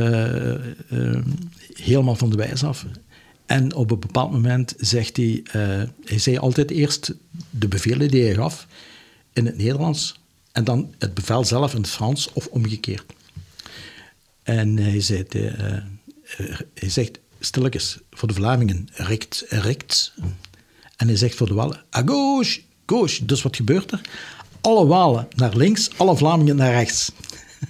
helemaal 1.73 2.15
van 2.15 2.29
de 2.29 2.35
wijs 2.35 2.63
af. 2.63 2.85
En 3.45 3.73
op 3.73 3.91
een 3.91 3.99
bepaald 3.99 4.31
moment 4.31 4.73
zegt 4.77 5.17
hij, 5.17 5.43
hij 6.05 6.19
zei 6.19 6.37
altijd 6.37 6.71
eerst 6.71 7.13
de 7.49 7.67
bevelen 7.67 8.07
die 8.07 8.23
hij 8.23 8.33
gaf 8.33 8.67
in 9.33 9.45
het 9.45 9.57
Nederlands 9.57 10.19
en 10.51 10.63
dan 10.63 10.93
het 10.97 11.13
bevel 11.13 11.43
zelf 11.43 11.73
in 11.73 11.81
het 11.81 11.89
Frans 11.89 12.33
of 12.33 12.47
omgekeerd. 12.47 13.05
En 14.43 14.77
hij, 14.77 15.01
zei, 15.01 15.25
hij 16.73 16.89
zegt 16.89 17.19
stilletjes 17.39 17.97
voor 18.11 18.27
de 18.27 18.33
Vlamingen, 18.33 18.89
rechts, 18.91 19.43
rechts. 19.47 20.13
En 20.99 21.07
hij 21.07 21.15
zegt 21.15 21.35
voor 21.35 21.47
de 21.47 21.53
Wallen, 21.53 21.83
à 21.95 22.01
gauche, 22.05 22.61
gauche. 22.85 23.25
Dus 23.25 23.41
wat 23.41 23.55
gebeurt 23.55 23.91
er? 23.91 24.01
Alle 24.61 24.85
Walen 24.85 25.27
naar 25.35 25.55
links, 25.55 25.89
alle 25.97 26.17
Vlamingen 26.17 26.55
naar 26.55 26.71
rechts. 26.71 27.11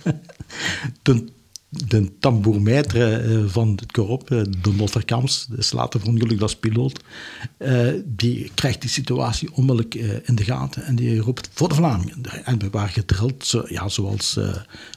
De 1.70 2.20
tambourmaitre 2.20 3.16
eh, 3.16 3.40
van 3.48 3.70
het 3.70 3.92
korop, 3.92 4.32
eh, 4.32 4.42
de 4.62 5.48
is 5.58 5.72
later 5.72 6.00
verongelukt 6.00 6.42
als 6.42 6.56
piloot, 6.56 7.04
eh, 7.58 7.88
die 8.06 8.52
krijgt 8.54 8.82
die 8.82 8.90
situatie 8.90 9.54
onmiddellijk 9.54 9.96
in 10.26 10.36
de 10.36 10.44
gaten 10.44 10.84
en 10.84 10.96
die 10.96 11.20
roept 11.20 11.50
voor 11.54 11.70
de 11.70 11.76
Vlamingen. 11.76 12.22
En 12.44 12.60
we 12.60 12.70
waren 12.70 12.90
gedrild, 12.90 13.56
ja, 13.68 13.90
zoals 13.90 14.40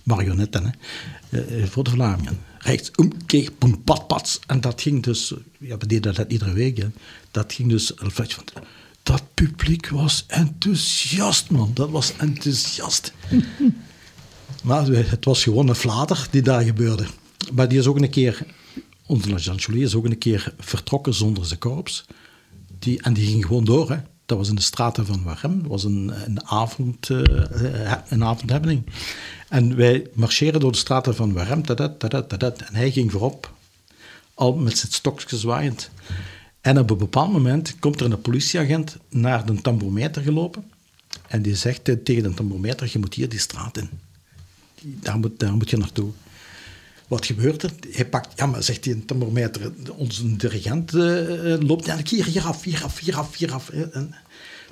marionetten, 0.03 0.65
hè. 0.65 1.67
Voor 1.67 1.85
de 1.85 1.91
Vlamingen. 1.91 2.39
Rechts, 2.63 2.91
om, 2.97 3.27
keek, 3.27 3.59
poem, 3.59 3.83
pat, 3.83 4.07
pats. 4.07 4.39
En 4.47 4.61
dat 4.61 4.81
ging 4.81 5.03
dus, 5.03 5.35
ja, 5.59 5.77
we 5.77 5.87
deden 5.87 6.15
dat 6.15 6.33
iedere 6.33 6.53
week, 6.53 6.77
hè. 6.77 6.87
dat 7.31 7.53
ging 7.53 7.69
dus, 7.69 7.93
van, 7.97 8.27
dat 9.03 9.23
publiek 9.35 9.89
was 9.89 10.25
enthousiast, 10.27 11.51
man. 11.51 11.71
Dat 11.75 11.91
was 11.91 12.17
enthousiast. 12.17 13.13
Maar 14.63 14.87
het 14.87 15.25
was 15.25 15.43
gewoon 15.43 15.69
een 15.69 15.75
flater 15.75 16.27
die 16.31 16.43
daar 16.43 16.63
gebeurde. 16.63 17.07
Maar 17.53 17.69
die 17.69 17.79
is 17.79 17.87
ook 17.87 18.01
een 18.01 18.11
keer, 18.11 18.47
onze 19.07 19.35
Jean 19.35 19.57
Jolie 19.57 19.83
is 19.83 19.95
ook 19.95 20.05
een 20.05 20.19
keer 20.19 20.55
vertrokken 20.59 21.15
zonder 21.15 21.47
zijn 21.47 21.59
korps. 21.59 22.05
Die, 22.79 23.03
en 23.03 23.13
die 23.13 23.27
ging 23.27 23.47
gewoon 23.47 23.65
door. 23.65 23.91
Hè. 23.91 23.97
Dat 24.27 24.39
was 24.39 24.49
in 24.49 24.55
de 24.55 24.63
straten 24.63 25.07
van 25.07 25.23
Warem. 25.23 25.59
Dat 25.63 25.71
was 25.71 25.85
een, 25.85 26.13
een, 26.25 26.45
avond, 26.47 27.09
uh, 27.09 27.23
een 28.09 28.25
avondhappening. 28.25 28.85
En 29.53 29.77
wij 29.77 30.07
marcheren 30.13 30.61
door 30.61 30.73
de 30.73 30.79
straten 30.79 31.15
van 31.15 31.33
Warem. 31.33 31.63
Tadat, 31.63 31.99
tadat, 31.99 32.29
tadat, 32.29 32.61
en 32.61 32.75
hij 32.75 32.91
ging 32.91 33.11
voorop, 33.11 33.53
al 34.35 34.55
met 34.55 34.79
zijn 34.79 34.93
stokje 34.93 35.37
zwaaiend. 35.37 35.91
En 36.61 36.79
op 36.79 36.91
een 36.91 36.99
bepaald 36.99 37.33
moment 37.33 37.79
komt 37.79 38.01
er 38.01 38.13
een 38.13 38.21
politieagent 38.21 38.97
naar 39.09 39.47
de 39.47 39.61
tambourmeter 39.61 40.23
gelopen. 40.23 40.65
En 41.29 41.43
die 41.43 41.57
zegt 41.57 41.85
tegen 41.85 42.23
de 42.23 42.35
tambourmeter, 42.35 42.89
je 42.93 42.99
moet 42.99 43.15
hier 43.15 43.29
die 43.29 43.39
straat 43.39 43.79
in 43.79 43.91
daar 44.83 45.19
moet, 45.19 45.39
daar 45.39 45.53
moet 45.53 45.71
je 45.71 45.77
naartoe. 45.77 46.11
Wat 47.09 47.27
gebeurt 47.27 47.63
er? 47.63 47.71
Hij 47.91 48.07
pakt, 48.07 48.33
ja, 48.37 48.47
maar 48.47 48.63
zegt 48.63 48.85
hij 48.85 48.95
een 48.95 49.05
thermometer, 49.05 49.73
onze 49.97 50.37
dirigent 50.37 50.95
uh, 50.95 51.03
loopt 51.59 51.89
eigenlijk 51.89 52.09
hier, 52.09 52.25
hier 52.25 52.45
af, 52.45 52.63
hier 52.63 52.85
af, 52.85 52.99
hier 52.99 53.17
af, 53.17 53.37
hier 53.37 53.53
af. 53.53 53.69
En 53.71 54.15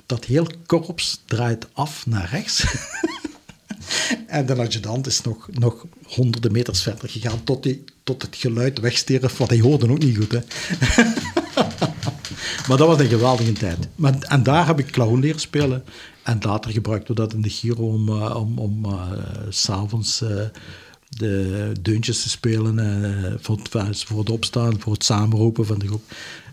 dat 0.05 0.25
heel 0.25 0.47
korps 0.65 1.21
draait 1.25 1.67
af 1.73 2.05
naar 2.05 2.29
rechts. 2.29 2.63
en 4.27 4.45
de 4.45 4.55
adjudant 4.55 5.07
is 5.07 5.21
nog, 5.21 5.47
nog 5.51 5.85
honderden 6.07 6.51
meters 6.51 6.81
verder 6.81 7.09
gegaan 7.09 7.43
tot, 7.43 7.63
die, 7.63 7.83
tot 8.03 8.21
het 8.21 8.35
geluid 8.35 8.79
wegstierf, 8.79 9.37
want 9.37 9.49
hij 9.49 9.59
hoorde 9.59 9.89
ook 9.89 9.99
niet 9.99 10.17
goed. 10.17 10.31
Hè. 10.31 10.37
maar 12.67 12.77
dat 12.77 12.87
was 12.87 12.99
een 12.99 13.07
geweldige 13.07 13.53
tijd. 13.53 13.77
Maar, 13.95 14.15
en 14.19 14.43
daar 14.43 14.67
heb 14.67 14.79
ik 14.79 14.91
clown 14.91 15.19
leren 15.19 15.39
spelen. 15.39 15.83
En 16.23 16.37
later 16.41 16.71
gebruikten 16.71 17.15
we 17.15 17.21
dat 17.21 17.33
in 17.33 17.41
de 17.41 17.49
Giro 17.49 17.87
om, 17.87 18.09
uh, 18.09 18.35
om, 18.35 18.57
om 18.57 18.85
uh, 18.85 19.11
s'avonds 19.49 20.21
uh, 20.21 20.29
de 21.21 21.71
deuntjes 21.81 22.21
te 22.21 22.29
spelen. 22.29 22.75
voor, 23.41 23.59
het, 23.71 24.03
voor 24.03 24.19
het 24.19 24.29
opstaan, 24.29 24.79
voor 24.79 24.93
het 24.93 25.03
samenroepen 25.03 25.65
van 25.65 25.79
de 25.79 25.87
groep. 25.87 26.03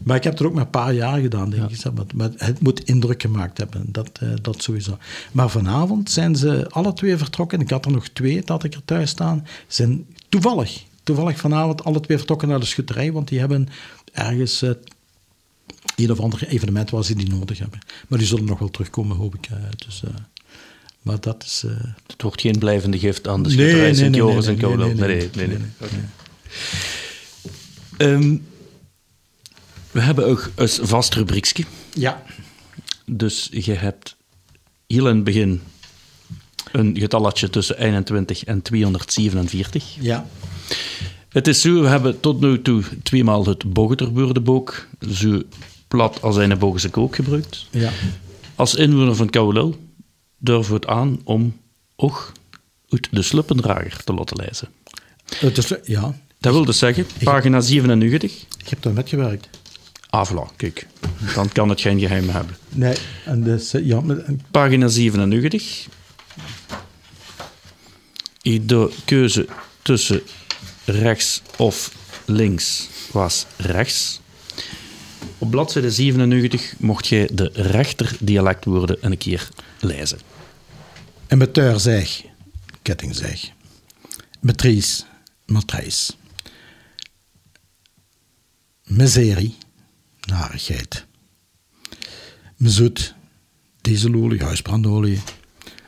Maar 0.02 0.16
ik 0.16 0.22
heb 0.22 0.32
het 0.32 0.40
er 0.40 0.46
ook 0.46 0.54
maar 0.54 0.64
een 0.64 0.70
paar 0.70 0.94
jaar 0.94 1.20
gedaan, 1.20 1.50
denk 1.50 1.70
ik. 1.70 1.92
Maar, 1.94 2.04
maar, 2.14 2.30
het 2.36 2.60
moet 2.60 2.84
indruk 2.84 3.22
gemaakt 3.22 3.58
hebben, 3.58 3.86
dat, 3.92 4.20
dat 4.42 4.62
sowieso. 4.62 4.98
Maar 5.32 5.50
vanavond 5.50 6.10
zijn 6.10 6.36
ze 6.36 6.66
alle 6.68 6.92
twee 6.92 7.16
vertrokken. 7.16 7.60
Ik 7.60 7.70
had 7.70 7.84
er 7.84 7.90
nog 7.90 8.08
twee, 8.08 8.42
dat 8.44 8.64
ik 8.64 8.74
er 8.74 8.84
thuis 8.84 9.10
staan. 9.10 9.46
Zijn 9.66 10.06
toevallig, 10.28 10.84
toevallig 11.02 11.38
vanavond 11.38 11.84
alle 11.84 12.00
twee 12.00 12.16
vertrokken 12.16 12.48
naar 12.48 12.60
de 12.60 12.66
schutterij. 12.66 13.12
Want 13.12 13.28
die 13.28 13.38
hebben 13.38 13.68
ergens 14.12 14.62
een 15.96 16.10
of 16.10 16.20
ander 16.20 16.46
evenement 16.48 16.90
waar 16.90 17.04
ze 17.04 17.14
die 17.14 17.30
nodig 17.30 17.58
hebben. 17.58 17.78
Maar 18.08 18.18
die 18.18 18.28
zullen 18.28 18.44
nog 18.44 18.58
wel 18.58 18.70
terugkomen, 18.70 19.16
hoop 19.16 19.34
ik. 19.34 19.48
Dus, 19.86 20.02
uh, 20.04 20.10
maar 21.08 21.20
dat 21.20 21.44
is... 21.46 21.62
Uh... 21.66 21.72
Het 22.06 22.22
wordt 22.22 22.40
geen 22.40 22.58
blijvende 22.58 22.98
gift 22.98 23.28
aan 23.28 23.42
de 23.42 23.50
schutterij 23.50 23.82
nee, 23.82 23.94
Sint 23.94 24.14
Joris 24.14 24.46
en. 24.46 24.56
Nee, 24.56 24.76
nee, 24.94 25.30
nee. 25.34 25.46
nee, 25.46 25.58
um, 27.98 28.46
we 29.90 30.00
hebben 30.00 30.26
ook 30.26 30.50
een 30.54 30.68
vast 30.68 31.14
rubriekje. 31.14 31.64
Ja. 31.94 32.22
Dus 33.06 33.48
je 33.50 33.72
hebt 33.72 34.16
heel 34.86 35.08
in 35.08 35.14
het 35.14 35.24
begin 35.24 35.60
een 36.72 36.96
getalletje 36.98 37.50
tussen 37.50 37.78
21 37.78 38.44
en 38.44 38.62
247. 38.62 39.96
Ja. 40.00 40.26
Het 41.28 41.48
is 41.48 41.60
zo, 41.60 41.80
we 41.80 41.88
hebben 41.88 42.20
tot 42.20 42.40
nu 42.40 42.62
toe 42.62 42.82
tweemaal 43.02 43.46
het 43.46 43.72
Bogeterbuurdeboek 43.72 44.86
zo 45.10 45.42
plat 45.88 46.22
als 46.22 46.36
een 46.36 46.58
Bogense 46.58 46.88
kook 46.88 47.14
gebruikt. 47.14 47.66
Ja. 47.70 47.90
Als 48.54 48.74
inwoner 48.74 49.14
van 49.14 49.30
Kouwelul 49.30 49.87
durven 50.38 50.72
we 50.72 50.78
het 50.78 50.86
aan 50.86 51.20
om 51.24 51.60
ook 51.96 52.32
uit 52.88 53.08
de 53.10 53.22
sluppendrager 53.22 54.04
te 54.04 54.14
laten 54.14 54.36
lezen. 54.36 54.68
Ja. 55.84 56.14
Dat 56.40 56.52
wil 56.52 56.64
dus 56.64 56.78
zeggen, 56.78 57.06
pagina 57.22 57.60
97. 57.60 58.44
Ik 58.58 58.68
heb 58.68 58.82
daar 58.82 58.92
net 58.92 59.08
gewerkt. 59.08 59.48
Ah, 60.10 60.30
voilà, 60.30 60.56
kijk. 60.56 60.86
Dan 61.34 61.48
kan 61.52 61.68
het 61.68 61.80
geen 61.80 61.98
geheim 61.98 62.28
hebben. 62.28 62.56
Nee, 62.68 62.96
en 63.24 63.42
dus, 63.42 63.70
ja, 63.70 64.00
met, 64.00 64.22
en... 64.22 64.40
Pagina 64.50 64.88
97. 64.88 65.86
De 68.42 68.90
keuze 69.04 69.46
tussen 69.82 70.22
rechts 70.84 71.42
of 71.56 71.92
links 72.24 72.88
was 73.12 73.46
rechts. 73.56 74.20
Op 75.38 75.50
bladzijde 75.50 75.90
97 75.90 76.74
mocht 76.78 77.06
jij 77.06 77.28
de 77.32 77.50
rechter 77.52 78.16
dialectwoorden 78.20 78.96
een 79.00 79.18
keer 79.18 79.48
lezen. 79.80 80.18
Zeg, 81.76 82.24
ketting 82.82 83.14
zeg. 83.14 83.50
Matrice, 84.40 85.04
matrijs. 85.46 86.16
Miserie, 88.84 89.56
narigheid. 90.20 91.06
Mezoet, 92.56 93.14
dieselolie, 93.80 94.44
huisbrandolie. 94.44 95.20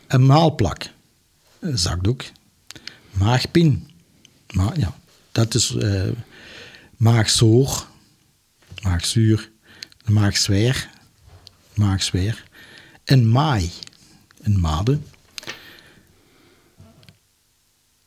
Een 0.07 0.27
maalplak, 0.27 0.91
een 1.59 1.79
zakdoek. 1.79 2.23
Maagpien, 3.11 3.91
maar 4.51 4.79
ja, 4.79 4.95
dat 5.33 5.55
is 5.55 5.71
uh, 5.71 6.09
maagzoor, 6.97 7.87
maagzuur, 8.83 9.51
maagzweer, 10.07 10.91
maagzweer. 11.75 12.45
Een 13.11 13.31
maai, 13.31 13.71
een 14.43 14.61
made. 14.61 14.99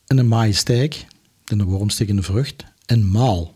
En 0.05 0.17
een 0.17 0.27
maaistijk, 0.27 1.05
een 1.45 1.63
wormstikkende 1.63 2.23
vrucht. 2.23 2.63
Een 2.85 3.11
maal, 3.11 3.55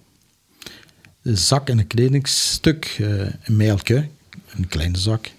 een 1.21 1.37
zak 1.37 1.69
en 1.69 1.77
een 1.77 1.87
kledingstuk, 1.87 2.97
uh, 2.99 3.19
een 3.43 3.55
meelke, 3.55 4.09
een 4.55 4.67
kleine 4.67 4.97
zak. 4.97 5.31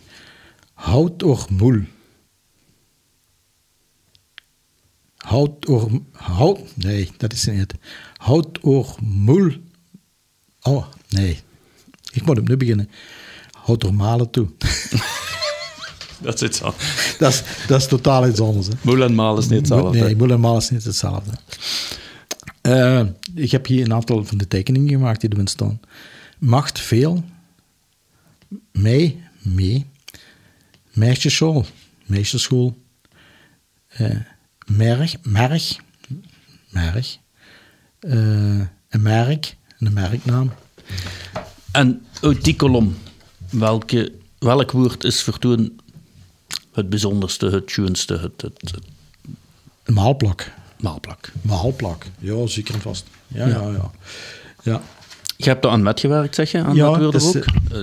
Hout 0.73 1.23
or 1.23 1.47
moel. 1.51 1.83
Hout 5.17 5.67
or... 5.67 6.01
Hout... 6.13 6.77
Nee, 6.77 7.11
dat 7.17 7.33
is 7.33 7.45
niet 7.45 7.59
het. 7.59 7.75
Hout 8.17 8.61
or 8.61 8.97
moel... 9.01 9.53
Oh, 10.63 10.87
nee. 11.09 11.41
Ik 12.13 12.27
moet 12.27 12.49
nu 12.49 12.57
beginnen. 12.57 12.91
Hout 13.51 13.85
or 13.85 13.95
malen 13.95 14.31
toe. 14.31 14.49
dat 16.23 16.35
is 16.35 16.49
iets 16.49 16.63
anders. 16.63 17.17
Dat 17.19 17.33
is, 17.33 17.43
dat 17.67 17.81
is 17.81 17.87
totaal 17.87 18.29
iets 18.29 18.41
anders. 18.41 18.67
Hè. 18.67 18.73
Moel 18.81 19.03
en 19.03 19.15
malen 19.15 19.43
is 19.43 19.49
niet 19.49 19.59
hetzelfde. 19.59 19.99
Nee, 19.99 20.17
moel 20.17 20.31
en 20.31 20.57
is 20.57 20.71
niet 20.71 20.85
hetzelfde. 20.85 21.31
Uh, 22.63 23.03
ik 23.35 23.51
heb 23.51 23.67
hier 23.67 23.85
een 23.85 23.95
aantal 23.95 24.25
van 24.25 24.39
de 24.39 24.49
tekeningen 24.49 24.89
gemaakt 24.89 25.21
die 25.21 25.31
erin 25.33 25.47
staan. 25.47 25.81
Macht 26.39 26.81
veel. 26.81 27.25
Mee, 28.73 29.23
mee. 29.43 29.87
Meisjesschool, 30.93 31.67
meisjesschool. 32.07 32.77
Uh, 34.01 34.17
merg, 34.67 35.15
merg, 35.23 35.77
merg. 36.71 37.19
Uh, 38.01 38.13
een 38.89 39.03
merk, 39.03 39.57
een 39.79 39.93
merknaam. 39.93 40.53
En 41.73 42.07
uit 42.21 42.45
die 42.45 42.57
kolom, 42.57 42.97
welke, 43.51 44.13
welk 44.39 44.71
woord 44.71 45.05
is 45.05 45.23
voor 45.23 45.39
toen 45.39 45.81
het 46.79 46.91
bijzonderste, 46.91 47.47
het 47.47 47.71
schoonste, 47.71 48.15
het, 48.15 48.43
het, 48.43 48.61
het... 48.61 48.79
Maalplak. 49.95 50.53
Maalplak. 50.81 51.33
Maalplak, 51.43 52.07
ja, 52.19 52.47
zeker 52.47 52.75
en 52.75 52.81
vast. 52.81 53.07
Ja, 53.27 53.47
ja, 53.47 53.61
ja. 53.61 53.71
ja. 53.71 53.91
ja. 54.63 54.83
Je 55.37 55.45
hebt 55.45 55.65
er 55.65 55.71
aan 55.71 55.83
metgewerkt, 55.83 56.35
zeg 56.35 56.51
je, 56.51 56.63
aan 56.63 56.75
ja, 56.75 56.99
dat 56.99 57.15
is, 57.15 57.35
uh, 57.35 57.43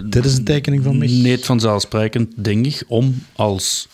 dit 0.10 0.26
is 0.26 0.38
een 0.38 0.44
tekening 0.44 0.84
van 0.84 0.98
mij. 0.98 1.08
Niet 1.08 1.46
vanzelfsprekend, 1.46 2.44
denk 2.44 2.66
ik, 2.66 2.84
om 2.88 3.24
als 3.36 3.88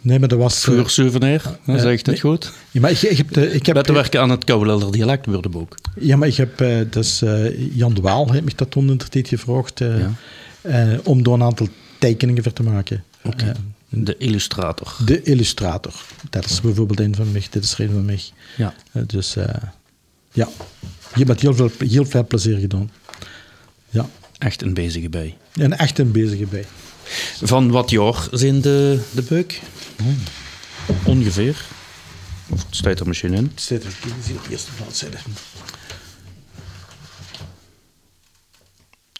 Nee, 0.00 0.18
maar 0.18 0.28
dat 0.28 0.38
was... 0.38 0.64
Vuursouvenir, 0.64 1.42
uh, 1.66 1.80
zeg 1.80 1.92
ik 1.92 2.04
dat 2.04 2.14
nee. 2.14 2.20
goed? 2.20 2.52
Ja, 2.70 2.80
maar 2.80 2.90
ik, 2.90 3.02
ik 3.02 3.16
heb 3.16 3.32
de, 3.32 3.52
ik 3.52 3.66
heb, 3.66 3.74
Met 3.74 3.84
te 3.84 3.92
werken 3.92 4.20
aan 4.20 4.30
het 4.30 4.44
Kouwelder 4.44 4.92
dialectwoordenboek. 4.92 5.74
Ja, 6.00 6.16
maar 6.16 6.28
ik 6.28 6.36
heb... 6.36 6.60
Uh, 6.60 6.80
dus, 6.90 7.22
uh, 7.22 7.74
Jan 7.76 7.94
de 7.94 8.00
Waal 8.00 8.32
heeft 8.32 8.44
me 8.44 8.50
dat 8.56 8.70
toen 8.70 9.00
gevraagd... 9.10 9.78
Ja. 9.78 10.98
om 11.04 11.22
door 11.22 11.34
een 11.34 11.42
aantal 11.42 11.68
tekeningen 11.98 12.42
voor 12.42 12.52
te 12.52 12.62
maken. 12.62 13.04
Okay. 13.22 13.52
De 13.94 14.16
illustrator. 14.16 14.96
De 15.04 15.22
illustrator. 15.22 15.92
Dat 16.30 16.44
is 16.44 16.60
bijvoorbeeld 16.60 17.00
een 17.00 17.14
van 17.14 17.32
mij. 17.32 17.46
Dit 17.50 17.64
is 17.64 17.72
er 17.72 17.80
een 17.80 17.90
van 17.90 18.04
mij. 18.04 18.20
Ja. 18.56 18.74
Eh, 18.92 19.02
dus 19.06 19.36
eh, 19.36 19.54
ja, 20.32 20.48
je 21.14 21.24
hebt 21.24 21.40
heel 21.40 21.54
veel, 21.54 21.70
heel 21.78 22.04
veel 22.04 22.26
plezier 22.26 22.58
gedaan. 22.58 22.90
Ja, 23.90 24.08
Echt 24.38 24.62
een 24.62 24.74
bezige 24.74 25.08
bij. 25.08 25.36
en 25.52 25.78
echt 25.78 25.98
een 25.98 26.12
bezige 26.12 26.46
bij. 26.46 26.64
Van 27.42 27.70
wat 27.70 27.90
jaar 27.90 28.28
zijn 28.30 28.60
de, 28.60 29.00
de 29.14 29.22
beuk? 29.22 29.60
Ongeveer. 31.04 31.64
Of 32.48 32.64
het 32.66 32.76
staat 32.76 33.00
er 33.00 33.08
misschien 33.08 33.32
in. 33.32 33.44
Het 33.44 33.60
staat 33.60 33.82
er 33.84 33.92
hier 34.24 34.36
op 34.36 34.44
de 34.44 34.50
eerste 34.50 34.70
bladzijde. 34.72 35.16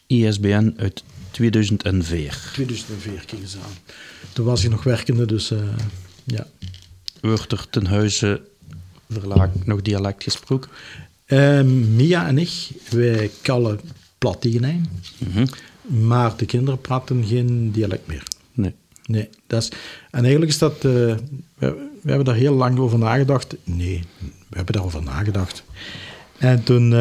ISBN 0.07 0.75
uit 0.77 1.03
2004. 1.33 2.51
2004, 2.53 3.25
kijk 3.27 3.43
eens 3.43 3.57
aan. 3.57 3.95
Toen 4.33 4.47
was 4.47 4.63
je 4.63 4.69
nog 4.69 4.83
werkende, 4.83 5.27
dus 5.27 5.51
eh, 5.51 5.59
ja. 6.25 6.47
Wordt 7.21 7.53
er 7.53 7.67
ten 7.71 7.87
huize 7.87 8.41
verlaag 9.09 9.51
nog 9.65 9.83
dialect 9.83 10.23
gesproken? 10.23 10.71
Eh, 11.25 11.63
Mia 11.63 12.27
en 12.27 12.39
ik, 12.39 12.69
wij 12.91 13.31
kallen 13.43 13.81
plat 14.19 14.43
hem, 14.43 14.87
maar 15.87 16.37
de 16.37 16.47
kinderen 16.47 16.81
praten 16.81 17.25
geen 17.25 17.71
dialect 17.71 18.07
meer. 18.07 18.23
Nee. 18.53 18.75
Nee, 19.07 19.29
dat 19.47 19.63
is, 19.63 19.69
en 20.11 20.21
eigenlijk 20.21 20.51
is 20.51 20.59
dat, 20.59 20.75
eh, 20.75 20.83
we, 20.83 21.17
we 22.03 22.09
hebben 22.09 22.25
daar 22.25 22.35
heel 22.35 22.55
lang 22.55 22.79
over 22.79 22.99
nagedacht. 22.99 23.57
Nee, 23.65 24.05
we 24.21 24.57
hebben 24.57 24.75
daarover 24.75 25.03
nagedacht. 25.03 25.63
En 26.39 26.63
toen 26.63 26.95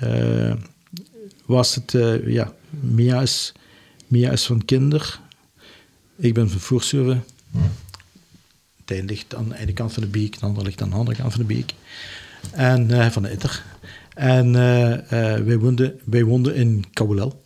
eh, 0.00 0.52
was 1.46 1.74
het, 1.74 1.92
ja, 2.26 2.52
Mia 2.80 3.20
is, 3.20 3.52
Mia 4.06 4.30
is 4.30 4.46
van 4.46 4.64
kinder. 4.64 5.20
Ik 6.16 6.34
ben 6.34 6.50
van 6.50 6.60
Voersuwe. 6.60 7.18
Het 8.84 8.98
een 8.98 9.04
ligt 9.04 9.34
aan 9.34 9.48
de 9.48 9.56
ene 9.56 9.72
kant 9.72 9.92
van 9.92 10.02
de 10.02 10.08
beek, 10.08 10.38
de 10.38 10.46
andere 10.46 10.66
ligt 10.66 10.82
aan 10.82 10.90
de 10.90 10.96
andere 10.96 11.16
kant 11.16 11.32
van 11.32 11.40
de 11.46 11.54
beek. 11.54 11.74
En 12.50 12.90
eh, 12.90 13.10
van 13.10 13.22
de 13.22 13.30
Itter. 13.30 13.64
En 14.14 14.56
eh, 14.56 14.92
eh, 14.92 15.44
wij, 15.44 15.58
woonden, 15.58 16.00
wij 16.04 16.24
woonden 16.24 16.54
in 16.54 16.84
Kouwelel. 16.92 17.42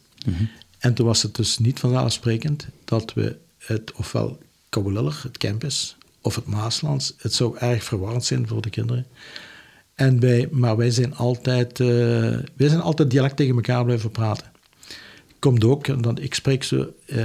En 0.78 0.94
toen 0.94 1.06
was 1.06 1.22
het 1.22 1.34
dus 1.34 1.58
niet 1.58 1.78
vanzelfsprekend 1.78 2.66
dat 2.84 3.14
we 3.14 3.36
het 3.58 3.92
ofwel 3.92 4.38
Kouweleller, 4.68 5.20
het 5.22 5.38
campus, 5.38 5.96
of 6.20 6.34
het 6.34 6.46
Maaslands, 6.46 7.14
het 7.16 7.34
zou 7.34 7.56
erg 7.58 7.84
verwarrend 7.84 8.24
zijn 8.24 8.48
voor 8.48 8.62
de 8.62 8.70
kinderen. 8.70 9.06
En 9.94 10.20
wij, 10.20 10.48
maar 10.50 10.76
wij 10.76 10.90
zijn, 10.90 11.16
altijd, 11.16 11.78
wij 11.78 12.68
zijn 12.68 12.80
altijd 12.80 13.10
dialect 13.10 13.36
tegen 13.36 13.54
elkaar 13.54 13.84
blijven 13.84 14.10
praten. 14.10 14.47
Komt 15.38 15.64
ook, 15.64 16.02
dat 16.02 16.20
ik 16.20 16.34
spreek 16.34 16.62
zo, 16.64 16.92
eh, 17.06 17.24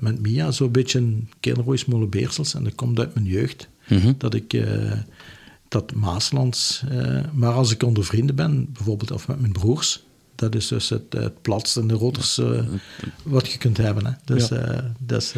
met 0.00 0.20
Mia 0.20 0.50
zo'n 0.50 0.70
beetje 0.70 0.98
een 0.98 1.30
kinderroeismolen 1.40 2.08
Beersels. 2.10 2.54
En 2.54 2.64
dat 2.64 2.74
komt 2.74 2.98
uit 2.98 3.14
mijn 3.14 3.26
jeugd. 3.26 3.68
Dat 4.18 4.34
ik 4.34 4.52
eh, 4.52 4.92
dat 5.68 5.94
Maaslands... 5.94 6.82
eh, 6.90 7.20
maar 7.32 7.52
als 7.52 7.70
ik 7.70 7.82
onder 7.82 8.04
vrienden 8.04 8.34
ben, 8.34 8.72
bijvoorbeeld 8.72 9.10
of 9.10 9.28
met 9.28 9.40
mijn 9.40 9.52
broers... 9.52 10.02
Dat 10.34 10.54
is 10.54 10.68
dus 10.68 10.88
het, 10.88 11.02
het 11.12 11.42
platst 11.42 11.76
en 11.76 11.86
de 11.86 11.94
roters 11.94 12.38
eh, 12.38 12.64
wat 13.22 13.48
je 13.52 13.58
kunt 13.58 13.76
hebben. 13.76 14.06
Hè. 14.06 14.12
Dus, 14.24 14.48
Ja. 14.48 14.92
dat 14.98 15.22
is, 15.22 15.34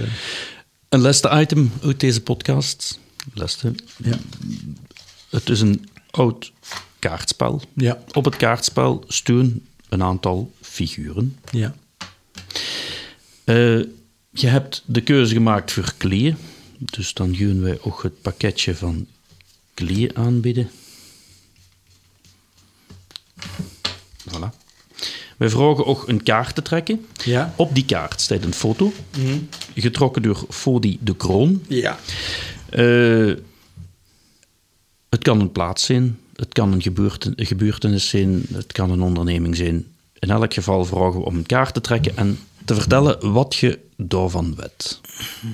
Een 0.88 1.01
laatste 1.01 1.30
item 1.40 1.70
uit 1.82 2.01
deze 2.01 2.22
podcast. 2.22 2.98
Laatste. 3.34 3.74
ja. 3.96 4.18
Het 5.30 5.48
is 5.48 5.60
een 5.60 5.88
oud 6.10 6.52
kaartspel. 6.98 7.62
Ja. 7.74 7.98
Op 8.12 8.24
het 8.24 8.36
kaartspel 8.36 9.05
staan 9.09 9.60
een 9.88 10.02
aantal 10.02 10.52
figuren. 10.60 11.36
Ja. 11.51 11.74
Eh, 13.44 13.78
je 14.30 14.46
hebt 14.46 14.82
de 14.86 15.00
keuze 15.00 15.34
gemaakt 15.34 15.72
voor 15.72 15.92
kleeën. 15.96 16.36
Dus 16.78 17.14
dan 17.14 17.36
gaan 17.36 17.60
wij 17.62 17.78
ook 17.80 18.02
het 18.02 18.22
pakketje 18.22 18.74
van 18.74 19.06
kleeën 19.74 20.16
aanbieden. 20.16 20.70
Voilà. 24.28 24.48
Wij 25.36 25.48
vragen 25.48 25.86
ook 25.86 26.08
een 26.08 26.22
kaart 26.22 26.54
te 26.54 26.62
trekken. 26.62 27.06
Ja. 27.24 27.54
Op 27.56 27.74
die 27.74 27.84
kaart 27.84 28.20
staat 28.20 28.44
een 28.44 28.54
foto, 28.54 28.92
getrokken 29.74 30.22
door 30.22 30.46
Fodi 30.50 30.98
de 31.00 31.16
Kroon. 31.16 31.62
Ja. 31.68 31.98
Eh, 32.70 33.32
het 35.08 35.22
kan 35.22 35.40
een 35.40 35.52
plaats 35.52 35.84
zijn, 35.84 36.18
het 36.36 36.52
kan 36.52 36.72
een 36.72 36.82
gebeurten- 36.82 37.32
een 37.36 37.46
gebeurtenis 37.46 38.08
zijn, 38.08 38.42
het 38.52 38.72
kan 38.72 38.90
een 38.90 39.02
onderneming 39.02 39.56
zijn. 39.56 39.86
In 40.18 40.30
elk 40.30 40.54
geval 40.54 40.84
vragen 40.84 41.20
we 41.20 41.24
om 41.26 41.36
een 41.36 41.46
kaart 41.46 41.74
te 41.74 41.80
trekken 41.80 42.16
en 42.16 42.38
te 42.64 42.74
vertellen 42.74 43.32
wat 43.32 43.54
je 43.54 43.78
daarvan 43.96 44.54
weet. 44.54 45.00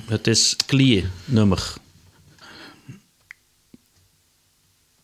Het 0.05 0.27
is 0.27 0.55
klie 0.65 1.05
nummer. 1.25 1.73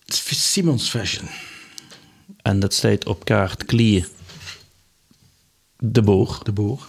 Simons 0.05 0.89
Fashion. 0.89 1.27
En 2.41 2.59
dat 2.59 2.73
staat 2.73 3.05
op 3.05 3.25
kaart 3.25 3.65
klie 3.65 4.05
de 5.79 6.01
boor. 6.01 6.39
De 6.43 6.51
boer. 6.51 6.87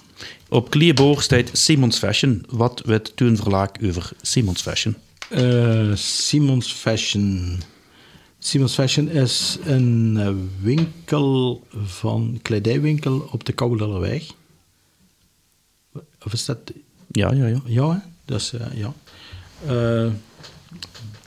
Op 0.49 0.71
klieboor 0.71 1.23
staat 1.23 1.51
Simons 1.53 1.99
Fashion. 1.99 2.45
Wat 2.49 2.83
weet 2.85 3.17
toen 3.17 3.37
verlaak 3.37 3.79
over 3.85 4.11
Simons 4.23 4.63
Fashion? 4.63 4.97
Eh, 5.29 5.95
Simons 5.95 6.73
Fashion. 6.73 7.59
Simons 8.39 8.75
Fashion 8.75 9.09
is 9.09 9.59
een 9.65 10.51
winkel 10.61 11.63
van 11.85 12.39
kledijwinkel 12.43 13.29
op 13.31 13.45
de 13.45 13.53
Kouwellerweg. 13.53 14.27
Of 16.25 16.33
is 16.33 16.45
dat? 16.45 16.59
Ja, 17.11 17.33
ja, 17.33 17.47
ja. 17.47 17.61
Ja, 17.65 17.91
hè? 17.91 17.99
dat 18.25 18.41
is, 18.41 18.53
eh, 18.53 18.67
ja. 18.75 18.95
Eh, 19.67 20.13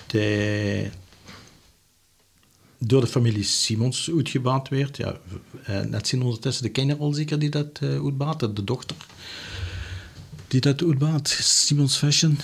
de, 0.07 0.89
door 2.77 3.01
de 3.01 3.07
familie 3.07 3.43
Simons 3.43 4.09
uitgebaat 4.15 4.69
werd. 4.69 4.97
Ja, 4.97 5.17
eh, 5.63 5.81
net 5.81 6.07
zien 6.07 6.21
ondertussen 6.21 6.63
de 6.63 6.69
kinderen 6.69 7.01
al 7.01 7.13
zeker 7.13 7.39
die 7.39 7.49
dat 7.49 7.79
uitbaat, 7.81 8.39
de 8.39 8.63
dochter. 8.63 8.95
Die 10.47 10.61
dat 10.61 10.83
uitbaat, 10.83 11.27
Simons 11.39 11.97
Fashion. 11.97 12.37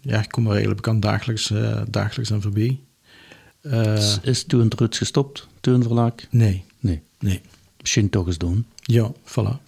Ja, 0.00 0.22
ik 0.22 0.28
kom 0.30 0.44
er 0.44 0.50
eigenlijk 0.50 0.80
bekend 0.80 1.02
dagelijks, 1.02 1.52
dagelijks 1.88 2.32
aan 2.32 2.42
voorbij. 2.42 2.80
Is, 3.94 4.18
is 4.22 4.44
toen 4.44 4.60
het 4.60 4.74
roots 4.74 4.98
gestopt, 4.98 5.46
toen 5.60 5.82
verlaak? 5.82 6.26
nee, 6.30 6.64
Nee. 6.80 7.02
nee. 7.18 7.40
Misschien 7.80 8.10
toch 8.10 8.26
eens 8.26 8.38
doen. 8.38 8.66
Ja, 8.82 9.12
voilà. 9.24 9.67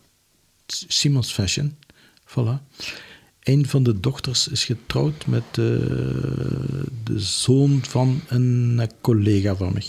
Simons 0.89 1.33
Fashion, 1.33 1.77
voilà. 2.25 2.63
Een 3.41 3.67
van 3.67 3.83
de 3.83 4.01
dochters 4.01 4.49
is 4.49 4.65
getrouwd 4.65 5.27
met 5.27 5.45
eh, 5.51 5.57
de 7.05 7.15
zoon 7.17 7.85
van 7.85 8.21
een 8.27 8.77
eh, 8.81 8.89
collega 9.01 9.57
van 9.57 9.73
mij. 9.73 9.87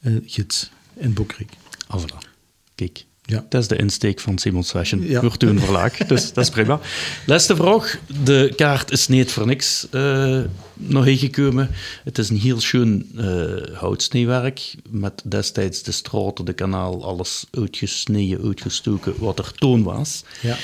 Een 0.00 0.22
gids 0.26 0.70
in 0.94 1.12
Boekrik. 1.12 1.50
Ah, 1.86 2.02
voilà. 2.02 2.28
Kijk. 2.74 3.07
Ja. 3.30 3.46
Dat 3.48 3.62
is 3.62 3.68
de 3.68 3.76
insteek 3.76 4.20
van 4.20 4.38
Simons 4.38 4.70
Fashion 4.70 5.02
Ja. 5.06 5.20
voor 5.20 5.36
toen 5.36 5.58
verlaag. 5.58 5.96
Dus 6.06 6.32
dat 6.32 6.44
is 6.44 6.50
prima. 6.50 6.80
Laatste 7.26 7.56
vraag. 7.56 7.98
De 8.24 8.52
kaart 8.56 8.90
is 8.90 9.08
niet 9.08 9.32
voor 9.32 9.46
niks 9.46 9.86
eh, 9.90 10.40
nog 10.74 11.06
ingekomen. 11.06 11.70
Het 12.04 12.18
is 12.18 12.28
een 12.28 12.38
heel 12.38 12.60
schoon 12.60 13.04
eh 13.16 13.76
houtsneewerk. 13.76 14.74
Met 14.90 15.22
destijds 15.24 15.82
de 15.82 15.92
straten, 15.92 16.44
de 16.44 16.52
kanaal, 16.52 17.04
alles 17.04 17.44
uitgesneden, 17.50 18.44
uitgestoken 18.44 19.14
wat 19.18 19.38
er 19.38 19.52
toen 19.52 19.82
was. 19.82 20.24
Ja. 20.40 20.56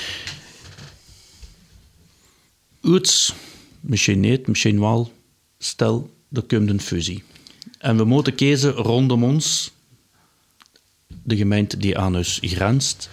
Iets, 2.81 3.33
misschien 3.79 4.19
niet, 4.19 4.47
misschien 4.47 4.79
wel. 4.79 5.11
Stel, 5.57 6.09
er 6.31 6.41
komt 6.41 6.69
een 6.69 6.81
fusie. 6.81 7.23
En 7.79 7.97
we 7.97 8.03
moeten 8.03 8.35
kiezen 8.35 8.71
rondom 8.71 9.23
ons, 9.23 9.71
de 11.25 11.35
gemeente 11.35 11.77
die 11.77 11.97
aan 11.97 12.15
ons 12.15 12.39
grenst, 12.41 13.09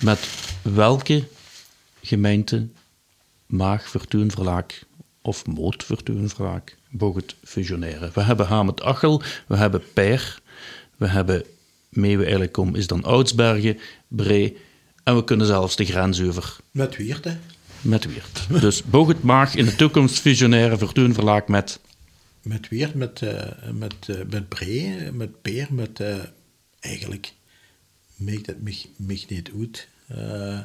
met 0.00 0.28
welke 0.62 1.24
gemeente 2.02 2.66
mag 3.46 3.88
Vertuun 3.88 4.30
Verlaak 4.30 4.84
of 5.22 5.46
Moot 5.46 5.84
Vertuun 5.84 6.28
Verlaak 6.28 6.76
boog 6.90 7.14
het 7.16 7.34
fusioneren. 7.44 8.10
We 8.14 8.22
hebben 8.22 8.46
Hamet 8.46 8.82
Achel, 8.82 9.22
we 9.46 9.56
hebben 9.56 9.82
Per, 9.92 10.40
we 10.96 11.08
hebben 11.08 11.44
Meeuwen 11.88 12.26
Eilekom 12.26 12.74
is 12.74 12.86
dan 12.86 13.04
Oudsbergen, 13.04 13.78
Bree 14.08 14.56
en 15.02 15.16
we 15.16 15.24
kunnen 15.24 15.46
zelfs 15.46 15.76
de 15.76 15.84
grens 15.84 16.22
over 16.22 16.56
Met 16.70 16.96
Wiert, 16.96 17.24
hè? 17.24 17.36
met 17.80 18.06
Weert. 18.06 18.60
Dus 18.60 18.82
boog 18.82 19.08
het 19.08 19.22
mag 19.22 19.54
in 19.54 19.64
de 19.64 19.76
toekomst 19.76 20.18
fusioneren 20.18 20.78
Vertuun 20.78 21.14
Verlaak 21.14 21.48
met 21.48 21.80
Met 22.42 22.68
Wiert, 22.68 22.94
met, 22.94 23.22
eh, 23.22 23.70
met, 23.72 23.94
eh, 24.06 24.16
met 24.30 24.48
Bree, 24.48 25.12
met 25.12 25.42
Peer, 25.42 25.66
met... 25.70 26.00
eh, 26.00 26.16
eigenlijk 26.84 27.32
maakt 28.16 28.46
het 28.46 28.62
mich, 28.62 28.88
niet 29.28 29.50
eh, 30.06 30.60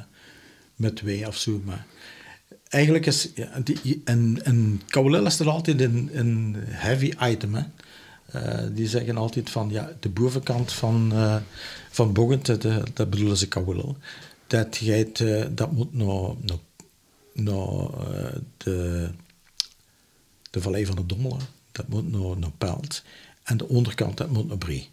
met 0.76 1.00
wij 1.00 1.26
of 1.26 1.36
zo, 1.36 1.60
maar... 1.64 1.86
Eigenlijk 2.68 3.06
is... 3.06 3.28
Die, 3.64 4.00
en, 4.04 4.38
is 5.26 5.38
er 5.38 5.48
altijd 5.48 5.80
een, 5.80 6.10
een 6.12 6.54
heavy 6.58 7.12
item, 7.20 7.54
hè. 7.54 7.62
Eh, 8.26 8.66
die 8.72 8.88
zeggen 8.88 9.16
altijd 9.16 9.50
van, 9.50 9.70
ja, 9.70 9.92
de 10.00 10.08
bovenkant 10.08 10.72
van, 10.72 11.12
eh 11.12 11.36
van 11.90 12.12
Boggent, 12.12 12.46
dat, 12.46 12.64
eh, 12.64 12.82
dat 12.94 13.10
bedoelen 13.10 13.36
ze 13.36 13.48
Kouwelel, 13.48 13.96
dat, 14.46 14.82
dat 15.52 15.72
moet 15.72 15.94
nog, 15.94 16.36
nog 16.42 16.60
naar 17.32 17.56
eh, 18.14 18.36
de, 18.56 19.08
de 20.50 20.60
Vallei 20.60 20.86
van 20.86 20.96
de 20.96 21.06
Dommelen. 21.06 21.40
Dat 21.72 21.88
moet 21.88 22.12
naar, 22.12 22.38
naar 22.38 22.52
Pelt. 22.58 23.02
En 23.42 23.56
de 23.56 23.68
onderkant, 23.68 24.16
dat 24.16 24.30
moet 24.30 24.48
naar 24.48 24.58
Brie. 24.58 24.88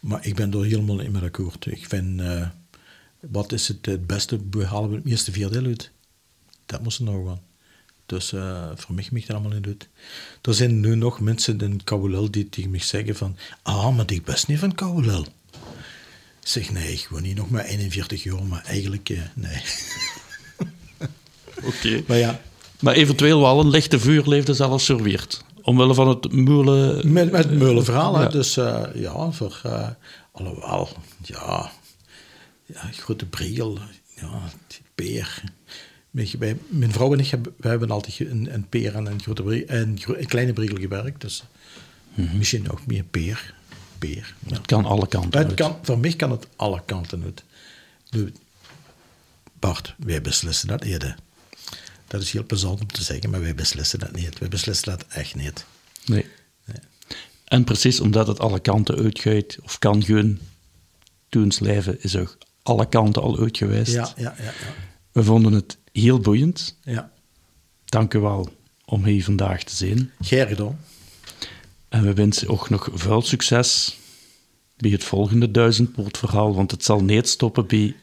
Maar 0.00 0.26
ik 0.26 0.34
ben 0.34 0.52
er 0.52 0.64
helemaal 0.64 0.96
niet 0.96 1.12
meer 1.12 1.22
akkoord. 1.22 1.66
Ik 1.66 1.86
vind, 1.88 2.20
eh, 2.20 2.48
wat 3.20 3.52
is 3.52 3.68
het, 3.68 3.86
het 3.86 4.06
beste, 4.06 4.40
we 4.50 4.64
halen 4.64 4.92
het 4.92 5.04
meeste 5.04 5.32
vierdeel 5.32 5.64
uit. 5.64 5.90
Dat 6.66 6.82
moest 6.82 6.98
er 6.98 7.04
nog 7.04 7.24
wel. 7.24 7.42
Dus 8.06 8.32
eh, 8.32 8.70
voor 8.74 8.94
mij 8.94 9.08
mag 9.10 9.24
dat 9.24 9.36
allemaal 9.36 9.56
niet 9.56 9.66
uit. 9.66 9.88
Er 10.42 10.54
zijn 10.54 10.80
nu 10.80 10.94
nog 10.94 11.20
mensen 11.20 11.60
in 11.60 11.84
Kouwelel 11.84 12.30
die 12.30 12.48
tegen 12.48 12.70
mij 12.70 12.80
zeggen 12.80 13.16
van, 13.16 13.36
ah, 13.62 13.96
maar 13.96 14.12
ik 14.12 14.24
best 14.24 14.48
niet 14.48 14.58
van 14.58 14.74
Kouwelel. 14.74 15.26
Ik 16.40 16.54
zeg, 16.54 16.70
nee, 16.70 16.92
ik 16.92 17.06
woon 17.10 17.22
hier 17.22 17.34
nog 17.34 17.50
maar 17.50 17.64
41 17.64 18.22
jaar, 18.22 18.44
maar 18.44 18.64
eigenlijk, 18.64 19.08
eh, 19.08 19.18
nee. 19.34 19.62
Oké. 21.62 22.02
Maar 22.08 22.16
ja, 22.16 22.40
Maar 22.80 22.94
eventueel 22.94 23.40
wel 23.40 23.60
een 23.60 23.70
lichte 23.70 24.00
vuurleefde 24.00 24.54
zelfs 24.54 24.84
serveert. 24.84 25.44
Omwille 25.68 25.94
van 25.94 26.08
het 26.08 26.32
moelen... 26.32 27.12
Met, 27.12 27.30
met 27.30 27.44
het 27.44 27.58
meulenverhaal, 27.58 28.16
hè. 28.16 28.22
Ja. 28.22 28.28
Dus 28.28 28.56
eh, 28.56 28.82
ja, 28.94 29.30
voor... 29.30 29.60
eh 29.64 29.88
alhoewel, 30.32 30.88
ja... 31.22 31.70
Ja, 32.66 32.80
grote 32.92 33.26
bril, 33.26 33.78
ja, 34.14 34.40
die 34.66 34.78
peer. 34.94 35.42
Wij- 36.38 36.56
mijn 36.68 36.92
vrouw 36.92 37.12
en 37.12 37.18
ik 37.18 37.26
hebben, 37.26 37.54
wij 37.56 37.70
hebben 37.70 37.90
altijd 37.90 38.18
een, 38.20 38.54
een 38.54 38.68
peer 38.68 38.94
en 38.94 39.06
een, 39.06 39.22
grote 39.22 39.42
bril, 39.42 39.64
gro- 39.96 40.14
een 40.14 40.26
kleine 40.26 40.52
bril 40.52 40.76
gewerkt. 40.76 41.20
Dus 41.20 41.44
misschien 42.14 42.62
nog 42.62 42.86
meer 42.86 43.04
peer. 43.04 43.54
Peer. 43.98 44.34
Ja. 44.46 44.54
Het 44.56 44.66
kan 44.66 44.84
alle 44.84 45.08
kanten 45.08 45.38
het 45.38 45.48
uit. 45.48 45.54
kan, 45.56 45.76
voor 45.82 45.98
mij 45.98 46.12
kan 46.12 46.30
het 46.30 46.46
alle 46.56 46.82
kanten 46.84 47.22
uit. 47.24 47.44
Nu, 48.10 48.32
Bart, 49.58 49.94
wij 49.98 50.20
beslissen 50.22 50.68
dat 50.68 50.84
niet. 50.84 51.14
Dat 52.08 52.22
is 52.22 52.32
heel 52.32 52.44
plezant 52.44 52.80
om 52.80 52.86
te 52.86 53.02
zeggen, 53.02 53.30
maar 53.30 53.40
wij 53.40 53.54
beslissen 53.54 53.98
dat 53.98 54.12
niet. 54.12 54.38
Wij 54.38 54.48
beslissen 54.48 54.90
dat 54.90 55.04
echt 55.08 55.34
niet. 55.34 55.64
Nee. 56.06 56.26
En 57.44 57.64
precies 57.64 58.00
omdat 58.00 58.26
het 58.26 58.38
alle 58.38 58.60
kanten 58.60 58.96
uitgaat, 58.96 59.56
of 59.62 59.78
kan 59.78 60.04
gaan, 60.04 60.38
toen 61.28 61.52
leven 61.58 62.02
is 62.02 62.16
ook 62.16 62.38
alle 62.62 62.88
kanten 62.88 63.22
al 63.22 63.38
uit 63.38 63.56
geweest. 63.56 63.92
Ja, 63.92 64.12
ja, 64.16 64.34
ja. 64.38 64.44
ja. 64.44 64.52
We 65.12 65.22
vonden 65.22 65.52
het 65.52 65.76
heel 65.92 66.18
boeiend. 66.18 66.76
ja. 66.84 67.10
Dank 67.84 68.14
u 68.14 68.18
wel 68.18 68.48
om 68.84 69.04
hier 69.04 69.24
vandaag 69.24 69.62
te 69.62 69.74
zijn. 69.76 70.12
Gedaan. 70.20 70.78
En 71.88 72.02
we 72.02 72.14
wensen 72.14 72.48
ook 72.48 72.70
nog 72.70 72.88
veel 72.92 73.22
succes 73.22 73.98
bij 74.76 74.90
het 74.90 75.04
volgende 75.04 75.50
duizendpoortverhaal, 75.50 76.54
want 76.54 76.70
het 76.70 76.84
zal 76.84 77.04
niet 77.04 77.28
stoppen 77.28 77.66
bij 77.66 77.96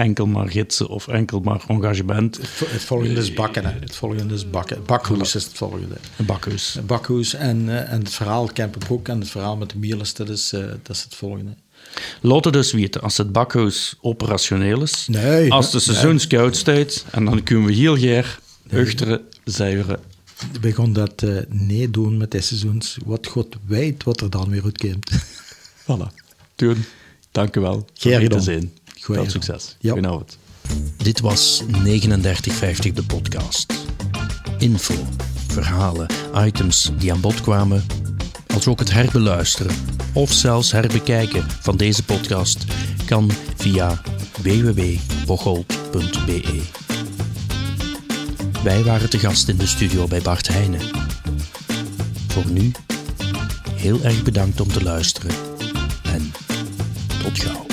enkel 0.00 0.26
maar 0.26 0.48
gidsen 0.48 0.88
of 0.88 1.08
enkel 1.08 1.40
maar 1.40 1.64
engagement. 1.68 2.36
Het 2.66 2.82
volgende 2.82 3.20
is 3.20 3.34
bakken. 3.34 3.64
Hè. 3.64 3.72
Het 3.80 3.96
volgende 3.96 4.34
is 4.34 4.50
bakken. 4.50 4.84
Bakhoes 4.86 5.34
is 5.34 5.44
het 5.44 5.52
volgende. 5.52 5.96
Een 6.16 6.24
bakhuis. 6.24 6.78
Bakhoes 6.86 7.34
en, 7.34 7.68
eh, 7.68 7.92
en 7.92 7.98
het 7.98 8.12
verhaal 8.12 8.46
Kempenbroek 8.46 9.08
en 9.08 9.20
het 9.20 9.30
verhaal 9.30 9.56
met 9.56 9.70
de 9.70 9.78
Mieles, 9.78 10.14
dat 10.14 10.28
is, 10.28 10.52
eh, 10.52 10.60
dat 10.82 10.96
is 10.96 11.02
het 11.02 11.14
volgende. 11.14 11.54
Laat 12.20 12.44
het 12.44 12.52
dus 12.52 12.72
weten 12.72 13.00
als 13.00 13.16
het 13.16 13.32
bakhuis 13.32 13.96
operationeel 14.00 14.82
is. 14.82 15.06
Nee, 15.06 15.52
als 15.52 15.70
de 15.70 15.76
nee. 15.76 15.84
seizoenscout 15.84 16.56
staat. 16.56 17.04
En 17.10 17.24
dan 17.24 17.42
kunnen 17.42 17.66
we 17.66 17.72
heel 17.72 17.96
graag 17.96 18.40
uchteren, 18.70 19.20
zuiveren. 19.44 20.00
We 20.60 20.72
gaan 20.72 20.92
dat 20.92 21.22
eh 21.22 21.36
niet 21.48 21.92
doen 21.92 22.16
met 22.16 22.30
deze 22.30 22.46
seizoens. 22.46 22.96
Wat 23.04 23.26
God 23.26 23.56
weet 23.66 24.04
wat 24.04 24.20
er 24.20 24.30
dan 24.30 24.50
weer 24.50 24.64
uitkomt. 24.64 25.10
Voilà. 25.86 26.14
Doen. 26.54 26.84
Dank 27.30 27.56
u 27.56 27.60
wel. 27.60 27.86
Graag 27.94 28.20
gedaan. 28.20 28.70
Veel 29.00 29.30
succes. 29.30 29.76
Ja. 29.80 29.92
Goedenavond. 29.92 30.38
Dit 30.96 31.20
was 31.20 31.56
3950 31.56 32.92
de 32.92 33.02
podcast. 33.02 33.72
Info, 34.58 34.94
verhalen, 35.46 36.06
items 36.34 36.90
die 36.98 37.12
aan 37.12 37.20
bod 37.20 37.40
kwamen, 37.40 37.84
als 38.54 38.66
ook 38.66 38.78
het 38.78 38.92
herbeluisteren 38.92 39.76
of 40.12 40.32
zelfs 40.32 40.72
herbekijken 40.72 41.46
van 41.60 41.76
deze 41.76 42.04
podcast 42.04 42.64
kan 43.06 43.30
via 43.56 44.00
www.bocholt.be. 44.42 46.62
Wij 48.62 48.84
waren 48.84 49.10
te 49.10 49.18
gast 49.18 49.48
in 49.48 49.56
de 49.56 49.66
studio 49.66 50.06
bij 50.06 50.20
Bart 50.20 50.48
Heijnen. 50.48 50.80
Voor 52.28 52.50
nu, 52.50 52.72
heel 53.74 54.02
erg 54.02 54.22
bedankt 54.22 54.60
om 54.60 54.68
te 54.68 54.82
luisteren 54.82 55.30
en 56.02 56.32
tot 57.22 57.38
gauw. 57.38 57.69